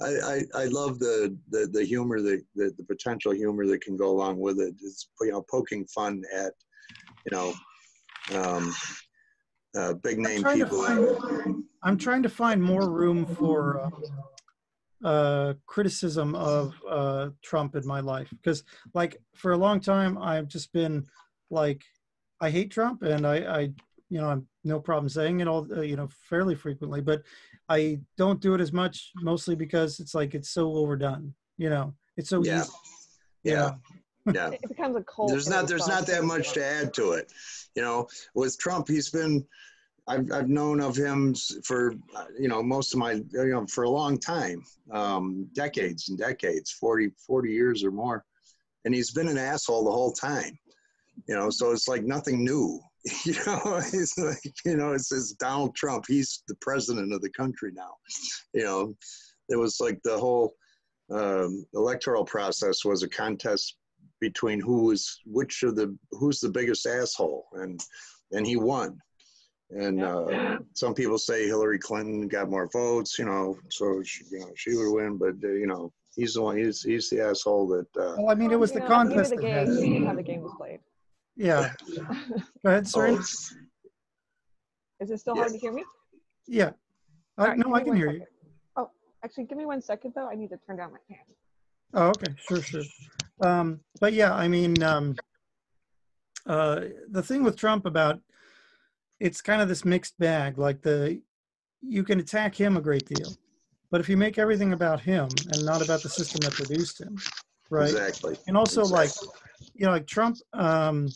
I, 0.00 0.06
I, 0.06 0.42
I 0.54 0.64
love 0.66 0.98
the, 0.98 1.36
the, 1.50 1.68
the 1.72 1.84
humor 1.84 2.20
that 2.20 2.42
the, 2.54 2.72
the 2.76 2.84
potential 2.84 3.32
humor 3.32 3.66
that 3.66 3.80
can 3.80 3.96
go 3.96 4.10
along 4.10 4.38
with 4.38 4.60
it. 4.60 4.74
It's 4.80 5.08
you 5.20 5.32
know 5.32 5.44
poking 5.50 5.84
fun 5.86 6.22
at 6.34 6.52
you 7.24 7.32
know 7.32 7.52
um, 8.34 8.74
uh, 9.76 9.94
big 9.94 10.18
name 10.18 10.44
to 10.44 10.52
people. 10.52 10.82
find- 10.84 11.64
I'm 11.82 11.96
trying 11.96 12.22
to 12.24 12.28
find 12.28 12.62
more 12.62 12.88
room 12.90 13.24
for 13.24 13.80
um, 13.80 14.04
uh, 15.04 15.54
criticism 15.66 16.34
of 16.34 16.74
uh, 16.88 17.30
Trump 17.42 17.76
in 17.76 17.86
my 17.86 18.00
life 18.00 18.28
because, 18.30 18.64
like, 18.94 19.16
for 19.34 19.52
a 19.52 19.56
long 19.56 19.78
time, 19.78 20.18
I've 20.18 20.48
just 20.48 20.72
been 20.72 21.06
like, 21.50 21.84
I 22.40 22.50
hate 22.50 22.72
Trump, 22.72 23.02
and 23.02 23.24
I, 23.26 23.36
I 23.36 23.60
you 24.10 24.20
know, 24.20 24.28
I'm 24.28 24.46
no 24.64 24.80
problem 24.80 25.08
saying 25.08 25.40
it 25.40 25.48
all, 25.48 25.66
uh, 25.72 25.82
you 25.82 25.96
know, 25.96 26.08
fairly 26.28 26.54
frequently, 26.54 27.00
but 27.00 27.22
I 27.68 28.00
don't 28.16 28.40
do 28.40 28.54
it 28.54 28.60
as 28.60 28.72
much, 28.72 29.12
mostly 29.16 29.54
because 29.54 30.00
it's 30.00 30.14
like 30.14 30.34
it's 30.34 30.50
so 30.50 30.72
overdone. 30.74 31.34
You 31.58 31.70
know, 31.70 31.94
it's 32.16 32.30
so 32.30 32.42
Yeah. 32.42 32.60
easy. 32.60 32.72
you 33.44 33.52
Yeah, 33.52 33.70
yeah. 34.32 34.50
It 34.62 34.68
becomes 34.68 34.96
a 34.96 35.02
cold. 35.02 35.30
There's 35.30 35.48
not 35.48 35.68
there's 35.68 35.88
not 35.88 36.06
that 36.06 36.24
much 36.24 36.52
to 36.52 36.64
add 36.64 36.94
to 36.94 37.12
it. 37.12 37.32
You 37.74 37.82
know, 37.82 38.08
with 38.34 38.58
Trump, 38.58 38.88
he's 38.88 39.10
been 39.10 39.46
I've 40.06 40.32
I've 40.32 40.48
known 40.48 40.80
of 40.80 40.96
him 40.96 41.34
for 41.64 41.94
uh, 42.16 42.24
you 42.38 42.48
know 42.48 42.62
most 42.62 42.92
of 42.94 42.98
my 42.98 43.12
you 43.12 43.26
know 43.32 43.66
for 43.66 43.84
a 43.84 43.90
long 43.90 44.18
time, 44.18 44.64
um, 44.90 45.48
decades 45.52 46.08
and 46.08 46.18
decades, 46.18 46.70
40 46.72 47.10
40 47.26 47.50
years 47.50 47.84
or 47.84 47.90
more, 47.90 48.24
and 48.84 48.94
he's 48.94 49.10
been 49.10 49.28
an 49.28 49.38
asshole 49.38 49.84
the 49.84 49.92
whole 49.92 50.12
time. 50.12 50.58
You 51.26 51.34
know, 51.34 51.50
so 51.50 51.72
it's 51.72 51.88
like 51.88 52.04
nothing 52.04 52.44
new. 52.44 52.80
You 53.24 53.34
know, 53.46 53.80
it's 53.92 54.18
like 54.18 54.54
you 54.64 54.76
know, 54.76 54.92
it's, 54.92 55.12
it's 55.12 55.32
Donald 55.32 55.74
Trump. 55.74 56.04
He's 56.08 56.42
the 56.48 56.56
president 56.60 57.12
of 57.12 57.22
the 57.22 57.30
country 57.30 57.70
now. 57.74 57.94
You 58.52 58.64
know, 58.64 58.94
it 59.48 59.56
was 59.56 59.80
like 59.80 60.00
the 60.02 60.18
whole 60.18 60.54
um, 61.10 61.64
electoral 61.74 62.24
process 62.24 62.84
was 62.84 63.02
a 63.02 63.08
contest 63.08 63.76
between 64.20 64.60
who 64.60 64.84
was 64.84 65.20
which 65.24 65.62
of 65.62 65.76
the 65.76 65.96
who's 66.12 66.40
the 66.40 66.48
biggest 66.48 66.86
asshole, 66.86 67.46
and 67.54 67.80
and 68.32 68.46
he 68.46 68.56
won. 68.56 68.98
And 69.70 70.02
uh, 70.02 70.58
some 70.72 70.94
people 70.94 71.18
say 71.18 71.46
Hillary 71.46 71.78
Clinton 71.78 72.26
got 72.26 72.48
more 72.48 72.70
votes, 72.72 73.18
you 73.18 73.26
know, 73.26 73.58
so 73.70 74.02
she, 74.02 74.24
you 74.30 74.40
know 74.40 74.50
she 74.56 74.74
would 74.74 74.92
win. 74.92 75.18
But 75.18 75.34
uh, 75.44 75.52
you 75.52 75.66
know, 75.66 75.92
he's 76.16 76.34
the 76.34 76.42
one. 76.42 76.56
He's 76.56 76.82
he's 76.82 77.10
the 77.10 77.20
asshole 77.20 77.68
that. 77.68 77.86
Uh, 77.96 78.16
Well, 78.18 78.30
I 78.30 78.34
mean, 78.34 78.50
it 78.50 78.58
was 78.58 78.72
the 78.72 78.80
You 78.80 78.88
know, 78.88 78.94
at 78.94 79.08
the 79.08 79.10
end 79.10 79.10
contest 79.10 79.30
the 79.30 79.36
game, 79.36 79.54
had. 79.54 79.68
you 79.68 80.06
how 80.06 80.14
the 80.14 80.22
game 80.22 80.42
was 80.42 80.52
played. 80.56 80.80
Yeah. 81.38 81.72
Go 82.64 82.70
ahead, 82.70 82.88
sir. 82.88 83.12
oh, 83.12 83.18
Is 85.00 85.10
it 85.10 85.18
still 85.18 85.36
Yeah. 85.36 85.42
hard 85.42 85.52
to 85.52 85.58
hear 85.58 85.72
me? 85.72 85.84
Yeah. 86.48 86.72
All 87.38 87.46
I, 87.46 87.50
right, 87.50 87.58
no, 87.58 87.72
I 87.74 87.78
can 87.80 87.88
one 87.90 87.96
hear 87.96 88.10
you. 88.10 88.26
Oh, 88.76 88.90
actually, 89.22 89.44
give 89.44 89.56
me 89.56 89.64
one 89.64 89.80
second 89.80 90.12
though. 90.14 90.28
I 90.28 90.34
need 90.34 90.50
to 90.50 90.58
turn 90.66 90.76
down 90.76 90.90
my 90.92 90.98
fan. 91.08 91.24
Oh, 91.94 92.08
okay, 92.08 92.34
sure, 92.36 92.60
sure. 92.60 92.82
Um, 93.40 93.80
but 94.00 94.12
yeah, 94.12 94.34
I 94.34 94.48
mean, 94.48 94.82
um, 94.82 95.14
uh, 96.44 96.86
the 97.08 97.22
thing 97.22 97.44
with 97.44 97.56
Trump 97.56 97.86
about 97.86 98.20
it's 99.20 99.40
kind 99.40 99.62
of 99.62 99.68
this 99.68 99.84
mixed 99.84 100.18
bag. 100.18 100.58
Like 100.58 100.82
the 100.82 101.22
you 101.80 102.02
can 102.02 102.18
attack 102.18 102.56
him 102.56 102.76
a 102.76 102.80
great 102.80 103.06
deal, 103.06 103.36
but 103.92 104.00
if 104.00 104.08
you 104.08 104.16
make 104.16 104.38
everything 104.38 104.72
about 104.72 105.00
him 105.00 105.28
and 105.52 105.64
not 105.64 105.82
about 105.82 106.02
the 106.02 106.08
system 106.08 106.40
that 106.40 106.52
produced 106.54 107.00
him, 107.00 107.16
right? 107.70 107.90
exactly. 107.90 108.36
And 108.48 108.56
also, 108.56 108.82
like 108.82 109.04
Exactly. 109.10 109.28
You 109.74 109.86
know, 109.86 109.92
like 109.92 110.06
Trump, 110.06 110.36
um, 110.52 111.08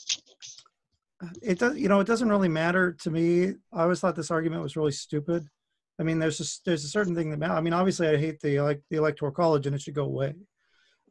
it 1.42 1.58
does, 1.58 1.76
you 1.76 1.88
know, 1.88 2.00
it 2.00 2.06
doesn't 2.06 2.28
really 2.28 2.48
matter 2.48 2.92
to 2.92 3.10
me. 3.10 3.54
I 3.72 3.82
always 3.82 4.00
thought 4.00 4.16
this 4.16 4.30
argument 4.30 4.62
was 4.62 4.76
really 4.76 4.92
stupid. 4.92 5.46
I 5.98 6.02
mean, 6.02 6.18
there's 6.18 6.38
just 6.38 6.64
there's 6.64 6.84
a 6.84 6.88
certain 6.88 7.14
thing 7.14 7.30
that 7.38 7.50
I 7.50 7.60
mean, 7.60 7.72
obviously, 7.72 8.08
I 8.08 8.16
hate 8.16 8.40
the 8.40 8.60
like 8.60 8.80
the 8.90 8.96
electoral 8.96 9.32
college 9.32 9.66
and 9.66 9.74
it 9.74 9.80
should 9.82 9.94
go 9.94 10.04
away. 10.04 10.34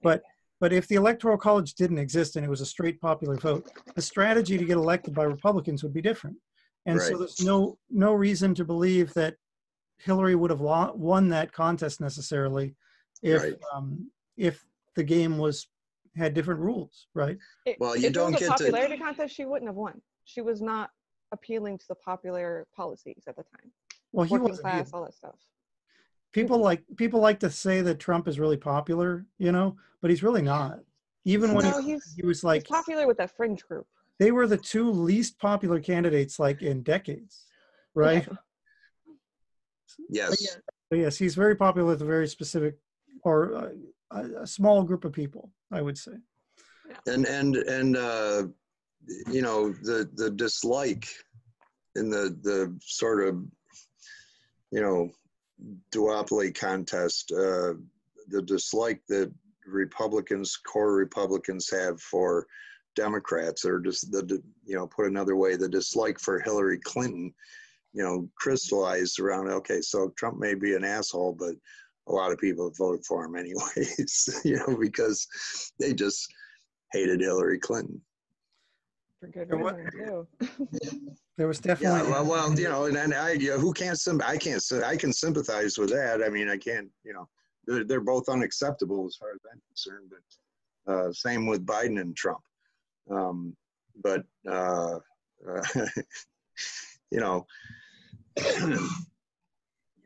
But 0.02 0.22
but 0.60 0.74
if 0.74 0.88
the 0.88 0.96
electoral 0.96 1.38
college 1.38 1.76
didn't 1.76 1.98
exist 1.98 2.36
and 2.36 2.46
it 2.46 2.50
was 2.50 2.62
a 2.62 2.66
straight 2.66 3.00
popular 3.00 3.36
vote, 3.38 3.70
the 3.96 4.02
strategy 4.02 4.58
to 4.58 4.66
get 4.66 4.78
elected 4.78 5.14
by 5.14 5.24
Republicans 5.24 5.82
would 5.84 5.94
be 5.94 6.02
different. 6.02 6.38
And 6.86 7.02
so 7.02 7.18
there's 7.18 7.44
no 7.44 7.78
no 7.90 8.14
reason 8.14 8.54
to 8.56 8.66
believe 8.66 9.14
that 9.14 9.36
Hillary 10.00 10.36
would 10.36 10.50
have 10.50 10.62
won 10.62 11.30
that 11.30 11.54
contest 11.54 12.02
necessarily 12.02 12.76
if 13.22 13.44
Right. 13.44 13.56
um, 13.74 14.12
if 14.36 14.66
the 14.96 15.04
game 15.04 15.38
was 15.38 15.68
had 16.16 16.34
different 16.34 16.60
rules, 16.60 17.08
right? 17.14 17.38
It- 17.66 17.78
Well, 17.80 17.96
you 17.96 18.08
if 18.08 18.14
don't 18.14 18.34
it 18.34 18.40
was 18.40 18.40
get 18.42 18.50
a 18.50 18.58
to- 18.58 18.64
popularity 18.72 18.98
contest. 18.98 19.36
She 19.36 19.46
wouldn't 19.46 19.70
have 19.70 19.76
won. 19.76 20.02
She 20.26 20.42
was 20.42 20.62
not 20.62 20.92
appealing 21.32 21.78
to 21.78 21.88
the 21.88 21.96
popular 21.96 22.68
policies 22.76 23.24
at 23.28 23.36
the 23.36 23.44
time. 23.44 23.72
Well, 24.12 24.26
he 24.26 24.38
wasn't. 24.38 24.62
class, 24.62 24.88
either. 24.88 24.98
all 24.98 25.04
that 25.06 25.14
stuff. 25.14 25.36
People 26.34 26.60
like 26.60 26.84
people 26.98 27.20
like 27.20 27.40
to 27.42 27.50
say 27.50 27.82
that 27.82 28.00
Trump 28.00 28.28
is 28.28 28.40
really 28.40 28.58
popular, 28.58 29.26
you 29.38 29.52
know, 29.52 29.78
but 30.02 30.10
he's 30.10 30.24
really 30.24 30.42
not. 30.42 30.80
Even 31.26 31.54
when 31.54 31.66
no, 31.66 31.80
he, 31.82 31.92
he's, 31.92 32.14
he 32.16 32.26
was 32.26 32.40
he's 32.40 32.44
like, 32.44 32.68
popular 32.68 33.06
with 33.08 33.18
that 33.18 33.36
fringe 33.36 33.64
group. 33.68 33.86
they 34.18 34.32
were 34.32 34.48
the 34.48 34.58
two 34.58 34.90
least 34.92 35.38
popular 35.40 35.80
candidates 35.80 36.40
like 36.40 36.62
in 36.62 36.84
decades, 36.84 37.46
right? 37.94 38.28
Yes. 40.10 40.58
But 40.90 41.00
yes, 41.00 41.18
he's 41.18 41.36
very 41.36 41.56
popular 41.56 41.88
with 41.88 42.02
a 42.02 42.06
very 42.06 42.28
specific 42.28 42.76
or 43.24 43.56
uh, 43.56 43.70
a, 44.12 44.42
a 44.44 44.48
small 44.48 44.84
group 44.84 45.06
of 45.06 45.14
people, 45.14 45.52
I 45.72 45.82
would 45.82 45.98
say. 45.98 46.14
and 47.08 47.26
and 47.26 47.56
and 47.56 47.98
uh, 47.98 48.44
you 49.30 49.42
know 49.42 49.72
the 49.72 50.10
the 50.16 50.30
dislike 50.32 51.08
in 51.96 52.10
the 52.10 52.38
the 52.44 52.78
sort 52.82 53.28
of 53.28 53.44
you 54.72 54.82
know 54.82 55.10
duopoly 55.92 56.54
contest 56.54 57.32
uh, 57.32 57.74
the 58.30 58.42
dislike 58.46 59.02
that 59.08 59.32
republicans 59.68 60.58
core 60.58 60.94
republicans 60.94 61.70
have 61.70 62.02
for 62.02 62.48
democrats 62.96 63.64
or 63.64 63.80
just 63.80 64.12
the 64.12 64.22
the- 64.24 64.44
you 64.66 64.76
know 64.76 64.88
put 64.88 65.06
another 65.08 65.36
way 65.36 65.56
the 65.56 65.70
dislike 65.70 66.20
for 66.20 66.40
hillary 66.40 66.80
clinton 66.80 67.34
you 67.94 68.04
know 68.04 68.28
crystallized 68.36 69.20
around 69.20 69.48
okay 69.50 69.82
so 69.82 70.10
trump 70.18 70.40
may 70.40 70.56
be 70.56 70.74
an 70.76 70.84
asshole 70.84 71.34
but 71.34 71.54
a 72.12 72.16
lot 72.16 72.32
of 72.32 72.38
people 72.38 72.72
voted 72.78 73.06
for 73.06 73.26
him 73.26 73.36
anyways 73.36 74.42
you 74.46 74.58
know 74.58 74.78
because 74.78 75.28
they 75.80 75.94
just 75.94 76.28
hated 76.92 77.22
Hillary 77.22 77.60
Clinton. 77.60 78.02
For 79.20 79.28
good 79.28 79.50
reason 79.52 79.90
too. 79.92 80.28
There 81.38 81.48
was 81.48 81.60
Yeah, 81.66 81.74
definitely 81.74 82.12
well, 82.12 82.26
well, 82.26 82.60
you 82.60 82.70
know, 82.70 82.86
and, 82.86 82.98
and 82.98 83.14
I, 83.14 83.32
you 83.32 83.52
know, 83.52 83.58
who 83.58 83.74
can't, 83.74 84.00
sym- 84.00 84.22
I 84.24 84.38
can't, 84.38 84.62
I 84.86 84.96
can 84.96 85.12
sympathize 85.12 85.78
with 85.78 85.90
that. 85.90 86.22
I 86.22 86.30
mean, 86.30 86.50
I 86.50 86.58
can't, 86.58 86.90
you 87.04 87.14
know, 87.14 87.28
they're, 87.66 87.84
they're 87.84 88.02
both 88.02 88.30
unacceptable 88.30 89.08
as 89.08 89.16
far 89.16 89.32
as 89.32 89.40
I'm 89.52 89.62
concerned. 89.68 90.12
But 90.86 90.94
uh, 90.94 91.14
same 91.14 91.48
with 91.48 91.66
Biden 91.66 92.00
and 92.00 92.16
Trump. 92.16 92.42
Um, 93.10 93.56
but 94.04 94.24
uh, 94.48 95.00
uh, 95.50 95.64
you 97.12 97.20
know, 97.20 97.46
I 98.40 98.44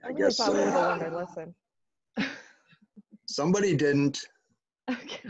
I 0.04 0.10
really 0.10 0.22
guess 0.22 0.38
thought 0.38 0.54
we 0.54 0.60
would 0.60 0.68
have 0.70 0.76
uh, 0.76 0.88
learned 0.90 1.02
our 1.04 1.12
lesson. 1.12 1.56
Somebody 3.28 3.76
didn't. 3.76 4.20
Okay. 4.90 5.30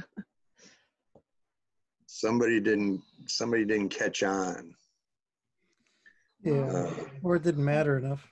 Somebody 2.07 2.59
didn't. 2.59 3.01
Somebody 3.27 3.65
didn't 3.65 3.89
catch 3.89 4.23
on. 4.23 4.73
yeah, 6.43 6.53
Uh, 6.53 6.93
or 7.23 7.35
it 7.35 7.43
didn't 7.43 7.65
matter 7.65 7.97
enough. 7.97 8.27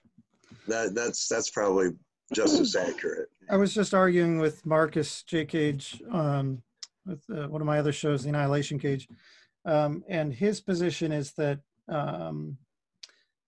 that 0.68 0.94
that's 0.96 1.28
that's 1.28 1.50
probably 1.50 1.90
just 2.34 2.60
as 2.60 2.76
accurate. 2.76 3.30
I 3.50 3.58
was 3.58 3.74
just 3.74 3.94
arguing 3.94 4.40
with 4.40 4.66
Marcus 4.66 5.24
J. 5.24 5.46
Cage 5.46 6.02
um, 6.12 6.62
with 7.06 7.22
uh, 7.30 7.48
one 7.50 7.62
of 7.62 7.68
my 7.68 7.80
other 7.80 7.92
shows, 7.92 8.24
The 8.24 8.30
Annihilation 8.30 8.80
Cage, 8.80 9.08
um, 9.66 10.04
and 10.08 10.34
his 10.34 10.62
position 10.62 11.12
is 11.12 11.34
that 11.34 11.60
um, 11.90 12.58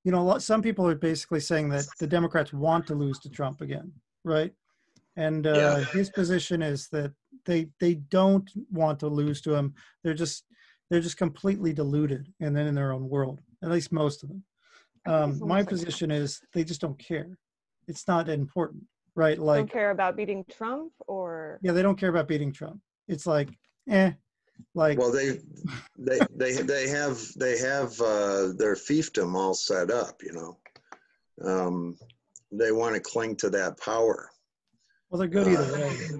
you 0.03 0.11
know 0.11 0.37
some 0.39 0.61
people 0.61 0.87
are 0.87 0.95
basically 0.95 1.39
saying 1.39 1.69
that 1.69 1.85
the 1.99 2.07
Democrats 2.07 2.51
want 2.51 2.87
to 2.87 2.95
lose 2.95 3.19
to 3.19 3.29
Trump 3.29 3.61
again, 3.61 3.93
right? 4.23 4.53
And 5.15 5.47
uh, 5.47 5.51
Yeah. 5.51 5.83
his 5.93 6.09
position 6.09 6.61
is 6.61 6.87
that 6.89 7.13
they 7.45 7.69
they 7.79 7.95
don't 7.95 8.49
want 8.71 8.99
to 8.99 9.07
lose 9.07 9.41
to 9.41 9.53
him. 9.53 9.75
They're 10.03 10.13
just 10.13 10.45
they're 10.89 11.01
just 11.01 11.17
completely 11.17 11.73
deluded 11.73 12.31
and 12.39 12.55
then 12.55 12.67
in 12.67 12.75
their 12.75 12.91
own 12.91 13.09
world. 13.09 13.39
At 13.63 13.71
least 13.71 13.91
most 13.91 14.23
of 14.23 14.29
them. 14.29 14.43
Um, 15.07 15.39
my 15.39 15.63
position 15.63 16.11
is 16.11 16.41
they 16.53 16.63
just 16.63 16.81
don't 16.81 16.97
care. 16.99 17.37
It's 17.87 18.07
not 18.07 18.29
important, 18.29 18.83
right? 19.15 19.37
Like 19.39 19.59
don't 19.59 19.71
care 19.71 19.91
about 19.91 20.15
beating 20.15 20.43
Trump 20.51 20.91
or 21.07 21.59
yeah, 21.61 21.71
they 21.71 21.81
don't 21.81 21.97
care 21.99 22.09
about 22.09 22.27
beating 22.27 22.51
Trump. 22.51 22.81
It's 23.07 23.27
like, 23.27 23.49
eh, 23.89 24.11
like 24.73 24.97
Well, 24.97 25.11
they, 25.11 25.39
they, 25.97 26.21
they, 26.35 26.53
they 26.53 26.87
have, 26.87 27.19
they 27.37 27.57
have, 27.59 27.99
uh, 28.01 28.53
their 28.57 28.75
fiefdom 28.75 29.35
all 29.35 29.53
set 29.53 29.91
up, 29.91 30.21
you 30.23 30.33
know. 30.33 30.57
Um, 31.43 31.97
they 32.51 32.71
want 32.71 32.95
to 32.95 33.01
cling 33.01 33.35
to 33.37 33.49
that 33.51 33.79
power. 33.79 34.31
Well 35.15 35.19
they're 35.19 35.43
good 35.43 35.47
either 35.47 35.73
way 35.73 36.19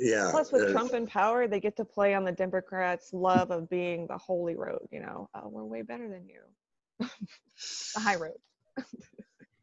Yeah. 0.00 0.28
Plus, 0.30 0.52
with 0.52 0.62
uh, 0.62 0.70
Trump 0.70 0.94
in 0.94 1.08
power, 1.08 1.48
they 1.48 1.58
get 1.58 1.76
to 1.78 1.84
play 1.84 2.14
on 2.14 2.22
the 2.22 2.30
Democrats' 2.30 3.12
love 3.12 3.50
of 3.50 3.68
being 3.68 4.06
the 4.06 4.16
holy 4.16 4.54
road. 4.54 4.86
You 4.92 5.00
know, 5.00 5.28
oh, 5.34 5.48
we're 5.48 5.64
way 5.64 5.82
better 5.82 6.08
than 6.08 6.22
you. 6.28 6.40
the 7.94 8.00
high 8.00 8.14
road. 8.14 8.36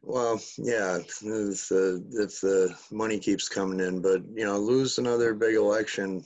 Well, 0.01 0.41
yeah, 0.57 0.97
if 0.97 1.19
the, 1.19 2.05
if 2.11 2.41
the 2.41 2.75
money 2.91 3.17
keeps 3.17 3.47
coming 3.47 3.79
in, 3.79 4.01
but, 4.01 4.23
you 4.35 4.43
know, 4.43 4.57
lose 4.57 4.97
another 4.97 5.33
big 5.33 5.55
election, 5.55 6.25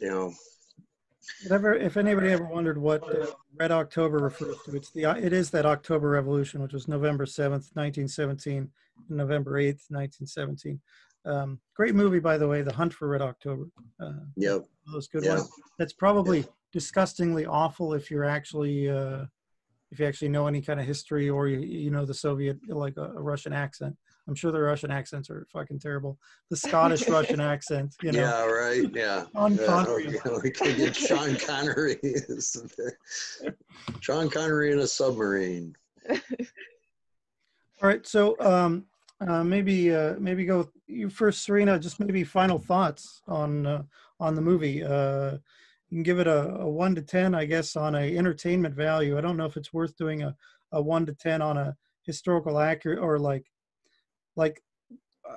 you 0.00 0.08
know, 0.08 0.32
Whatever, 1.44 1.74
if 1.74 1.96
anybody 1.96 2.30
ever 2.30 2.44
wondered 2.44 2.76
what 2.76 3.02
uh, 3.04 3.26
Red 3.56 3.70
October 3.70 4.18
refers 4.18 4.56
to, 4.64 4.76
it's 4.76 4.90
the 4.90 5.04
it 5.04 5.32
is 5.32 5.50
that 5.50 5.64
October 5.64 6.10
Revolution, 6.10 6.60
which 6.62 6.72
was 6.72 6.88
November 6.88 7.24
seventh, 7.24 7.70
nineteen 7.76 8.08
seventeen, 8.08 8.58
and 8.58 8.70
November 9.08 9.58
eighth, 9.58 9.86
nineteen 9.90 10.26
seventeen. 10.26 10.80
Um, 11.24 11.60
great 11.76 11.94
movie, 11.94 12.18
by 12.20 12.38
the 12.38 12.48
way, 12.48 12.62
The 12.62 12.72
Hunt 12.72 12.94
for 12.94 13.08
Red 13.08 13.20
October. 13.22 13.66
Uh, 14.00 14.12
yep, 14.36 14.64
those 14.92 15.06
good 15.08 15.24
Yeah. 15.24 15.34
ones. 15.36 15.50
That's 15.78 15.92
probably 15.92 16.46
disgustingly 16.72 17.44
awful 17.46 17.94
if 17.94 18.10
you're 18.10 18.24
actually 18.24 18.88
uh, 18.88 19.24
if 19.90 19.98
you 19.98 20.06
actually 20.06 20.28
know 20.28 20.46
any 20.46 20.62
kind 20.62 20.78
of 20.80 20.86
history 20.86 21.28
or 21.28 21.48
you 21.48 21.60
you 21.60 21.90
know 21.90 22.04
the 22.06 22.14
Soviet 22.14 22.58
like 22.68 22.96
a, 22.96 23.04
a 23.04 23.20
Russian 23.20 23.52
accent. 23.52 23.96
I'm 24.28 24.34
sure 24.36 24.52
the 24.52 24.60
Russian 24.60 24.90
accents 24.92 25.28
are 25.30 25.46
fucking 25.52 25.80
terrible. 25.80 26.16
The 26.50 26.56
Scottish 26.56 27.08
Russian 27.08 27.40
accent, 27.40 27.96
you 28.02 28.12
know. 28.12 28.20
yeah, 28.20 28.44
right, 28.44 28.88
yeah. 28.94 29.24
Sean 29.34 29.56
Yeah, 29.56 29.66
Connery. 29.66 30.20
okay, 30.24 30.50
get 30.76 30.94
Sean 30.94 31.36
Connery. 31.36 31.98
Sean 34.00 34.30
Connery 34.30 34.72
in 34.72 34.78
a 34.78 34.86
submarine. 34.86 35.74
All 37.82 37.88
right, 37.88 38.06
so 38.06 38.36
um, 38.40 38.84
uh, 39.26 39.42
maybe 39.42 39.94
uh, 39.94 40.14
maybe 40.18 40.44
go 40.44 40.68
you 40.86 41.08
first, 41.08 41.44
Serena. 41.44 41.78
Just 41.78 41.98
maybe 41.98 42.24
final 42.24 42.58
thoughts 42.58 43.22
on 43.26 43.66
uh, 43.66 43.82
on 44.18 44.34
the 44.34 44.42
movie. 44.42 44.84
Uh, 44.84 45.38
you 45.88 45.96
can 45.96 46.02
give 46.02 46.18
it 46.18 46.26
a, 46.26 46.56
a 46.56 46.68
one 46.68 46.94
to 46.94 47.02
ten, 47.02 47.34
I 47.34 47.46
guess, 47.46 47.76
on 47.76 47.94
a 47.94 48.16
entertainment 48.18 48.74
value. 48.74 49.16
I 49.16 49.22
don't 49.22 49.38
know 49.38 49.46
if 49.46 49.56
it's 49.56 49.72
worth 49.72 49.96
doing 49.96 50.22
a, 50.22 50.36
a 50.72 50.82
one 50.82 51.06
to 51.06 51.14
ten 51.14 51.40
on 51.40 51.56
a 51.56 51.74
historical 52.02 52.58
accurate 52.58 52.98
or 52.98 53.18
like 53.18 53.46
like 54.36 54.62
uh, 55.26 55.36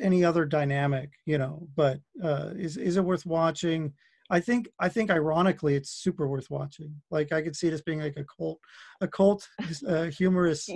any 0.00 0.24
other 0.24 0.44
dynamic, 0.44 1.10
you 1.26 1.38
know. 1.38 1.66
But 1.74 1.98
uh, 2.22 2.50
is 2.54 2.76
is 2.76 2.96
it 2.98 3.04
worth 3.04 3.26
watching? 3.26 3.94
I 4.30 4.38
think 4.38 4.68
I 4.78 4.88
think 4.88 5.10
ironically, 5.10 5.74
it's 5.74 5.90
super 5.90 6.28
worth 6.28 6.50
watching. 6.50 7.02
Like 7.10 7.32
I 7.32 7.42
could 7.42 7.56
see 7.56 7.68
this 7.68 7.82
being 7.82 8.00
like 8.00 8.16
a 8.16 8.24
cult, 8.24 8.60
a 9.00 9.08
cult 9.08 9.48
uh, 9.88 10.04
humorous 10.04 10.68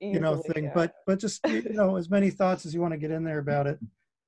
Easily. 0.00 0.14
you 0.14 0.20
know 0.20 0.36
thing 0.36 0.64
yeah. 0.64 0.72
but 0.74 0.94
but 1.06 1.18
just 1.18 1.40
you 1.48 1.70
know 1.70 1.96
as 1.96 2.08
many 2.08 2.30
thoughts 2.30 2.64
as 2.64 2.72
you 2.72 2.80
want 2.80 2.92
to 2.92 2.98
get 2.98 3.10
in 3.10 3.24
there 3.24 3.38
about 3.38 3.66
it 3.66 3.78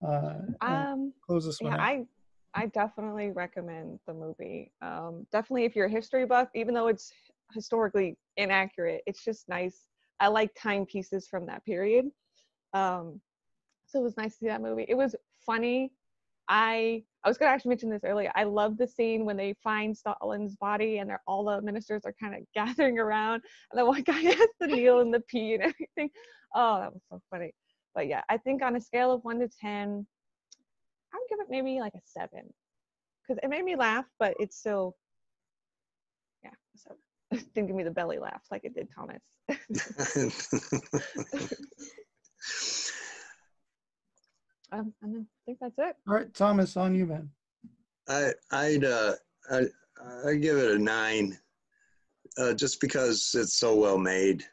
uh 0.07 0.35
um, 0.61 1.13
close 1.25 1.47
this 1.47 1.61
one 1.61 1.73
yeah, 1.73 1.79
out. 1.79 1.85
I 1.85 2.07
I 2.55 2.67
definitely 2.67 3.31
recommend 3.31 4.01
the 4.07 4.15
movie. 4.15 4.73
Um, 4.83 5.27
definitely, 5.31 5.65
if 5.65 5.77
you're 5.77 5.87
a 5.87 5.91
history 5.91 6.27
buff, 6.27 6.49
even 6.55 6.75
though 6.75 6.89
it's 6.89 7.13
historically 7.55 8.17
inaccurate, 8.37 9.03
it's 9.07 9.25
just 9.25 9.49
nice. 9.49 9.87
I 10.19 10.29
like 10.29 10.51
timepieces 10.55 11.29
from 11.29 11.47
that 11.47 11.65
period. 11.65 12.07
Um, 12.75 13.21
so 13.87 14.01
it 14.01 14.03
was 14.03 14.17
nice 14.17 14.33
to 14.33 14.39
see 14.39 14.47
that 14.47 14.63
movie. 14.63 14.85
It 14.89 14.97
was 14.97 15.15
funny. 15.45 15.93
I 16.49 17.05
I 17.23 17.29
was 17.29 17.37
gonna 17.37 17.51
actually 17.51 17.71
mention 17.71 17.91
this 17.91 18.05
earlier. 18.05 18.33
I 18.35 18.45
love 18.45 18.79
the 18.79 18.87
scene 18.87 19.25
when 19.25 19.37
they 19.37 19.55
find 19.63 19.97
Stalin's 19.97 20.57
body 20.57 20.99
and 20.99 21.11
they're 21.11 21.23
all 21.27 21.45
the 21.45 21.61
ministers 21.61 22.03
are 22.05 22.15
kind 22.19 22.35
of 22.35 22.41
gathering 22.55 22.99
around, 22.99 23.43
and 23.71 23.79
the 23.79 23.85
one 23.85 24.03
guy 24.07 24.21
has 24.21 24.49
to 24.63 24.67
kneel 24.67 25.01
in 25.01 25.11
the 25.11 25.21
pee 25.21 25.55
and 25.55 25.63
everything. 25.63 26.11
Oh, 26.55 26.81
that 26.81 26.93
was 26.93 27.03
so 27.11 27.21
funny. 27.31 27.53
But 27.95 28.07
yeah, 28.07 28.23
I 28.29 28.39
think 28.39 28.63
on 28.63 28.77
a 28.77 28.81
scale 28.81 29.13
of 29.13 29.23
one 29.23 29.41
to 29.41 29.49
ten, 29.49 30.07
I 31.13 31.17
would 31.17 31.29
give 31.29 31.41
it 31.41 31.51
maybe 31.51 31.81
like 31.81 31.95
a 31.95 32.01
seven, 32.05 32.53
because 33.23 33.39
it 33.43 33.51
made 33.51 33.65
me 33.65 33.77
laugh, 33.77 34.07
but 34.19 34.35
it's 34.39 34.57
still, 34.57 34.97
yeah, 36.43 36.51
so 36.77 36.97
didn't 37.55 37.67
give 37.67 37.77
me 37.77 37.85
the 37.85 37.91
belly 37.91 38.19
laugh 38.19 38.43
like 38.51 38.65
it 38.65 38.75
did 38.75 38.89
Thomas. 38.95 39.23
Um, 44.73 44.93
and 45.03 45.17
I 45.17 45.25
think 45.47 45.59
that's 45.61 45.79
it. 45.79 45.97
all 46.09 46.15
right 46.15 46.33
thomas 46.35 46.77
on 46.77 46.95
you 46.95 47.07
man 47.07 47.31
I, 48.11 48.33
I'd, 48.51 48.85
uh, 48.85 49.13
I, 49.51 49.67
I 50.27 50.35
give 50.35 50.57
it 50.57 50.73
a 50.73 50.79
nine, 50.79 51.39
uh, 52.39 52.55
just 52.55 52.81
because 52.81 53.31
it's 53.35 53.59
so 53.59 53.77
well 53.77 53.99
made. 53.99 54.45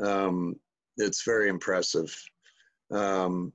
Um, 0.00 0.54
it's 0.96 1.24
very 1.24 1.48
impressive. 1.48 2.16
Um, 2.92 3.52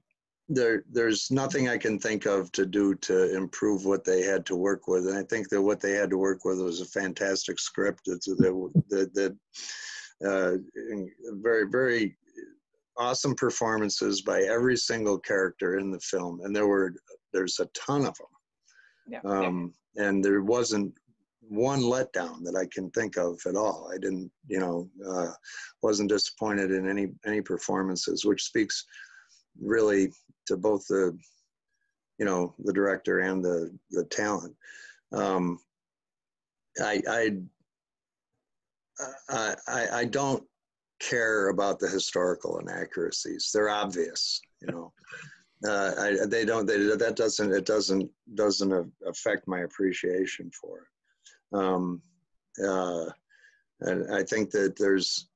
there, 0.50 0.84
there's 0.92 1.32
nothing 1.32 1.70
I 1.70 1.78
can 1.78 2.00
think 2.00 2.26
of 2.26 2.52
to 2.52 2.66
do 2.66 2.96
to 2.96 3.36
improve 3.36 3.86
what 3.86 4.04
they 4.04 4.24
had 4.24 4.46
to 4.48 4.58
work 4.58 4.88
with, 4.88 5.08
and 5.08 5.18
I 5.18 5.24
think 5.24 5.48
that 5.50 5.62
what 5.62 5.80
they 5.80 5.92
had 5.92 6.10
to 6.10 6.18
work 6.18 6.44
with 6.44 6.60
was 6.60 6.82
a 6.82 6.86
fantastic 6.86 7.60
script. 7.60 8.02
That's 8.06 8.26
that 8.26 8.84
that, 8.90 9.14
that 9.14 9.38
uh, 10.28 10.58
very, 11.42 11.68
very 11.70 12.18
awesome 12.98 13.36
performances 13.36 14.22
by 14.22 14.42
every 14.44 14.78
single 14.78 15.18
character 15.20 15.78
in 15.78 15.92
the 15.92 16.00
film, 16.00 16.42
and 16.44 16.56
there 16.56 16.68
were 16.68 16.94
there's 17.34 17.60
a 17.60 17.66
ton 17.74 18.06
of 18.06 18.16
them 18.18 18.28
Yeah. 19.08 19.22
um, 19.26 19.74
and 19.96 20.24
there 20.24 20.44
wasn't 20.44 20.94
one 21.42 21.82
letdown 21.82 22.44
that 22.46 22.56
I 22.56 22.66
can 22.74 22.90
think 22.92 23.18
of 23.18 23.40
at 23.46 23.56
all. 23.56 23.92
I 23.94 23.98
didn't, 23.98 24.32
you 24.48 24.60
know, 24.60 24.90
uh, 25.06 25.34
wasn't 25.82 26.10
disappointed 26.10 26.72
in 26.72 26.88
any 26.88 27.08
any 27.26 27.42
performances, 27.42 28.24
which 28.26 28.44
speaks 28.44 28.86
really 29.62 30.12
to 30.48 30.58
both 30.58 30.86
the, 30.88 31.18
you 32.18 32.26
know, 32.26 32.56
the 32.64 32.74
director 32.74 33.20
and 33.20 33.44
the 33.44 33.78
the 33.92 34.06
talent. 34.06 34.56
Um, 35.12 35.60
I 36.80 37.02
I 37.08 37.38
I 39.30 39.88
I 40.02 40.06
don't 40.06 40.44
care 41.10 41.50
about 41.50 41.80
the 41.80 41.88
historical 41.88 42.60
inaccuracies. 42.60 43.52
They're 43.54 43.70
obvious, 43.70 44.42
you 44.64 44.72
know 44.72 44.94
uh, 45.68 45.92
I, 46.00 46.26
they 46.28 46.46
don't 46.46 46.66
they, 46.66 46.78
that 46.78 47.16
doesn't 47.16 47.54
it 47.54 47.66
doesn't 47.66 48.10
doesn't 48.36 48.92
affect 49.06 49.48
my 49.48 49.62
appreciation 49.62 50.52
for 50.52 50.80
it 50.80 51.58
um, 51.58 52.02
uh, 52.66 53.06
and 53.82 54.14
I 54.14 54.24
think 54.24 54.52
that 54.52 54.76
there's 54.78 55.28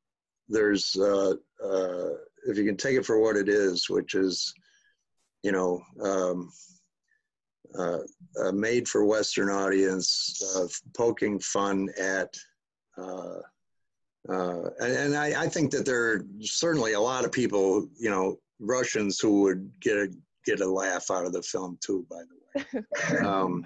there's 0.49 0.95
uh, 0.95 1.33
uh, 1.63 2.09
if 2.47 2.57
you 2.57 2.65
can 2.65 2.77
take 2.77 2.97
it 2.97 3.05
for 3.05 3.19
what 3.19 3.35
it 3.35 3.49
is 3.49 3.89
which 3.89 4.15
is 4.15 4.53
you 5.43 5.51
know 5.51 5.81
um, 6.01 6.51
uh, 7.77 7.99
a 8.45 8.51
made 8.51 8.87
for 8.87 9.05
Western 9.05 9.49
audience 9.49 10.41
uh, 10.55 10.67
poking 10.95 11.39
fun 11.39 11.89
at 11.99 12.33
uh, 14.29 14.69
and, 14.79 14.93
and 14.93 15.15
I, 15.17 15.43
I 15.43 15.47
think 15.47 15.71
that 15.71 15.85
there 15.85 16.11
are 16.13 16.21
certainly 16.41 16.93
a 16.93 16.99
lot 16.99 17.25
of 17.25 17.31
people, 17.31 17.87
you 17.97 18.09
know, 18.09 18.37
Russians 18.59 19.19
who 19.19 19.41
would 19.43 19.71
get 19.79 19.97
a 19.97 20.09
get 20.45 20.61
a 20.61 20.65
laugh 20.67 21.11
out 21.11 21.25
of 21.25 21.33
the 21.33 21.41
film 21.41 21.77
too. 21.85 22.05
By 22.09 22.21
the 22.23 22.85
way, 23.11 23.19
um, 23.25 23.63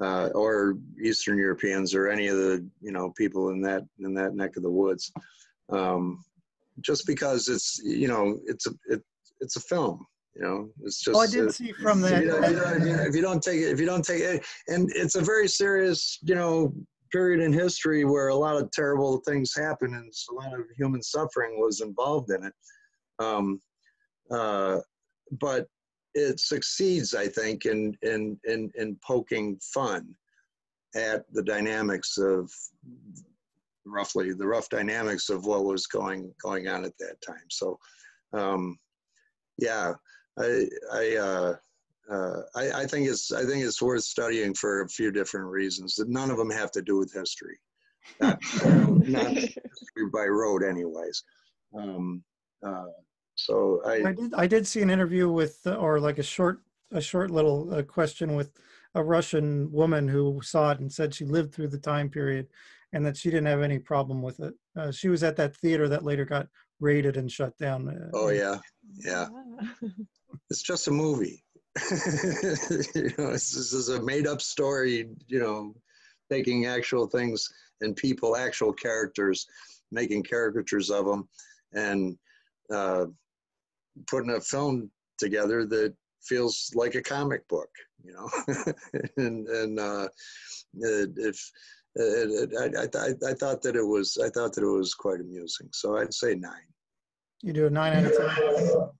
uh, 0.00 0.28
or 0.34 0.76
Eastern 1.02 1.38
Europeans 1.38 1.94
or 1.94 2.08
any 2.08 2.26
of 2.26 2.36
the 2.36 2.66
you 2.80 2.92
know 2.92 3.10
people 3.10 3.50
in 3.50 3.60
that 3.62 3.84
in 4.00 4.14
that 4.14 4.34
neck 4.34 4.56
of 4.56 4.62
the 4.62 4.70
woods. 4.70 5.12
Um, 5.70 6.24
just 6.80 7.06
because 7.06 7.48
it's 7.48 7.80
you 7.84 8.08
know 8.08 8.38
it's 8.46 8.66
a 8.66 8.70
it, 8.88 9.02
it's 9.40 9.56
a 9.56 9.60
film. 9.60 10.04
You 10.36 10.42
know, 10.42 10.68
it's 10.82 11.00
just. 11.00 11.16
oh 11.16 11.20
i 11.20 11.26
did 11.28 11.46
uh, 11.46 11.52
see 11.52 11.72
from 11.72 12.02
if 12.02 12.10
that 12.10 12.24
if, 12.24 12.24
you 12.24 12.30
don't, 12.56 12.82
if 12.82 12.86
you- 12.88 13.08
if 13.08 13.14
you 13.14 13.22
don't 13.22 13.42
take 13.42 13.60
it, 13.60 13.70
if 13.70 13.78
you 13.78 13.86
don't 13.86 14.04
take 14.04 14.20
it, 14.20 14.44
and 14.66 14.90
it's 14.96 15.14
a 15.14 15.20
very 15.22 15.46
serious, 15.46 16.18
you 16.22 16.34
know, 16.34 16.74
period 17.14 17.40
in 17.40 17.52
history 17.52 18.04
where 18.04 18.28
a 18.28 18.34
lot 18.34 18.56
of 18.56 18.68
terrible 18.72 19.18
things 19.18 19.54
happened 19.54 19.94
and 19.94 20.12
a 20.30 20.34
lot 20.34 20.52
of 20.52 20.64
human 20.76 21.00
suffering 21.00 21.60
was 21.60 21.80
involved 21.80 22.30
in 22.32 22.44
it. 22.44 22.52
Um, 23.20 23.60
uh, 24.32 24.80
but 25.40 25.68
it 26.14 26.40
succeeds, 26.40 27.14
I 27.14 27.28
think, 27.28 27.66
in 27.66 27.96
in 28.02 28.38
in 28.44 28.70
in 28.74 28.98
poking 29.06 29.58
fun 29.62 30.14
at 30.96 31.24
the 31.32 31.42
dynamics 31.42 32.18
of 32.18 32.50
roughly 33.86 34.32
the 34.32 34.46
rough 34.46 34.68
dynamics 34.68 35.28
of 35.28 35.46
what 35.46 35.64
was 35.64 35.86
going 35.86 36.32
going 36.42 36.66
on 36.66 36.84
at 36.84 36.98
that 36.98 37.20
time. 37.20 37.48
So, 37.48 37.78
um, 38.32 38.76
yeah, 39.58 39.94
I 40.38 40.66
I, 40.92 41.16
uh, 41.16 41.54
uh, 42.10 42.42
I 42.54 42.82
I 42.82 42.86
think 42.86 43.08
it's 43.08 43.32
I 43.32 43.44
think 43.44 43.64
it's 43.64 43.80
worth 43.80 44.04
studying 44.04 44.54
for 44.54 44.82
a 44.82 44.88
few 44.88 45.10
different 45.10 45.46
reasons. 45.46 45.94
That 45.94 46.08
none 46.08 46.30
of 46.30 46.36
them 46.36 46.50
have 46.50 46.70
to 46.72 46.82
do 46.82 46.98
with 46.98 47.12
history, 47.12 47.58
not, 48.20 48.38
not 48.64 49.32
history 49.32 50.10
by 50.12 50.26
road, 50.26 50.62
anyways. 50.62 51.22
Um, 51.76 52.22
uh, 52.64 52.86
so 53.36 53.82
i 53.84 53.94
I 54.08 54.12
did 54.12 54.34
i 54.34 54.46
did 54.46 54.66
see 54.66 54.80
an 54.80 54.90
interview 54.90 55.28
with 55.28 55.58
uh, 55.66 55.74
or 55.74 55.98
like 55.98 56.18
a 56.18 56.22
short 56.22 56.60
a 56.92 57.00
short 57.00 57.30
little 57.30 57.74
uh, 57.74 57.82
question 57.82 58.34
with 58.36 58.52
a 58.94 59.02
Russian 59.02 59.70
woman 59.72 60.06
who 60.06 60.40
saw 60.42 60.70
it 60.70 60.78
and 60.80 60.92
said 60.92 61.12
she 61.12 61.24
lived 61.24 61.52
through 61.52 61.68
the 61.68 61.78
time 61.78 62.08
period 62.08 62.46
and 62.92 63.04
that 63.04 63.16
she 63.16 63.28
didn't 63.28 63.46
have 63.46 63.62
any 63.62 63.78
problem 63.78 64.22
with 64.22 64.38
it. 64.38 64.54
Uh, 64.76 64.92
she 64.92 65.08
was 65.08 65.24
at 65.24 65.34
that 65.36 65.56
theater 65.56 65.88
that 65.88 66.04
later 66.04 66.24
got 66.24 66.46
raided 66.78 67.16
and 67.16 67.30
shut 67.30 67.56
down. 67.58 67.88
Uh, 67.88 68.10
Oh, 68.14 68.28
yeah, 68.28 68.58
yeah. 69.04 69.28
It's 70.50 70.62
just 70.62 70.88
a 70.88 70.90
movie. 70.90 71.43
you 72.94 73.10
know, 73.18 73.32
this 73.32 73.54
is 73.54 73.88
a 73.88 74.02
made-up 74.02 74.40
story. 74.40 75.08
You 75.26 75.40
know, 75.40 75.74
taking 76.30 76.66
actual 76.66 77.06
things 77.06 77.48
and 77.80 77.96
people, 77.96 78.36
actual 78.36 78.72
characters, 78.72 79.46
making 79.90 80.22
caricatures 80.24 80.90
of 80.90 81.04
them, 81.04 81.28
and 81.72 82.16
uh, 82.72 83.06
putting 84.06 84.30
a 84.30 84.40
film 84.40 84.90
together 85.18 85.66
that 85.66 85.94
feels 86.22 86.70
like 86.74 86.94
a 86.94 87.02
comic 87.02 87.46
book. 87.48 87.70
You 88.04 88.12
know, 88.12 88.74
and 89.16 89.48
and 89.48 89.80
uh, 89.80 90.08
if 90.74 91.50
it, 91.96 92.50
it, 92.52 92.90
I, 92.94 92.98
I, 92.98 93.30
I 93.30 93.34
thought 93.34 93.62
that 93.62 93.76
it 93.76 93.86
was 93.86 94.18
I 94.22 94.28
thought 94.28 94.52
that 94.54 94.64
it 94.64 94.78
was 94.78 94.94
quite 94.94 95.20
amusing. 95.20 95.68
So 95.72 95.96
I'd 95.96 96.14
say 96.14 96.34
nine. 96.34 96.52
You 97.42 97.52
do 97.52 97.66
a 97.66 97.70
nine 97.70 98.04
out 98.04 98.12
of 98.12 98.16
ten. 98.16 98.90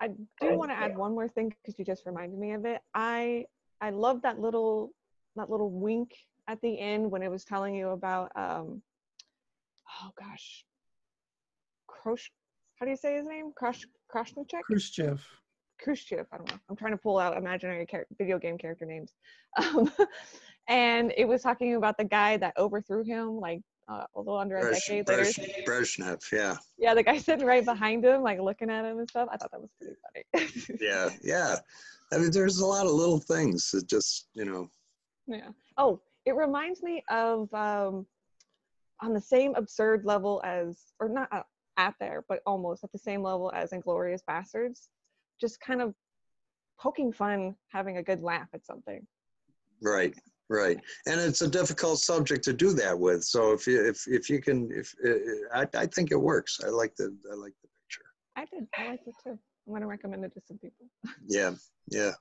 I 0.00 0.08
do 0.08 0.56
want 0.56 0.70
to 0.70 0.76
add 0.76 0.96
one 0.96 1.12
more 1.12 1.28
thing 1.28 1.48
because 1.48 1.78
you 1.78 1.84
just 1.84 2.06
reminded 2.06 2.38
me 2.38 2.52
of 2.52 2.64
it. 2.64 2.80
I 2.94 3.46
I 3.80 3.90
love 3.90 4.22
that 4.22 4.40
little 4.40 4.92
that 5.36 5.50
little 5.50 5.70
wink 5.70 6.12
at 6.46 6.60
the 6.60 6.78
end 6.78 7.10
when 7.10 7.22
it 7.22 7.30
was 7.30 7.44
telling 7.44 7.74
you 7.74 7.88
about 7.90 8.32
um 8.36 8.82
oh 10.02 10.10
gosh. 10.18 10.64
Krosh 11.90 12.28
how 12.76 12.86
do 12.86 12.90
you 12.90 12.96
say 12.96 13.16
his 13.16 13.26
name? 13.26 13.52
Krosh 13.60 13.84
Kroshnichek 14.14 14.62
Khrushchev. 14.64 15.24
Khrushchev 15.82 16.26
I 16.32 16.36
don't 16.36 16.48
know. 16.48 16.58
I'm 16.68 16.76
trying 16.76 16.92
to 16.92 16.98
pull 16.98 17.18
out 17.18 17.36
imaginary 17.36 17.86
char- 17.86 18.06
video 18.16 18.38
game 18.38 18.58
character 18.58 18.86
names. 18.86 19.12
Um, 19.56 19.90
and 20.68 21.14
it 21.16 21.26
was 21.26 21.42
talking 21.42 21.74
about 21.74 21.96
the 21.96 22.04
guy 22.04 22.36
that 22.36 22.52
overthrew 22.58 23.02
him 23.02 23.40
like 23.40 23.62
uh, 23.88 24.04
a 24.14 24.18
little 24.18 24.36
under 24.36 24.56
a 24.56 24.64
Bresh, 24.64 24.86
decade 24.86 25.08
later 25.08 25.22
Bresh, 25.22 25.64
Brezhnev, 25.66 26.32
yeah. 26.32 26.56
yeah 26.78 26.94
the 26.94 27.02
guy 27.02 27.18
sitting 27.18 27.46
right 27.46 27.64
behind 27.64 28.04
him 28.04 28.22
like 28.22 28.38
looking 28.40 28.70
at 28.70 28.84
him 28.84 28.98
and 28.98 29.08
stuff 29.08 29.28
I 29.32 29.36
thought 29.36 29.50
that 29.50 29.60
was 29.60 29.70
pretty 29.80 29.96
funny 30.34 30.78
yeah, 30.80 31.08
yeah. 31.22 31.56
I 32.12 32.18
mean, 32.18 32.30
there's 32.30 32.58
a 32.58 32.66
lot 32.66 32.86
of 32.86 32.92
little 32.92 33.20
things 33.20 33.70
that 33.72 33.86
just, 33.88 34.28
you 34.34 34.44
know, 34.44 34.68
Yeah. 35.26 35.50
Oh, 35.76 36.00
it 36.24 36.34
reminds 36.34 36.82
me 36.82 37.02
of 37.10 37.52
um, 37.52 38.06
on 39.00 39.12
the 39.12 39.20
same 39.20 39.54
absurd 39.54 40.04
level 40.04 40.40
as, 40.44 40.78
or 41.00 41.08
not 41.08 41.28
uh, 41.32 41.42
at 41.76 41.94
there, 42.00 42.24
but 42.28 42.40
almost 42.46 42.82
at 42.82 42.92
the 42.92 42.98
same 42.98 43.22
level 43.22 43.52
as 43.54 43.72
Inglourious 43.72 44.20
Basterds. 44.28 44.88
Just 45.40 45.60
kind 45.60 45.82
of 45.82 45.94
poking 46.80 47.12
fun, 47.12 47.54
having 47.68 47.98
a 47.98 48.02
good 48.02 48.22
laugh 48.22 48.48
at 48.54 48.64
something. 48.64 49.06
right, 49.82 50.14
right. 50.48 50.78
And 51.06 51.20
it's 51.20 51.42
a 51.42 51.48
difficult 51.48 51.98
subject 51.98 52.44
to 52.44 52.52
do 52.52 52.72
that 52.74 52.98
with. 52.98 53.24
So 53.24 53.52
if 53.52 53.66
you, 53.66 53.86
if, 53.86 54.06
if 54.06 54.30
you 54.30 54.40
can, 54.40 54.70
if, 54.72 54.94
uh, 55.06 55.58
I, 55.60 55.82
I 55.82 55.86
think 55.86 56.10
it 56.10 56.16
works. 56.16 56.60
I 56.64 56.68
like 56.68 56.94
the, 56.96 57.16
I 57.30 57.34
like 57.34 57.54
the 57.62 57.68
picture. 57.68 58.04
I 58.36 58.44
did. 58.44 58.68
I 58.78 58.90
liked 58.90 59.06
it 59.06 59.14
too. 59.22 59.38
I'm 59.66 59.74
gonna 59.74 59.86
recommend 59.86 60.24
it 60.24 60.32
to 60.34 60.40
some 60.46 60.58
people. 60.58 60.86
Yeah, 61.26 61.52
yeah, 61.90 62.12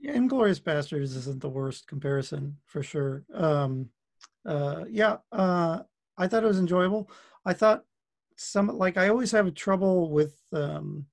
Yeah, 0.00 0.14
Inglourious 0.14 0.60
Basterds 0.60 1.16
isn't 1.16 1.40
the 1.40 1.48
worst 1.48 1.86
comparison 1.86 2.56
for 2.64 2.82
sure. 2.82 3.24
Um, 3.34 3.90
uh, 4.46 4.84
yeah, 4.88 5.18
uh, 5.32 5.80
I 6.16 6.28
thought 6.28 6.44
it 6.44 6.48
was 6.48 6.58
enjoyable. 6.58 7.10
I 7.44 7.52
thought 7.52 7.84
some 8.36 8.68
like 8.68 8.96
I 8.96 9.08
always 9.08 9.32
have 9.32 9.54
trouble 9.54 10.10
with 10.10 10.34
um, 10.52 11.06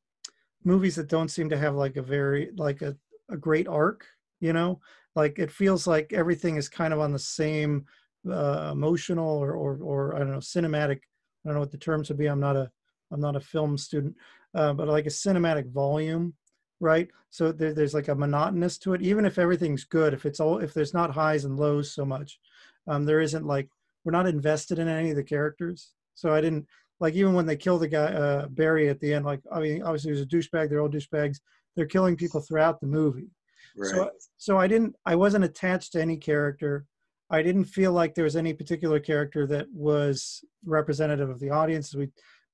movies 0.64 0.96
that 0.96 1.10
don't 1.10 1.30
seem 1.30 1.50
to 1.50 1.58
have 1.58 1.76
like 1.76 1.98
a 1.98 2.02
very 2.02 2.52
like 2.56 2.82
a, 2.82 2.96
a 3.30 3.38
great 3.38 3.68
arc. 3.68 4.06
You 4.40 4.54
know, 4.54 4.80
like 5.16 5.40
it 5.40 5.52
feels 5.52 5.88
like 5.88 6.14
everything 6.14 6.56
is 6.56 6.70
kind 6.70 6.94
of 6.94 7.00
on 7.00 7.12
the 7.12 7.20
same 7.20 7.86
uh, 8.30 8.70
emotional 8.72 9.38
or, 9.38 9.54
or 9.54 9.78
or 9.82 10.16
I 10.16 10.20
don't 10.20 10.32
know 10.32 10.38
cinematic. 10.38 11.00
I 11.44 11.50
don't 11.50 11.56
know 11.56 11.60
what 11.60 11.72
the 11.72 11.78
terms 11.78 12.10
would 12.10 12.18
be. 12.18 12.28
I'm 12.28 12.40
not 12.40 12.56
a 12.56 12.70
I'm 13.12 13.20
not 13.20 13.36
a 13.36 13.42
film 13.42 13.78
student, 13.78 14.16
uh, 14.56 14.74
but 14.74 14.88
like 14.88 15.06
a 15.06 15.10
cinematic 15.10 15.72
volume 15.72 16.34
right 16.82 17.10
so 17.30 17.52
there, 17.52 17.74
there's 17.74 17.94
like 17.94 18.10
a 18.10 18.16
monotonous 18.16 18.78
to 18.78 18.94
it 18.94 19.02
even 19.02 19.24
if 19.24 19.38
everything's 19.38 19.86
good 19.86 20.14
if 20.14 20.26
it's 20.26 20.40
all 20.40 20.58
if 20.58 20.74
there's 20.74 20.94
not 20.94 21.14
highs 21.14 21.46
and 21.46 21.58
lows 21.58 21.94
so 21.94 22.04
much 22.04 22.40
um, 22.88 23.06
there 23.06 23.22
isn't 23.22 23.46
like 23.46 23.70
we're 24.04 24.12
not 24.12 24.28
invested 24.28 24.80
in 24.80 24.88
any 24.88 25.12
of 25.12 25.16
the 25.16 25.24
characters 25.24 25.92
so 26.16 26.34
i 26.34 26.42
didn't 26.42 26.66
like 27.00 27.14
even 27.14 27.34
when 27.34 27.46
they 27.46 27.56
kill 27.56 27.78
the 27.78 27.88
guy 27.88 28.06
uh, 28.06 28.48
Beria 28.48 28.90
at 28.90 29.00
the 29.00 29.14
end 29.14 29.26
like 29.26 29.42
i 29.52 29.60
mean 29.60 29.84
obviously 29.84 30.12
there's 30.12 30.24
a 30.24 30.26
douchebag 30.26 30.70
they're 30.70 30.82
all 30.82 30.90
douchebags 30.90 31.38
they're 31.76 31.86
killing 31.86 32.18
people 32.18 32.42
throughout 32.42 32.82
the 32.82 32.88
movie 32.88 33.30
Right. 33.76 33.92
so 33.92 34.10
so 34.38 34.58
i 34.58 34.68
didn't 34.68 34.96
i 35.06 35.16
wasn't 35.16 35.44
attached 35.46 35.94
to 35.94 36.02
any 36.02 36.18
character 36.18 36.86
i 37.30 37.42
didn't 37.42 37.66
feel 37.66 37.94
like 37.94 38.14
there 38.14 38.24
was 38.26 38.36
any 38.36 38.54
particular 38.54 39.00
character 39.00 39.48
that 39.48 39.68
was 39.74 40.44
representative 40.66 41.30
of 41.30 41.40
the 41.40 41.50
audience 41.50 41.94
we 41.96 42.10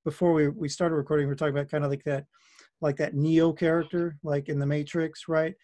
before 0.05 0.33
we, 0.33 0.47
we 0.47 0.69
started 0.69 0.95
recording 0.95 1.25
we 1.25 1.31
were 1.31 1.35
talking 1.35 1.55
about 1.57 1.69
kind 1.69 1.83
of 1.83 1.89
like 1.89 2.03
that 2.03 2.25
like 2.81 2.97
that 2.97 3.15
neo 3.15 3.51
character 3.51 4.15
like 4.23 4.49
in 4.49 4.59
the 4.59 4.65
matrix 4.65 5.27
right 5.27 5.55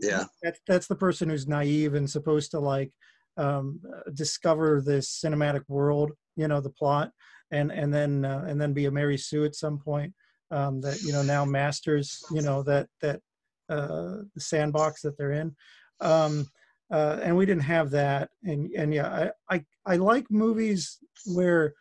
Yeah. 0.00 0.24
that's 0.42 0.60
that's 0.66 0.86
the 0.86 0.96
person 0.96 1.28
who's 1.28 1.48
naive 1.48 1.94
and 1.94 2.08
supposed 2.08 2.50
to 2.52 2.60
like 2.60 2.92
um, 3.36 3.80
discover 4.14 4.80
this 4.80 5.20
cinematic 5.24 5.62
world 5.68 6.12
you 6.36 6.46
know 6.48 6.60
the 6.60 6.70
plot 6.70 7.10
and 7.50 7.70
and 7.72 7.92
then 7.92 8.24
uh, 8.24 8.44
and 8.46 8.60
then 8.60 8.72
be 8.72 8.86
a 8.86 8.90
mary 8.90 9.16
sue 9.18 9.44
at 9.44 9.54
some 9.54 9.78
point 9.78 10.12
um, 10.50 10.80
that 10.80 11.00
you 11.02 11.12
know 11.12 11.22
now 11.22 11.44
masters 11.44 12.22
you 12.32 12.42
know 12.42 12.62
that 12.62 12.88
that 13.02 13.20
the 13.70 14.40
sandbox 14.40 15.02
that 15.02 15.16
they're 15.16 15.32
in. 15.32 15.54
Um, 16.00 16.46
uh, 16.90 17.20
and 17.22 17.36
we 17.36 17.46
didn't 17.46 17.62
have 17.62 17.90
that. 17.90 18.30
And 18.44 18.70
and 18.72 18.92
yeah 18.92 19.30
I, 19.50 19.54
I 19.56 19.64
i 19.86 19.96
like 19.96 20.30
movies 20.30 20.98
where 21.26 21.74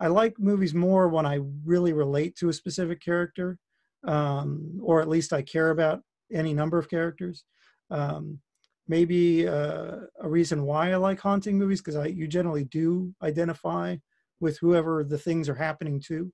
i 0.00 0.06
like 0.06 0.38
movies 0.38 0.74
more 0.74 1.08
when 1.08 1.26
i 1.26 1.40
really 1.64 1.92
relate 1.92 2.36
to 2.36 2.48
a 2.48 2.52
specific 2.52 3.00
character 3.00 3.58
um, 4.06 4.78
or 4.82 5.00
at 5.00 5.08
least 5.08 5.32
i 5.32 5.42
care 5.42 5.70
about 5.70 6.02
any 6.32 6.54
number 6.54 6.78
of 6.78 6.88
characters. 6.88 7.44
Um, 7.90 8.40
maybe 8.88 9.46
uh, 9.46 9.96
a 10.20 10.28
reason 10.28 10.64
why 10.64 10.92
i 10.92 10.96
like 10.96 11.20
haunting 11.20 11.56
movies 11.56 11.80
because 11.80 11.96
i 11.96 12.06
you 12.06 12.26
generally 12.26 12.64
do 12.64 13.14
identify 13.22 13.96
with 14.40 14.58
whoever 14.58 15.04
the 15.04 15.18
things 15.18 15.48
are 15.48 15.54
happening 15.54 16.00
to 16.08 16.32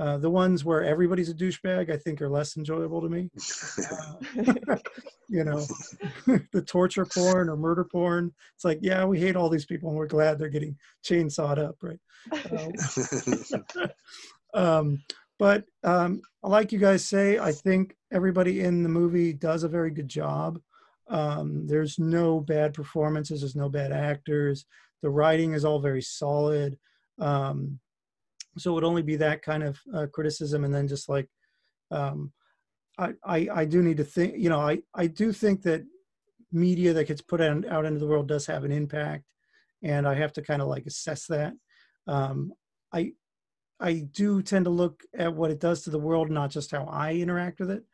uh, 0.00 0.16
the 0.16 0.30
ones 0.30 0.64
where 0.64 0.82
everybody's 0.82 1.28
a 1.28 1.34
douchebag 1.34 1.90
i 1.92 1.96
think 1.96 2.22
are 2.22 2.30
less 2.30 2.56
enjoyable 2.56 3.02
to 3.02 3.08
me. 3.10 3.30
Uh, 3.78 4.76
you 5.28 5.44
know 5.44 5.62
the 6.52 6.62
torture 6.62 7.04
porn 7.04 7.50
or 7.50 7.56
murder 7.56 7.84
porn. 7.84 8.32
It's 8.54 8.64
like 8.64 8.78
yeah 8.80 9.04
we 9.04 9.20
hate 9.20 9.36
all 9.36 9.50
these 9.50 9.66
people 9.66 9.90
and 9.90 9.98
we're 9.98 10.06
glad 10.06 10.38
they're 10.38 10.48
getting 10.48 10.76
chainsawed 11.04 11.58
up 11.58 11.76
right? 11.82 12.00
Um, 14.54 15.02
but 15.38 15.64
um, 15.84 16.22
like 16.42 16.72
you 16.72 16.78
guys 16.78 17.06
say 17.06 17.38
i 17.38 17.52
think 17.52 17.94
everybody 18.10 18.60
in 18.60 18.82
the 18.82 18.88
movie 18.88 19.34
does 19.34 19.64
a 19.64 19.68
very 19.68 19.90
good 19.90 20.08
job. 20.08 20.58
Um, 21.08 21.66
there's 21.66 21.98
no 21.98 22.40
bad 22.40 22.72
performances 22.72 23.40
there's 23.40 23.54
no 23.54 23.68
bad 23.68 23.92
actors. 23.92 24.64
The 25.02 25.10
writing 25.10 25.52
is 25.52 25.64
all 25.64 25.80
very 25.80 26.02
solid. 26.02 26.78
Um, 27.18 27.80
so 28.58 28.70
it 28.70 28.74
would 28.74 28.84
only 28.84 29.02
be 29.02 29.16
that 29.16 29.42
kind 29.42 29.62
of 29.62 29.78
uh, 29.94 30.06
criticism 30.12 30.64
and 30.64 30.74
then 30.74 30.88
just 30.88 31.08
like 31.08 31.28
um, 31.90 32.32
I, 32.98 33.12
I 33.24 33.48
i 33.54 33.64
do 33.64 33.82
need 33.82 33.96
to 33.98 34.04
think 34.04 34.34
you 34.36 34.48
know 34.48 34.60
i 34.60 34.78
i 34.94 35.06
do 35.06 35.32
think 35.32 35.62
that 35.62 35.84
media 36.52 36.92
that 36.92 37.06
gets 37.06 37.20
put 37.20 37.40
out, 37.40 37.66
out 37.68 37.84
into 37.84 38.00
the 38.00 38.06
world 38.06 38.28
does 38.28 38.46
have 38.46 38.64
an 38.64 38.72
impact 38.72 39.24
and 39.82 40.06
i 40.06 40.14
have 40.14 40.32
to 40.34 40.42
kind 40.42 40.60
of 40.62 40.68
like 40.68 40.86
assess 40.86 41.26
that. 41.26 41.52
Um, 42.06 42.52
i 42.92 43.12
i 43.78 44.06
do 44.12 44.42
tend 44.42 44.64
to 44.64 44.70
look 44.70 45.02
at 45.16 45.34
what 45.34 45.50
it 45.50 45.60
does 45.60 45.82
to 45.82 45.90
the 45.90 45.98
world 45.98 46.30
not 46.30 46.50
just 46.50 46.70
how 46.70 46.84
i 46.84 47.12
interact 47.12 47.60
with 47.60 47.70
it. 47.70 47.84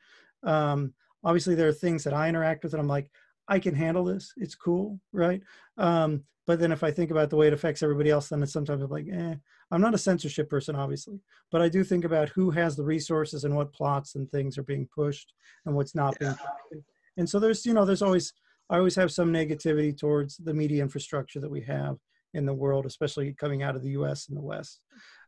Um, 0.43 0.95
obviously 1.25 1.55
there 1.55 1.69
are 1.69 1.73
things 1.73 2.05
that 2.05 2.15
i 2.15 2.29
interact 2.29 2.65
with 2.65 2.73
and 2.73 2.81
i'm 2.81 2.89
like 2.89 3.11
i 3.49 3.59
can 3.59 3.75
handle 3.75 4.05
this. 4.05 4.33
It's 4.37 4.55
cool 4.55 5.01
right? 5.13 5.43
Um, 5.79 6.25
but 6.47 6.61
then 6.61 6.73
if 6.73 6.83
i 6.83 6.91
think 6.91 7.11
about 7.11 7.29
the 7.29 7.37
way 7.37 7.49
it 7.49 7.53
affects 7.53 7.83
everybody 7.83 8.11
else 8.11 8.29
then 8.29 8.43
it's 8.43 8.53
sometimes 8.53 8.83
I'm 8.83 8.91
like 8.91 9.09
eh 9.13 9.35
i'm 9.71 9.81
not 9.81 9.95
a 9.95 9.99
censorship 9.99 10.49
person 10.49 10.77
obviously 10.77 11.21
but 11.51 11.61
i 11.61 11.69
do 11.69 11.85
think 11.85 12.05
about 12.05 12.29
who 12.31 12.51
has 12.51 12.77
the 12.77 12.85
resources 12.85 13.45
and 13.45 13.55
what 13.55 13.73
plots 13.73 14.15
and 14.15 14.31
things 14.31 14.57
are 14.57 14.63
being 14.63 14.89
pushed 14.95 15.33
and 15.67 15.75
what's 15.75 15.95
not 15.95 16.19
being 16.19 16.33
pushed. 16.33 16.85
and 17.17 17.29
so 17.29 17.39
there's 17.39 17.67
you 17.67 17.75
know 17.75 17.85
there's 17.85 18.03
always 18.03 18.33
i 18.71 18.79
always 18.79 18.95
have 18.95 19.13
some 19.13 19.33
negativity 19.33 19.97
towards 19.97 20.37
the 20.39 20.55
media 20.55 20.83
infrastructure 20.83 21.41
that 21.41 21.51
we 21.51 21.61
have 21.61 21.97
in 22.35 22.47
the 22.47 22.55
world 22.55 22.87
especially 22.87 23.33
coming 23.33 23.63
out 23.63 23.77
of 23.77 23.83
the 23.83 23.91
us 23.91 24.29
and 24.29 24.37
the 24.37 24.43
west. 24.43 24.81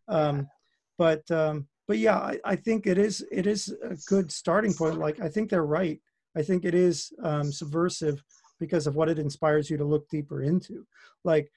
Um, 0.09 0.47
but 0.99 1.29
um, 1.31 1.67
but 1.87 1.99
yeah 1.99 2.19
I, 2.19 2.39
I 2.45 2.57
think 2.57 2.87
it 2.87 2.99
is 2.99 3.25
it 3.31 3.47
is 3.47 3.75
a 3.83 3.97
good 4.07 4.31
starting 4.31 4.75
point. 4.75 4.99
Like 4.99 5.21
i 5.21 5.29
think 5.29 5.49
they're 5.49 5.65
right 5.65 6.01
i 6.39 6.43
think 6.43 6.65
it 6.65 6.75
is 6.75 7.13
um, 7.23 7.53
subversive 7.53 8.23
because 8.61 8.87
of 8.87 8.97
what 8.97 9.09
it 9.09 9.19
inspires 9.19 9.69
you 9.69 9.77
to 9.77 9.85
look 9.85 10.09
deeper 10.09 10.43
into 10.43 10.87
like 11.25 11.51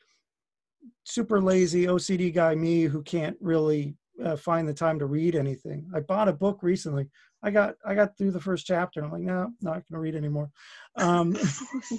super 1.04 1.40
lazy 1.42 1.86
ocd 1.86 2.34
guy 2.34 2.56
me 2.56 2.84
who 2.84 3.02
can't 3.04 3.38
really 3.40 3.96
uh, 4.24 4.36
find 4.36 4.68
the 4.68 4.74
time 4.74 5.00
to 5.00 5.06
read 5.06 5.36
anything. 5.36 5.90
I 5.96 6.00
bought 6.02 6.28
a 6.28 6.34
book 6.34 6.60
recently. 6.62 7.08
I 7.44 7.52
got 7.52 7.76
I 7.86 7.96
got 7.96 8.18
through 8.18 8.32
the 8.32 8.40
first 8.40 8.66
chapter. 8.66 9.00
And 9.00 9.08
I'm 9.08 9.14
like, 9.14 9.24
no, 9.24 9.52
not 9.62 9.74
going 9.74 9.84
to 9.94 10.00
read 10.00 10.16
anymore. 10.16 10.50
Um, 10.98 11.36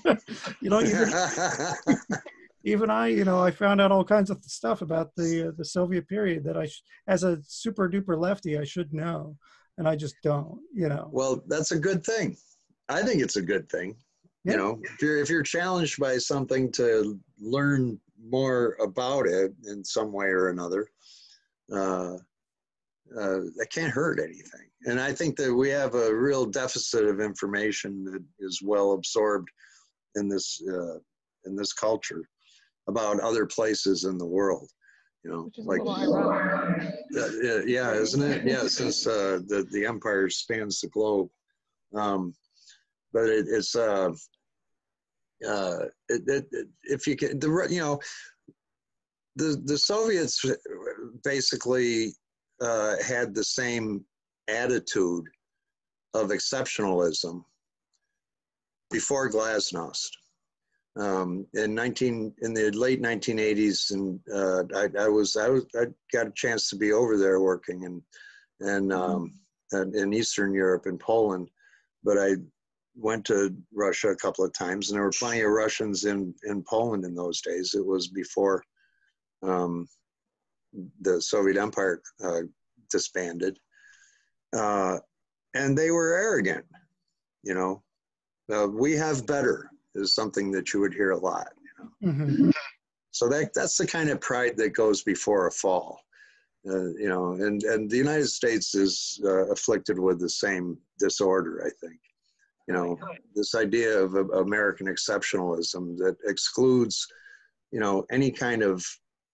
you 0.61 0.71
know, 0.71 0.81
even, 0.81 1.13
even 2.65 2.91
I, 2.91 3.09
you 3.09 3.25
know, 3.25 3.41
I 3.41 3.51
found 3.51 3.81
out 3.81 3.93
all 3.93 4.05
kinds 4.05 4.31
of 4.31 4.43
stuff 4.45 4.83
about 4.83 5.11
the 5.17 5.49
uh, 5.49 5.53
the 5.57 5.65
Soviet 5.65 6.09
period 6.09 6.45
that 6.45 6.57
I, 6.57 6.67
sh- 6.67 6.83
as 7.07 7.25
a 7.25 7.39
super 7.47 7.89
duper 7.89 8.19
lefty, 8.19 8.59
I 8.59 8.65
should 8.65 8.93
know, 8.93 9.37
and 9.79 9.89
I 9.89 9.97
just 9.97 10.15
don't. 10.23 10.61
You 10.75 10.89
know. 10.89 11.09
Well, 11.11 11.43
that's 11.49 11.73
a 11.73 11.79
good 11.79 12.05
thing. 12.05 12.37
I 12.93 13.02
think 13.02 13.23
it's 13.23 13.36
a 13.36 13.43
good 13.43 13.69
thing. 13.69 13.97
Yeah. 14.44 14.52
You 14.52 14.59
know, 14.59 14.81
if 14.82 15.02
you're 15.02 15.19
if 15.19 15.31
you're 15.31 15.43
challenged 15.43 15.98
by 15.98 16.19
something 16.19 16.70
to 16.73 17.19
learn 17.40 17.98
more 18.24 18.77
about 18.81 19.27
it 19.27 19.52
in 19.66 19.85
some 19.85 20.12
way 20.12 20.27
or 20.27 20.48
another, 20.48 20.89
uh, 21.73 22.16
uh, 23.19 23.40
that 23.56 23.69
can't 23.70 23.93
hurt 23.93 24.19
anything. 24.19 24.69
And 24.86 25.01
I 25.01 25.12
think 25.12 25.36
that 25.36 25.55
we 25.55 25.69
have 25.70 25.94
a 25.94 26.14
real 26.14 26.44
deficit 26.44 27.05
of 27.05 27.20
information 27.20 28.05
that 28.05 28.23
is 28.40 28.60
well 28.62 28.93
absorbed 28.93 29.48
in 30.16 30.28
this 30.28 30.62
uh, 30.69 30.98
in 31.44 31.56
this 31.56 31.73
culture 31.73 32.28
about 32.89 33.20
other 33.20 33.47
places 33.47 34.05
in 34.05 34.19
the 34.19 34.27
world. 34.27 34.69
You 35.24 35.31
know, 35.31 35.43
Which 35.43 35.59
is 35.59 35.66
like 35.66 35.81
a 35.82 35.85
uh, 35.85 37.28
yeah, 37.40 37.60
yeah, 37.64 37.93
isn't 37.93 38.23
it? 38.23 38.44
Yeah, 38.44 38.66
since 38.66 39.06
uh, 39.06 39.40
the 39.47 39.66
the 39.70 39.86
empire 39.86 40.28
spans 40.28 40.81
the 40.81 40.89
globe, 40.89 41.28
um, 41.94 42.35
but 43.12 43.24
it, 43.28 43.47
it's 43.48 43.76
uh, 43.76 44.10
uh, 45.47 45.78
it, 46.09 46.22
it, 46.26 46.47
it, 46.52 46.68
if 46.84 47.06
you 47.06 47.16
can, 47.16 47.39
the 47.39 47.66
you 47.70 47.80
know, 47.80 47.98
the 49.36 49.60
the 49.64 49.78
Soviets 49.78 50.44
basically 51.24 52.14
uh, 52.60 52.97
had 53.02 53.34
the 53.34 53.44
same 53.44 54.05
attitude 54.48 55.24
of 56.14 56.28
exceptionalism 56.28 57.43
before 58.90 59.30
Glasnost. 59.30 60.10
Um, 61.01 61.47
in 61.55 61.74
19 61.74 62.34
in 62.43 62.52
the 62.52 62.70
late 62.72 63.01
1980s, 63.01 63.93
and 63.93 64.20
uh, 64.32 64.64
I, 64.76 65.05
I 65.05 65.09
was 65.09 65.39
I 65.39 65.48
was 65.48 65.64
I 65.74 65.86
got 66.12 66.26
a 66.26 66.32
chance 66.36 66.68
to 66.68 66.76
be 66.76 66.93
over 66.93 67.16
there 67.16 67.40
working 67.40 67.86
and 67.86 68.02
and 68.60 68.93
um, 68.93 69.32
and 69.72 69.94
in 69.94 70.12
Eastern 70.12 70.52
Europe 70.52 70.84
and 70.84 71.01
Poland, 71.01 71.48
but 72.05 72.18
I 72.18 72.34
went 72.94 73.24
to 73.27 73.55
Russia 73.73 74.09
a 74.09 74.16
couple 74.16 74.44
of 74.44 74.52
times, 74.52 74.90
and 74.90 74.97
there 74.97 75.05
were 75.05 75.10
plenty 75.10 75.40
of 75.40 75.51
Russians 75.51 76.05
in 76.05 76.35
in 76.44 76.62
Poland 76.62 77.05
in 77.05 77.14
those 77.14 77.40
days. 77.40 77.74
It 77.74 77.85
was 77.85 78.09
before 78.09 78.62
um, 79.43 79.89
the 81.01 81.20
Soviet 81.20 81.56
Empire 81.56 82.02
uh, 82.23 82.43
disbanded, 82.90 83.59
uh, 84.55 84.98
and 85.55 85.77
they 85.77 85.90
were 85.90 86.14
arrogant. 86.14 86.64
You 87.43 87.55
know, 87.55 87.82
uh, 88.52 88.69
we 88.69 88.93
have 88.93 89.27
better 89.27 89.70
is 89.94 90.14
something 90.14 90.51
that 90.52 90.73
you 90.73 90.81
would 90.81 90.94
hear 90.94 91.10
a 91.10 91.19
lot. 91.19 91.52
Mhm. 92.02 92.52
So 93.10 93.28
that 93.28 93.52
that's 93.55 93.77
the 93.77 93.86
kind 93.86 94.09
of 94.09 94.20
pride 94.20 94.56
that 94.56 94.70
goes 94.70 95.02
before 95.02 95.47
a 95.47 95.52
fall. 95.52 96.01
Uh, 96.66 96.90
you 96.94 97.09
know, 97.09 97.32
and 97.32 97.62
and 97.64 97.90
the 97.90 97.97
United 97.97 98.28
States 98.28 98.74
is 98.74 99.20
uh, 99.24 99.51
afflicted 99.51 99.98
with 99.98 100.20
the 100.20 100.28
same 100.28 100.78
disorder. 100.98 101.64
I 101.66 101.70
think. 101.85 102.01
You 102.68 102.74
know, 102.74 102.98
this 103.34 103.55
idea 103.55 103.98
of 103.98 104.14
uh, 104.14 104.24
American 104.40 104.86
exceptionalism 104.86 105.97
that 105.98 106.16
excludes, 106.24 107.06
you 107.72 107.80
know, 107.80 108.05
any 108.10 108.30
kind 108.30 108.62
of 108.62 108.84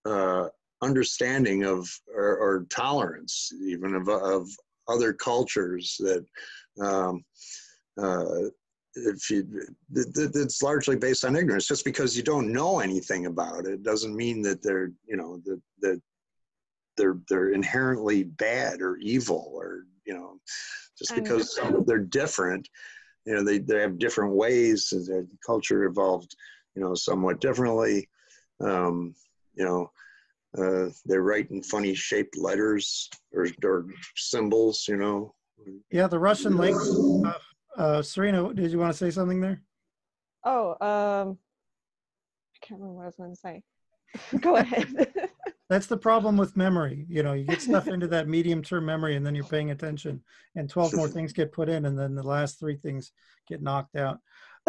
uh, 0.05 0.47
understanding 0.81 1.63
of 1.63 1.87
or, 2.13 2.37
or 2.37 2.65
tolerance, 2.69 3.51
even 3.63 3.95
of 3.95 4.07
of 4.09 4.47
other 4.87 5.13
cultures 5.13 5.95
that. 5.99 6.25
Um, 6.81 7.23
uh, 8.01 8.49
if 8.95 9.29
you 9.29 9.45
it's 9.93 10.63
largely 10.63 10.95
based 10.95 11.23
on 11.23 11.35
ignorance 11.35 11.67
just 11.67 11.85
because 11.85 12.17
you 12.17 12.23
don't 12.23 12.51
know 12.51 12.79
anything 12.79 13.27
about 13.27 13.65
it 13.65 13.83
doesn't 13.83 14.15
mean 14.15 14.41
that 14.41 14.61
they're 14.63 14.91
you 15.07 15.15
know 15.15 15.39
that 15.45 15.61
that 15.79 16.01
they're 16.97 17.17
they're 17.29 17.51
inherently 17.51 18.23
bad 18.23 18.81
or 18.81 18.97
evil 18.97 19.51
or 19.53 19.85
you 20.05 20.13
know 20.13 20.39
just 20.97 21.15
because 21.15 21.57
they're 21.85 21.99
different 21.99 22.67
you 23.25 23.33
know 23.33 23.43
they, 23.43 23.59
they 23.59 23.79
have 23.79 23.99
different 23.99 24.33
ways 24.33 24.91
and 24.91 25.05
their 25.07 25.25
culture 25.45 25.83
evolved 25.85 26.35
you 26.75 26.81
know 26.81 26.93
somewhat 26.95 27.41
differently 27.41 28.07
um, 28.61 29.13
you 29.55 29.65
know 29.65 29.91
uh, 30.57 30.89
they 31.05 31.17
write 31.17 31.49
in 31.51 31.61
funny 31.61 31.93
shaped 31.93 32.37
letters 32.37 33.09
or, 33.33 33.47
or 33.63 33.85
symbols 34.15 34.85
you 34.87 34.97
know 34.97 35.33
Yeah, 35.91 36.07
the 36.07 36.19
Russian 36.19 36.57
links. 36.57 36.89
Uh, 37.23 37.33
uh, 37.77 38.01
Serena, 38.01 38.53
did 38.53 38.71
you 38.71 38.79
want 38.79 38.91
to 38.91 38.97
say 38.97 39.11
something 39.11 39.41
there? 39.41 39.61
Oh, 40.43 40.71
um, 40.81 41.37
I 42.55 42.65
can't 42.65 42.79
remember 42.79 42.95
what 42.95 43.03
I 43.03 43.05
was 43.05 43.15
going 43.15 43.33
to 43.33 43.39
say. 43.39 43.63
Go 44.39 44.55
ahead. 44.55 44.87
That's 45.69 45.85
the 45.85 45.97
problem 45.97 46.35
with 46.35 46.57
memory. 46.57 47.05
You 47.07 47.21
know, 47.21 47.33
you 47.33 47.45
get 47.45 47.61
stuff 47.61 47.87
into 47.87 48.07
that 48.07 48.27
medium 48.27 48.63
term 48.63 48.85
memory 48.85 49.15
and 49.15 49.25
then 49.25 49.35
you're 49.35 49.45
paying 49.45 49.69
attention 49.69 50.21
and 50.55 50.67
12 50.67 50.95
more 50.95 51.07
things 51.09 51.31
get 51.31 51.51
put 51.51 51.69
in 51.69 51.85
and 51.85 51.97
then 51.97 52.15
the 52.15 52.23
last 52.23 52.59
three 52.59 52.75
things 52.75 53.11
get 53.47 53.61
knocked 53.61 53.95
out. 53.95 54.19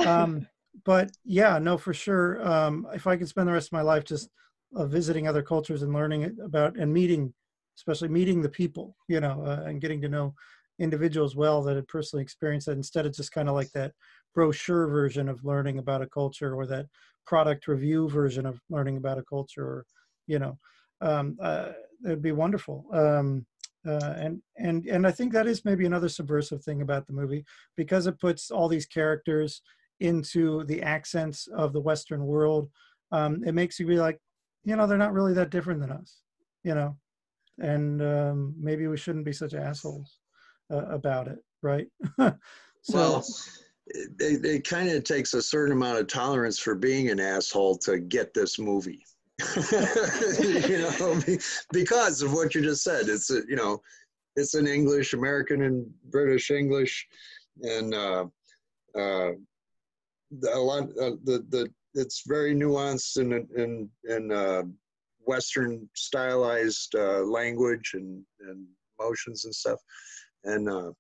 Um, 0.06 0.46
but 0.84 1.10
yeah, 1.24 1.58
no, 1.58 1.78
for 1.78 1.94
sure. 1.94 2.46
Um, 2.46 2.86
if 2.92 3.06
I 3.06 3.16
could 3.16 3.28
spend 3.28 3.48
the 3.48 3.52
rest 3.52 3.68
of 3.68 3.72
my 3.72 3.80
life 3.80 4.04
just 4.04 4.28
uh, 4.76 4.86
visiting 4.86 5.26
other 5.26 5.42
cultures 5.42 5.82
and 5.82 5.92
learning 5.92 6.36
about 6.44 6.76
and 6.76 6.92
meeting, 6.92 7.32
especially 7.76 8.08
meeting 8.08 8.42
the 8.42 8.48
people, 8.48 8.94
you 9.08 9.20
know, 9.20 9.42
uh, 9.44 9.64
and 9.66 9.80
getting 9.80 10.02
to 10.02 10.08
know 10.08 10.34
individuals 10.78 11.34
well 11.34 11.62
that 11.62 11.76
had 11.76 11.88
personally 11.88 12.22
experienced 12.22 12.66
that 12.66 12.76
instead 12.76 13.06
of 13.06 13.14
just 13.14 13.32
kind 13.32 13.48
of 13.48 13.54
like 13.54 13.70
that 13.72 13.92
brochure 14.34 14.86
version 14.86 15.28
of 15.28 15.44
learning 15.44 15.78
about 15.78 16.02
a 16.02 16.06
culture 16.06 16.54
or 16.54 16.66
that 16.66 16.86
product 17.26 17.68
review 17.68 18.08
version 18.08 18.46
of 18.46 18.60
learning 18.70 18.96
about 18.96 19.18
a 19.18 19.22
culture 19.22 19.64
or, 19.64 19.86
you 20.26 20.38
know, 20.38 20.58
um, 21.00 21.36
uh, 21.40 21.70
it 22.04 22.08
would 22.08 22.22
be 22.22 22.32
wonderful. 22.32 22.86
Um, 22.92 23.46
uh, 23.86 24.14
and 24.16 24.42
and 24.58 24.86
and 24.86 25.06
I 25.06 25.10
think 25.10 25.32
that 25.32 25.46
is 25.46 25.64
maybe 25.64 25.86
another 25.86 26.08
subversive 26.08 26.62
thing 26.62 26.82
about 26.82 27.06
the 27.06 27.14
movie 27.14 27.44
because 27.76 28.06
it 28.06 28.20
puts 28.20 28.50
all 28.50 28.68
these 28.68 28.86
characters 28.86 29.62
into 30.00 30.64
the 30.64 30.82
accents 30.82 31.46
of 31.46 31.72
the 31.72 31.80
Western 31.80 32.26
world. 32.26 32.68
Um, 33.12 33.42
it 33.44 33.52
makes 33.52 33.78
you 33.80 33.86
be 33.86 33.98
like, 33.98 34.18
you 34.64 34.76
know, 34.76 34.86
they're 34.86 34.98
not 34.98 35.12
really 35.12 35.34
that 35.34 35.50
different 35.50 35.80
than 35.80 35.92
us, 35.92 36.18
you 36.62 36.74
know, 36.74 36.96
and 37.58 38.02
um, 38.02 38.54
maybe 38.58 38.86
we 38.86 38.96
shouldn't 38.96 39.24
be 39.24 39.32
such 39.32 39.54
assholes 39.54 40.18
uh, 40.70 40.86
about 40.86 41.28
it, 41.28 41.38
right? 41.62 41.86
so 42.18 42.94
well, 42.94 43.26
it, 43.86 44.44
it 44.44 44.68
kind 44.68 44.90
of 44.90 45.04
takes 45.04 45.34
a 45.34 45.42
certain 45.42 45.72
amount 45.72 45.98
of 45.98 46.06
tolerance 46.06 46.58
for 46.58 46.74
being 46.74 47.08
an 47.10 47.20
asshole 47.20 47.78
to 47.78 47.98
get 47.98 48.32
this 48.34 48.58
movie. 48.58 49.04
you 50.68 50.78
know, 50.78 51.20
because 51.72 52.22
of 52.22 52.32
what 52.32 52.54
you 52.54 52.62
just 52.62 52.82
said. 52.82 53.08
It's 53.08 53.30
you 53.30 53.56
know, 53.56 53.80
it's 54.36 54.54
in 54.54 54.66
English, 54.66 55.12
American 55.12 55.62
and 55.62 55.86
British 56.10 56.50
English, 56.50 57.06
and 57.62 57.94
uh, 57.94 58.26
uh, 58.96 59.32
a 60.52 60.58
lot 60.58 60.84
uh, 61.00 61.16
the 61.24 61.44
the 61.50 61.72
it's 61.94 62.22
very 62.26 62.54
nuanced 62.54 63.16
and 63.16 63.32
in 63.56 63.88
in 64.08 64.32
uh, 64.32 64.62
Western 65.20 65.88
stylized 65.94 66.94
uh, 66.94 67.20
language 67.20 67.92
and 67.94 68.24
and 68.40 68.66
motions 69.00 69.44
and 69.44 69.54
stuff, 69.54 69.80
and 70.44 70.68
uh, 70.68 70.92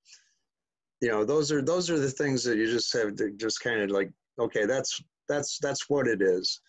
you 1.00 1.08
know 1.08 1.24
those 1.24 1.50
are 1.52 1.62
those 1.62 1.90
are 1.90 1.98
the 1.98 2.10
things 2.10 2.44
that 2.44 2.56
you 2.56 2.66
just 2.66 2.92
have 2.92 3.14
to 3.16 3.30
just 3.32 3.60
kind 3.60 3.80
of 3.80 3.90
like 3.90 4.10
okay 4.38 4.66
that's 4.66 5.00
that's 5.28 5.58
that's 5.58 5.88
what 5.88 6.06
it 6.06 6.20
is 6.20 6.60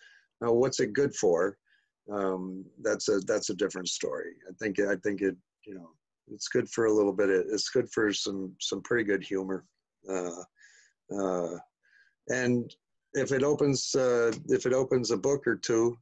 now 0.41 0.51
what's 0.51 0.80
it 0.80 0.93
good 0.93 1.15
for? 1.15 1.57
Um 2.11 2.65
that's 2.81 3.09
a 3.09 3.19
that's 3.19 3.49
a 3.49 3.55
different 3.55 3.88
story. 3.88 4.34
I 4.49 4.53
think 4.59 4.80
i 4.80 4.95
think 5.03 5.22
it 5.22 5.35
you 5.65 5.76
know 5.76 5.89
it's 6.31 6.47
good 6.47 6.69
for 6.69 6.85
a 6.85 6.93
little 6.93 7.13
bit. 7.13 7.30
Of, 7.30 7.45
it's 7.49 7.69
good 7.69 7.89
for 7.91 8.13
some 8.13 8.53
some 8.59 8.81
pretty 8.81 9.03
good 9.03 9.23
humor. 9.23 9.65
Uh 10.09 10.43
uh 11.15 11.57
and 12.30 12.73
if 13.13 13.31
it 13.31 13.43
opens 13.43 13.93
uh 13.95 14.31
if 14.49 14.65
it 14.65 14.73
opens 14.73 15.11
a 15.11 15.18
book 15.18 15.45
or 15.47 15.55
two 15.55 15.97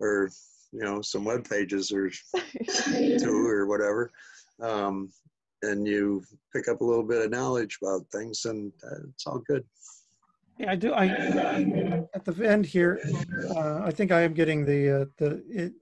or 0.00 0.30
you 0.72 0.82
know 0.82 1.00
some 1.00 1.24
web 1.24 1.48
pages 1.48 1.90
or 1.92 2.10
two 3.18 3.46
or 3.46 3.66
whatever 3.66 4.10
um 4.62 5.10
and 5.62 5.86
you 5.86 6.22
pick 6.54 6.68
up 6.68 6.80
a 6.80 6.84
little 6.84 7.04
bit 7.04 7.24
of 7.24 7.30
knowledge 7.30 7.78
about 7.82 8.06
things 8.12 8.44
and 8.44 8.72
uh, 8.84 9.00
it's 9.08 9.26
all 9.26 9.42
good 9.46 9.64
Yeah, 10.58 10.70
I 10.70 10.76
do. 10.76 10.94
I 10.94 11.06
at 12.14 12.24
the 12.24 12.48
end 12.48 12.66
here, 12.66 13.00
uh, 13.54 13.82
I 13.84 13.90
think 13.90 14.10
I 14.10 14.22
am 14.22 14.32
getting 14.32 14.64
the 14.64 15.02
uh, 15.02 15.04
the 15.18 15.42
it. 15.48 15.72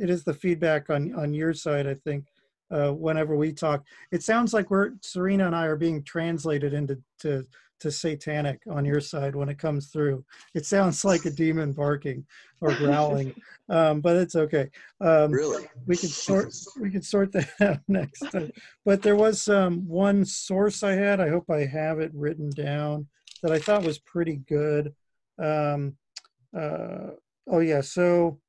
It 0.00 0.10
is 0.10 0.22
the 0.22 0.34
feedback 0.34 0.90
on 0.90 1.14
on 1.14 1.34
your 1.34 1.52
side. 1.54 1.86
I 1.86 1.94
think 1.94 2.26
uh, 2.70 2.90
whenever 2.90 3.36
we 3.36 3.52
talk. 3.52 3.84
It 4.12 4.22
sounds 4.22 4.52
like 4.52 4.70
we're 4.70 4.92
Serena 5.00 5.46
and 5.46 5.56
I 5.56 5.66
are 5.66 5.76
being 5.76 6.02
translated 6.02 6.74
into 6.74 6.98
to 7.20 7.46
to 7.80 7.90
satanic 7.92 8.60
on 8.68 8.84
your 8.84 9.00
side 9.00 9.36
when 9.36 9.48
it 9.48 9.58
comes 9.58 9.86
through. 9.88 10.24
It 10.54 10.66
sounds 10.66 11.04
like 11.04 11.24
a 11.26 11.30
demon 11.30 11.72
barking 11.72 12.26
or 12.60 12.74
growling, 12.74 13.32
um, 13.68 14.00
but 14.00 14.16
it's 14.16 14.34
okay. 14.34 14.68
Um, 15.00 15.30
Really? 15.30 15.64
we 15.86 15.96
could 15.96 16.10
sort 16.10 16.52
we 16.80 16.90
could 16.90 17.04
sort 17.04 17.32
that 17.32 17.48
out 17.60 17.78
next 17.88 18.20
time. 18.30 18.50
But 18.84 19.02
there 19.02 19.16
was 19.16 19.48
um, 19.48 19.86
one 19.86 20.24
source 20.24 20.82
I 20.82 20.92
had. 20.92 21.20
I 21.20 21.28
hope 21.28 21.48
I 21.50 21.64
have 21.64 22.00
it 22.00 22.10
written 22.14 22.50
down 22.50 23.06
that 23.42 23.52
I 23.52 23.58
thought 23.58 23.84
was 23.84 23.98
pretty 23.98 24.36
good. 24.36 24.94
Um, 25.38 25.96
uh, 26.56 27.10
oh 27.46 27.60
yeah, 27.60 27.80
so 27.80 28.40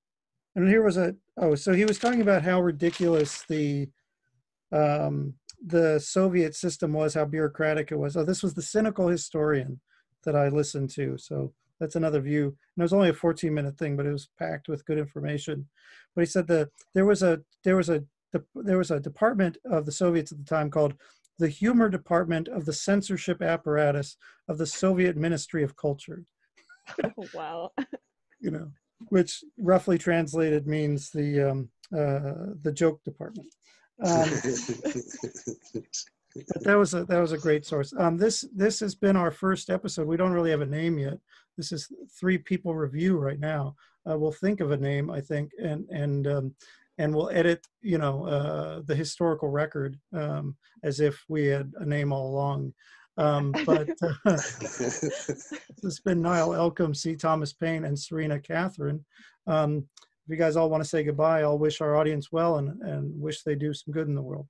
and 0.55 0.67
here 0.67 0.83
was 0.83 0.97
a 0.97 1.15
oh 1.37 1.55
so 1.55 1.73
he 1.73 1.85
was 1.85 1.99
talking 1.99 2.21
about 2.21 2.43
how 2.43 2.61
ridiculous 2.61 3.43
the 3.47 3.89
um, 4.71 5.35
the 5.65 5.99
Soviet 5.99 6.55
system 6.55 6.93
was, 6.93 7.13
how 7.13 7.25
bureaucratic 7.25 7.91
it 7.91 7.97
was. 7.97 8.15
Oh, 8.15 8.23
this 8.23 8.43
was 8.43 8.53
the 8.53 8.61
cynical 8.61 9.07
historian 9.07 9.79
that 10.23 10.35
I 10.35 10.49
listened 10.49 10.89
to. 10.91 11.17
So 11.17 11.53
that's 11.79 11.95
another 11.95 12.21
view. 12.21 12.45
And 12.45 12.81
it 12.81 12.83
was 12.83 12.93
only 12.93 13.09
a 13.09 13.13
14 13.13 13.53
minute 13.53 13.77
thing, 13.77 13.95
but 13.95 14.05
it 14.05 14.11
was 14.11 14.29
packed 14.37 14.67
with 14.67 14.85
good 14.85 14.97
information. 14.97 15.67
But 16.15 16.21
he 16.21 16.25
said 16.25 16.47
that 16.47 16.69
there 16.93 17.05
was 17.05 17.23
a 17.23 17.41
there 17.63 17.75
was 17.75 17.89
a 17.89 18.03
there 18.55 18.77
was 18.77 18.91
a 18.91 18.99
department 18.99 19.57
of 19.65 19.85
the 19.85 19.91
Soviets 19.91 20.31
at 20.31 20.37
the 20.37 20.43
time 20.43 20.69
called 20.69 20.93
the 21.39 21.49
humor 21.49 21.89
department 21.89 22.47
of 22.49 22.65
the 22.65 22.73
censorship 22.73 23.41
apparatus 23.41 24.17
of 24.47 24.57
the 24.57 24.65
Soviet 24.67 25.17
Ministry 25.17 25.63
of 25.63 25.75
Culture. 25.75 26.25
Oh, 27.03 27.27
wow. 27.33 27.71
You 28.41 28.51
know, 28.51 28.71
which 29.09 29.43
roughly 29.57 29.97
translated 29.97 30.65
means 30.65 31.09
the 31.09 31.41
um, 31.41 31.69
uh, 31.93 32.55
the 32.61 32.71
joke 32.73 33.03
department. 33.03 33.53
Um, 34.01 34.29
but 36.53 36.63
that 36.63 36.77
was 36.77 36.93
a 36.93 37.03
that 37.03 37.19
was 37.19 37.33
a 37.33 37.37
great 37.37 37.65
source. 37.65 37.93
Um, 37.99 38.15
this 38.15 38.47
this 38.55 38.79
has 38.79 38.95
been 38.95 39.17
our 39.17 39.29
first 39.29 39.69
episode. 39.69 40.07
We 40.07 40.15
don't 40.15 40.31
really 40.31 40.51
have 40.51 40.61
a 40.61 40.65
name 40.65 40.97
yet. 40.97 41.19
This 41.57 41.73
is 41.73 41.91
three 42.17 42.37
people 42.37 42.73
review 42.73 43.17
right 43.17 43.41
now. 43.41 43.75
Uh, 44.09 44.17
we'll 44.17 44.31
think 44.31 44.61
of 44.61 44.71
a 44.71 44.77
name, 44.77 45.11
I 45.11 45.19
think, 45.19 45.51
and 45.61 45.85
and 45.89 46.27
um, 46.27 46.55
and 46.99 47.15
we'll 47.15 47.29
edit, 47.29 47.65
you 47.81 47.97
know, 47.97 48.25
uh, 48.25 48.81
the 48.85 48.93
historical 48.93 49.47
record 49.47 49.97
um, 50.13 50.55
as 50.83 50.99
if 50.99 51.23
we 51.29 51.47
had 51.47 51.71
a 51.77 51.85
name 51.85 52.11
all 52.11 52.29
along. 52.29 52.73
Um, 53.17 53.53
but 53.65 53.89
uh, 54.01 54.13
this 54.25 55.53
has 55.81 55.99
been 56.01 56.21
Niall 56.21 56.53
Elcombe, 56.53 56.93
C. 56.93 57.15
Thomas 57.15 57.53
Payne, 57.53 57.85
and 57.85 57.97
Serena 57.97 58.37
Catherine. 58.39 59.03
Um, 59.47 59.87
if 59.97 60.29
you 60.29 60.35
guys 60.35 60.57
all 60.57 60.69
want 60.69 60.83
to 60.83 60.89
say 60.89 61.03
goodbye, 61.03 61.41
I'll 61.41 61.57
wish 61.57 61.81
our 61.81 61.95
audience 61.95 62.31
well 62.31 62.57
and, 62.57 62.81
and 62.81 63.19
wish 63.19 63.43
they 63.43 63.55
do 63.55 63.73
some 63.73 63.93
good 63.93 64.07
in 64.07 64.13
the 64.13 64.21
world. 64.21 64.47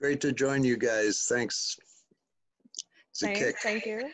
Great 0.00 0.20
to 0.22 0.32
join 0.32 0.64
you 0.64 0.76
guys. 0.76 1.26
Thanks. 1.28 1.76
It's 3.10 3.22
a 3.22 3.26
Thanks, 3.26 3.40
kick. 3.40 3.56
thank 3.62 3.86
you. 3.86 4.10